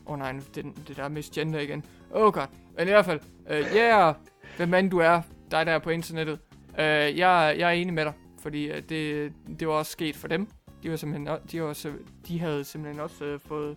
Åh 0.07 0.13
oh, 0.13 0.19
nej, 0.19 0.33
det, 0.55 0.65
det 0.89 0.97
der 0.97 1.05
er 1.05 1.09
misgender 1.09 1.61
igen. 1.61 1.85
Åh 2.15 2.23
oh, 2.23 2.33
god. 2.33 2.47
Men 2.77 2.89
i 2.89 2.91
hvert 2.91 3.05
fald, 3.05 3.21
øh, 3.51 3.67
ja, 3.75 3.97
yeah, 3.99 4.15
hvem 4.57 4.75
end 4.75 4.91
du 4.91 4.99
er, 4.99 5.23
dig 5.51 5.67
der 5.67 5.73
er 5.73 5.79
på 5.79 5.91
internettet, 5.91 6.39
øh, 6.79 6.85
jeg, 7.19 7.55
jeg 7.59 7.69
er 7.69 7.71
enig 7.71 7.95
med 7.95 8.05
dig, 8.05 8.13
fordi 8.39 8.65
øh, 8.67 8.83
det, 8.89 9.33
det 9.61 9.69
var 9.69 9.75
også 9.75 9.93
sket 9.93 10.17
for 10.17 10.29
dem. 10.29 10.49
De, 10.83 10.91
var 10.91 10.97
simpelthen, 10.97 11.39
de, 11.53 11.63
var, 11.63 11.93
de 12.29 12.41
havde 12.41 12.65
simpelthen 12.65 13.01
også 13.01 13.25
øh, 13.25 13.41
fået 13.41 13.77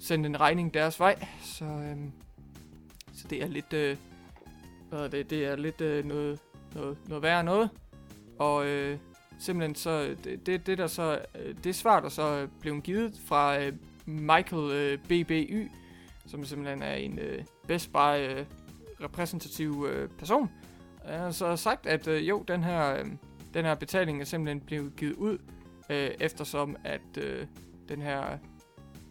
sendt 0.00 0.26
en 0.26 0.40
regning 0.40 0.74
deres 0.74 1.00
vej, 1.00 1.26
så, 1.42 1.64
øh, 1.64 1.96
så 3.14 3.28
det 3.28 3.42
er 3.42 3.46
lidt, 3.46 3.72
øh, 3.72 3.96
hvad 4.94 5.04
er 5.04 5.08
det, 5.08 5.30
det 5.30 5.44
er 5.44 5.56
lidt 5.56 5.80
øh, 5.80 6.04
noget, 6.04 6.40
noget, 6.74 6.98
noget 7.08 7.22
værre 7.22 7.44
noget. 7.44 7.70
Og 8.38 8.66
øh, 8.66 8.98
simpelthen 9.38 9.74
så, 9.74 9.90
øh, 9.90 10.16
det, 10.24 10.46
det, 10.46 10.66
det 10.66 10.78
der 10.78 10.86
så, 10.86 11.20
øh, 11.38 11.54
det 11.64 11.74
svar, 11.74 12.00
der 12.00 12.08
så 12.08 12.40
øh, 12.40 12.48
blev 12.60 12.80
givet 12.80 13.20
fra 13.26 13.58
øh, 13.58 13.72
Michael 14.06 14.72
øh, 14.72 14.98
BBY, 14.98 15.70
som 16.26 16.44
simpelthen 16.44 16.82
er 16.82 16.94
en 16.94 17.18
øh, 17.18 17.44
Best 17.66 17.92
Buy 17.92 18.18
øh, 18.18 18.44
repræsentativ 19.00 19.86
øh, 19.90 20.08
person, 20.08 20.50
han 21.04 21.20
har 21.20 21.30
så 21.30 21.56
sagt, 21.56 21.86
at 21.86 22.08
øh, 22.08 22.28
jo, 22.28 22.44
den 22.48 22.64
her, 22.64 22.96
øh, 22.96 23.06
den 23.54 23.64
her 23.64 23.74
betaling 23.74 24.20
er 24.20 24.24
simpelthen 24.24 24.60
blevet 24.60 24.96
givet 24.96 25.14
ud, 25.14 25.38
øh, 25.90 26.10
eftersom 26.20 26.76
at 26.84 27.18
øh, 27.18 27.46
den 27.88 28.02
her 28.02 28.38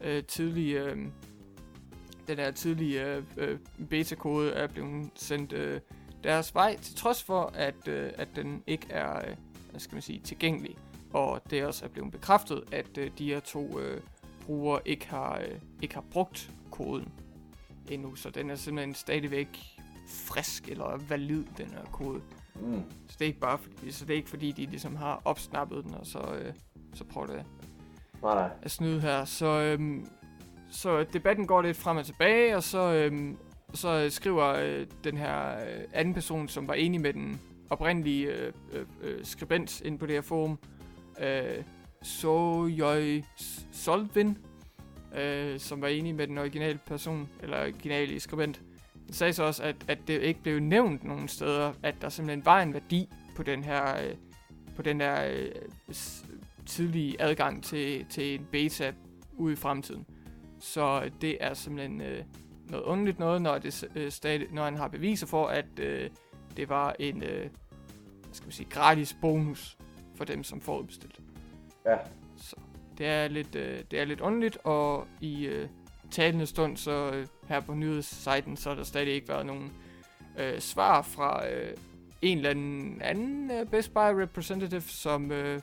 øh, 0.03 0.23
tidlige, 0.23 0.83
øh, 0.83 0.97
den 2.27 2.37
her 2.37 2.51
tidlige 2.51 3.05
øh, 3.05 3.23
øh, 3.37 3.59
beta-kode 3.89 4.51
er 4.51 4.67
blevet 4.67 5.09
sendt 5.15 5.53
øh, 5.53 5.81
deres 6.23 6.55
vej, 6.55 6.77
til 6.77 6.95
trods 6.95 7.23
for, 7.23 7.51
at, 7.53 7.87
øh, 7.87 8.11
at 8.15 8.27
den 8.35 8.63
ikke 8.67 8.87
er, 8.89 9.17
øh, 9.17 9.35
hvad 9.69 9.79
skal 9.79 9.95
man 9.95 10.01
sige, 10.01 10.19
tilgængelig. 10.19 10.77
Og 11.13 11.41
det 11.49 11.65
også 11.65 11.85
er 11.85 11.89
blevet 11.89 12.11
bekræftet, 12.11 12.63
at 12.71 12.97
øh, 12.97 13.11
de 13.17 13.33
her 13.33 13.39
to 13.39 13.79
øh, 13.79 14.01
brugere 14.45 14.81
ikke 14.85 15.09
har, 15.09 15.39
øh, 15.39 15.59
ikke 15.81 15.93
har 15.93 16.03
brugt 16.11 16.51
koden 16.71 17.11
endnu, 17.91 18.15
så 18.15 18.29
den 18.29 18.49
er 18.49 18.55
simpelthen 18.55 18.95
stadigvæk 18.95 19.59
frisk 20.07 20.67
eller 20.67 20.97
valid, 21.09 21.43
den 21.57 21.67
her 21.67 21.85
kode. 21.91 22.21
Mm. 22.55 22.83
Så 23.07 23.15
det 23.19 23.21
er 23.21 23.27
ikke 23.27 23.39
bare 23.39 23.57
fordi, 23.57 23.91
så 23.91 24.05
det 24.05 24.13
er 24.13 24.17
ikke 24.17 24.29
fordi, 24.29 24.51
de 24.51 24.65
ligesom 24.65 24.95
har 24.95 25.21
opsnappet 25.25 25.83
den, 25.83 25.93
og 25.93 26.05
så, 26.05 26.19
øh, 26.19 26.53
så 26.93 27.03
prøver 27.03 27.27
det 27.27 27.45
Nej, 28.23 28.35
nej. 28.35 28.49
at 28.61 28.71
snyde 28.71 29.01
her. 29.01 29.25
Så, 29.25 29.45
øhm, 29.45 30.07
så 30.73 31.05
debatten 31.13 31.47
går 31.47 31.61
lidt 31.61 31.77
frem 31.77 31.97
og 31.97 32.05
tilbage, 32.05 32.55
og 32.55 32.63
så, 32.63 32.93
øhm, 32.93 33.37
så 33.73 34.09
skriver 34.09 34.47
øh, 34.47 34.87
den 35.03 35.17
her 35.17 35.49
øh, 35.51 35.83
anden 35.93 36.13
person, 36.13 36.47
som 36.47 36.67
var 36.67 36.73
enig 36.73 37.01
med 37.01 37.13
den 37.13 37.41
oprindelige 37.69 38.27
øh, 38.27 38.53
øh, 38.71 38.85
øh 39.01 39.25
skribent 39.25 39.81
inde 39.81 39.97
på 39.97 40.05
det 40.05 40.15
her 40.15 40.21
forum, 40.21 40.59
øh, 41.19 41.63
Sojoy 42.03 43.21
Solvin, 43.71 44.37
øh, 45.17 45.59
som 45.59 45.81
var 45.81 45.87
enig 45.87 46.15
med 46.15 46.27
den 46.27 46.37
originale 46.37 46.79
person, 46.85 47.29
eller 47.43 47.61
originale 47.61 48.19
skribent, 48.19 48.61
sagde 49.11 49.33
så 49.33 49.43
også, 49.43 49.63
at, 49.63 49.75
at 49.87 49.97
det 50.07 50.21
ikke 50.21 50.41
blev 50.43 50.59
nævnt 50.59 51.03
nogen 51.03 51.27
steder, 51.27 51.73
at 51.83 51.95
der 52.01 52.09
simpelthen 52.09 52.45
var 52.45 52.61
en 52.61 52.73
værdi 52.73 53.09
på 53.35 53.43
den 53.43 53.63
her, 53.63 54.03
øh, 54.03 54.15
på 54.75 54.81
den 54.81 55.01
her 55.01 55.27
øh, 55.31 55.51
s- 55.93 56.25
tidlige 56.65 57.21
adgang 57.21 57.63
til, 57.63 58.05
til 58.09 58.35
en 58.35 58.47
beta 58.51 58.93
ude 59.37 59.53
i 59.53 59.55
fremtiden. 59.55 60.05
Så 60.63 61.09
det 61.21 61.37
er 61.39 61.53
simpelthen 61.53 62.01
øh, 62.01 62.23
noget 62.69 62.83
underligt 62.83 63.19
noget, 63.19 63.41
når, 63.41 63.57
det, 63.57 63.89
øh, 63.95 64.11
stadig, 64.11 64.47
når 64.51 64.63
han 64.63 64.77
har 64.77 64.87
beviser 64.87 65.27
for, 65.27 65.47
at 65.47 65.79
øh, 65.79 66.09
det 66.57 66.69
var 66.69 66.95
en 66.99 67.23
øh, 67.23 67.49
skal 68.31 68.45
man 68.45 68.51
sige, 68.51 68.69
gratis 68.69 69.17
bonus 69.21 69.77
for 70.15 70.25
dem, 70.25 70.43
som 70.43 70.61
forudbestilte. 70.61 71.21
Ja. 71.85 71.97
Så 72.37 72.55
det 72.97 73.07
er 73.07 73.27
lidt, 73.27 73.55
øh, 73.55 73.83
det 73.91 73.99
er 73.99 74.05
lidt 74.05 74.21
underligt, 74.21 74.57
og 74.63 75.07
i 75.21 75.45
øh, 75.45 75.69
talende 76.11 76.45
stund, 76.45 76.77
så 76.77 77.11
øh, 77.13 77.27
her 77.47 77.59
på 77.59 77.73
nyhedssiden, 77.73 78.57
så 78.57 78.69
har 78.69 78.75
der 78.75 78.83
stadig 78.83 79.13
ikke 79.13 79.27
været 79.27 79.45
nogen 79.45 79.71
øh, 80.37 80.59
svar 80.59 81.01
fra 81.01 81.49
øh, 81.49 81.77
en 82.21 82.37
eller 82.37 82.49
anden, 82.49 83.01
anden 83.01 83.51
øh, 83.51 83.65
Best 83.65 83.93
Buy 83.93 84.13
representative, 84.21 84.81
som, 84.81 85.31
øh, 85.31 85.61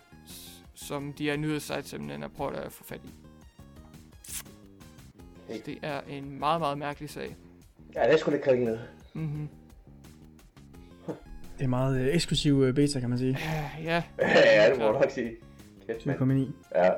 som 0.74 1.12
de 1.12 1.24
her 1.24 1.36
nyhedssite 1.36 1.82
simpelthen 1.82 2.22
har 2.22 2.28
prøvet 2.28 2.56
at 2.56 2.72
få 2.72 2.84
fat 2.84 3.00
i. 3.04 3.19
Okay. 5.50 5.60
Det 5.66 5.78
er 5.82 6.00
en 6.08 6.38
meget, 6.38 6.60
meget 6.60 6.78
mærkelig 6.78 7.10
sag. 7.10 7.36
Ja, 7.94 8.04
det 8.04 8.12
er 8.12 8.16
sgu 8.16 8.30
lidt 8.30 8.42
kringlet. 8.42 8.80
Mm-hmm. 9.14 9.48
Det 11.58 11.64
er 11.64 11.68
meget 11.68 12.00
øh, 12.00 12.14
eksklusiv 12.14 12.62
øh, 12.62 12.74
beta, 12.74 13.00
kan 13.00 13.08
man 13.08 13.18
sige. 13.18 13.38
Ja, 13.84 14.02
ja, 14.24 14.70
det 14.70 14.78
må 14.78 14.86
du 14.86 14.92
nok 14.92 15.10
sige. 15.10 15.36
Kæft, 15.86 16.06
mand. 16.06 16.46
7,9. 16.74 16.78
Ja. 16.78 16.90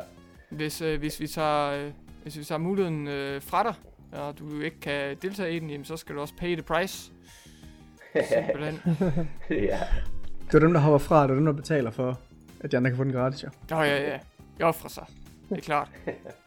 hvis, 0.50 0.80
øh, 0.80 0.98
hvis 0.98 1.20
vi 1.20 1.26
tager, 1.26 1.86
øh, 1.86 1.92
hvis 2.22 2.38
vi 2.38 2.44
tager 2.44 2.58
muligheden 2.58 3.08
øh, 3.08 3.42
fra 3.42 3.62
dig, 3.62 3.74
og 4.20 4.38
du 4.38 4.60
ikke 4.60 4.80
kan 4.80 5.16
deltage 5.22 5.56
i 5.56 5.58
den, 5.58 5.70
jamen, 5.70 5.84
så 5.84 5.96
skal 5.96 6.14
du 6.14 6.20
også 6.20 6.34
pay 6.36 6.54
the 6.54 6.62
price. 6.62 7.12
Simpelthen. 8.28 8.80
ja. 9.50 9.80
Det 10.46 10.52
var 10.52 10.58
dem, 10.60 10.72
der 10.72 10.80
hopper 10.80 10.98
fra, 10.98 11.22
det 11.22 11.28
var 11.28 11.34
dem, 11.34 11.44
der 11.44 11.52
betaler 11.52 11.90
for, 11.90 12.20
at 12.60 12.72
de 12.72 12.76
andre 12.76 12.90
kan 12.90 12.96
få 12.96 13.04
den 13.04 13.12
gratis, 13.12 13.42
ja. 13.42 13.48
Nå 13.70 13.82
ja, 13.82 14.10
ja. 14.10 14.18
Jeg 14.58 14.66
offrer 14.66 14.88
sig. 14.88 15.06
Det 15.48 15.58
er 15.58 15.62
klart. 15.62 15.88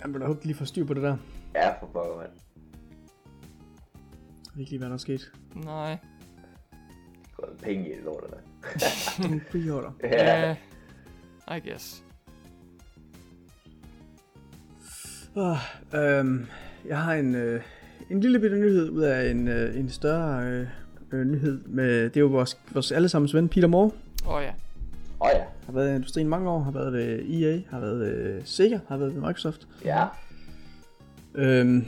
Jamen, 0.00 0.20
jeg 0.20 0.26
håber, 0.26 0.40
de 0.40 0.46
lige 0.46 0.56
får 0.56 0.64
styr 0.64 0.84
på 0.84 0.94
det 0.94 1.02
der. 1.02 1.16
Ja, 1.54 1.80
for 1.80 1.86
pokker, 1.86 2.16
mand. 2.16 2.30
Jeg 4.44 4.52
ved 4.54 4.60
ikke 4.60 4.70
lige, 4.70 4.78
hvad 4.78 4.88
der 4.88 4.94
er 4.94 4.98
sket. 4.98 5.32
Nej. 5.54 5.98
Gået 7.36 7.58
penge 7.62 7.88
i 7.90 7.96
det 7.96 8.04
lort, 8.04 8.24
der. 8.30 8.36
En 9.24 9.42
pre-order. 9.50 9.92
Ja. 10.02 10.56
I 11.56 11.68
guess. 11.68 12.04
Oh, 15.36 15.56
øhm, 15.94 16.46
jeg 16.88 17.02
har 17.02 17.14
en, 17.14 17.34
øh, 17.34 17.62
en 18.10 18.20
lille 18.20 18.38
bitte 18.40 18.56
nyhed 18.58 18.90
ud 18.90 19.02
af 19.02 19.30
en, 19.30 19.48
øh, 19.48 19.76
en 19.76 19.88
større 19.88 20.46
øh, 20.46 20.68
øh, 21.12 21.26
nyhed. 21.26 21.60
Med, 21.66 22.04
det 22.04 22.16
er 22.16 22.20
jo 22.20 22.26
vores, 22.26 22.60
vores 22.72 22.92
allesammens 22.92 23.34
ven, 23.34 23.48
Peter 23.48 23.68
Moore. 23.68 23.90
Åh 24.26 24.34
oh, 24.34 24.42
ja. 24.42 24.50
Åh 24.50 24.54
oh, 25.20 25.30
ja. 25.34 25.44
Været 25.72 25.92
i 25.92 25.94
industrien 25.94 26.28
mange 26.28 26.50
år, 26.50 26.62
har 26.62 26.70
været 26.70 26.92
ved 26.92 27.42
EA, 27.42 27.60
har 27.70 27.80
været 27.80 28.00
ved 28.00 28.42
Sega, 28.44 28.78
har 28.88 28.96
været 28.96 29.14
ved 29.14 29.20
Microsoft. 29.20 29.68
Ja. 29.84 30.06
Øhm, 31.34 31.84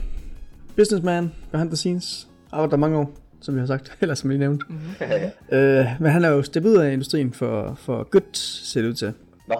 businessman, 0.75 1.31
behind 1.51 1.69
the 1.69 1.77
scenes, 1.77 2.27
arbejdet 2.51 2.71
der 2.71 2.77
mange 2.77 2.97
år, 2.97 3.11
som 3.41 3.55
vi 3.55 3.59
har 3.59 3.67
sagt, 3.67 3.97
eller 4.01 4.15
som 4.15 4.31
I 4.31 4.37
nævnte. 4.37 4.65
Mm-hmm. 4.69 5.57
Øh, 5.57 5.85
men 5.99 6.11
han 6.11 6.23
er 6.23 6.29
jo 6.29 6.41
steppet 6.41 6.69
ud 6.69 6.77
af 6.77 6.93
industrien 6.93 7.33
for, 7.33 7.75
for 7.75 8.03
godt, 8.03 8.37
ser 8.37 8.81
det 8.81 8.89
ud 8.89 8.93
til. 8.93 9.13
Nå. 9.47 9.55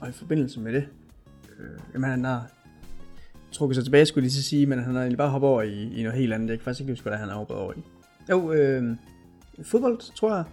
Og 0.00 0.08
i 0.08 0.12
forbindelse 0.12 0.60
med 0.60 0.72
det, 0.72 0.84
øh, 1.58 1.78
jamen 1.94 2.10
han 2.10 2.24
har 2.24 2.50
trukket 3.52 3.76
sig 3.76 3.84
tilbage, 3.84 4.06
skulle 4.06 4.24
jeg 4.24 4.32
lige 4.32 4.42
sige, 4.42 4.66
men 4.66 4.78
han 4.78 4.94
har 4.94 5.00
egentlig 5.00 5.18
bare 5.18 5.30
hoppet 5.30 5.50
over 5.50 5.62
i, 5.62 5.92
i 5.92 6.02
noget 6.02 6.18
helt 6.18 6.32
andet. 6.32 6.48
Jeg 6.48 6.58
kan 6.58 6.64
faktisk 6.64 6.80
ikke 6.80 6.92
huske, 6.92 7.08
hvad 7.08 7.18
han 7.18 7.28
har 7.28 7.36
hoppet 7.36 7.56
over 7.56 7.72
i. 7.72 7.82
Jo, 8.30 8.52
øh, 8.52 8.96
fodbold, 9.62 10.14
tror 10.14 10.34
jeg. 10.34 10.44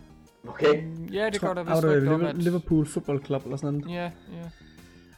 Okay. 0.47 0.83
Ja, 1.13 1.29
det 1.29 1.41
går 1.41 1.53
der 1.53 1.63
vist 1.63 1.85
rygter 1.85 2.13
om, 2.13 2.25
at... 2.25 2.37
Liverpool 2.37 2.85
Football 2.85 3.25
Club 3.25 3.43
eller 3.43 3.57
sådan 3.57 3.73
noget. 3.73 3.95
Ja, 3.95 4.03
ja. 4.03 4.09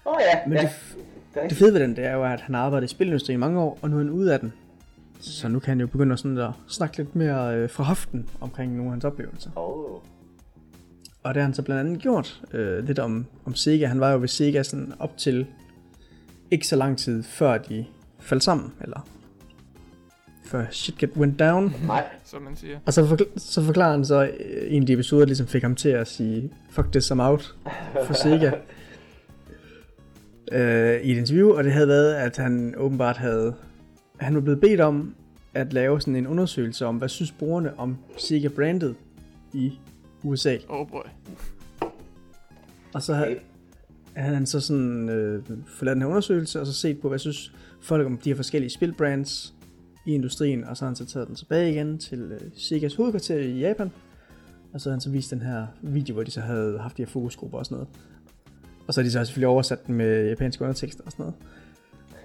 Åh 0.06 0.14
oh, 0.14 0.20
ja. 0.34 0.48
Men 0.48 0.58
ja. 0.58 0.62
det, 0.62 0.70
er 1.36 1.48
det 1.48 1.58
fede 1.58 1.74
ved 1.74 1.80
den, 1.80 1.96
det 1.96 2.06
er 2.06 2.14
jo, 2.14 2.24
at 2.24 2.42
han 2.42 2.56
har 2.56 2.62
arbejdet 2.62 2.88
i 2.88 2.94
spilindustrien 2.94 3.40
i 3.40 3.40
mange 3.40 3.60
år, 3.60 3.80
og 3.82 3.90
nu 3.90 3.96
er 3.96 4.00
han 4.00 4.10
ude 4.10 4.34
af 4.34 4.40
den. 4.40 4.54
Så 5.20 5.48
nu 5.48 5.60
kan 5.60 5.70
han 5.70 5.80
jo 5.80 5.88
begynde 5.88 6.14
at, 6.14 6.20
sådan 6.20 6.38
at 6.38 6.52
snakke 6.68 6.98
lidt 6.98 7.16
mere 7.16 7.56
øh, 7.56 7.70
fra 7.70 7.84
hoften 7.84 8.30
omkring 8.42 8.72
nogle 8.72 8.86
af 8.86 8.92
hans 8.92 9.06
oplevelser. 9.06 9.50
Oh. 9.56 10.02
Og 11.24 11.34
det 11.34 11.42
har 11.42 11.48
han 11.48 11.54
så 11.54 11.62
blandt 11.62 11.80
andet 11.80 12.02
gjort 12.02 12.42
øh, 12.54 12.88
lidt 12.88 13.00
om, 13.00 13.26
om 13.46 13.56
Sega. 13.56 13.86
Han 13.86 14.00
var 14.00 14.12
jo 14.12 14.20
ved 14.20 14.28
Sega 14.28 14.64
sådan 14.64 14.94
op 15.00 15.18
til 15.18 15.48
ikke 16.52 16.68
så 16.68 16.76
lang 16.76 16.98
tid 16.98 17.24
før 17.24 17.58
de 17.58 17.86
faldt 18.20 18.44
sammen, 18.44 18.74
eller 18.82 19.08
før 20.48 20.66
shit 20.72 20.98
get 20.98 21.10
went 21.18 21.40
down. 21.40 21.74
Nej. 21.88 22.04
Som 22.26 22.42
man 22.42 22.56
siger. 22.56 22.80
Og 22.86 22.94
så, 22.94 23.06
forkl- 23.06 23.40
så 23.40 23.64
forklarer 23.64 23.92
han 23.92 24.06
så 24.06 24.24
øh, 24.40 24.74
en 24.74 24.84
af 24.84 24.88
de 24.88 24.94
episoder, 24.94 25.22
der 25.22 25.26
ligesom 25.26 25.48
fik 25.48 25.62
ham 25.62 25.76
til 25.76 25.90
at 25.90 26.08
sige, 26.08 26.52
fuck 26.70 26.88
this, 26.92 27.12
I'm 27.12 27.22
out 27.22 27.56
for 28.06 28.14
Sega. 28.14 28.52
øh, 30.52 31.02
I 31.02 31.12
et 31.12 31.18
interview, 31.18 31.52
og 31.54 31.64
det 31.64 31.74
havde 31.74 31.88
været, 31.88 32.14
at 32.14 32.38
han 32.38 32.74
åbenbart 32.78 33.18
havde, 33.18 33.54
han 34.20 34.36
var 34.36 34.42
blevet 34.42 34.62
bedt 34.62 34.82
om 34.82 35.16
at 35.54 35.74
lave 35.74 36.02
sådan 36.02 36.16
en 36.16 36.28
undersøgelse 36.28 36.86
om, 36.86 36.96
hvad 36.98 37.10
synes 37.10 37.32
brugerne 37.32 37.80
om 37.80 37.98
Sega 38.18 38.48
brandet 38.48 38.96
i 39.54 39.80
USA. 40.24 40.58
Oh 40.70 40.88
boy. 40.90 41.02
Og 42.94 43.02
så 43.02 43.14
havde, 43.14 43.28
Okay. 43.28 43.40
havde 44.14 44.36
han 44.36 44.46
så 44.46 44.60
sådan 44.60 45.10
øh, 45.10 45.44
forladt 45.68 45.96
den 45.96 46.02
her 46.02 46.10
undersøgelse, 46.10 46.60
og 46.62 46.68
så 46.68 46.74
set 46.74 47.00
på, 47.00 47.10
hvad 47.10 47.20
synes 47.20 47.52
folk 47.82 48.06
om 48.06 48.18
de 48.18 48.30
her 48.30 48.36
forskellige 48.36 48.70
spilbrands 48.70 49.54
i 50.08 50.14
industrien, 50.14 50.64
og 50.64 50.78
så 50.78 50.86
har 50.86 50.90
han 50.90 50.96
så 50.96 51.06
taget 51.06 51.28
den 51.28 51.36
tilbage 51.36 51.72
igen 51.72 51.98
til 51.98 52.20
øh, 52.32 52.40
Segas 52.56 52.96
hovedkvarter 52.96 53.38
i 53.38 53.60
Japan, 53.60 53.92
og 54.74 54.82
så 54.82 54.90
har 54.90 54.94
han 54.94 55.02
så 55.02 55.10
vist 55.10 55.32
den 55.32 55.42
her 55.42 55.66
video, 55.82 56.14
hvor 56.14 56.24
de 56.24 56.32
så 56.32 56.42
havde 56.42 56.80
haft 56.80 56.98
de 56.98 57.02
her 57.02 57.10
fokusgrupper 57.10 57.58
og 57.58 57.66
sådan 57.66 57.76
noget. 57.76 57.88
Og 58.88 58.94
så 58.94 59.02
har 59.02 59.04
de 59.04 59.12
så 59.12 59.26
selvfølgelig 59.26 59.48
oversat 59.48 59.88
den 59.88 59.96
med 59.96 60.28
japanske 60.30 60.64
undertekster 60.64 61.04
og 61.06 61.12
sådan 61.12 61.24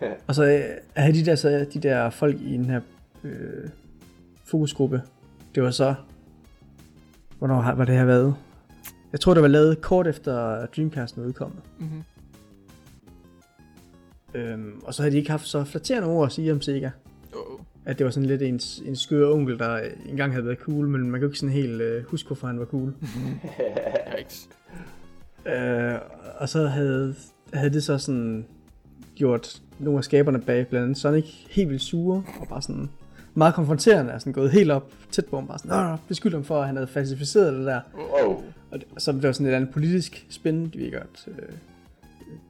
noget. 0.01 0.17
og 0.29 0.35
så 0.35 0.45
øh, 0.45 0.63
havde 0.97 1.13
de 1.19 1.25
der, 1.25 1.35
så 1.35 1.67
de 1.75 1.79
der 1.81 2.11
folk 2.11 2.41
i 2.41 2.53
den 2.53 2.65
her 2.65 2.81
øh, 3.25 3.69
fokusgruppe, 4.45 5.03
det 5.55 5.63
var 5.63 5.71
så, 5.71 5.95
hvornår 7.39 7.61
har- 7.61 7.75
var 7.75 7.85
det 7.85 7.95
her 7.95 8.05
været? 8.05 8.35
Jeg 9.13 9.21
tror, 9.21 9.35
det 9.35 9.43
var 9.43 9.49
lavet 9.49 9.81
kort 9.81 10.07
efter 10.07 10.67
Dreamcast 10.67 11.19
var 11.19 11.25
udkommet. 11.25 11.61
Mm-hmm. 11.79 12.03
Øhm, 14.35 14.81
og 14.85 14.95
så 14.95 15.03
havde 15.03 15.13
de 15.13 15.19
ikke 15.19 15.31
haft 15.31 15.47
så 15.47 15.65
flatterende 15.65 16.09
ord 16.09 16.27
at 16.27 16.33
sige 16.33 16.53
om 16.53 16.61
Sega. 16.61 16.91
At 17.85 17.99
det 17.99 18.05
var 18.05 18.11
sådan 18.11 18.29
lidt 18.29 18.43
en, 18.43 18.61
en 18.85 18.97
skør 18.97 19.33
onkel, 19.33 19.59
der 19.59 19.81
engang 20.09 20.33
havde 20.33 20.47
været 20.47 20.59
cool, 20.59 20.89
men 20.89 21.03
man 21.03 21.13
kan 21.13 21.21
jo 21.21 21.27
ikke 21.27 21.39
sådan 21.39 21.53
helt 21.53 21.81
øh, 21.81 22.05
huske, 22.05 22.27
hvorfor 22.27 22.47
han 22.47 22.59
var 22.59 22.65
cool. 22.65 22.95
Øh, 25.47 25.99
og 26.39 26.49
så 26.49 26.67
havde, 26.67 27.15
havde 27.53 27.71
det 27.71 27.85
så 27.85 27.99
sådan 27.99 28.47
gjort 29.15 29.63
nogle 29.79 29.99
af 29.99 30.05
skaberne 30.05 30.41
bag, 30.41 30.67
blandt 30.67 30.85
andet 30.85 30.99
Sonic, 30.99 31.25
helt 31.51 31.69
vildt 31.71 31.83
sure, 31.83 32.23
og 32.41 32.49
bare 32.49 32.63
sådan 32.63 32.91
meget 33.35 33.55
konfronterende, 33.55 34.15
og 34.15 34.21
sådan 34.21 34.33
gået 34.33 34.51
helt 34.51 34.71
op 34.71 34.93
tæt 35.11 35.27
på 35.27 35.37
ham, 35.37 35.47
bare 35.47 35.59
sådan, 35.59 35.91
Nå, 35.91 35.97
beskyldt 36.09 36.35
ham 36.35 36.45
for, 36.45 36.61
at 36.61 36.67
han 36.67 36.77
havde 36.77 36.87
falsificeret 36.87 37.53
det 37.53 37.67
der. 37.67 37.81
Wow. 37.95 38.43
Og 38.71 38.79
det, 38.79 38.85
så 38.99 39.13
det 39.13 39.23
var 39.23 39.33
sådan 39.33 39.47
et 39.47 39.57
andet 39.57 39.71
politisk 39.71 40.27
spin, 40.31 40.69
de 40.69 40.79
ved 40.79 40.93
godt. 40.93 41.29
Øh, 41.29 41.55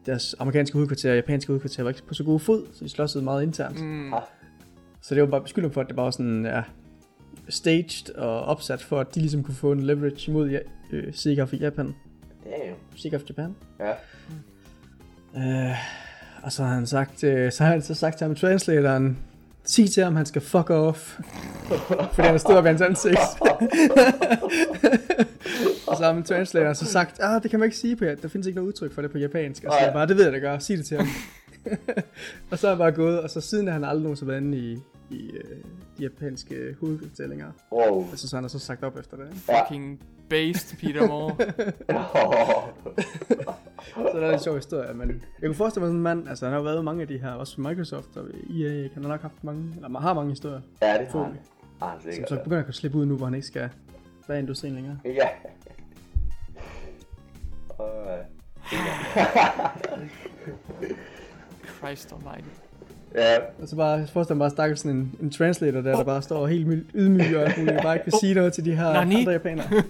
deres 0.07 0.35
amerikanske 0.39 0.75
hovedkvarter 0.75 1.11
og 1.11 1.17
japanske 1.17 1.49
hovedkvarter 1.49 1.83
var 1.83 1.91
ikke 1.91 2.03
på 2.07 2.15
så 2.15 2.25
god 2.25 2.41
fod, 2.41 2.67
så 2.73 2.85
de 2.85 2.89
slåsede 2.89 3.25
meget 3.25 3.43
internt. 3.43 3.85
Mm. 3.85 4.13
Så 5.03 5.15
det 5.15 5.23
var 5.23 5.29
bare 5.29 5.41
beskyldning 5.41 5.75
for, 5.75 5.81
at 5.81 5.89
det 5.89 5.97
var 5.97 6.11
sådan, 6.11 6.47
ja, 6.47 6.63
staged 7.49 8.15
og 8.15 8.43
opsat 8.43 8.83
for, 8.83 9.01
at 9.01 9.15
de 9.15 9.21
ligesom 9.21 9.43
kunne 9.43 9.55
få 9.55 9.73
en 9.73 9.83
leverage 9.83 10.31
imod 10.31 10.51
ja, 10.51 10.59
øh, 10.93 11.15
Sega 11.15 11.45
for 11.45 11.57
Japan. 11.57 11.95
Damn. 12.45 12.77
Sega 12.97 13.17
for 13.17 13.25
Japan. 13.29 13.55
Ja. 13.81 13.91
Øh, 15.37 15.77
og 16.43 16.53
så 16.53 16.63
har 16.63 16.75
han 16.75 16.87
sagt, 16.87 17.25
øh, 17.25 17.53
så 17.53 17.65
har 17.65 17.71
han 17.71 17.83
så 17.83 17.95
sagt 17.95 18.19
til 18.19 18.27
ham 18.27 18.35
translatoren, 18.35 19.19
sig 19.65 19.91
til 19.91 20.05
ham, 20.05 20.17
han 20.17 20.27
skal 20.27 20.43
fuck 20.43 20.71
off. 20.71 21.19
Fordi 22.15 22.29
han 22.29 22.39
stod 22.39 22.55
op 22.55 22.65
i 22.65 22.69
hans 22.69 22.81
ansigt. 22.81 23.19
og 25.89 25.97
så 25.97 26.05
har 26.05 26.13
min 26.13 26.23
translator 26.23 26.73
så 26.73 26.85
sagt, 26.85 27.21
ah, 27.21 27.43
det 27.43 27.51
kan 27.51 27.61
man 27.61 27.67
ikke 27.67 27.77
sige 27.77 27.97
på 27.97 28.05
jer. 28.05 28.15
Der 28.15 28.29
findes 28.29 28.47
ikke 28.47 28.57
noget 28.57 28.69
udtryk 28.69 28.93
for 28.93 29.03
det 29.03 29.11
på 29.11 29.19
japansk. 29.19 29.65
Og 29.65 29.73
så 29.73 29.85
jeg 29.85 29.93
bare, 29.93 30.07
det 30.07 30.17
ved 30.17 30.25
jeg, 30.25 30.33
det 30.33 30.41
gør. 30.41 30.59
Sig 30.59 30.79
det 30.79 30.87
til 30.87 30.97
ham. 30.97 31.07
og 32.51 32.59
så 32.59 32.67
er 32.67 32.71
han 32.71 32.79
bare 32.79 32.93
gået, 32.93 33.21
og 33.21 33.31
så 33.31 33.41
siden 33.41 33.67
har 33.67 33.73
han 33.73 33.85
aldrig 33.85 34.03
nogensinde 34.03 34.31
været 34.31 34.41
inde 34.41 34.59
i, 34.59 34.79
i 35.11 35.31
øh, 35.31 35.57
de 35.99 36.03
japanske 36.03 36.77
hovedfortællinger. 36.81 37.53
Wow. 37.73 38.05
Altså, 38.11 38.29
så 38.29 38.37
han 38.37 38.45
har 38.45 38.49
så 38.49 38.59
sagt 38.59 38.85
op 38.85 38.99
efter 38.99 39.17
det. 39.17 39.27
Fucking 39.35 40.01
based 40.29 40.79
Peter 40.79 41.09
Moore. 41.09 41.37
Så 44.13 44.21
der 44.21 44.27
er 44.27 44.33
en 44.33 44.39
sjov 44.39 44.55
historie, 44.55 44.95
men 44.95 45.09
jeg 45.41 45.49
kunne 45.49 45.55
forestille 45.55 45.81
mig 45.83 45.89
sådan 45.89 45.97
en 45.97 46.03
mand, 46.03 46.29
altså 46.29 46.45
han 46.45 46.53
har 46.53 46.59
jo 46.59 46.65
været 46.65 46.85
mange 46.85 47.03
af 47.03 47.09
de 47.09 47.19
her, 47.19 47.31
også 47.31 47.61
Microsoft 47.61 48.17
og 48.17 48.25
EA, 48.51 48.89
han 48.95 49.03
har 49.03 49.09
nok 49.09 49.23
haft 49.23 49.45
mange, 49.45 49.73
eller 49.75 49.89
man 49.89 50.03
har 50.03 50.15
mange 50.15 50.31
historier, 50.31 50.61
ja, 50.83 50.99
det 50.99 51.09
har 51.09 51.23
han. 51.23 51.39
Han 51.81 52.15
som 52.15 52.25
så 52.29 52.37
begynder 52.45 52.59
at 52.59 52.65
kunne 52.65 52.75
slippe 52.75 52.99
ud 52.99 53.07
nu, 53.07 53.17
hvor 53.17 53.27
han 53.27 53.35
ikke 53.35 53.47
skal 53.47 53.69
være 54.29 54.39
i 54.39 54.41
industrien 54.41 54.75
længere. 54.75 54.99
Ja. 55.05 55.29
Og, 57.69 58.19
øh, 58.19 58.25
Christ 61.85 62.13
almighty. 62.13 62.49
ja, 63.15 63.37
Og 63.63 63.69
så 63.69 63.77
bare, 63.77 63.91
jeg 63.91 64.09
forestiller 64.09 64.37
mig 64.37 64.43
bare 64.45 64.51
stakkels 64.51 64.81
sådan 64.81 64.97
en, 64.97 65.15
en 65.21 65.31
translator 65.31 65.81
der, 65.81 65.97
der 65.97 66.05
bare 66.05 66.23
står 66.23 66.47
helt 66.47 66.67
my- 66.67 66.87
ydmyg 66.95 67.37
og 67.37 67.43
alt 67.43 67.59
muligt, 67.59 67.77
og 67.77 67.83
bare 67.83 67.95
ikke 67.95 68.05
vil 68.05 68.15
sige 68.21 68.35
noget 68.35 68.53
til 68.53 68.65
de 68.65 68.77
her 68.77 68.93
Nani? 68.93 69.19
andre 69.21 69.33
japanere. 69.33 69.69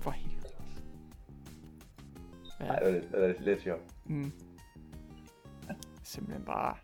For 0.00 0.10
helvede. 0.10 0.48
Ja, 2.60 2.64
Ej, 2.66 2.78
det 2.78 3.04
var 3.12 3.34
lidt, 3.40 3.62
sjovt. 3.62 3.82
mm. 4.06 4.32
Simpelthen 6.02 6.44
bare... 6.44 6.74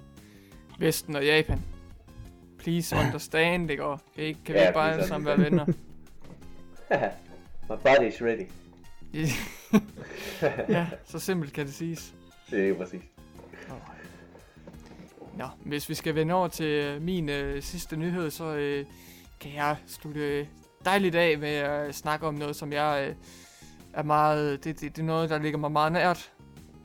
Vesten 0.79 1.16
og 1.16 1.24
Japan. 1.27 1.59
Please 2.59 2.97
understand, 3.07 3.69
det 3.69 3.79
går. 3.79 4.01
Kan, 4.15 4.24
ikke, 4.24 4.41
kan 4.45 4.53
vi 4.55 4.59
Ja, 4.59 4.66
ikke 4.66 4.74
bare 4.74 4.93
alle 4.93 5.07
sammen 5.07 5.27
være 5.27 5.39
venner? 5.39 5.66
My 7.69 7.77
body 7.83 8.09
is 8.09 8.23
ready. 8.23 8.47
Ja, 10.68 10.86
så 11.05 11.18
simpelt 11.18 11.52
kan 11.52 11.66
det 11.66 11.74
siges. 11.74 12.14
Det 12.51 12.68
er 12.68 12.74
præcis. 12.74 13.02
Nå, 15.36 15.44
hvis 15.64 15.89
vi 15.89 15.94
skal 15.94 16.14
vende 16.14 16.34
over 16.34 16.48
til 16.48 16.66
øh, 16.66 17.02
min 17.02 17.28
øh, 17.28 17.62
sidste 17.62 17.97
nyhed, 17.97 18.30
så 18.30 18.44
øh, 18.44 18.86
kan 19.40 19.55
jeg 19.55 19.76
slutte 19.86 20.20
øh, 20.20 20.47
dejligt 20.84 21.14
af 21.14 21.39
med 21.39 21.48
at 21.48 21.94
snakke 21.94 22.26
om 22.26 22.34
noget, 22.34 22.56
som 22.56 22.72
jeg 22.72 23.06
øh, 23.09 23.14
er 23.93 24.02
meget... 24.02 24.64
Det, 24.64 24.80
det, 24.80 24.97
det 24.97 25.02
er 25.02 25.06
noget, 25.06 25.30
der 25.30 25.39
ligger 25.39 25.59
mig 25.59 25.72
meget 25.72 25.93
nært. 25.93 26.32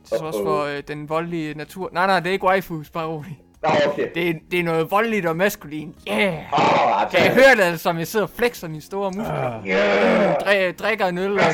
Til 0.04 0.18
trods 0.18 0.36
Uh-oh. 0.36 0.42
for 0.42 0.62
øh, 0.64 0.82
den 0.88 1.08
voldelige 1.08 1.54
natur. 1.54 1.90
Nej, 1.92 2.06
nej, 2.06 2.20
det 2.20 2.28
er 2.28 2.32
ikke 2.32 2.46
waifus, 2.46 2.90
bare 2.90 3.06
rolig. 3.06 3.40
Nå, 3.68 3.92
okay. 3.92 4.08
Det, 4.14 4.28
er- 4.30 4.34
det 4.50 4.60
er 4.60 4.64
noget 4.64 4.90
voldeligt 4.90 5.26
og 5.26 5.36
maskulin. 5.36 5.94
Yeah! 6.10 6.34
Altså. 7.02 7.16
Kan 7.18 7.26
I 7.26 7.34
høre 7.34 7.56
det, 7.56 7.62
altså, 7.62 7.82
som 7.82 7.98
jeg 7.98 8.06
sidder 8.06 8.26
og 8.26 8.30
flexer 8.36 8.68
mine 8.68 8.82
store 8.82 9.10
muskler? 9.10 9.54
Ah, 9.54 9.66
Yeah. 9.68 10.34
Dri- 10.34 10.72
drikker 10.72 11.06
en 11.06 11.18
øl 11.18 11.32
og 11.40 11.44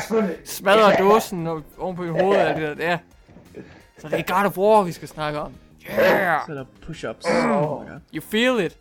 smadrer 0.45 0.95
dåsen 0.97 1.47
og 1.47 1.61
oven 1.77 1.95
på 1.95 2.01
mit 2.01 2.21
hoved 2.21 2.37
og 2.37 2.41
alt 2.49 2.57
det 2.57 2.77
der. 2.77 2.89
Ja. 2.89 2.97
Så 3.99 4.07
det 4.09 4.19
er 4.19 4.33
God 4.35 4.45
of 4.45 4.57
War, 4.57 4.81
vi 4.83 4.91
skal 4.91 5.07
snakke 5.07 5.39
om. 5.39 5.51
Yeah! 5.89 6.39
så 6.45 6.51
er 6.51 6.55
der 6.55 6.65
push-ups. 6.87 7.29
Oh 7.29 7.83
my 7.83 7.89
god. 7.89 7.99
You 8.15 8.21
feel 8.31 8.65
it. 8.65 8.77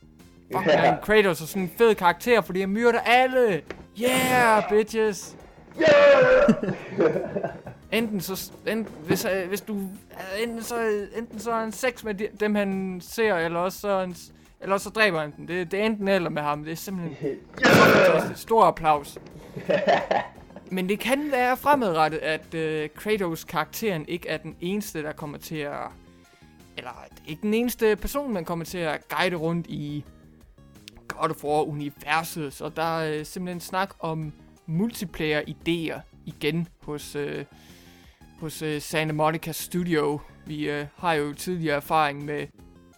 Ja. 0.51 0.61
yeah. 0.69 1.01
Kratos 1.03 1.41
er 1.41 1.47
sådan 1.47 1.63
en 1.63 1.71
fed 1.79 1.95
karakter, 1.95 2.41
fordi 2.41 2.61
jeg 2.61 2.69
myrder 2.69 3.01
alle. 3.01 3.61
Yeah, 4.03 4.63
bitches. 4.71 5.37
Enten 7.95 8.21
så, 8.21 8.53
enten, 8.67 8.95
hvis, 9.07 9.25
øh, 9.25 9.49
hvis 9.49 9.61
du, 9.61 9.75
øh, 9.77 10.43
enten 10.43 10.63
så, 10.63 11.07
enten 11.17 11.41
så 11.41 11.53
er 11.53 11.61
han 11.61 11.73
sex 11.73 12.05
med 12.05 12.15
de, 12.15 12.29
dem, 12.41 12.55
han 12.55 13.01
ser, 13.05 13.35
eller 13.35 13.59
også 13.59 13.81
så, 13.81 13.99
han, 13.99 14.15
eller 14.61 14.75
også 14.75 14.85
så 14.85 14.91
dræber 14.91 15.21
han 15.21 15.33
dem. 15.37 15.47
Det, 15.47 15.71
det 15.71 15.81
er 15.81 15.85
enten 15.85 16.09
eller 16.09 16.31
med 16.31 16.43
ham. 16.43 16.65
Det 16.65 16.73
er 16.73 16.77
simpelthen 16.77 17.37
fantastisk. 17.65 18.43
Stor 18.43 18.65
applaus. 18.65 19.19
Men 20.71 20.89
det 20.89 20.99
kan 20.99 21.31
være 21.33 21.57
fremadrettet, 21.57 22.19
at 22.19 22.55
øh, 22.55 22.89
Kratos 22.95 23.45
karakteren 23.45 24.05
ikke 24.09 24.29
er 24.29 24.37
den 24.37 24.57
eneste, 24.61 25.03
der 25.03 25.13
kommer 25.13 25.39
til 25.39 25.57
at... 25.57 25.79
Eller 26.77 26.91
ikke 27.27 27.43
den 27.43 27.55
eneste 27.55 27.97
person, 27.97 28.33
man 28.33 28.45
kommer 28.45 28.65
til 28.65 28.79
at 28.79 29.09
guide 29.09 29.37
rundt 29.37 29.67
i 29.67 30.05
God 31.09 31.31
of 31.31 31.45
War-universet. 31.45 32.53
Så 32.53 32.71
der 32.77 32.99
er 32.99 33.19
øh, 33.19 33.27
simpelthen 33.27 33.61
snak 33.61 33.95
om 34.01 34.33
multiplayer-idéer 34.67 36.01
igen 36.27 36.69
hos, 36.83 37.17
øh, 37.17 37.45
hos 38.45 38.63
øh, 38.63 38.81
Santa 38.81 39.15
Monica 39.15 39.53
Studio. 39.53 40.21
Vi 40.47 40.71
øh, 40.71 40.87
har 40.97 41.13
jo 41.13 41.33
tidligere 41.33 41.77
erfaring 41.77 42.25
med 42.25 42.47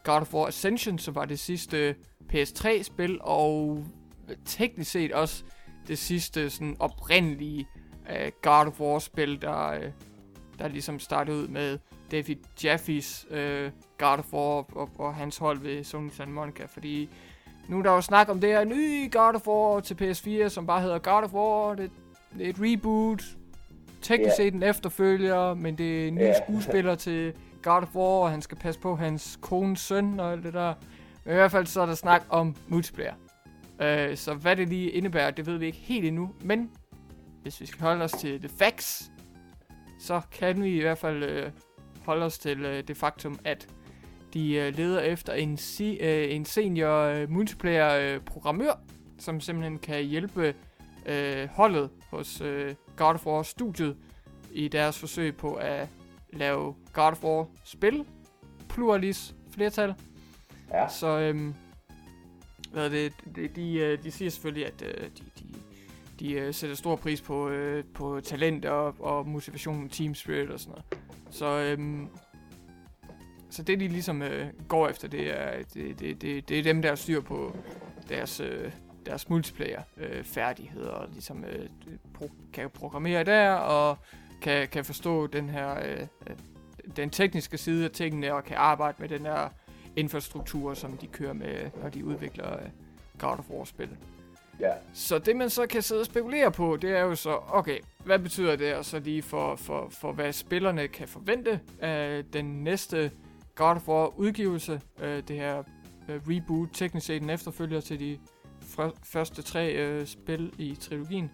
God 0.04 0.20
of 0.20 0.34
War 0.34 0.46
Ascension, 0.46 0.98
som 0.98 1.14
var 1.14 1.24
det 1.24 1.38
sidste 1.38 1.78
øh, 1.78 1.94
PS3-spil, 2.32 3.18
og 3.20 3.84
øh, 4.28 4.36
teknisk 4.44 4.90
set 4.90 5.12
også 5.12 5.44
det 5.88 5.98
sidste 5.98 6.50
sådan 6.50 6.76
oprindelige 6.78 7.68
øh, 8.10 8.32
God 8.42 8.66
of 8.66 8.80
War-spil, 8.80 9.42
der, 9.42 9.70
øh, 9.70 9.90
der 10.58 10.68
ligesom 10.68 10.98
startede 10.98 11.36
ud 11.36 11.48
med 11.48 11.78
David 12.10 12.36
Jaffes 12.64 13.26
øh, 13.30 13.70
God 13.98 14.18
of 14.18 14.32
War 14.32 14.76
og, 14.76 14.90
og 14.98 15.14
hans 15.14 15.38
hold 15.38 15.60
ved 15.60 15.84
Sony 15.84 16.10
Santa 16.10 16.32
Monica, 16.32 16.64
fordi 16.64 17.08
nu 17.68 17.78
er 17.78 17.82
der 17.82 17.92
jo 17.92 18.00
snak 18.00 18.28
om 18.28 18.40
det 18.40 18.50
her 18.50 18.64
nye 18.64 19.08
God 19.12 19.34
of 19.34 19.46
War 19.46 19.80
til 19.80 19.94
PS4, 19.94 20.48
som 20.48 20.66
bare 20.66 20.80
hedder 20.80 20.98
God 20.98 21.22
of 21.22 21.32
War, 21.32 21.74
det, 21.74 21.90
det 22.38 22.46
er 22.46 22.50
et 22.50 22.56
reboot, 22.60 23.35
teknisk 24.06 24.38
Ja. 24.38 24.44
set 24.44 24.54
en 24.54 24.62
efterfølger, 24.62 25.54
men 25.54 25.78
det 25.78 26.04
er 26.04 26.08
en 26.08 26.14
ny 26.14 26.18
Ja. 26.20 26.34
skuespiller 26.46 26.94
til 26.94 27.32
God 27.62 27.82
of 27.82 27.94
War, 27.96 28.04
og 28.24 28.30
han 28.30 28.42
skal 28.42 28.58
passe 28.58 28.80
på 28.80 28.96
hans 28.96 29.38
kones 29.42 29.80
søn 29.80 30.20
og 30.20 30.32
alt 30.32 30.44
det 30.44 30.52
der. 30.54 30.74
Men 31.24 31.32
i 31.32 31.34
hvert 31.34 31.50
fald 31.50 31.66
så 31.66 31.80
er 31.80 31.86
der 31.86 31.94
snak 31.94 32.22
om 32.28 32.56
multiplayer. 32.68 33.14
Øh, 33.82 34.16
så 34.16 34.34
hvad 34.34 34.56
det 34.56 34.68
lige 34.68 34.90
indebærer, 34.90 35.30
det 35.30 35.46
ved 35.46 35.58
vi 35.58 35.66
ikke 35.66 35.78
helt 35.78 36.04
endnu. 36.06 36.30
Men 36.44 36.70
hvis 37.42 37.60
vi 37.60 37.66
skal 37.66 37.80
holde 37.80 38.04
os 38.04 38.12
til 38.12 38.38
the 38.40 38.48
facts, 38.58 39.10
så 40.00 40.20
kan 40.32 40.62
vi 40.62 40.78
i 40.78 40.80
hvert 40.80 40.98
fald 40.98 41.22
øh, 41.22 41.50
holde 42.04 42.24
os 42.24 42.38
til 42.38 42.64
øh, 42.64 42.82
det 42.88 42.96
faktum, 42.96 43.38
at 43.44 43.66
de 44.34 44.54
øh, 44.54 44.76
leder 44.76 45.00
efter 45.00 45.32
en, 45.32 45.56
si- 45.56 45.98
øh, 46.00 46.34
en 46.34 46.44
senior 46.44 47.00
øh, 47.02 47.30
multiplayer 47.30 48.14
øh, 48.14 48.20
programmør, 48.20 48.80
som 49.18 49.40
simpelthen 49.40 49.78
kan 49.78 50.04
hjælpe 50.04 50.54
øh, 51.06 51.48
holdet 51.48 51.90
hos 52.10 52.40
øh, 52.40 52.74
God 52.96 53.14
of 53.14 53.26
War 53.26 53.42
studiet 53.42 53.96
i 54.52 54.68
deres 54.68 54.98
forsøg 54.98 55.36
på 55.36 55.54
at 55.54 55.88
lave 56.32 56.74
God 56.92 57.12
of 57.12 57.24
War 57.24 57.46
spil, 57.64 58.04
pluralis 58.68 59.34
flertal. 59.50 59.94
Ja. 60.72 60.88
Så 60.88 61.18
øhm, 61.18 61.54
hvad 62.72 62.84
er 62.84 62.88
det, 62.88 63.12
de, 63.36 63.48
de, 63.48 63.74
øh, 63.74 64.02
de 64.02 64.10
siger 64.10 64.30
selvfølgelig, 64.30 64.66
at 64.66 64.82
øh, 64.82 65.04
de, 65.04 65.22
de, 65.38 65.54
de 66.20 66.32
øh, 66.32 66.54
sætter 66.54 66.76
stor 66.76 66.96
pris 66.96 67.20
på, 67.20 67.48
øh, 67.48 67.84
på 67.94 68.20
talent 68.20 68.64
og, 68.64 68.94
og 69.00 69.28
motivation, 69.28 69.88
team 69.88 70.14
spirit 70.14 70.50
og 70.50 70.60
sådan 70.60 70.70
noget. 70.70 70.84
Så, 71.30 71.46
øhm, 71.46 72.08
så 73.50 73.62
det 73.62 73.80
de 73.80 73.88
ligesom 73.88 74.22
øh, 74.22 74.46
går 74.68 74.88
efter, 74.88 75.08
det 75.08 75.40
er, 75.40 75.62
det, 75.74 76.00
det, 76.00 76.22
det, 76.22 76.48
det 76.48 76.58
er 76.58 76.62
dem, 76.62 76.82
der 76.82 76.88
har 76.88 76.96
styr 76.96 77.20
på 77.20 77.56
deres, 78.08 78.40
øh, 78.40 78.72
deres 79.06 79.28
multiplayer 79.28 79.82
øh, 79.96 80.24
færdigheder, 80.24 80.90
og 80.90 81.08
ligesom 81.12 81.44
øh, 81.44 81.68
pro, 82.14 82.30
kan 82.52 82.70
programmere 82.70 83.24
der, 83.24 83.52
og 83.52 83.98
kan, 84.42 84.68
kan 84.68 84.84
forstå 84.84 85.26
den 85.26 85.48
her 85.48 85.78
øh, 85.84 86.06
øh, 86.26 86.36
den 86.96 87.10
tekniske 87.10 87.58
side 87.58 87.84
af 87.84 87.90
tingene, 87.90 88.34
og 88.34 88.44
kan 88.44 88.56
arbejde 88.56 88.96
med 89.00 89.08
den 89.08 89.20
her 89.20 89.48
infrastruktur, 89.96 90.74
som 90.74 90.96
de 90.96 91.06
kører 91.06 91.32
med, 91.32 91.70
når 91.82 91.88
de 91.88 92.04
udvikler 92.04 92.52
øh, 92.52 92.68
God 93.18 93.38
of 93.38 93.50
War-spil. 93.50 93.88
Ja. 94.60 94.72
Så 94.92 95.18
det 95.18 95.36
man 95.36 95.50
så 95.50 95.66
kan 95.66 95.82
sidde 95.82 96.00
og 96.00 96.06
spekulere 96.06 96.52
på, 96.52 96.76
det 96.76 96.90
er 96.90 97.00
jo 97.00 97.14
så, 97.14 97.38
okay, 97.48 97.78
hvad 98.04 98.18
betyder 98.18 98.56
det 98.56 98.86
så 98.86 98.98
lige 98.98 99.22
for, 99.22 99.56
for, 99.56 99.88
for 99.90 100.12
hvad 100.12 100.32
spillerne 100.32 100.88
kan 100.88 101.08
forvente 101.08 101.60
af 101.80 102.24
den 102.32 102.64
næste 102.64 103.10
God 103.54 103.76
of 103.76 103.88
War 103.88 104.18
udgivelse, 104.18 104.80
øh, 105.00 105.22
det 105.28 105.36
her 105.36 105.62
øh, 106.08 106.20
reboot, 106.28 106.68
teknisk 106.72 107.06
set 107.06 107.22
en 107.22 107.30
efterfølger 107.30 107.80
til 107.80 108.00
de 108.00 108.18
fra 108.66 108.90
første 109.04 109.42
tre 109.42 109.72
øh, 109.72 110.06
spil 110.06 110.52
i 110.58 110.74
trilogien. 110.74 111.30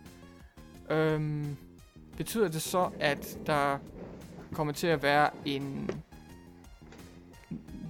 Øhm, 0.90 1.56
betyder 2.16 2.48
det 2.48 2.62
så, 2.62 2.90
at 3.00 3.38
der 3.46 3.78
kommer 4.52 4.72
til 4.72 4.86
at 4.86 5.02
være 5.02 5.30
en 5.44 5.90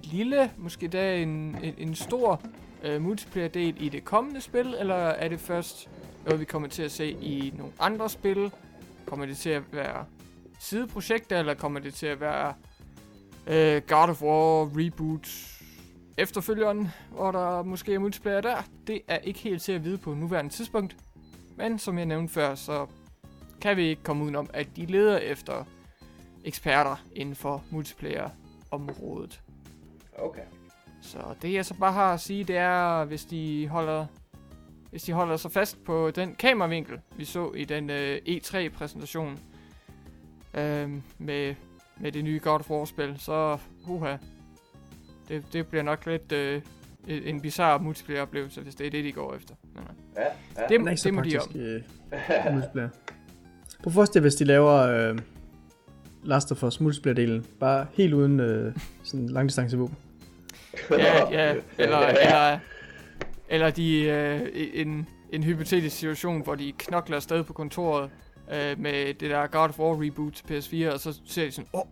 lille, 0.03 0.51
måske 0.57 0.87
da 0.87 1.17
en, 1.17 1.29
en, 1.63 1.73
en 1.77 1.95
stor 1.95 2.41
øh, 2.83 3.01
multiplayer-del 3.01 3.83
i 3.83 3.89
det 3.89 4.05
kommende 4.05 4.41
spil, 4.41 4.75
eller 4.79 4.95
er 4.95 5.27
det 5.27 5.39
først 5.39 5.89
noget, 6.25 6.39
vi 6.39 6.45
kommer 6.45 6.67
til 6.67 6.83
at 6.83 6.91
se 6.91 7.09
i 7.11 7.53
nogle 7.57 7.73
andre 7.79 8.09
spil? 8.09 8.51
Kommer 9.05 9.25
det 9.25 9.37
til 9.37 9.49
at 9.49 9.63
være 9.71 10.05
sideprojekter, 10.59 11.39
eller 11.39 11.53
kommer 11.53 11.79
det 11.79 11.93
til 11.93 12.05
at 12.05 12.19
være 12.19 12.53
øh, 13.47 13.81
God 13.87 14.09
of 14.09 14.21
War 14.21 14.69
reboot 14.77 15.52
efterfølgeren, 16.17 16.87
hvor 17.11 17.31
der 17.31 17.63
måske 17.63 17.93
er 17.93 17.99
multiplayer 17.99 18.41
der? 18.41 18.57
Det 18.87 19.01
er 19.07 19.17
ikke 19.17 19.39
helt 19.39 19.61
til 19.61 19.71
at 19.71 19.83
vide 19.83 19.97
på 19.97 20.13
nuværende 20.13 20.51
tidspunkt. 20.51 20.97
Men 21.57 21.79
som 21.79 21.97
jeg 21.97 22.05
nævnte 22.05 22.33
før, 22.33 22.55
så 22.55 22.87
kan 23.61 23.77
vi 23.77 23.83
ikke 23.83 24.03
komme 24.03 24.23
udenom, 24.23 24.49
at 24.53 24.67
de 24.75 24.85
leder 24.85 25.17
efter 25.17 25.63
eksperter 26.43 26.95
inden 27.15 27.35
for 27.35 27.63
multiplayer-området. 27.69 29.41
Okay. 30.17 30.43
Så 31.01 31.17
det 31.41 31.53
jeg 31.53 31.65
så 31.65 31.73
bare 31.73 31.93
har 31.93 32.13
at 32.13 32.19
sige, 32.19 32.43
det 32.43 32.57
er, 32.57 33.05
hvis 33.05 33.25
de 33.25 33.67
holder, 33.67 34.05
hvis 34.89 35.03
de 35.03 35.13
holder 35.13 35.37
sig 35.37 35.51
fast 35.51 35.83
på 35.83 36.11
den 36.11 36.35
kameravinkel, 36.35 36.99
vi 37.17 37.25
så 37.25 37.51
i 37.51 37.65
den 37.65 37.89
øh, 37.89 38.17
E3-præsentation 38.27 39.39
øh, 40.53 40.91
med, 41.17 41.55
med 41.97 42.11
det 42.11 42.23
nye 42.23 42.39
God 42.43 42.59
of 42.59 42.69
War-spil, 42.69 43.15
så 43.19 43.57
huha, 43.83 44.17
det, 45.29 45.43
det 45.53 45.67
bliver 45.67 45.83
nok 45.83 46.05
lidt 46.05 46.31
øh, 46.31 46.61
en 47.07 47.41
bizarre 47.41 47.79
multiplayer-oplevelse, 47.79 48.61
hvis 48.61 48.75
det 48.75 48.87
er 48.87 48.91
det, 48.91 49.03
de 49.03 49.11
går 49.11 49.35
efter. 49.35 49.55
Men, 49.75 49.83
Ja, 50.15 50.21
ja. 50.61 50.67
det, 50.69 50.91
er 50.91 50.95
så 50.95 51.03
det 51.09 51.13
må 51.13 51.21
de 51.21 51.39
om. 51.39 51.59
øh, 51.59 51.81
multiplayer. 52.53 52.89
Prøv 53.83 53.89
at 53.89 53.93
forestille 53.93 54.21
hvis 54.21 54.35
de 54.35 54.43
laver 54.43 54.73
øh, 54.73 55.19
Last 56.23 56.51
of 56.51 56.63
Us 56.63 56.79
multiplayer-delen, 56.81 57.45
bare 57.59 57.87
helt 57.93 58.13
uden 58.13 58.39
øh, 58.39 58.75
sådan 59.03 59.29
langdistancevåben. 59.29 59.95
Ja, 60.91 61.29
ja, 61.39 61.55
eller, 61.77 61.97
eller, 61.97 62.59
eller 63.49 63.69
de, 63.69 64.01
øh, 64.01 64.41
en, 64.73 65.07
en 65.31 65.43
hypotetisk 65.43 65.95
situation, 65.95 66.43
hvor 66.43 66.55
de 66.55 66.73
knokler 66.77 67.15
afsted 67.15 67.43
på 67.43 67.53
kontoret 67.53 68.09
øh, 68.53 68.79
med 68.79 69.13
det 69.13 69.29
der 69.29 69.47
God 69.47 69.69
of 69.69 69.79
War 69.79 70.03
reboot 70.05 70.33
til 70.33 70.57
PS4, 70.57 70.93
og 70.93 70.99
så 70.99 71.19
ser 71.25 71.45
de 71.45 71.51
sådan, 71.51 71.69
åh, 71.73 71.79
oh. 71.81 71.87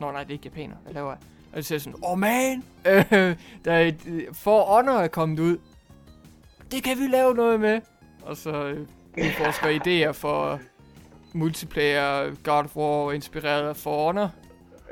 Nå 0.00 0.12
nej, 0.12 0.22
det 0.22 0.30
er 0.30 0.32
ikke 0.32 0.44
japaner, 0.44 0.76
hvad 0.82 0.92
laver 0.94 1.10
jeg? 1.10 1.18
Og 1.56 1.64
siger 1.64 1.78
sådan, 1.78 1.98
åh 2.04 2.12
oh, 2.12 2.18
man, 2.18 2.64
øh, 2.86 3.04
der 3.64 3.72
er 3.72 3.80
et, 3.80 4.06
øh, 4.06 4.22
For 4.32 4.64
Honor 4.64 4.92
er 4.92 5.08
kommet 5.08 5.38
ud. 5.38 5.58
Det 6.70 6.82
kan 6.84 6.98
vi 6.98 7.06
lave 7.06 7.34
noget 7.34 7.60
med. 7.60 7.80
Og 8.22 8.36
så 8.36 8.50
øh, 8.64 8.80
udforsker 9.18 9.66
idéer 9.80 10.12
for 10.12 10.60
multiplayer 11.32 12.34
God 12.42 12.64
of 12.64 12.76
War 12.76 13.12
inspireret 13.12 13.68
af 13.68 13.76
For 13.76 14.06
Honor. 14.06 14.30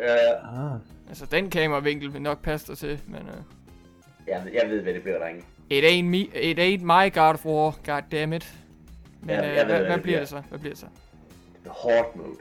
Ja, 0.00 0.12
ja. 0.12 0.32
Ah. 0.74 0.80
Altså, 1.08 1.26
den 1.26 1.50
kameravinkel 1.50 2.12
vil 2.12 2.22
nok 2.22 2.42
passe 2.42 2.66
dig 2.66 2.78
til, 2.78 3.00
men... 3.06 3.16
Øh, 3.22 3.34
Jeg, 4.26 4.42
jeg 4.62 4.70
ved, 4.70 4.82
hvad 4.82 4.94
det 4.94 5.02
bliver, 5.02 5.18
drenge. 5.18 5.42
It 5.70 5.84
ain't, 5.84 6.04
me, 6.04 6.18
it 6.42 6.58
ain't 6.58 6.82
my 6.84 7.14
God 7.14 7.34
of 7.34 7.46
War, 7.46 7.70
god 7.86 8.02
damn 8.12 8.32
it. 8.32 8.54
Men 9.20 9.30
Ja, 9.30 9.36
øh, 9.36 9.44
ved, 9.46 9.52
hvad, 9.54 9.64
hvad 9.64 9.84
hvad 9.84 9.94
det 9.94 10.02
bliver 10.02 10.02
bliver. 10.02 10.18
det 10.18 10.28
så? 10.28 10.42
Hvad 10.48 10.58
bliver 10.58 10.74
det 10.74 10.78
så? 10.80 10.86
Hard 11.82 12.16
mode. 12.16 12.36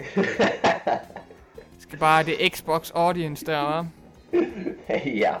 Skal 1.90 1.98
bare 1.98 2.22
det 2.24 2.52
Xbox 2.54 2.90
audience 2.94 3.46
der, 3.46 3.82
hva'? 3.82 3.86
ja. 5.24 5.34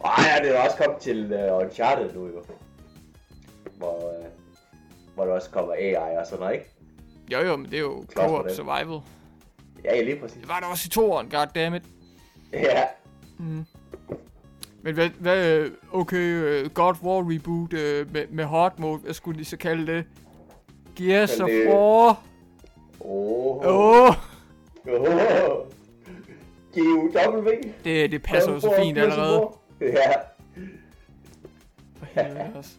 Og 0.00 0.10
ja, 0.18 0.44
det 0.48 0.56
er 0.56 0.60
også 0.64 0.76
kommet 0.76 0.98
til 1.00 1.32
uh, 1.50 1.58
Uncharted 1.64 2.14
nu, 2.14 2.26
jo. 2.26 2.42
Hvor, 3.76 3.96
uh, 3.96 4.24
hvor 5.14 5.24
der 5.24 5.32
også 5.32 5.50
kommer 5.50 5.72
AI 5.74 5.94
og 6.16 6.26
sådan 6.26 6.40
noget, 6.40 6.54
ikke? 6.54 6.66
Jo 7.32 7.38
jo, 7.38 7.56
men 7.56 7.66
det 7.70 7.74
er 7.74 7.80
jo 7.80 8.04
co-op 8.16 8.44
det. 8.44 8.56
survival. 8.56 9.00
Ja, 9.84 9.96
ja, 9.96 10.02
lige 10.02 10.16
præcis. 10.20 10.38
Det 10.40 10.48
var 10.48 10.60
der 10.60 10.66
også 10.66 10.86
i 10.86 10.90
toeren, 10.90 11.28
god 11.30 11.46
damn 11.54 11.74
it. 11.76 11.82
Ja. 12.52 12.82
Men 14.82 14.94
hvad, 14.94 15.08
hvad 15.18 15.46
øh, 15.58 15.70
okay, 15.92 16.64
God 16.74 16.94
War 17.02 17.32
reboot 17.34 17.72
uh, 17.72 18.12
med, 18.12 18.26
med 18.30 18.44
hard 18.44 18.78
mode, 18.78 18.98
hvad 18.98 19.14
skulle 19.14 19.38
de 19.38 19.44
så 19.44 19.56
kalde 19.56 19.86
det? 19.92 20.04
Gears 20.96 21.40
of 21.40 21.48
det- 21.48 21.68
War. 21.68 22.22
Åh. 23.00 23.66
Åh, 23.66 24.08
oh, 24.08 24.14
Åh. 24.88 25.66
G-U-W. 26.74 27.50
det, 27.84 28.10
det 28.10 28.22
passer 28.22 28.52
jo 28.52 28.60
så 28.60 28.74
fint 28.78 28.98
allerede. 28.98 29.48
Ja. 29.80 30.12
For 31.96 32.06
helvede 32.06 32.50
også. 32.54 32.70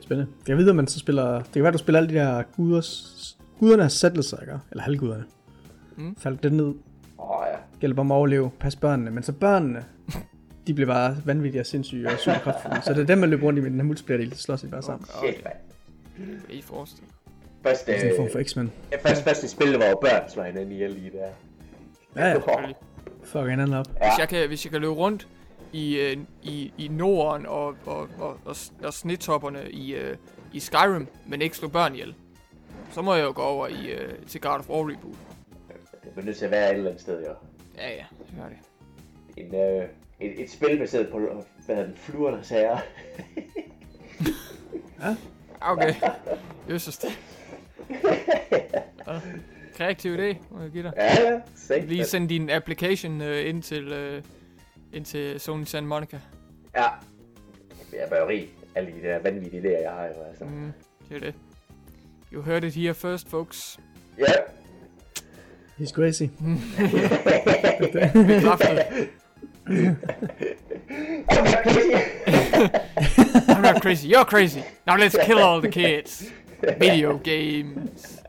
Spændende. 0.00 0.32
Jeg 0.48 0.56
ved, 0.56 0.68
at 0.68 0.76
man 0.76 0.86
så 0.86 0.98
spiller... 0.98 1.38
Det 1.38 1.52
kan 1.52 1.62
være, 1.62 1.72
du 1.72 1.78
spiller 1.78 1.98
alle 1.98 2.14
de 2.14 2.14
der 2.14 2.42
guders... 2.42 3.38
Gudernes 3.58 3.92
sættelser, 3.92 4.40
ikke? 4.40 4.58
Eller 4.70 4.82
halvguderne. 4.82 5.24
Mm. 5.96 6.16
Faldt 6.16 6.42
det 6.42 6.52
ned. 6.52 6.66
Åh 6.66 6.74
oh, 7.18 7.46
ja. 7.52 7.56
Gælder 7.80 8.00
om 8.00 8.12
at 8.12 8.14
overleve. 8.14 8.50
Pas 8.60 8.76
børnene. 8.76 9.10
Men 9.10 9.22
så 9.22 9.32
børnene... 9.32 9.84
de 10.66 10.74
bliver 10.74 10.86
bare 10.86 11.16
vanvittige 11.24 11.60
og 11.62 11.66
sindssyge 11.66 12.08
og 12.08 12.18
super 12.18 12.38
kraftfulde. 12.38 12.82
Så 12.82 12.94
det 12.94 13.02
er 13.02 13.06
dem, 13.06 13.18
man 13.18 13.30
løber 13.30 13.46
rundt 13.46 13.58
i 13.58 13.62
med 13.62 13.70
den 13.70 13.80
her 13.80 13.86
multiplayer-del. 13.86 14.36
Så 14.36 14.42
slås 14.42 14.60
de 14.60 14.68
bare 14.68 14.82
sammen. 14.82 15.06
Shit, 15.06 15.44
mand. 15.44 15.56
Kan 16.46 16.56
I 16.56 16.62
forestille? 16.62 17.08
Først, 17.68 17.86
Det 17.86 17.94
er 17.94 17.98
sådan 17.98 18.12
en 18.12 18.16
form 18.16 18.30
for 18.30 18.38
øh, 18.38 18.44
X-Men. 18.44 18.72
ja, 18.92 18.96
først, 18.96 19.22
først 19.22 19.44
i 19.44 19.48
spillet, 19.48 19.76
hvor 19.76 20.00
børn 20.00 20.30
slår 20.30 20.44
hinanden 20.44 20.72
ihjel 20.72 20.90
lige 20.90 21.10
der. 21.10 21.28
Ja, 22.16 22.26
ja. 22.28 22.34
Selvfølgelig. 22.34 22.76
Fuck 23.22 23.48
hinanden 23.48 23.74
op. 23.74 23.86
Ja. 24.00 24.08
Hvis 24.08 24.18
jeg, 24.18 24.28
kan, 24.28 24.48
hvis 24.48 24.64
jeg 24.64 24.72
kan 24.72 24.80
løbe 24.80 24.92
rundt 24.92 25.28
i, 25.72 25.98
øh, 25.98 26.16
i, 26.42 26.72
i 26.78 26.88
Norden 26.88 27.46
og, 27.46 27.66
og, 27.86 28.08
og, 28.18 28.36
og, 28.44 28.56
og 28.84 28.94
snetopperne 28.94 29.70
i, 29.70 29.94
øh, 29.94 30.16
i 30.52 30.60
Skyrim, 30.60 31.06
men 31.26 31.42
ikke 31.42 31.56
slå 31.56 31.68
børn 31.68 31.94
ihjel. 31.94 32.14
Så 32.92 33.02
må 33.02 33.14
jeg 33.14 33.24
jo 33.24 33.32
gå 33.34 33.42
over 33.42 33.68
i, 33.68 33.90
til 34.28 34.40
God 34.40 34.58
of 34.58 34.68
War 34.68 34.78
Reboot. 34.80 35.16
Det 36.04 36.12
bliver 36.12 36.24
nødt 36.24 36.36
til 36.36 36.44
at 36.44 36.50
være 36.50 36.70
et 36.70 36.76
eller 36.76 36.90
andet 36.90 37.02
sted, 37.02 37.20
jo. 37.20 37.32
Ja, 37.76 37.90
ja, 37.90 38.04
det 38.18 38.34
gør 38.36 38.48
det. 38.48 38.58
En, 39.36 39.54
øh, 39.54 39.88
et, 40.20 40.42
et 40.42 40.50
spil 40.50 40.78
baseret 40.78 41.08
på, 41.08 41.18
hvad 41.18 41.76
hedder 41.76 41.82
den, 41.84 41.96
fluernes 41.96 42.48
herre. 42.48 42.80
Okay. 45.60 45.94
Jesus. 46.70 46.98
Ja. 47.90 49.20
Kreativ 49.76 50.14
idé, 50.14 50.36
må 50.50 50.62
jeg 50.62 50.70
give 50.70 50.82
dig. 50.82 50.92
ja, 50.96 51.22
ja, 51.32 51.40
se. 51.56 51.80
Lige 51.80 52.04
send 52.04 52.28
din 52.28 52.50
application 52.50 53.20
øh, 53.20 53.48
ind 53.48 53.62
til, 53.62 53.88
øh, 53.92 54.22
ind 54.92 55.04
til 55.04 55.40
Sony 55.40 55.64
Santa 55.64 55.86
Monica. 55.88 56.18
Ja. 56.76 56.82
Jeg 57.92 58.00
er 58.00 58.08
bare 58.08 58.28
rig. 58.28 58.48
Alle 58.74 58.90
de 58.92 59.08
der 59.08 59.18
vanvittige 59.18 59.62
idéer, 59.62 59.82
jeg 59.82 59.90
har 59.90 60.04
jo, 60.04 60.12
altså. 60.30 60.44
Mm, 60.44 60.72
det 61.08 61.16
er 61.16 61.20
det. 61.20 61.34
You 62.32 62.42
heard 62.42 62.64
it 62.64 62.74
here 62.74 62.94
first, 62.94 63.28
folks. 63.30 63.78
Ja. 64.18 64.24
He's 65.80 65.92
crazy. 65.98 66.24
Bekræftet. 68.26 68.78
I'm 71.28 71.44
not 71.44 71.62
crazy. 71.62 71.94
I'm 73.48 73.62
not 73.62 73.82
crazy. 73.82 74.08
You're 74.08 74.24
crazy. 74.24 74.60
Now 74.86 74.96
let's 74.96 75.16
kill 75.26 75.38
all 75.38 75.60
the 75.60 75.70
kids. 75.70 76.32
Video 76.62 77.18
games. 77.18 78.20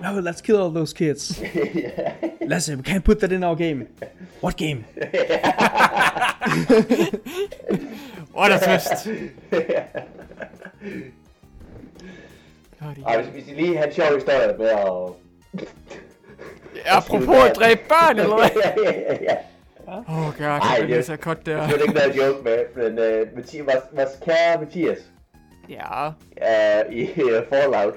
No, 0.00 0.20
let's 0.20 0.40
kill 0.40 0.58
all 0.58 0.70
those 0.70 0.92
kids. 0.92 1.40
Lasse, 2.46 2.68
we 2.68 2.82
can't 2.82 3.04
put 3.04 3.18
that 3.18 3.32
in 3.32 3.42
our 3.42 3.56
game. 3.56 3.88
What 4.40 4.56
game? 4.56 4.84
What 8.32 8.52
a 8.52 8.58
twist. 8.58 9.08
Bloody 12.78 13.02
Ej, 13.06 13.22
hvis, 13.22 13.32
hvis 13.32 13.48
I 13.48 13.54
lige 13.54 13.76
har 13.76 13.84
en 13.84 13.92
sjov 13.92 14.14
historie 14.14 14.56
med 14.58 14.66
at... 14.66 15.12
Apropos 16.86 17.36
at 17.36 17.56
dræbe 17.56 17.80
børn, 17.88 18.18
eller 18.18 18.36
hvad? 18.36 18.50
ja, 18.64 18.72
ja, 18.84 19.16
ja, 19.22 19.36
ja. 19.88 19.98
Oh 19.98 20.36
god, 20.38 20.46
Ej, 20.46 20.76
det- 20.76 20.84
bliver 20.84 21.02
så 21.02 21.16
godt 21.16 21.46
der. 21.46 21.66
Det 21.66 21.76
er 21.76 21.82
ikke 21.82 21.94
noget 21.94 22.16
joke 22.16 22.42
med, 22.44 22.58
men 22.76 22.92
uh, 22.98 23.36
Mathias, 23.36 23.64
vores, 23.64 23.84
vores 23.92 24.18
kære 24.24 24.60
Mathias 24.60 24.98
Ja, 25.68 26.08
uh, 26.08 26.92
i 26.94 27.02
uh, 27.22 27.30
Fallout, 27.48 27.94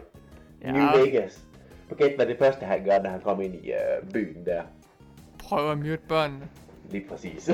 Ja. 0.63 0.72
New 0.72 1.03
Vegas. 1.05 1.39
Forget, 1.88 2.15
hvad 2.15 2.26
det 2.26 2.35
første 2.39 2.65
han 2.65 2.84
gør, 2.85 3.01
når 3.03 3.09
han 3.09 3.22
kommer 3.22 3.43
ind 3.43 3.55
i 3.55 3.72
uh, 3.72 4.11
byen 4.13 4.45
der. 4.45 4.61
prøv 5.43 5.72
at 5.72 5.77
myrde 5.77 6.01
børnene. 6.09 6.47
Lige 6.89 7.05
præcis. 7.09 7.49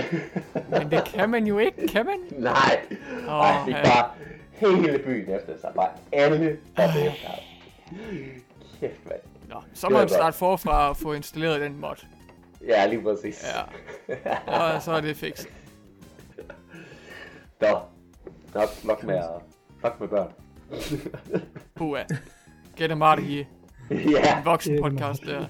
Men 0.70 0.92
det 0.92 1.04
kan 1.06 1.30
man 1.30 1.48
jo 1.48 1.58
ikke, 1.58 1.88
kan 1.88 2.06
man? 2.06 2.18
Nej. 2.44 2.80
Åh, 3.28 3.34
Oh, 3.34 3.46
Ej, 3.46 3.66
det 3.66 3.74
er 3.76 3.84
bare 3.84 4.10
hele 4.52 5.00
byen 5.00 5.36
efter 5.36 5.54
sig. 5.62 5.72
Bare 5.76 5.90
alle 6.12 6.58
er 6.78 6.88
efter. 6.88 7.30
Kæft, 8.80 9.06
mand. 9.06 9.20
Nå, 9.50 9.56
så 9.74 9.90
må 9.90 9.98
man 9.98 10.10
starte 10.10 10.38
forfra 10.38 10.90
og 10.90 10.98
få 10.98 11.14
installeret 11.14 11.62
den 11.62 11.80
mod. 11.82 12.06
Ja, 12.68 12.88
lige 12.88 13.02
præcis. 13.02 13.46
Ja. 14.08 14.76
Og 14.76 14.82
så 14.82 14.92
er 14.92 15.02
det 15.02 15.18
fikset. 15.18 15.50
Nå. 17.62 17.80
Nok, 18.54 18.70
nok 18.84 19.04
med, 19.04 19.22
nok 19.84 20.00
med 20.00 20.08
børn. 20.08 20.32
Puha. 21.76 22.04
Get 22.78 22.90
them 22.90 23.02
out 23.02 23.20
of 23.20 23.26
here. 23.26 23.46
ja. 24.12 24.40
En 24.40 24.46
voksen 24.46 24.82
podcast 24.82 25.24
der. 25.26 25.40
Har 25.40 25.50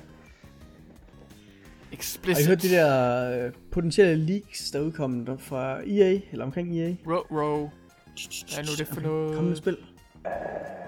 I 1.92 1.96
Explicit. 1.96 2.48
hørt 2.48 2.62
de 2.62 2.70
der 2.70 3.46
øh, 3.46 3.52
potentielle 3.72 4.26
leaks, 4.26 4.72
der 4.72 4.80
udkom 4.80 5.38
fra 5.40 5.80
EA, 5.88 6.20
eller 6.32 6.46
omkring 6.46 6.80
EA? 6.80 6.96
Row, 7.08 7.22
row. 7.32 7.70
Hvad 8.54 8.58
er 8.58 8.62
nu 8.62 8.76
det 8.78 8.88
for 8.88 9.02
noget? 9.02 9.36
Kommende 9.36 9.58
spil. 9.58 9.78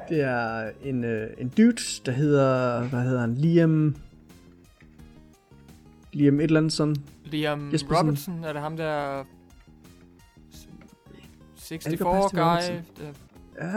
Det 0.10 0.22
er 0.22 0.72
en, 0.84 1.04
øh, 1.04 1.30
en 1.38 1.50
dude, 1.50 1.82
der 2.06 2.12
hedder, 2.12 2.84
hvad 2.84 3.02
hedder 3.02 3.22
han, 3.22 3.36
Liam... 3.36 3.96
Liam 6.14 6.40
et 6.40 6.44
eller 6.44 6.60
andet 6.60 6.74
sådan. 6.74 6.96
Liam 7.26 7.70
Jespersen. 7.74 8.06
Robertson, 8.08 8.44
er 8.44 8.54
det 8.54 8.62
ham 8.62 8.78
der... 8.78 9.24
64 11.58 11.84
det 11.84 12.00
passe 12.00 12.30
til 12.30 12.38
guy? 12.40 13.06
Der- 13.06 13.14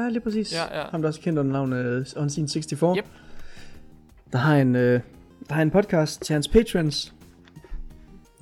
Ja, 0.02 0.08
lige 0.08 0.20
præcis. 0.20 0.52
Ja, 0.54 0.80
ja. 0.80 0.86
Ham, 0.90 1.02
der 1.02 1.08
også 1.08 1.20
kendt 1.20 1.38
under 1.38 1.52
navnet 1.52 2.14
Unseen 2.16 2.48
64. 2.48 2.98
Yep. 2.98 3.06
Der 4.32 4.38
har 4.38 4.56
en, 4.56 4.76
øh, 4.76 5.00
der 5.48 5.54
har 5.54 5.62
en 5.62 5.70
podcast 5.70 6.22
til 6.22 6.32
hans 6.32 6.48
patrons. 6.48 7.14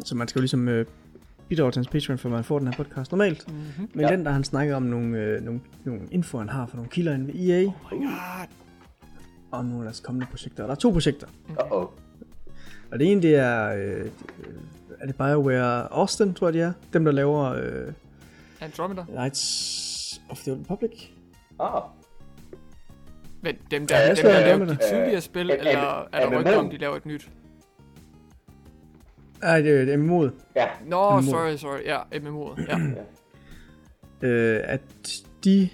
Så 0.04 0.14
man 0.16 0.28
skal 0.28 0.38
jo 0.38 0.42
ligesom 0.42 0.68
øh, 0.68 0.86
bidrage 1.48 1.70
til 1.72 1.78
hans 1.78 1.88
patron, 1.88 2.18
for 2.18 2.28
man 2.28 2.44
får 2.44 2.58
den 2.58 2.68
her 2.68 2.74
podcast 2.84 3.10
normalt. 3.12 3.48
Mhm. 3.48 3.90
Men 3.94 4.00
Ja. 4.06 4.12
den, 4.16 4.24
der 4.24 4.30
han 4.32 4.44
snakker 4.44 4.76
om 4.76 4.82
nogle, 4.82 5.18
øh, 5.18 5.44
nogle, 5.44 5.60
nogle 5.84 6.00
info, 6.10 6.38
han 6.38 6.48
har 6.48 6.66
fra 6.66 6.76
nogle 6.76 6.90
kilder 6.90 7.14
inde 7.14 7.26
ved 7.26 7.34
EA, 7.34 7.64
Oh 7.66 7.72
my 7.98 8.04
god. 8.06 8.46
og 9.50 9.64
nogle 9.64 9.78
af 9.78 9.84
deres 9.84 10.00
kommende 10.00 10.26
projekter. 10.26 10.62
Og 10.62 10.68
der 10.68 10.74
er 10.74 10.78
to 10.78 10.90
projekter. 10.90 11.26
Uh-oh. 11.48 11.86
Og 12.92 12.98
det 12.98 13.12
ene, 13.12 13.22
det 13.22 13.34
er, 13.36 13.68
øh, 13.74 14.06
er 15.00 15.06
det 15.06 15.16
BioWare 15.16 15.92
Austin, 15.92 16.34
tror 16.34 16.46
jeg 16.46 16.54
det 16.54 16.62
er. 16.62 16.72
Dem, 16.92 17.04
der 17.04 17.12
laver 17.12 17.44
øh, 17.44 17.92
Andromeda. 18.60 19.02
Knights 19.08 20.20
of 20.30 20.38
the 20.38 20.52
Old 20.52 20.60
Republic. 20.60 21.06
Ah. 21.60 21.82
Men 23.42 23.56
dem 23.70 23.86
der, 23.86 23.98
Ja, 23.98 24.08
dem, 24.08 24.16
der 24.16 24.22
lavede 24.32 24.44
glemmer 24.44 24.66
de 24.74 24.78
tidligere 24.90 25.20
spil, 25.20 25.50
Øh, 25.50 25.56
eller 25.58 25.70
er- 25.70 26.08
er 26.12 26.20
der 26.20 26.36
er 26.36 26.38
rygter 26.40 26.56
om, 26.56 26.70
de 26.70 26.76
laver 26.76 26.96
et 26.96 27.06
nyt? 27.06 27.30
Ej, 29.42 29.60
det 29.60 29.88
er 29.88 29.92
imod. 29.92 30.30
Ja. 30.56 30.66
Nå, 30.86 31.22
sorry, 31.22 31.56
sorry. 31.56 31.84
Ja, 31.84 31.98
MMO'et. 32.14 32.66
Ja. 34.22 34.28
øh, 34.28 34.60
at 34.64 34.80
de 35.44 35.68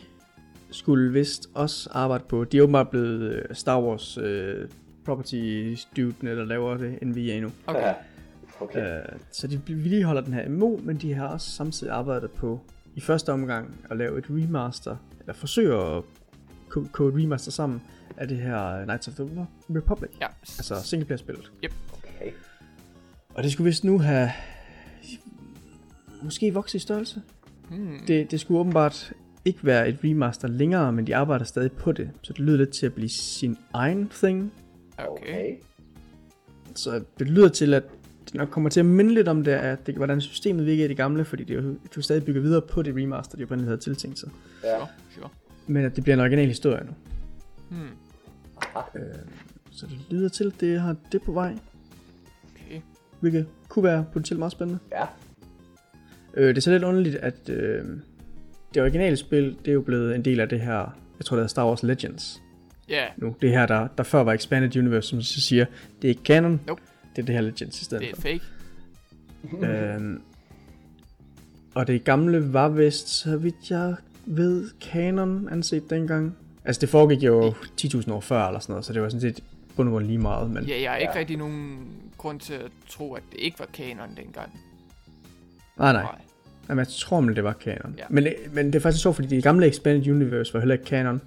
skulle 0.71 1.13
vist 1.13 1.47
også 1.55 1.89
arbejde 1.93 2.25
på, 2.29 2.45
de 2.45 2.59
er 2.59 2.63
åbenbart 2.63 2.89
blevet 2.91 3.33
øh, 3.33 3.45
Star 3.53 3.81
Wars 3.83 4.19
øh, 4.19 4.69
property 5.07 5.75
student, 5.75 6.23
eller 6.23 6.45
laver 6.45 6.77
det 6.77 6.99
end 7.03 7.15
vi 7.15 7.31
er 7.31 7.35
endnu. 7.35 7.51
Okay. 7.67 7.81
Ja. 7.81 7.93
Okay. 8.61 8.99
Øh, 8.99 9.05
så 9.33 9.47
de 9.47 9.61
vedligeholder 9.67 10.21
den 10.21 10.33
her 10.35 10.49
MMO, 10.49 10.77
men 10.83 10.97
de 10.97 11.15
har 11.15 11.27
også 11.27 11.51
samtidig 11.51 11.93
arbejdet 11.93 12.31
på 12.31 12.61
i 12.95 13.01
første 13.01 13.33
omgang 13.33 13.77
at 13.91 13.97
lave 13.97 14.19
et 14.19 14.25
remaster, 14.31 14.97
eller 15.21 15.33
forsøge 15.35 15.75
at 15.97 16.03
ko- 16.69 16.87
kode 16.93 17.15
et 17.17 17.23
remaster 17.25 17.51
sammen 17.51 17.83
af 18.17 18.29
det 18.29 18.37
her 18.37 18.85
Knights 18.85 19.09
of 19.09 19.15
the 19.15 19.47
Republic, 19.71 20.11
Ja. 20.21 20.27
altså 20.59 20.83
singleplayer-spillet. 20.85 21.53
okay. 21.93 22.31
Og 23.35 23.43
det 23.43 23.53
skulle 23.53 23.65
vist 23.65 23.85
nu 23.85 23.99
have 23.99 24.31
måske 26.23 26.55
vokset 26.55 26.75
i 26.75 26.83
størrelse. 26.83 27.23
Hmm. 27.71 27.99
Det, 28.07 28.31
det 28.31 28.41
skulle 28.41 28.61
åbenbart 28.61 29.13
ikke 29.45 29.59
være 29.67 29.89
et 29.89 29.99
remaster 30.05 30.49
længere, 30.49 30.93
men 30.93 31.07
de 31.07 31.17
arbejder 31.17 31.45
stadig 31.45 31.73
på 31.73 31.93
det. 31.93 32.11
Så 32.23 32.33
det 32.33 32.41
lyder 32.41 32.59
lidt 32.59 32.71
til 32.81 32.87
at 32.87 32.95
blive 32.95 33.09
sin 33.09 33.57
egen 33.73 34.09
thing. 34.09 34.53
Okay. 34.99 35.09
Okay. 35.09 35.57
Så 36.75 37.03
det 37.19 37.31
lyder 37.31 37.49
til, 37.49 37.75
at 37.75 37.83
det 38.25 38.35
nok 38.35 38.49
kommer 38.49 38.71
til 38.71 38.81
at 38.81 38.87
minde 38.87 39.15
lidt 39.15 39.29
om 39.29 39.45
det, 39.45 39.53
at 39.53 39.87
det, 39.87 39.95
hvordan 39.95 40.21
systemet 40.21 40.67
virker 40.67 40.85
i 40.85 40.89
det 40.89 40.97
gamle, 40.97 41.25
fordi 41.25 41.45
det 41.45 41.59
er 41.59 41.63
jo, 41.97 42.03
stadig 42.03 42.25
bygget 42.25 42.43
videre 42.43 42.63
på 42.63 42.83
det 42.83 42.97
remaster, 42.97 43.37
de 43.37 43.43
oprindeligt 43.43 43.69
havde 43.69 43.81
tiltænkt 43.81 44.19
sig. 44.19 44.29
Ja. 44.65 44.79
Sure, 44.79 44.89
sure. 45.15 45.29
Men 45.67 45.85
at 45.85 45.97
det 45.97 46.05
bliver 46.05 46.15
en 46.15 46.21
original 46.21 46.47
historie 46.47 46.85
nu. 46.85 46.93
Hmm. 47.71 47.89
Øh, 48.97 49.03
så 49.71 49.87
det 49.87 49.99
lyder 50.11 50.29
til, 50.29 50.45
at 50.45 50.61
det 50.61 50.81
har 50.81 50.97
det 51.13 51.23
på 51.23 51.33
vej, 51.33 51.57
Okay. 52.55 52.81
hvilket 53.21 53.47
kunne 53.69 53.83
være 53.83 54.07
potentielt 54.13 54.39
meget 54.39 54.53
spændende. 54.53 54.81
Ja. 54.93 55.05
Øh, 56.35 56.49
det 56.49 56.57
er 56.57 56.61
så 56.61 56.71
lidt 56.71 56.85
underligt, 56.85 57.17
at 57.17 57.49
øh, 57.49 57.85
det 58.75 58.83
originale 58.83 59.17
spil, 59.17 59.57
det 59.65 59.69
er 59.69 59.73
jo 59.73 59.81
blevet 59.81 60.15
en 60.15 60.25
del 60.25 60.41
af 60.41 60.49
det 60.49 60.61
her, 60.61 60.79
jeg 61.19 61.25
tror 61.25 61.37
det 61.37 61.41
hedder 61.41 61.49
Star 61.49 61.67
Wars 61.67 61.83
Legends 61.83 62.43
Ja, 62.89 63.05
nu. 63.17 63.35
Det 63.41 63.51
her, 63.51 63.67
der, 63.67 63.89
der 63.99 64.03
før 64.05 64.21
var 64.23 64.33
Expanded 64.33 64.77
Universe, 64.77 65.09
som 65.09 65.23
så 65.23 65.41
siger, 65.41 65.65
det 66.03 66.09
er 66.09 66.09
ikke 66.09 66.23
canon, 66.25 66.61
Nope. 66.67 66.83
det 67.17 67.23
er 67.23 67.27
det 67.27 67.35
her 67.35 67.43
Legends 67.43 67.81
i 67.81 67.85
stedet 67.85 68.03
det 68.03 68.11
er 68.11 68.15
for. 68.15 68.23
fake. 68.23 68.41
Øhm, 69.95 70.23
og 71.75 71.87
det 71.87 72.05
gamle 72.05 72.53
var 72.53 72.69
vist, 72.69 73.09
så 73.09 73.37
vidt 73.37 73.71
jeg 73.71 73.95
ved, 74.27 74.71
kanon 74.81 75.49
anset 75.53 75.91
dengang. 75.91 76.37
Altså 76.65 76.81
det 76.81 76.89
foregik 76.89 77.23
jo 77.23 77.51
10.000 77.81 78.13
år 78.13 78.21
før 78.21 78.47
eller 78.47 78.61
sådan 78.61 78.73
noget, 78.73 78.85
så 78.85 78.93
det 78.93 79.03
var 79.03 79.09
sådan 79.09 79.21
set 79.21 79.41
bund 79.77 79.89
og 79.89 80.01
lige 80.01 80.19
meget. 80.19 80.51
Men 80.51 80.65
Ja, 80.65 80.81
jeg 80.83 80.91
har 80.91 80.97
ikke 80.97 81.13
Ja. 81.15 81.19
rigtig 81.19 81.37
nogen 81.37 81.79
grund 82.19 82.41
til 82.41 82.55
at 82.55 82.71
tro, 82.89 83.15
at 83.15 83.23
det 83.33 83.41
ikke 83.41 83.59
var 83.59 83.67
kanon 83.73 84.09
dengang. 84.17 84.61
nej, 85.79 85.93
nej. 85.93 86.07
Jamen, 86.69 86.79
jeg 86.79 86.89
tror, 86.89 87.21
det 87.21 87.45
var 87.45 87.53
kanon. 87.53 87.95
Ja. 87.99 88.05
Men, 88.11 88.27
men 88.53 88.67
det 88.67 88.75
er 88.75 88.81
faktisk 88.81 89.03
sjovt, 89.03 89.15
fordi 89.17 89.29
det 89.29 89.43
gamle 89.43 89.67
Expanded 89.69 90.11
Universe 90.13 90.55
var 90.55 90.61
heller 90.61 90.75
ikke 90.75 90.85
kanon 90.85 91.21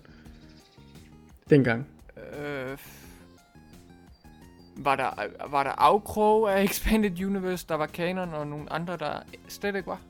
dengang. 1.49 1.87
Øh, 2.17 2.77
var 4.77 4.95
der, 4.95 5.09
var 5.49 5.63
der 5.63 5.71
afkrog 5.71 6.53
af 6.53 6.63
Expanded 6.63 7.25
Universe, 7.25 7.65
der 7.69 7.75
var 7.75 7.85
kanon, 7.85 8.33
og 8.33 8.47
nogle 8.47 8.73
andre, 8.73 8.97
der 8.97 9.19
slet 9.47 9.75
ikke 9.75 9.87
var? 9.87 10.01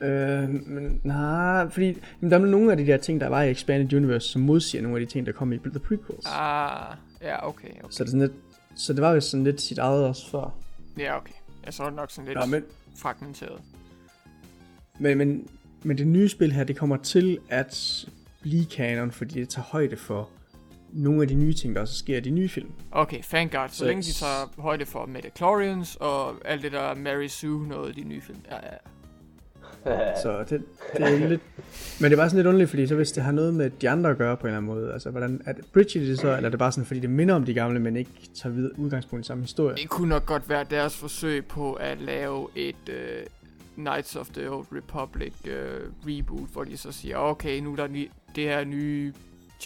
Øh, 0.00 0.48
men 0.68 1.00
nej, 1.04 1.68
fordi 1.70 1.86
jamen, 2.20 2.30
der 2.30 2.38
er 2.38 2.42
nogle 2.46 2.70
af 2.70 2.76
de 2.76 2.86
der 2.86 2.96
ting, 2.96 3.20
der 3.20 3.28
var 3.28 3.42
i 3.42 3.50
Expanded 3.50 3.92
Universe, 3.96 4.28
som 4.28 4.42
modsiger 4.42 4.82
nogle 4.82 5.00
af 5.00 5.06
de 5.06 5.12
ting, 5.12 5.26
der 5.26 5.32
kom 5.32 5.52
i 5.52 5.58
The 5.58 5.78
Prequels. 5.78 6.26
Ah, 6.26 6.96
ja, 7.22 7.48
okay, 7.48 7.68
okay. 7.68 7.90
Så 7.90 8.04
det 8.04 8.08
er 8.08 8.10
sådan 8.10 8.20
lidt, 8.20 8.32
Så 8.74 8.92
det 8.92 9.02
var 9.02 9.10
jo 9.10 9.20
sådan 9.20 9.44
lidt 9.44 9.60
sit 9.60 9.78
eget 9.78 10.04
også 10.04 10.30
før. 10.30 10.54
Ja, 10.98 11.16
okay. 11.16 11.32
Jeg 11.64 11.74
så 11.74 11.84
det 11.84 11.94
nok 11.94 12.10
sådan 12.10 12.28
lidt 12.28 12.38
Nå, 12.38 12.46
men, 12.46 12.64
fragmenteret. 12.96 13.60
men, 14.98 15.18
men, 15.18 15.48
men 15.82 15.98
det 15.98 16.06
nye 16.06 16.28
spil 16.28 16.52
her, 16.52 16.64
det 16.64 16.76
kommer 16.76 16.96
til 16.96 17.38
at 17.48 18.06
blive 18.40 18.64
kanon, 18.66 19.10
fordi 19.10 19.40
det 19.40 19.48
tager 19.48 19.64
højde 19.66 19.96
for 19.96 20.28
nogle 20.92 21.22
af 21.22 21.28
de 21.28 21.34
nye 21.34 21.52
ting, 21.54 21.74
der 21.74 21.80
også 21.80 21.94
sker 21.98 22.16
i 22.16 22.20
de 22.20 22.30
nye 22.30 22.48
film. 22.48 22.70
Okay, 22.92 23.22
thank 23.22 23.52
god. 23.52 23.68
Så 23.68 23.76
Så- 23.76 23.84
længe 23.84 24.02
de 24.02 24.12
tager 24.12 24.60
højde 24.62 24.86
for 24.86 25.06
Metachlorians 25.06 25.96
og 26.00 26.34
alt 26.44 26.62
det 26.62 26.72
der 26.72 26.94
Mary 26.94 27.26
Sue 27.26 27.68
noget 27.68 27.98
i 27.98 28.02
de 28.02 28.08
nye 28.08 28.20
film. 28.20 28.38
Ja, 28.50 28.56
ja. 29.86 30.20
Så 30.22 30.38
det, 30.50 30.62
det 30.96 31.22
er 31.22 31.28
lidt... 31.28 31.40
Men 32.00 32.10
det 32.10 32.18
var 32.18 32.28
sådan 32.28 32.36
lidt 32.36 32.46
underligt, 32.46 32.70
fordi 32.70 32.86
så 32.86 32.94
hvis 32.94 33.12
det 33.12 33.22
har 33.22 33.32
noget 33.32 33.54
med 33.54 33.70
de 33.70 33.90
andre 33.90 34.10
at 34.10 34.18
gøre 34.18 34.36
på 34.36 34.40
en 34.42 34.46
eller 34.48 34.56
anden 34.58 34.74
måde, 34.74 34.92
altså 34.92 35.10
hvordan, 35.10 35.40
er 35.46 35.52
det 35.52 35.64
Bridget 35.72 36.06
det 36.08 36.18
så, 36.18 36.36
eller 36.36 36.46
er 36.46 36.50
det 36.50 36.58
bare 36.58 36.72
sådan, 36.72 36.86
fordi 36.86 37.00
det 37.00 37.10
minder 37.10 37.34
om 37.34 37.44
de 37.44 37.54
gamle, 37.54 37.80
men 37.80 37.96
ikke 37.96 38.10
tager 38.34 38.54
videre 38.54 38.78
udgangspunkt 38.78 39.24
i 39.24 39.28
samme 39.28 39.42
historie? 39.44 39.76
Det 39.76 39.88
kunne 39.88 40.08
nok 40.08 40.26
godt 40.26 40.48
være 40.48 40.64
deres 40.70 40.96
forsøg 40.96 41.46
på 41.46 41.72
at 41.72 42.00
lave 42.00 42.48
et 42.56 42.74
uh, 42.88 42.94
Knights 43.80 44.16
of 44.16 44.28
the 44.28 44.50
Old 44.50 44.66
Republic 44.72 45.32
uh, 45.44 45.50
reboot, 46.06 46.48
hvor 46.48 46.64
de 46.64 46.76
så 46.76 46.92
siger, 46.92 47.16
okay, 47.16 47.60
nu 47.60 47.72
er 47.72 47.76
der 47.76 47.86
ny, 47.86 48.10
det 48.36 48.44
her 48.44 48.64
nye 48.64 49.12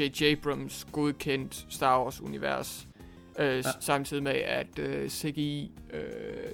J.J. 0.00 0.22
Abrams 0.22 0.86
godkendt 0.92 1.66
Star 1.68 2.02
Wars 2.02 2.20
univers. 2.20 2.88
Uh, 3.38 3.44
ja. 3.44 3.62
Samtidig 3.80 4.22
med 4.22 4.32
at 4.32 4.78
uh, 4.78 5.08
CGI 5.08 5.72
uh, 5.92 5.98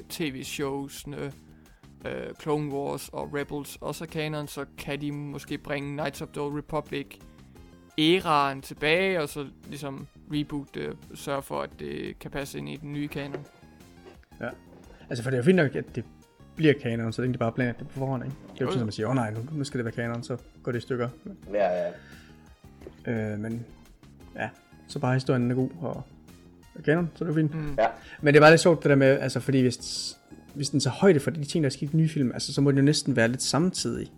tv-showsene 0.08 1.32
uh, 2.04 2.36
Clone 2.42 2.74
Wars 2.74 3.08
og 3.08 3.34
Rebels 3.34 3.78
også 3.80 4.04
er 4.04 4.08
kanon, 4.08 4.48
så 4.48 4.64
kan 4.78 5.00
de 5.00 5.12
måske 5.12 5.58
bringe 5.58 5.96
Knights 5.96 6.22
of 6.22 6.28
the 6.28 6.42
Old 6.42 6.58
Republic 6.58 7.06
æraen 7.98 8.62
tilbage, 8.62 9.22
og 9.22 9.28
så 9.28 9.46
ligesom 9.68 10.06
reboot 10.32 10.74
det, 10.74 10.96
sørge 11.14 11.42
for, 11.42 11.60
at 11.62 11.70
det 11.78 12.18
kan 12.18 12.30
passe 12.30 12.58
ind 12.58 12.68
i 12.68 12.76
den 12.76 12.92
nye 12.92 13.08
kanon. 13.08 13.46
Altså 15.10 15.22
for 15.22 15.30
det 15.30 15.36
er 15.36 15.40
jo 15.40 15.44
fint 15.44 15.56
nok, 15.56 15.74
at 15.74 15.84
det 15.94 16.04
bliver 16.60 16.74
kanon, 16.82 17.12
så 17.12 17.22
længe 17.22 17.32
de 17.32 17.38
bare 17.38 17.52
planer 17.52 17.72
det 17.72 17.88
på 17.88 17.98
forhånd, 17.98 18.24
ikke? 18.24 18.36
Det 18.52 18.60
er 18.60 18.64
jo 18.64 18.70
sådan, 18.70 18.80
at 18.80 18.86
man 18.86 18.92
siger, 18.92 19.06
åh 19.06 19.10
oh, 19.10 19.16
nej, 19.16 19.30
nu, 19.30 19.40
nu 19.52 19.64
skal 19.64 19.78
det 19.78 19.84
være 19.84 19.92
kanon, 19.92 20.22
så 20.22 20.36
går 20.62 20.72
det 20.72 20.78
i 20.78 20.82
stykker. 20.82 21.08
ja, 21.52 21.90
ja. 23.06 23.32
Øh, 23.32 23.38
men 23.38 23.66
ja, 24.36 24.48
så 24.88 24.98
bare 24.98 25.14
historien 25.14 25.50
er 25.50 25.54
god 25.54 25.70
og 25.80 26.02
er 26.78 26.82
kanon, 26.82 27.10
så 27.14 27.24
er 27.24 27.28
det 27.28 27.34
jo 27.36 27.40
fint. 27.40 27.54
Mm. 27.54 27.74
Ja. 27.78 27.86
Men 28.20 28.34
det 28.34 28.42
var 28.42 28.50
lidt 28.50 28.60
sjovt 28.60 28.82
det 28.82 28.90
der 28.90 28.96
med, 28.96 29.18
altså 29.18 29.40
fordi 29.40 29.60
hvis, 29.60 30.16
hvis 30.54 30.70
den 30.70 30.80
tager 30.80 30.94
højde 30.94 31.20
for 31.20 31.30
de 31.30 31.44
ting, 31.44 31.62
der 31.62 31.68
er 31.68 31.72
sket 31.72 31.92
i 31.92 31.96
nye 31.96 32.08
film, 32.08 32.32
altså 32.32 32.52
så 32.54 32.60
må 32.60 32.70
den 32.70 32.78
jo 32.78 32.84
næsten 32.84 33.16
være 33.16 33.28
lidt 33.28 33.42
samtidig 33.42 34.10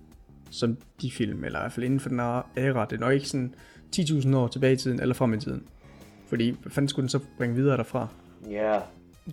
som 0.51 0.77
de 1.03 1.11
film, 1.11 1.45
eller 1.45 1.59
i 1.59 1.63
hvert 1.63 1.73
fald 1.73 1.85
inden 1.85 2.01
for 2.01 2.09
den 2.09 2.19
her 2.19 2.51
æra. 2.57 2.85
Det 2.85 2.97
er 2.97 3.01
nok 3.01 3.13
ikke 3.13 3.29
sådan 3.29 3.55
10.000 3.97 4.37
år 4.37 4.49
tilbage 4.49 4.73
i 4.73 4.77
tiden, 4.77 5.01
eller 5.01 5.15
frem 5.15 5.35
i 5.35 5.39
tiden. 5.39 5.65
Fordi, 6.27 6.57
hvad 6.63 6.73
fanden 6.73 6.89
skulle 6.89 7.03
den 7.03 7.09
så 7.09 7.19
bringe 7.39 7.55
videre 7.55 7.77
derfra? 7.77 8.09
Ja. 8.51 8.79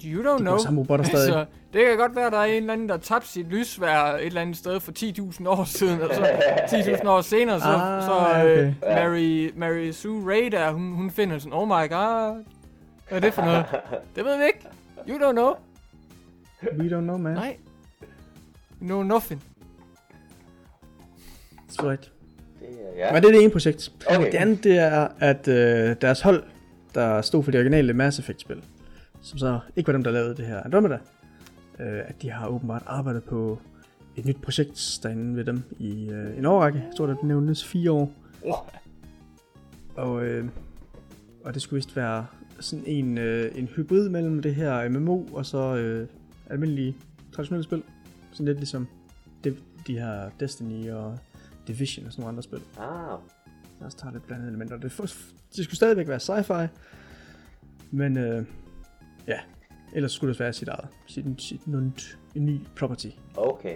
You 0.06 0.24
don't 0.24 0.38
De 0.38 0.42
know. 0.44 0.58
samme 0.58 0.80
robotter 0.82 1.06
stadig. 1.06 1.36
Altså, 1.38 1.46
det 1.74 1.86
kan 1.88 1.98
godt 1.98 2.16
være, 2.16 2.26
at 2.26 2.32
der 2.32 2.38
er 2.40 2.44
en 2.46 2.54
eller 2.56 2.74
anden, 2.74 2.90
der 2.90 2.98
tabte 2.98 3.28
sit 3.28 3.48
lysvær 3.48 4.00
et 4.04 4.26
eller 4.26 4.42
andet 4.42 4.58
sted 4.58 4.80
for 4.80 4.92
10.000 5.00 5.48
år 5.50 5.64
siden, 5.64 6.02
og 6.02 6.10
så 6.16 6.22
10.000 7.02 7.08
år 7.08 7.22
senere, 7.22 7.60
så, 7.60 7.66
Ah, 7.68 8.04
så 8.04 8.12
okay. 8.12 8.66
øh, 8.68 8.74
Mary, 8.82 9.52
Mary 9.56 9.92
Sue 9.92 10.32
Ray 10.32 10.52
der, 10.52 10.72
hun, 10.72 10.92
hun 10.92 11.12
finder 11.12 11.40
sådan, 11.40 11.54
oh 11.54 11.68
my 11.68 11.90
god, 11.90 12.44
hvad 13.10 13.18
er 13.18 13.20
det 13.20 13.34
for 13.34 13.42
noget? 13.46 13.66
Det 14.16 14.26
ved 14.26 14.38
vi 14.38 14.44
ikke. 14.44 14.68
You 15.10 15.30
don't 15.30 15.32
know. 15.32 15.54
We 16.80 16.86
don't 16.98 17.02
know, 17.02 17.18
man. 17.18 17.34
Nej. 17.34 17.58
You 18.82 18.88
know 18.88 19.04
nothing. 19.04 19.44
That's 21.70 21.84
right. 21.90 22.12
Det 22.60 22.68
er, 22.98 23.06
ja. 23.06 23.14
Men 23.14 23.22
det 23.24 23.30
er 23.30 23.34
det 23.34 23.42
ene 23.44 23.52
projekt. 23.52 23.92
Okay. 24.08 24.26
Det 24.32 24.36
andet, 24.38 24.64
det 24.64 24.78
er, 24.78 25.08
at 25.20 25.48
øh, 25.48 25.96
deres 26.02 26.22
hold, 26.22 26.44
der 26.96 27.22
stod 27.22 27.44
for 27.44 27.52
det 27.52 27.60
originale 27.60 27.94
Mass 27.94 28.20
Effect-spil, 28.20 28.64
som 29.22 29.40
så 29.40 29.60
ikke 29.76 29.88
var 29.88 29.94
dem, 29.94 30.04
der 30.04 30.12
lavede 30.12 30.36
det 30.36 30.46
her 30.46 30.64
Andromeda, 30.64 30.98
øh, 31.80 32.02
at 32.06 32.22
de 32.22 32.30
har 32.30 32.48
åbenbart 32.48 32.84
arbejdet 32.86 33.24
på 33.24 33.60
et 34.16 34.26
nyt 34.26 34.42
projekt 34.42 35.00
derinde 35.04 35.36
ved 35.36 35.46
dem 35.46 35.64
i 35.80 36.10
øh, 36.10 36.38
en 36.38 36.46
årrække. 36.46 36.80
Jeg 36.80 36.92
tror, 36.98 37.06
der 37.06 37.16
nævnes 37.24 37.66
fire 37.66 37.92
år. 37.92 38.14
Og, 39.96 40.26
øh, 40.26 40.50
og 41.44 41.54
det 41.54 41.62
skulle 41.62 41.78
vist 41.78 41.96
være 41.96 42.26
sådan 42.60 42.86
en, 42.88 43.18
øh, 43.18 43.52
en 43.56 43.66
hybrid 43.68 44.10
mellem 44.10 44.42
det 44.42 44.56
her 44.56 44.90
MMO 44.90 45.24
og 45.34 45.46
så 45.46 45.76
øh, 45.76 46.08
almindelige 46.50 46.96
traditionelle 47.32 47.64
spil. 47.64 47.84
Sådan 48.32 48.46
lidt 48.46 48.58
ligesom 48.58 48.88
det, 49.44 49.58
de 49.88 50.00
her 50.00 50.30
Destiny 50.40 50.92
og 50.92 51.18
Division 51.68 52.06
og 52.06 52.12
sådan 52.12 52.22
nogle 52.22 52.30
andre 52.30 52.44
spil. 52.44 52.60
Ah, 52.78 53.20
Der 53.80 53.86
også 53.86 53.98
tager 53.98 54.14
lidt 54.14 54.28
blandede 54.28 54.50
elementer. 54.50 54.78
Det, 54.78 54.92
for, 54.92 55.04
det 55.56 55.64
skulle 55.64 55.76
stadigvæk 55.76 56.08
være 56.08 56.20
sci-fi, 56.20 56.68
men 57.92 58.18
øh, 58.18 58.46
ja, 59.30 59.40
ellers 59.94 60.12
skulle 60.12 60.34
det 60.34 60.40
være 60.40 60.54
sit 60.54 60.68
eget, 60.68 60.88
sit, 61.08 61.26
sit 61.38 61.68
nund, 61.68 61.92
en 62.36 62.46
ny 62.46 62.60
property. 62.76 63.10
okay. 63.36 63.76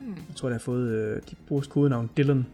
Jeg 0.00 0.36
tror, 0.36 0.48
det 0.48 0.54
har 0.54 0.60
fået, 0.60 0.88
øh, 0.90 1.22
de 1.30 1.36
bruger 1.48 1.62
kodenavn 1.70 2.10
Dylan. 2.16 2.46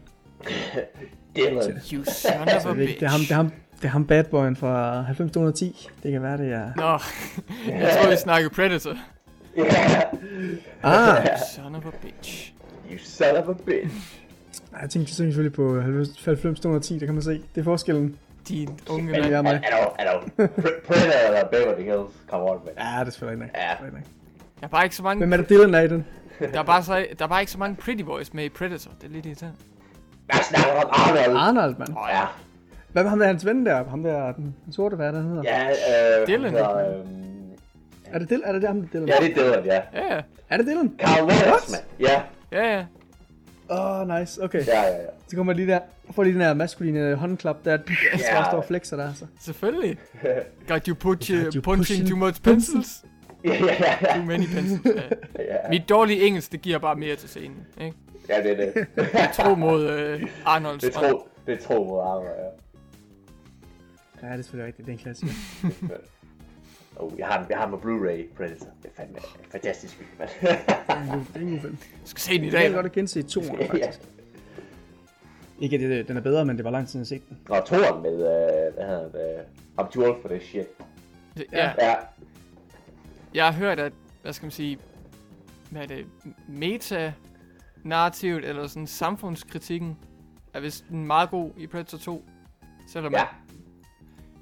Dylan. 1.35 1.81
You 1.93 2.03
son 2.03 2.41
of 2.41 2.65
a 2.65 2.69
det, 2.69 2.77
bitch. 2.77 2.99
det, 2.99 3.05
er 3.05 3.09
ham, 3.09 3.19
det, 3.19 3.31
er 3.31 3.35
ham, 3.35 3.51
det 3.75 3.83
er 3.85 3.87
ham 3.87 4.07
bad 4.07 4.23
boyen 4.23 4.55
fra 4.55 5.01
90 5.01 5.31
Det 6.03 6.11
kan 6.11 6.21
være, 6.21 6.37
det 6.37 6.51
er... 6.51 6.71
Nå, 6.75 6.99
jeg 7.71 7.97
tror, 8.01 8.09
vi 8.09 8.15
snakker 8.17 8.49
Predator. 8.49 8.97
Yeah. 9.57 10.03
Ah! 10.83 11.27
Son 11.55 11.75
of 11.75 11.85
a 11.85 11.91
bitch. 12.01 12.53
You 12.91 12.97
son 12.97 13.35
of 13.35 13.47
a 13.49 13.53
bitch. 13.65 14.21
Jeg 14.81 14.89
tænkte 14.89 15.13
selvfølgelig 15.15 15.53
på 15.53 15.81
90 15.81 16.59
der 16.59 17.05
kan 17.05 17.13
man 17.13 17.21
se. 17.21 17.31
Det 17.55 17.61
er 17.61 17.63
forskellen. 17.63 18.17
Din 18.51 18.79
unge 18.89 19.11
mand. 19.11 19.25
jeg 19.25 19.45
er 19.45 20.01
I 20.01 20.05
don't. 20.07 20.29
Pr- 20.45 20.85
Predator 20.87 21.27
eller 21.27 21.47
Beverly 21.51 21.83
Hills. 21.83 22.11
Come 22.29 22.43
on, 22.43 22.59
man. 22.65 22.73
Ja, 22.77 22.99
det 22.99 23.07
er 23.07 23.11
selvfølgelig 23.11 23.45
ikke. 23.45 23.59
Ja. 23.59 23.75
Der 24.59 24.67
er 24.67 24.67
bare 24.67 24.83
ikke 24.83 24.95
så 24.95 25.03
mange, 25.03 25.19
Hvem 25.19 25.33
er 25.33 25.37
det 25.37 25.49
Dylan 25.49 25.73
er 25.75 25.81
i 25.81 25.87
den? 25.87 26.05
der 26.53 26.59
er 26.59 26.63
bare, 26.63 26.83
så, 26.83 27.05
der 27.19 27.25
er 27.25 27.29
bare 27.29 27.39
ikke 27.41 27.51
så 27.51 27.57
mange 27.57 27.75
pretty 27.75 28.03
boys 28.03 28.33
med 28.33 28.43
i 28.43 28.49
Predator. 28.49 28.91
Det 29.01 29.07
er 29.07 29.11
lidt 29.11 29.25
irriterende. 29.25 29.57
Jeg 30.33 30.39
snakker 30.43 30.81
om 30.83 30.89
Arnold. 30.91 31.37
Arnold, 31.37 31.75
mand. 31.77 31.89
Åh, 31.89 32.07
ja. 32.11 32.23
Hvad 32.91 33.03
med 33.03 33.09
ham 33.09 33.19
der 33.19 33.27
hans 33.27 33.45
ven 33.45 33.65
der? 33.65 33.83
Ham 33.89 34.03
der, 34.03 34.31
den 34.31 34.55
den 34.65 34.73
sorte, 34.73 34.95
hvad 34.95 35.07
er 35.07 35.11
det, 35.11 35.21
han 35.21 35.29
hedder? 35.29 35.43
Ja, 35.43 36.21
øh... 36.21 36.27
Dylan. 36.27 36.51
Hedder, 36.51 36.95
øhm, 36.99 37.51
Er 38.11 38.19
det 38.19 38.29
Dylan? 38.29 38.43
Er 38.45 38.51
det 38.51 38.61
det, 38.61 38.69
ham, 38.69 38.87
Dylan? 38.93 39.07
ja, 39.07 39.13
det 39.21 39.31
er 39.31 39.35
Dylan, 39.43 39.65
ja. 39.65 39.81
Ja, 39.93 40.15
ja. 40.15 40.21
Er 40.49 40.57
det 40.57 40.65
Dylan? 40.65 40.93
Carl 40.99 41.23
Weathers, 41.27 41.71
man. 41.71 41.79
Ja, 41.99 42.21
Ja, 42.51 42.73
ja. 42.77 42.85
Åh, 43.69 43.99
oh, 44.01 44.19
nice. 44.19 44.43
Okay. 44.43 44.65
ja, 44.67 44.81
ja, 44.81 44.89
ja. 44.95 45.07
Så 45.31 45.37
kommer 45.37 45.53
lige 45.53 45.67
der, 45.67 45.79
får 46.11 46.23
lige 46.23 46.33
den 46.33 46.41
der 46.41 46.53
maskuline 46.53 47.15
håndklap 47.15 47.65
der, 47.65 47.71
Ja. 47.71 47.77
yeah. 48.33 48.45
står 48.49 48.57
og 48.57 48.65
flexer 48.65 48.97
der, 48.97 49.13
så. 49.13 49.25
Selvfølgelig. 49.39 49.97
Got 50.67 50.85
you, 50.85 50.95
put 50.95 51.25
you, 51.27 51.43
Got 51.43 51.53
you 51.53 51.61
punching 51.61 51.99
pushing 51.99 52.07
too 52.09 52.17
much 52.17 52.41
pencils. 52.41 53.05
Ja, 53.43 53.53
ja, 53.53 53.95
ja. 54.01 54.15
Too 54.15 54.25
many 54.25 54.45
pencils. 54.47 54.81
Ja. 54.85 54.91
Ja, 55.43 55.69
Mit 55.69 55.89
dårlige 55.89 56.21
engelsk, 56.27 56.51
det 56.51 56.61
giver 56.61 56.77
bare 56.77 56.95
mere 56.95 57.15
til 57.15 57.29
scenen. 57.29 57.57
Ikke? 57.81 57.97
ja 58.29 58.43
det 58.43 58.67
er 58.67 58.73
det. 58.95 59.29
Tro 59.33 59.55
mod 59.55 59.89
øh, 59.89 60.27
Arnolds 60.45 60.83
Det 60.83 60.95
er 60.95 60.99
tro, 61.11 61.27
det 61.47 61.53
er 61.53 61.57
tro 61.61 61.83
mod 61.83 61.99
Arnold, 62.01 62.25
ja. 62.25 62.45
Ja, 64.27 64.31
det 64.33 64.39
er 64.39 64.43
selvfølgelig 64.43 64.67
rigtigt, 64.67 64.85
det 64.85 64.93
er 64.93 64.97
en 64.97 65.03
klassiker. 65.03 65.33
Oh, 66.95 67.19
jeg 67.19 67.27
har, 67.27 67.45
jeg 67.49 67.57
har 67.57 67.69
på 67.69 67.75
Blu-ray 67.75 68.35
Predator. 68.37 68.67
Det 68.83 68.91
er 68.97 69.01
fandme 69.01 69.17
fantastisk 69.51 69.95
film, 69.95 70.09
mand. 70.19 70.29
Det 70.41 70.49
er 70.87 71.01
en 71.01 71.07
god- 71.09 71.25
det 71.33 71.57
er 71.57 71.61
film. 71.61 71.77
skal 72.05 72.21
se 72.21 72.33
den 72.33 72.43
i 72.43 72.45
Jeg 72.45 72.51
kan 72.51 72.61
dag. 72.61 72.73
godt 72.73 72.85
have 72.85 72.93
genset 72.93 73.25
toeren, 73.25 73.59
ja. 73.59 73.65
faktisk. 73.67 74.01
Ikke, 75.61 75.75
at 75.75 75.81
det, 75.81 76.07
den 76.07 76.17
er 76.17 76.21
bedre, 76.21 76.45
men 76.45 76.57
det 76.57 76.65
var 76.65 76.71
lang 76.71 76.87
tid 76.87 76.91
siden, 76.91 77.01
jeg 77.01 77.07
set 77.07 77.29
den. 77.29 77.39
Og 77.49 77.65
toren 77.65 78.01
med, 78.01 78.13
øh, 78.13 78.73
hvad 78.73 78.85
hedder 78.87 79.11
det, 79.11 79.91
too 79.91 80.03
old 80.03 80.21
for 80.21 80.29
this 80.29 80.43
shit. 80.43 80.67
Ja, 81.51 81.73
Ja, 81.79 81.95
jeg 83.33 83.45
har 83.45 83.53
hørt, 83.53 83.79
at, 83.79 83.93
hvad 84.21 84.33
skal 84.33 84.45
man 84.45 84.51
sige, 84.51 84.77
hvad 85.69 85.81
er 85.81 85.85
det, 85.85 86.05
meta-narrativet, 86.47 88.45
eller 88.45 88.67
sådan 88.67 88.87
samfundskritikken, 88.87 89.97
er 90.53 90.59
vist 90.59 90.91
meget 90.91 91.29
god 91.29 91.51
i 91.57 91.67
Predator 91.67 91.97
2. 91.97 92.25
Selvom 92.87 93.13
ja. 93.13 93.25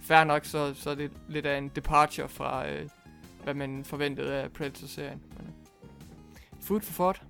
fair 0.02 0.24
nok, 0.24 0.46
så, 0.46 0.74
så 0.74 0.90
er 0.90 0.96
det 0.96 1.12
lidt 1.30 1.46
af 1.46 1.58
en 1.58 1.72
departure 1.76 2.30
fra, 2.30 2.70
øh, 2.70 2.90
hvad 3.44 3.54
man 3.54 3.84
forventede 3.84 4.34
af 4.34 4.52
Predator-serien. 4.52 5.22
Men, 5.38 5.48
øh, 5.48 5.54
food 6.62 6.82
for 6.82 6.94
thought. 6.94 7.29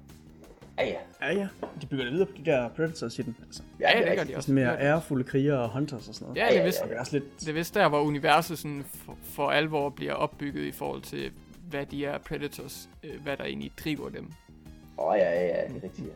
Ja, 0.80 0.86
ja. 0.86 1.28
Ja, 1.28 1.34
ja. 1.38 1.48
De 1.82 1.86
bygger 1.86 2.04
det 2.06 2.14
videre 2.14 2.26
på 2.28 2.34
de 2.38 2.46
der 2.52 2.70
Predators 2.70 3.20
i 3.20 3.22
den. 3.22 3.36
Altså, 3.46 3.64
Ja, 3.80 3.90
er 3.92 3.96
det 3.96 4.04
gør 4.04 4.12
rigtigt. 4.12 4.30
de 4.30 4.36
også. 4.38 4.46
sådan 4.48 4.56
mere 4.56 4.72
Det 4.72 4.78
gør 4.80 4.86
de. 4.86 4.90
ærefulde 4.92 5.24
krigere 5.24 5.60
og 5.60 5.70
hunters 5.70 6.08
og 6.08 6.16
sådan 6.16 6.28
noget. 6.28 6.38
Ja, 6.42 6.46
det 6.50 6.56
er 6.56 6.60
Ja, 6.60 6.66
vist, 6.66 6.80
ja, 6.80 7.00
Og 7.00 7.06
det 7.06 7.14
er 7.14 7.20
lidt... 7.20 7.40
det 7.40 7.50
er 7.50 7.54
vist 7.54 7.76
der, 7.76 7.90
hvor 7.90 8.00
universet 8.02 8.58
sådan 8.60 8.86
for, 9.06 9.18
for 9.24 9.50
alvor 9.50 9.90
bliver 9.90 10.14
opbygget 10.14 10.64
i 10.64 10.72
forhold 10.72 11.02
til, 11.02 11.32
hvad 11.70 11.86
de 11.86 12.06
er 12.06 12.18
Predators, 12.18 12.90
øh, 13.04 13.22
hvad 13.24 13.38
der 13.38 13.44
egentlig 13.44 13.72
driver 13.84 14.10
dem. 14.10 14.32
Åh, 14.98 15.08
oh, 15.08 15.18
ja, 15.18 15.30
ja, 15.32 15.46
ja, 15.48 15.68
det 15.68 15.78
er 15.78 15.84
rigtigt, 15.84 16.08
ja. 16.08 16.14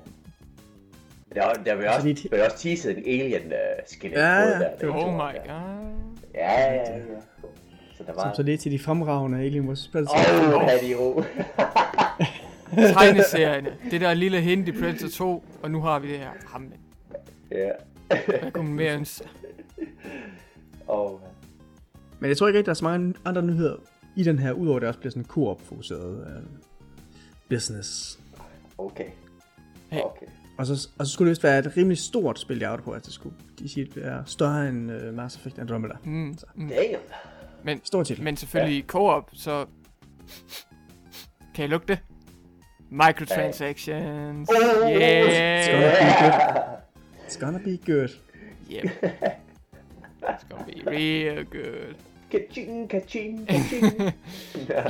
Der, 1.42 1.54
der 1.54 1.76
vil 1.76 1.84
Altså, 1.84 1.96
også, 1.96 2.08
lige- 2.08 2.30
vil 2.32 2.42
også 2.44 2.58
teaset 2.58 2.98
en 2.98 3.04
alien 3.22 3.46
uh, 3.46 3.54
skelet 3.88 4.16
Ja, 4.18 4.26
ja, 4.40 4.50
der. 4.50 4.58
det 4.72 4.82
det 4.82 4.90
var- 4.90 4.96
Oh 4.96 5.14
my 5.14 5.18
god. 5.48 5.58
Ja, 6.36 6.52
ja, 6.62 6.74
ja, 6.74 6.98
ja. 6.98 7.00
Så 7.98 8.04
der 8.08 8.14
var... 8.14 8.22
Som 8.24 8.36
så 8.36 8.44
det 8.44 8.54
er 8.54 8.58
til 8.58 8.72
de 8.72 8.80
fremragende 8.80 9.38
Alien 9.40 9.74
vs. 9.74 9.90
Predator. 9.92 10.56
Åh, 10.56 10.64
oh, 10.64 10.70
de 10.70 10.96
ro. 11.00 11.22
Tegneserierne. 12.76 13.78
Det 13.92 14.02
der 14.02 14.14
lille 14.14 14.42
hint 14.42 14.68
i 14.68 14.72
Predator 14.72 15.08
2, 15.08 15.46
og 15.62 15.72
nu 15.72 15.82
har 15.82 16.00
vi 16.00 16.08
det 16.08 16.20
her. 16.20 16.30
Ham, 16.48 16.74
ja. 17.52 17.70
hvad 18.08 18.52
kunne 18.52 18.68
man 18.68 18.74
mere 18.74 18.96
ønske? 18.96 19.28
Åh, 20.90 21.20
Men 22.20 22.30
jeg 22.30 22.38
tror 22.38 22.48
ikke 22.48 22.58
rigtig, 22.58 22.66
der 22.66 22.72
er 22.72 22.76
så 22.76 22.84
mange 22.84 23.14
andre 23.26 23.42
nyheder 23.42 23.76
i 24.16 24.24
den 24.24 24.40
her, 24.40 24.52
udover 24.52 24.76
at 24.76 24.82
det 24.82 24.88
også 24.88 25.00
bliver 25.00 25.12
sådan 25.12 25.22
en 25.22 25.28
koop 25.28 25.62
fokuseret 25.62 26.28
øh, 26.28 26.44
business. 27.50 28.20
Okay. 28.78 29.08
Hey. 29.90 30.02
Okay. 30.02 30.26
Og 30.58 30.66
så, 30.66 30.90
og 31.00 31.06
så 31.06 31.14
skulle 31.14 31.28
det 31.28 31.32
vist 31.32 31.44
være 31.44 31.60
et 31.60 31.78
rimelig 31.78 31.98
stort 31.98 32.40
spil, 32.40 32.60
jeg 32.60 32.80
på, 32.84 32.92
at 32.92 33.06
det 33.06 33.14
skulle 33.14 33.36
de 33.60 33.70
siger, 33.70 33.88
det 33.94 34.06
er 34.06 34.24
større 34.26 34.70
end 34.70 34.92
uh, 34.92 35.14
Mass 35.14 35.36
Effect 35.36 35.60
Andromeda. 35.60 35.94
Mm, 36.04 36.36
mm. 36.56 36.70
Damn. 37.66 37.82
Stor 37.84 38.04
titel. 38.04 38.24
Men 38.24 38.38
selvfølgelig 38.38 38.82
ja. 38.82 38.88
co-op, 38.88 39.30
så... 39.34 39.66
Kan 41.56 41.66
I 41.66 41.68
lugte 41.68 41.94
det? 41.94 42.00
Microtransactions. 42.94 44.48
Oh, 44.50 44.54
It's 44.54 44.60
gonna 44.60 44.90
Yeah. 44.90 46.00
be 46.00 46.22
good. 46.24 46.78
It's 47.28 47.38
gonna 47.40 47.60
be 47.60 47.78
good. 47.86 48.10
Yep. 48.70 48.84
It's 50.30 50.44
gonna 50.50 50.66
be 50.66 50.84
real 50.88 51.44
good. 51.44 51.96
Kaching, 52.32 52.88
kaching, 52.90 53.46
kaching. 53.50 54.14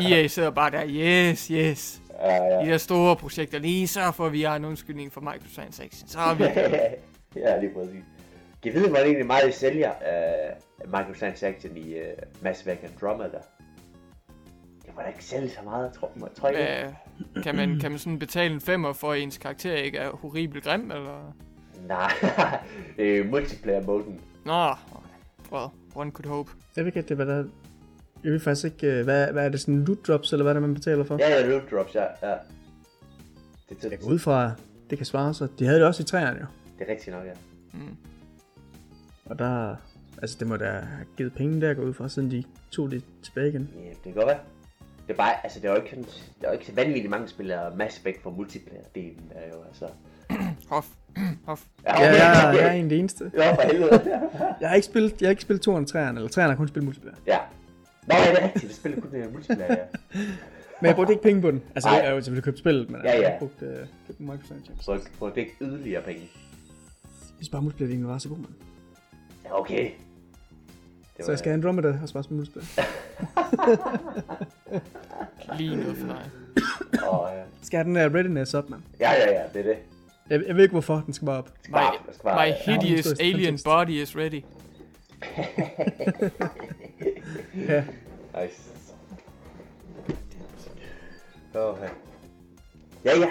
EA 0.13 0.27
sidder 0.27 0.49
bare 0.49 0.71
der, 0.71 0.83
yes, 0.87 1.47
yes. 1.47 2.01
ja, 2.19 2.35
ja. 2.35 2.65
De 2.65 2.69
der 2.71 2.77
store 2.77 3.15
projekter, 3.15 3.59
lige 3.59 3.87
så 3.87 4.11
for, 4.11 4.29
vi 4.29 4.41
har 4.41 4.55
en 4.55 4.65
undskyldning 4.65 5.11
for 5.13 5.21
microtransactions. 5.21 6.11
Så 6.11 6.19
er 6.19 6.33
vi 6.33 6.43
ja, 7.41 7.59
lige 7.59 7.73
præcis. 7.73 8.03
Kan 8.63 8.71
I 8.71 8.75
vide, 8.75 8.87
hvor 8.87 8.97
det 8.97 9.05
egentlig 9.05 9.25
meget 9.27 9.45
de 9.47 9.51
sælger 9.51 9.91
uh, 9.91 10.91
microtransaction 10.99 11.77
i 11.77 11.93
uh, 11.99 12.05
Mass 12.41 12.61
Effect 12.61 12.83
Andromeda? 12.83 13.37
Må 14.95 15.01
da 15.01 15.07
ikke 15.07 15.25
sælge 15.25 15.49
så 15.49 15.59
meget, 15.63 15.93
tror, 15.93 16.11
jeg. 16.15 16.27
tror 16.35 16.49
jeg. 16.49 16.93
Hvad, 17.33 17.43
kan, 17.43 17.55
man, 17.55 17.79
kan 17.79 17.91
man 17.91 17.99
sådan 17.99 18.19
betale 18.19 18.53
en 18.53 18.61
femmer 18.61 18.93
for, 18.93 19.11
at 19.11 19.19
ens 19.19 19.37
karakter 19.37 19.73
ikke 19.75 19.97
er 19.97 20.09
horribelt 20.09 20.63
grim, 20.63 20.91
eller? 20.91 21.35
Nej, 21.87 22.11
øh, 22.97 23.29
multiplayer-moden. 23.29 24.21
Nå, 24.45 24.67
well, 25.51 25.67
one 25.95 26.11
could 26.11 26.27
hope. 26.27 26.51
Jeg 26.75 26.85
ved 26.85 26.91
ikke, 26.91 26.99
at 26.99 27.09
det 27.09 27.17
var 27.17 27.25
der... 27.25 27.45
Jeg 28.23 28.31
ved 28.31 28.39
faktisk 28.39 28.65
ikke, 28.65 28.87
øh, 28.87 29.03
hvad, 29.03 29.31
hvad 29.31 29.45
er 29.45 29.49
det 29.49 29.59
sådan 29.59 29.85
loot 29.85 30.07
drops, 30.07 30.31
eller 30.33 30.43
hvad 30.43 30.51
er 30.51 30.53
det, 30.53 30.61
man 30.61 30.73
betaler 30.73 31.03
for? 31.03 31.17
Ja, 31.19 31.29
ja, 31.29 31.47
loot 31.47 31.71
drops, 31.71 31.95
ja. 31.95 32.03
ja. 32.03 32.35
Det, 33.69 33.83
det, 33.83 33.91
Jeg 33.91 33.99
går 33.99 34.07
ud 34.07 34.19
fra, 34.19 34.51
det 34.89 34.97
kan 34.97 35.05
svare 35.05 35.33
sig. 35.33 35.49
De 35.59 35.65
havde 35.65 35.79
det 35.79 35.87
også 35.87 36.03
i 36.03 36.05
træerne 36.05 36.39
jo. 36.39 36.45
det 36.79 36.87
er 36.87 36.91
rigtigt 36.91 37.15
nok, 37.15 37.25
ja. 37.25 37.33
Mm. 37.73 37.97
Og 39.25 39.39
der... 39.39 39.75
Altså, 40.21 40.37
det 40.39 40.47
må 40.47 40.57
da 40.57 40.65
have 40.65 41.05
givet 41.17 41.33
penge 41.33 41.61
der, 41.61 41.73
går 41.73 41.83
ud 41.83 41.93
fra, 41.93 42.09
siden 42.09 42.31
de 42.31 42.43
tog 42.71 42.91
det 42.91 43.03
tilbage 43.23 43.49
igen. 43.49 43.69
ja. 43.75 43.89
det 43.89 44.03
kan 44.03 44.13
godt 44.13 44.27
være. 44.27 44.39
Det 45.07 45.13
er 45.13 45.17
bare, 45.17 45.33
altså 45.43 45.59
det 45.59 45.67
er 45.67 45.71
jo 45.71 45.81
ikke, 45.81 45.95
der 46.41 46.47
er 46.47 46.51
jo 46.51 46.53
ikke 46.53 46.65
så 46.65 46.71
vanvittigt 46.75 47.09
mange 47.09 47.27
spillere 47.27 47.75
Mass 47.75 47.97
Effect 47.97 48.21
for 48.23 48.29
multiplayer-delen, 48.31 49.29
der 49.33 49.35
er 49.39 49.47
jo 49.47 49.63
altså. 49.67 49.85
Hof. 50.73 50.87
Hof. 51.45 51.63
Ja, 51.85 51.99
jeg, 51.99 52.13
jeg, 52.13 52.55
jeg 52.59 52.67
er 52.67 52.71
en 52.71 52.83
af 52.83 52.89
de 52.89 52.95
eneste. 52.95 53.31
Ja, 53.37 53.51
for 53.55 53.61
helvede. 53.61 54.01
Jeg 54.61 54.69
har 54.69 54.75
ikke 54.75 54.85
spillet, 54.85 55.21
jeg 55.21 55.27
har 55.27 55.29
ikke 55.31 55.41
spillet 55.41 55.61
2 55.61 55.71
og 55.73 55.79
3'eren, 55.79 55.95
eller 55.97 56.29
3'eren 56.29 56.41
har 56.41 56.55
kun 56.55 56.67
spillet 56.67 56.85
multiplayer. 56.85 57.15
ja. 57.27 57.37
Nå, 58.07 58.15
ja, 58.15 58.31
det 58.31 58.39
er 58.41 58.43
rigtigt. 58.43 58.63
Det 58.67 58.75
spiller 58.75 59.01
kun 59.01 59.09
uh, 59.25 59.33
multiplayer, 59.33 59.71
ja. 59.75 59.85
Men 60.81 60.87
jeg 60.87 60.95
brugte 60.95 61.13
ikke 61.13 61.23
penge 61.23 61.41
på 61.41 61.51
den. 61.51 61.61
Altså, 61.75 61.89
Nej. 61.89 61.97
jeg 61.97 62.07
har 62.07 62.13
jo 62.15 62.21
selvfølgelig 62.21 62.43
købt 62.43 62.59
spillet, 62.59 62.89
men 62.89 63.01
Ja, 63.03 63.07
jeg 63.09 63.15
har 63.17 63.21
ja. 63.21 63.27
ikke 63.33 63.39
brugt, 63.39 63.61
øh, 63.61 63.87
købt 64.07 64.19
en 64.19 64.25
microtransactions. 64.25 64.83
Så 64.85 64.99
får 65.19 65.29
det 65.29 65.37
ikke 65.37 65.53
yderligere 65.61 66.01
penge. 66.03 66.21
Jeg 66.21 67.35
synes 67.37 67.49
bare, 67.49 67.61
multiplayer 67.61 68.07
var 68.07 68.17
så 68.17 68.29
god, 68.29 68.37
mand. 68.37 68.53
Ja, 69.45 69.59
okay. 69.59 69.89
Det 71.17 71.25
Så 71.25 71.31
jeg 71.31 71.39
skal 71.39 71.49
have 71.49 71.57
Andromeda 71.57 71.87
og 71.87 72.23
på 72.27 72.33
multiplayer. 72.33 72.65
Lige 75.57 75.75
noget 75.75 75.97
for 75.97 76.07
dig. 76.07 76.29
Og, 77.09 77.35
øh, 77.37 77.43
Skal 77.61 77.77
have 77.77 77.87
den 77.87 77.95
der 77.95 78.15
readiness 78.15 78.53
op, 78.53 78.69
mand. 78.69 78.81
ja, 78.99 79.11
ja, 79.11 79.31
ja, 79.31 79.43
det 79.53 79.59
er 79.59 79.63
det. 79.63 79.77
Jeg, 80.29 80.43
jeg 80.47 80.55
ved 80.55 80.63
ikke, 80.63 80.71
hvorfor 80.71 81.03
den 81.05 81.13
skal 81.13 81.25
bare 81.25 81.37
op. 81.37 81.49
Skal 81.61 81.71
My, 81.71 81.75
bare- 81.75 81.93
skal 82.11 82.23
bare- 82.23 82.47
my 82.47 82.51
ja. 82.67 82.79
hideous 82.81 83.05
Ja. 83.19 83.25
alien 83.25 83.59
body 83.65 83.89
is 83.89 84.15
ready. 84.17 84.41
Ja. 87.69 87.83
Nice. 88.41 88.61
Oh, 91.55 91.77
ja. 91.81 91.89
Ja, 93.05 93.19
ja. 93.19 93.29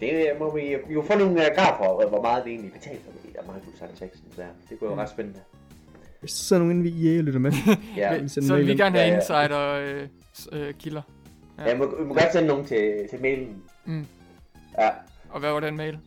Det 0.00 0.30
øh, 0.32 0.38
må 0.38 0.54
vi, 0.54 0.76
vi 0.88 0.94
må 0.94 1.02
få 1.04 1.18
nogle 1.18 1.32
uh, 1.34 1.46
graf 1.56 1.76
for, 1.78 2.02
øh, 2.02 2.08
hvor 2.08 2.22
meget 2.22 2.44
det 2.44 2.50
egentlig 2.52 2.72
betaler 2.72 2.98
for 3.04 3.12
de 3.28 3.32
der 3.32 3.52
microtransactions 3.54 4.36
der. 4.36 4.44
Det 4.70 4.78
kunne 4.78 4.90
jo 4.90 4.96
ret 4.96 5.08
spændende. 5.10 5.40
Hvis 6.20 6.32
der 6.32 6.36
sidder 6.38 6.62
nogen 6.62 6.76
inde 6.78 6.90
ved 7.04 7.12
EA 7.14 7.18
og 7.18 7.24
lytter 7.24 7.40
med. 7.40 7.52
Ja, 7.96 8.28
Så 8.28 8.56
vil 8.56 8.66
vi 8.66 8.74
gerne 8.74 8.98
have 8.98 9.08
Ja, 9.08 9.14
ja. 9.14 9.16
insider 9.16 9.72
øh, 9.72 10.08
øh, 10.68 10.74
kilder. 10.74 11.02
ja. 11.58 11.64
Jeg 11.64 11.78
må, 11.78 11.96
vi 11.98 12.04
må 12.04 12.14
godt 12.14 12.32
sende 12.32 12.48
nogen 12.48 12.66
til, 12.66 13.06
til 13.10 13.20
mailen. 13.20 13.62
Mm. 13.84 14.06
Ja, 14.78 14.88
Og 15.30 15.40
hvad 15.40 15.50
var 15.52 15.60
den 15.60 15.76
mail? 15.76 15.98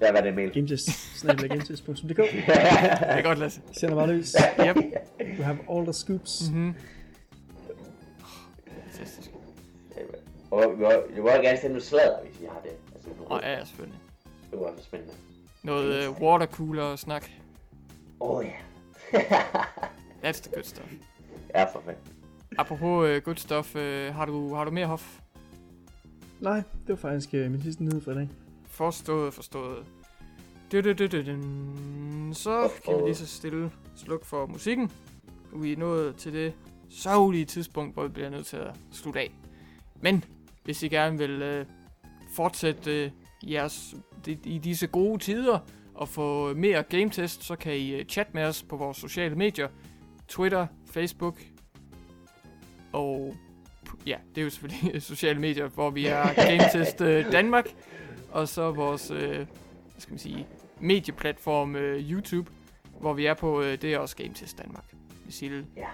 der 0.00 0.12
var 0.12 0.20
det 0.20 0.34
mail. 0.34 0.50
Gametest.dk. 0.52 2.16
Det 2.16 2.44
er 2.46 3.22
godt, 3.22 3.38
Lasse. 3.38 3.60
Sender 3.72 3.94
bare 3.94 4.06
løs. 4.06 4.34
Yep. 4.66 4.76
You 5.38 5.42
have 5.44 5.58
all 5.70 5.84
the 5.84 5.92
scoops. 5.92 6.50
Mm-hmm. 6.50 6.74
Fantastisk. 8.92 9.30
Og 10.50 10.72
vi 10.76 10.82
må, 10.82 10.90
vi 11.14 11.20
må 11.20 11.28
gerne 11.28 11.56
sende 11.58 11.68
noget 11.68 11.82
sladder, 11.82 12.16
hvis 12.24 12.40
I 12.40 12.44
har 12.44 12.60
det. 12.64 12.70
Altså, 12.94 13.08
nu, 13.18 13.24
Og 13.26 13.40
ja, 13.42 13.64
selvfølgelig. 13.64 14.00
det 14.50 14.58
var 14.60 14.66
også 14.66 14.84
spændende. 14.84 15.12
Noget 15.62 16.04
øh, 16.04 16.10
watercooler 16.22 16.96
snak. 16.96 17.24
Åh 18.20 18.30
oh, 18.36 18.44
ja. 18.44 18.50
That's 20.22 20.40
the 20.40 20.50
good 20.54 20.64
stuff. 20.64 20.92
ja, 21.54 21.64
for 21.64 21.82
fanden. 21.84 22.02
Apropos 22.58 23.08
øh, 23.08 23.22
good 23.22 23.36
stuff, 23.36 23.76
øh, 23.76 24.14
har, 24.14 24.24
du, 24.26 24.54
har 24.54 24.64
du 24.64 24.70
mere 24.70 24.86
hof? 24.86 25.18
Nej, 26.40 26.56
det 26.56 26.88
var 26.88 26.96
faktisk 26.96 27.34
øh, 27.34 27.50
min 27.50 27.62
sidste 27.62 27.84
nyhed 27.84 28.00
for 28.00 28.10
i 28.10 28.14
dag. 28.14 28.28
Forstået, 28.66 29.34
forstået. 29.34 29.84
Du, 30.72 30.80
du, 30.80 30.92
du, 30.92 31.06
du, 31.06 31.22
du. 31.22 31.36
Så 32.32 32.70
kan 32.84 32.96
vi 32.96 33.02
lige 33.02 33.14
så 33.14 33.26
stille 33.26 33.70
slukke 33.96 34.26
for 34.26 34.46
musikken. 34.46 34.90
Vi 35.52 35.72
er 35.72 35.76
nået 35.76 36.16
til 36.16 36.32
det 36.32 36.52
sørgelige 36.90 37.44
tidspunkt, 37.44 37.94
hvor 37.94 38.02
vi 38.02 38.08
bliver 38.08 38.30
nødt 38.30 38.46
til 38.46 38.56
at 38.56 38.74
slutte 38.92 39.20
af. 39.20 39.30
Men 40.00 40.24
hvis 40.64 40.82
I 40.82 40.88
gerne 40.88 41.18
vil 41.18 41.42
øh, 41.42 41.66
fortsætte 42.32 43.04
øh, 43.04 43.10
jeres, 43.52 43.94
de, 44.26 44.38
i 44.44 44.58
disse 44.58 44.86
gode 44.86 45.18
tider 45.18 45.58
og 46.00 46.08
få 46.08 46.54
mere 46.54 46.82
gametest, 46.82 47.44
så 47.44 47.56
kan 47.56 47.74
I 47.76 47.90
øh, 47.94 48.04
chatte 48.04 48.32
med 48.34 48.44
os 48.44 48.62
på 48.62 48.76
vores 48.76 48.96
sociale 48.96 49.34
medier. 49.36 49.68
Twitter, 50.28 50.66
Facebook 50.90 51.38
og 52.92 53.34
ja, 54.06 54.16
det 54.34 54.40
er 54.40 54.44
jo 54.44 54.50
selvfølgelig 54.50 55.02
sociale 55.12 55.40
medier, 55.40 55.68
hvor 55.68 55.90
vi 55.90 56.06
er 56.06 56.34
Gametest 56.34 57.00
øh, 57.00 57.32
Danmark 57.32 57.66
og 58.30 58.48
så 58.48 58.70
vores, 58.70 59.10
øh, 59.10 59.34
hvad 59.36 59.46
skal 59.98 60.12
man 60.12 60.18
sige, 60.18 60.46
medieplatform 60.80 61.76
øh, 61.76 62.10
YouTube, 62.10 62.50
hvor 63.00 63.12
vi 63.12 63.26
er 63.26 63.34
på, 63.34 63.62
øh, 63.62 63.82
det 63.82 63.94
er 63.94 63.98
også 63.98 64.16
Game 64.16 64.34
Test 64.34 64.58
Danmark. 64.58 64.94
Vil 65.40 65.66
Ja. 65.76 65.86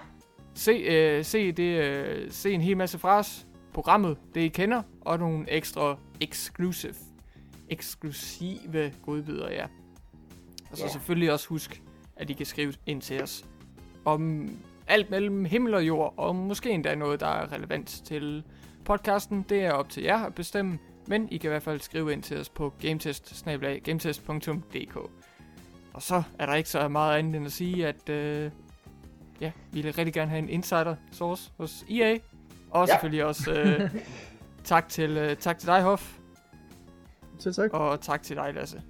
se, 0.53 0.71
øh, 0.71 1.25
se, 1.25 1.51
det, 1.51 1.83
øh, 1.83 2.31
se 2.31 2.51
en 2.51 2.61
hel 2.61 2.77
masse 2.77 2.99
fra 2.99 3.17
os, 3.19 3.47
programmet, 3.73 4.17
det 4.35 4.41
I 4.41 4.47
kender, 4.47 4.81
og 5.01 5.19
nogle 5.19 5.51
ekstra 5.51 5.97
exclusive, 6.21 6.93
eksklusive 7.69 8.93
godbidder, 9.05 9.51
ja. 9.51 9.65
Og 10.71 10.77
så 10.77 10.83
Ja. 10.83 10.89
selvfølgelig 10.89 11.31
også 11.31 11.47
husk, 11.47 11.81
at 12.15 12.29
I 12.29 12.33
kan 12.33 12.45
skrive 12.45 12.73
ind 12.85 13.01
til 13.01 13.23
os 13.23 13.45
om 14.05 14.49
alt 14.87 15.09
mellem 15.09 15.45
himmel 15.45 15.73
og 15.73 15.87
jord, 15.87 16.13
og 16.17 16.35
måske 16.35 16.69
endda 16.69 16.95
noget, 16.95 17.19
der 17.19 17.27
er 17.27 17.51
relevant 17.51 17.87
til 18.05 18.43
podcasten. 18.85 19.45
Det 19.49 19.65
er 19.65 19.71
op 19.71 19.89
til 19.89 20.03
jer 20.03 20.17
at 20.25 20.35
bestemme, 20.35 20.79
men 21.07 21.27
I 21.31 21.37
kan 21.37 21.47
i 21.47 21.51
hvert 21.51 21.63
fald 21.63 21.79
skrive 21.79 22.13
ind 22.13 22.23
til 22.23 22.39
os 22.39 22.49
på 22.49 22.73
gametest 22.81 23.45
gametest.dk. 23.83 24.95
Og 25.93 26.01
så 26.01 26.23
er 26.39 26.45
der 26.45 26.53
ikke 26.53 26.69
så 26.69 26.87
meget 26.87 27.17
andet 27.19 27.35
end 27.35 27.45
at 27.45 27.51
sige, 27.51 27.87
at 27.87 28.09
øh, 28.09 28.51
ja, 29.41 29.51
vi 29.71 29.81
vil 29.81 29.93
rigtig 29.93 30.13
gerne 30.13 30.29
have 30.29 30.39
en 30.39 30.49
insider 30.49 30.95
source 31.11 31.51
hos 31.57 31.85
EA. 31.89 32.17
Og 32.71 32.87
Ja. 32.87 32.93
selvfølgelig 32.93 33.25
også 33.25 33.51
øh, 33.51 33.91
tak, 34.63 34.89
til, 34.89 35.17
øh, 35.17 35.35
tak 35.37 35.57
til 35.57 35.67
dig, 35.67 35.81
Hoff, 35.81 36.17
Selv 37.39 37.53
tak. 37.53 37.73
og 37.73 38.01
tak 38.01 38.21
til 38.23 38.35
dig, 38.35 38.53
Lasse. 38.53 38.81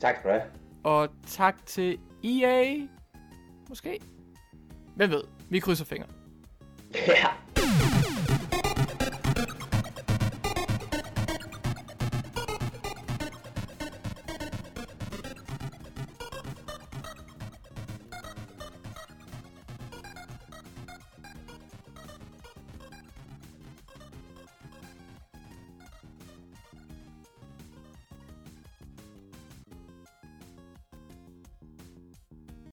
Tak 0.00 0.22
du 0.22 0.28
have. 0.28 0.42
Og 0.84 1.08
tak 1.26 1.66
til 1.66 1.98
EA. 2.24 2.76
Måske. 3.68 4.00
Hvem 4.96 5.10
ved? 5.10 5.22
Vi 5.50 5.58
krydser 5.58 5.84
fingre. 5.84 6.06
Ja. 6.94 7.28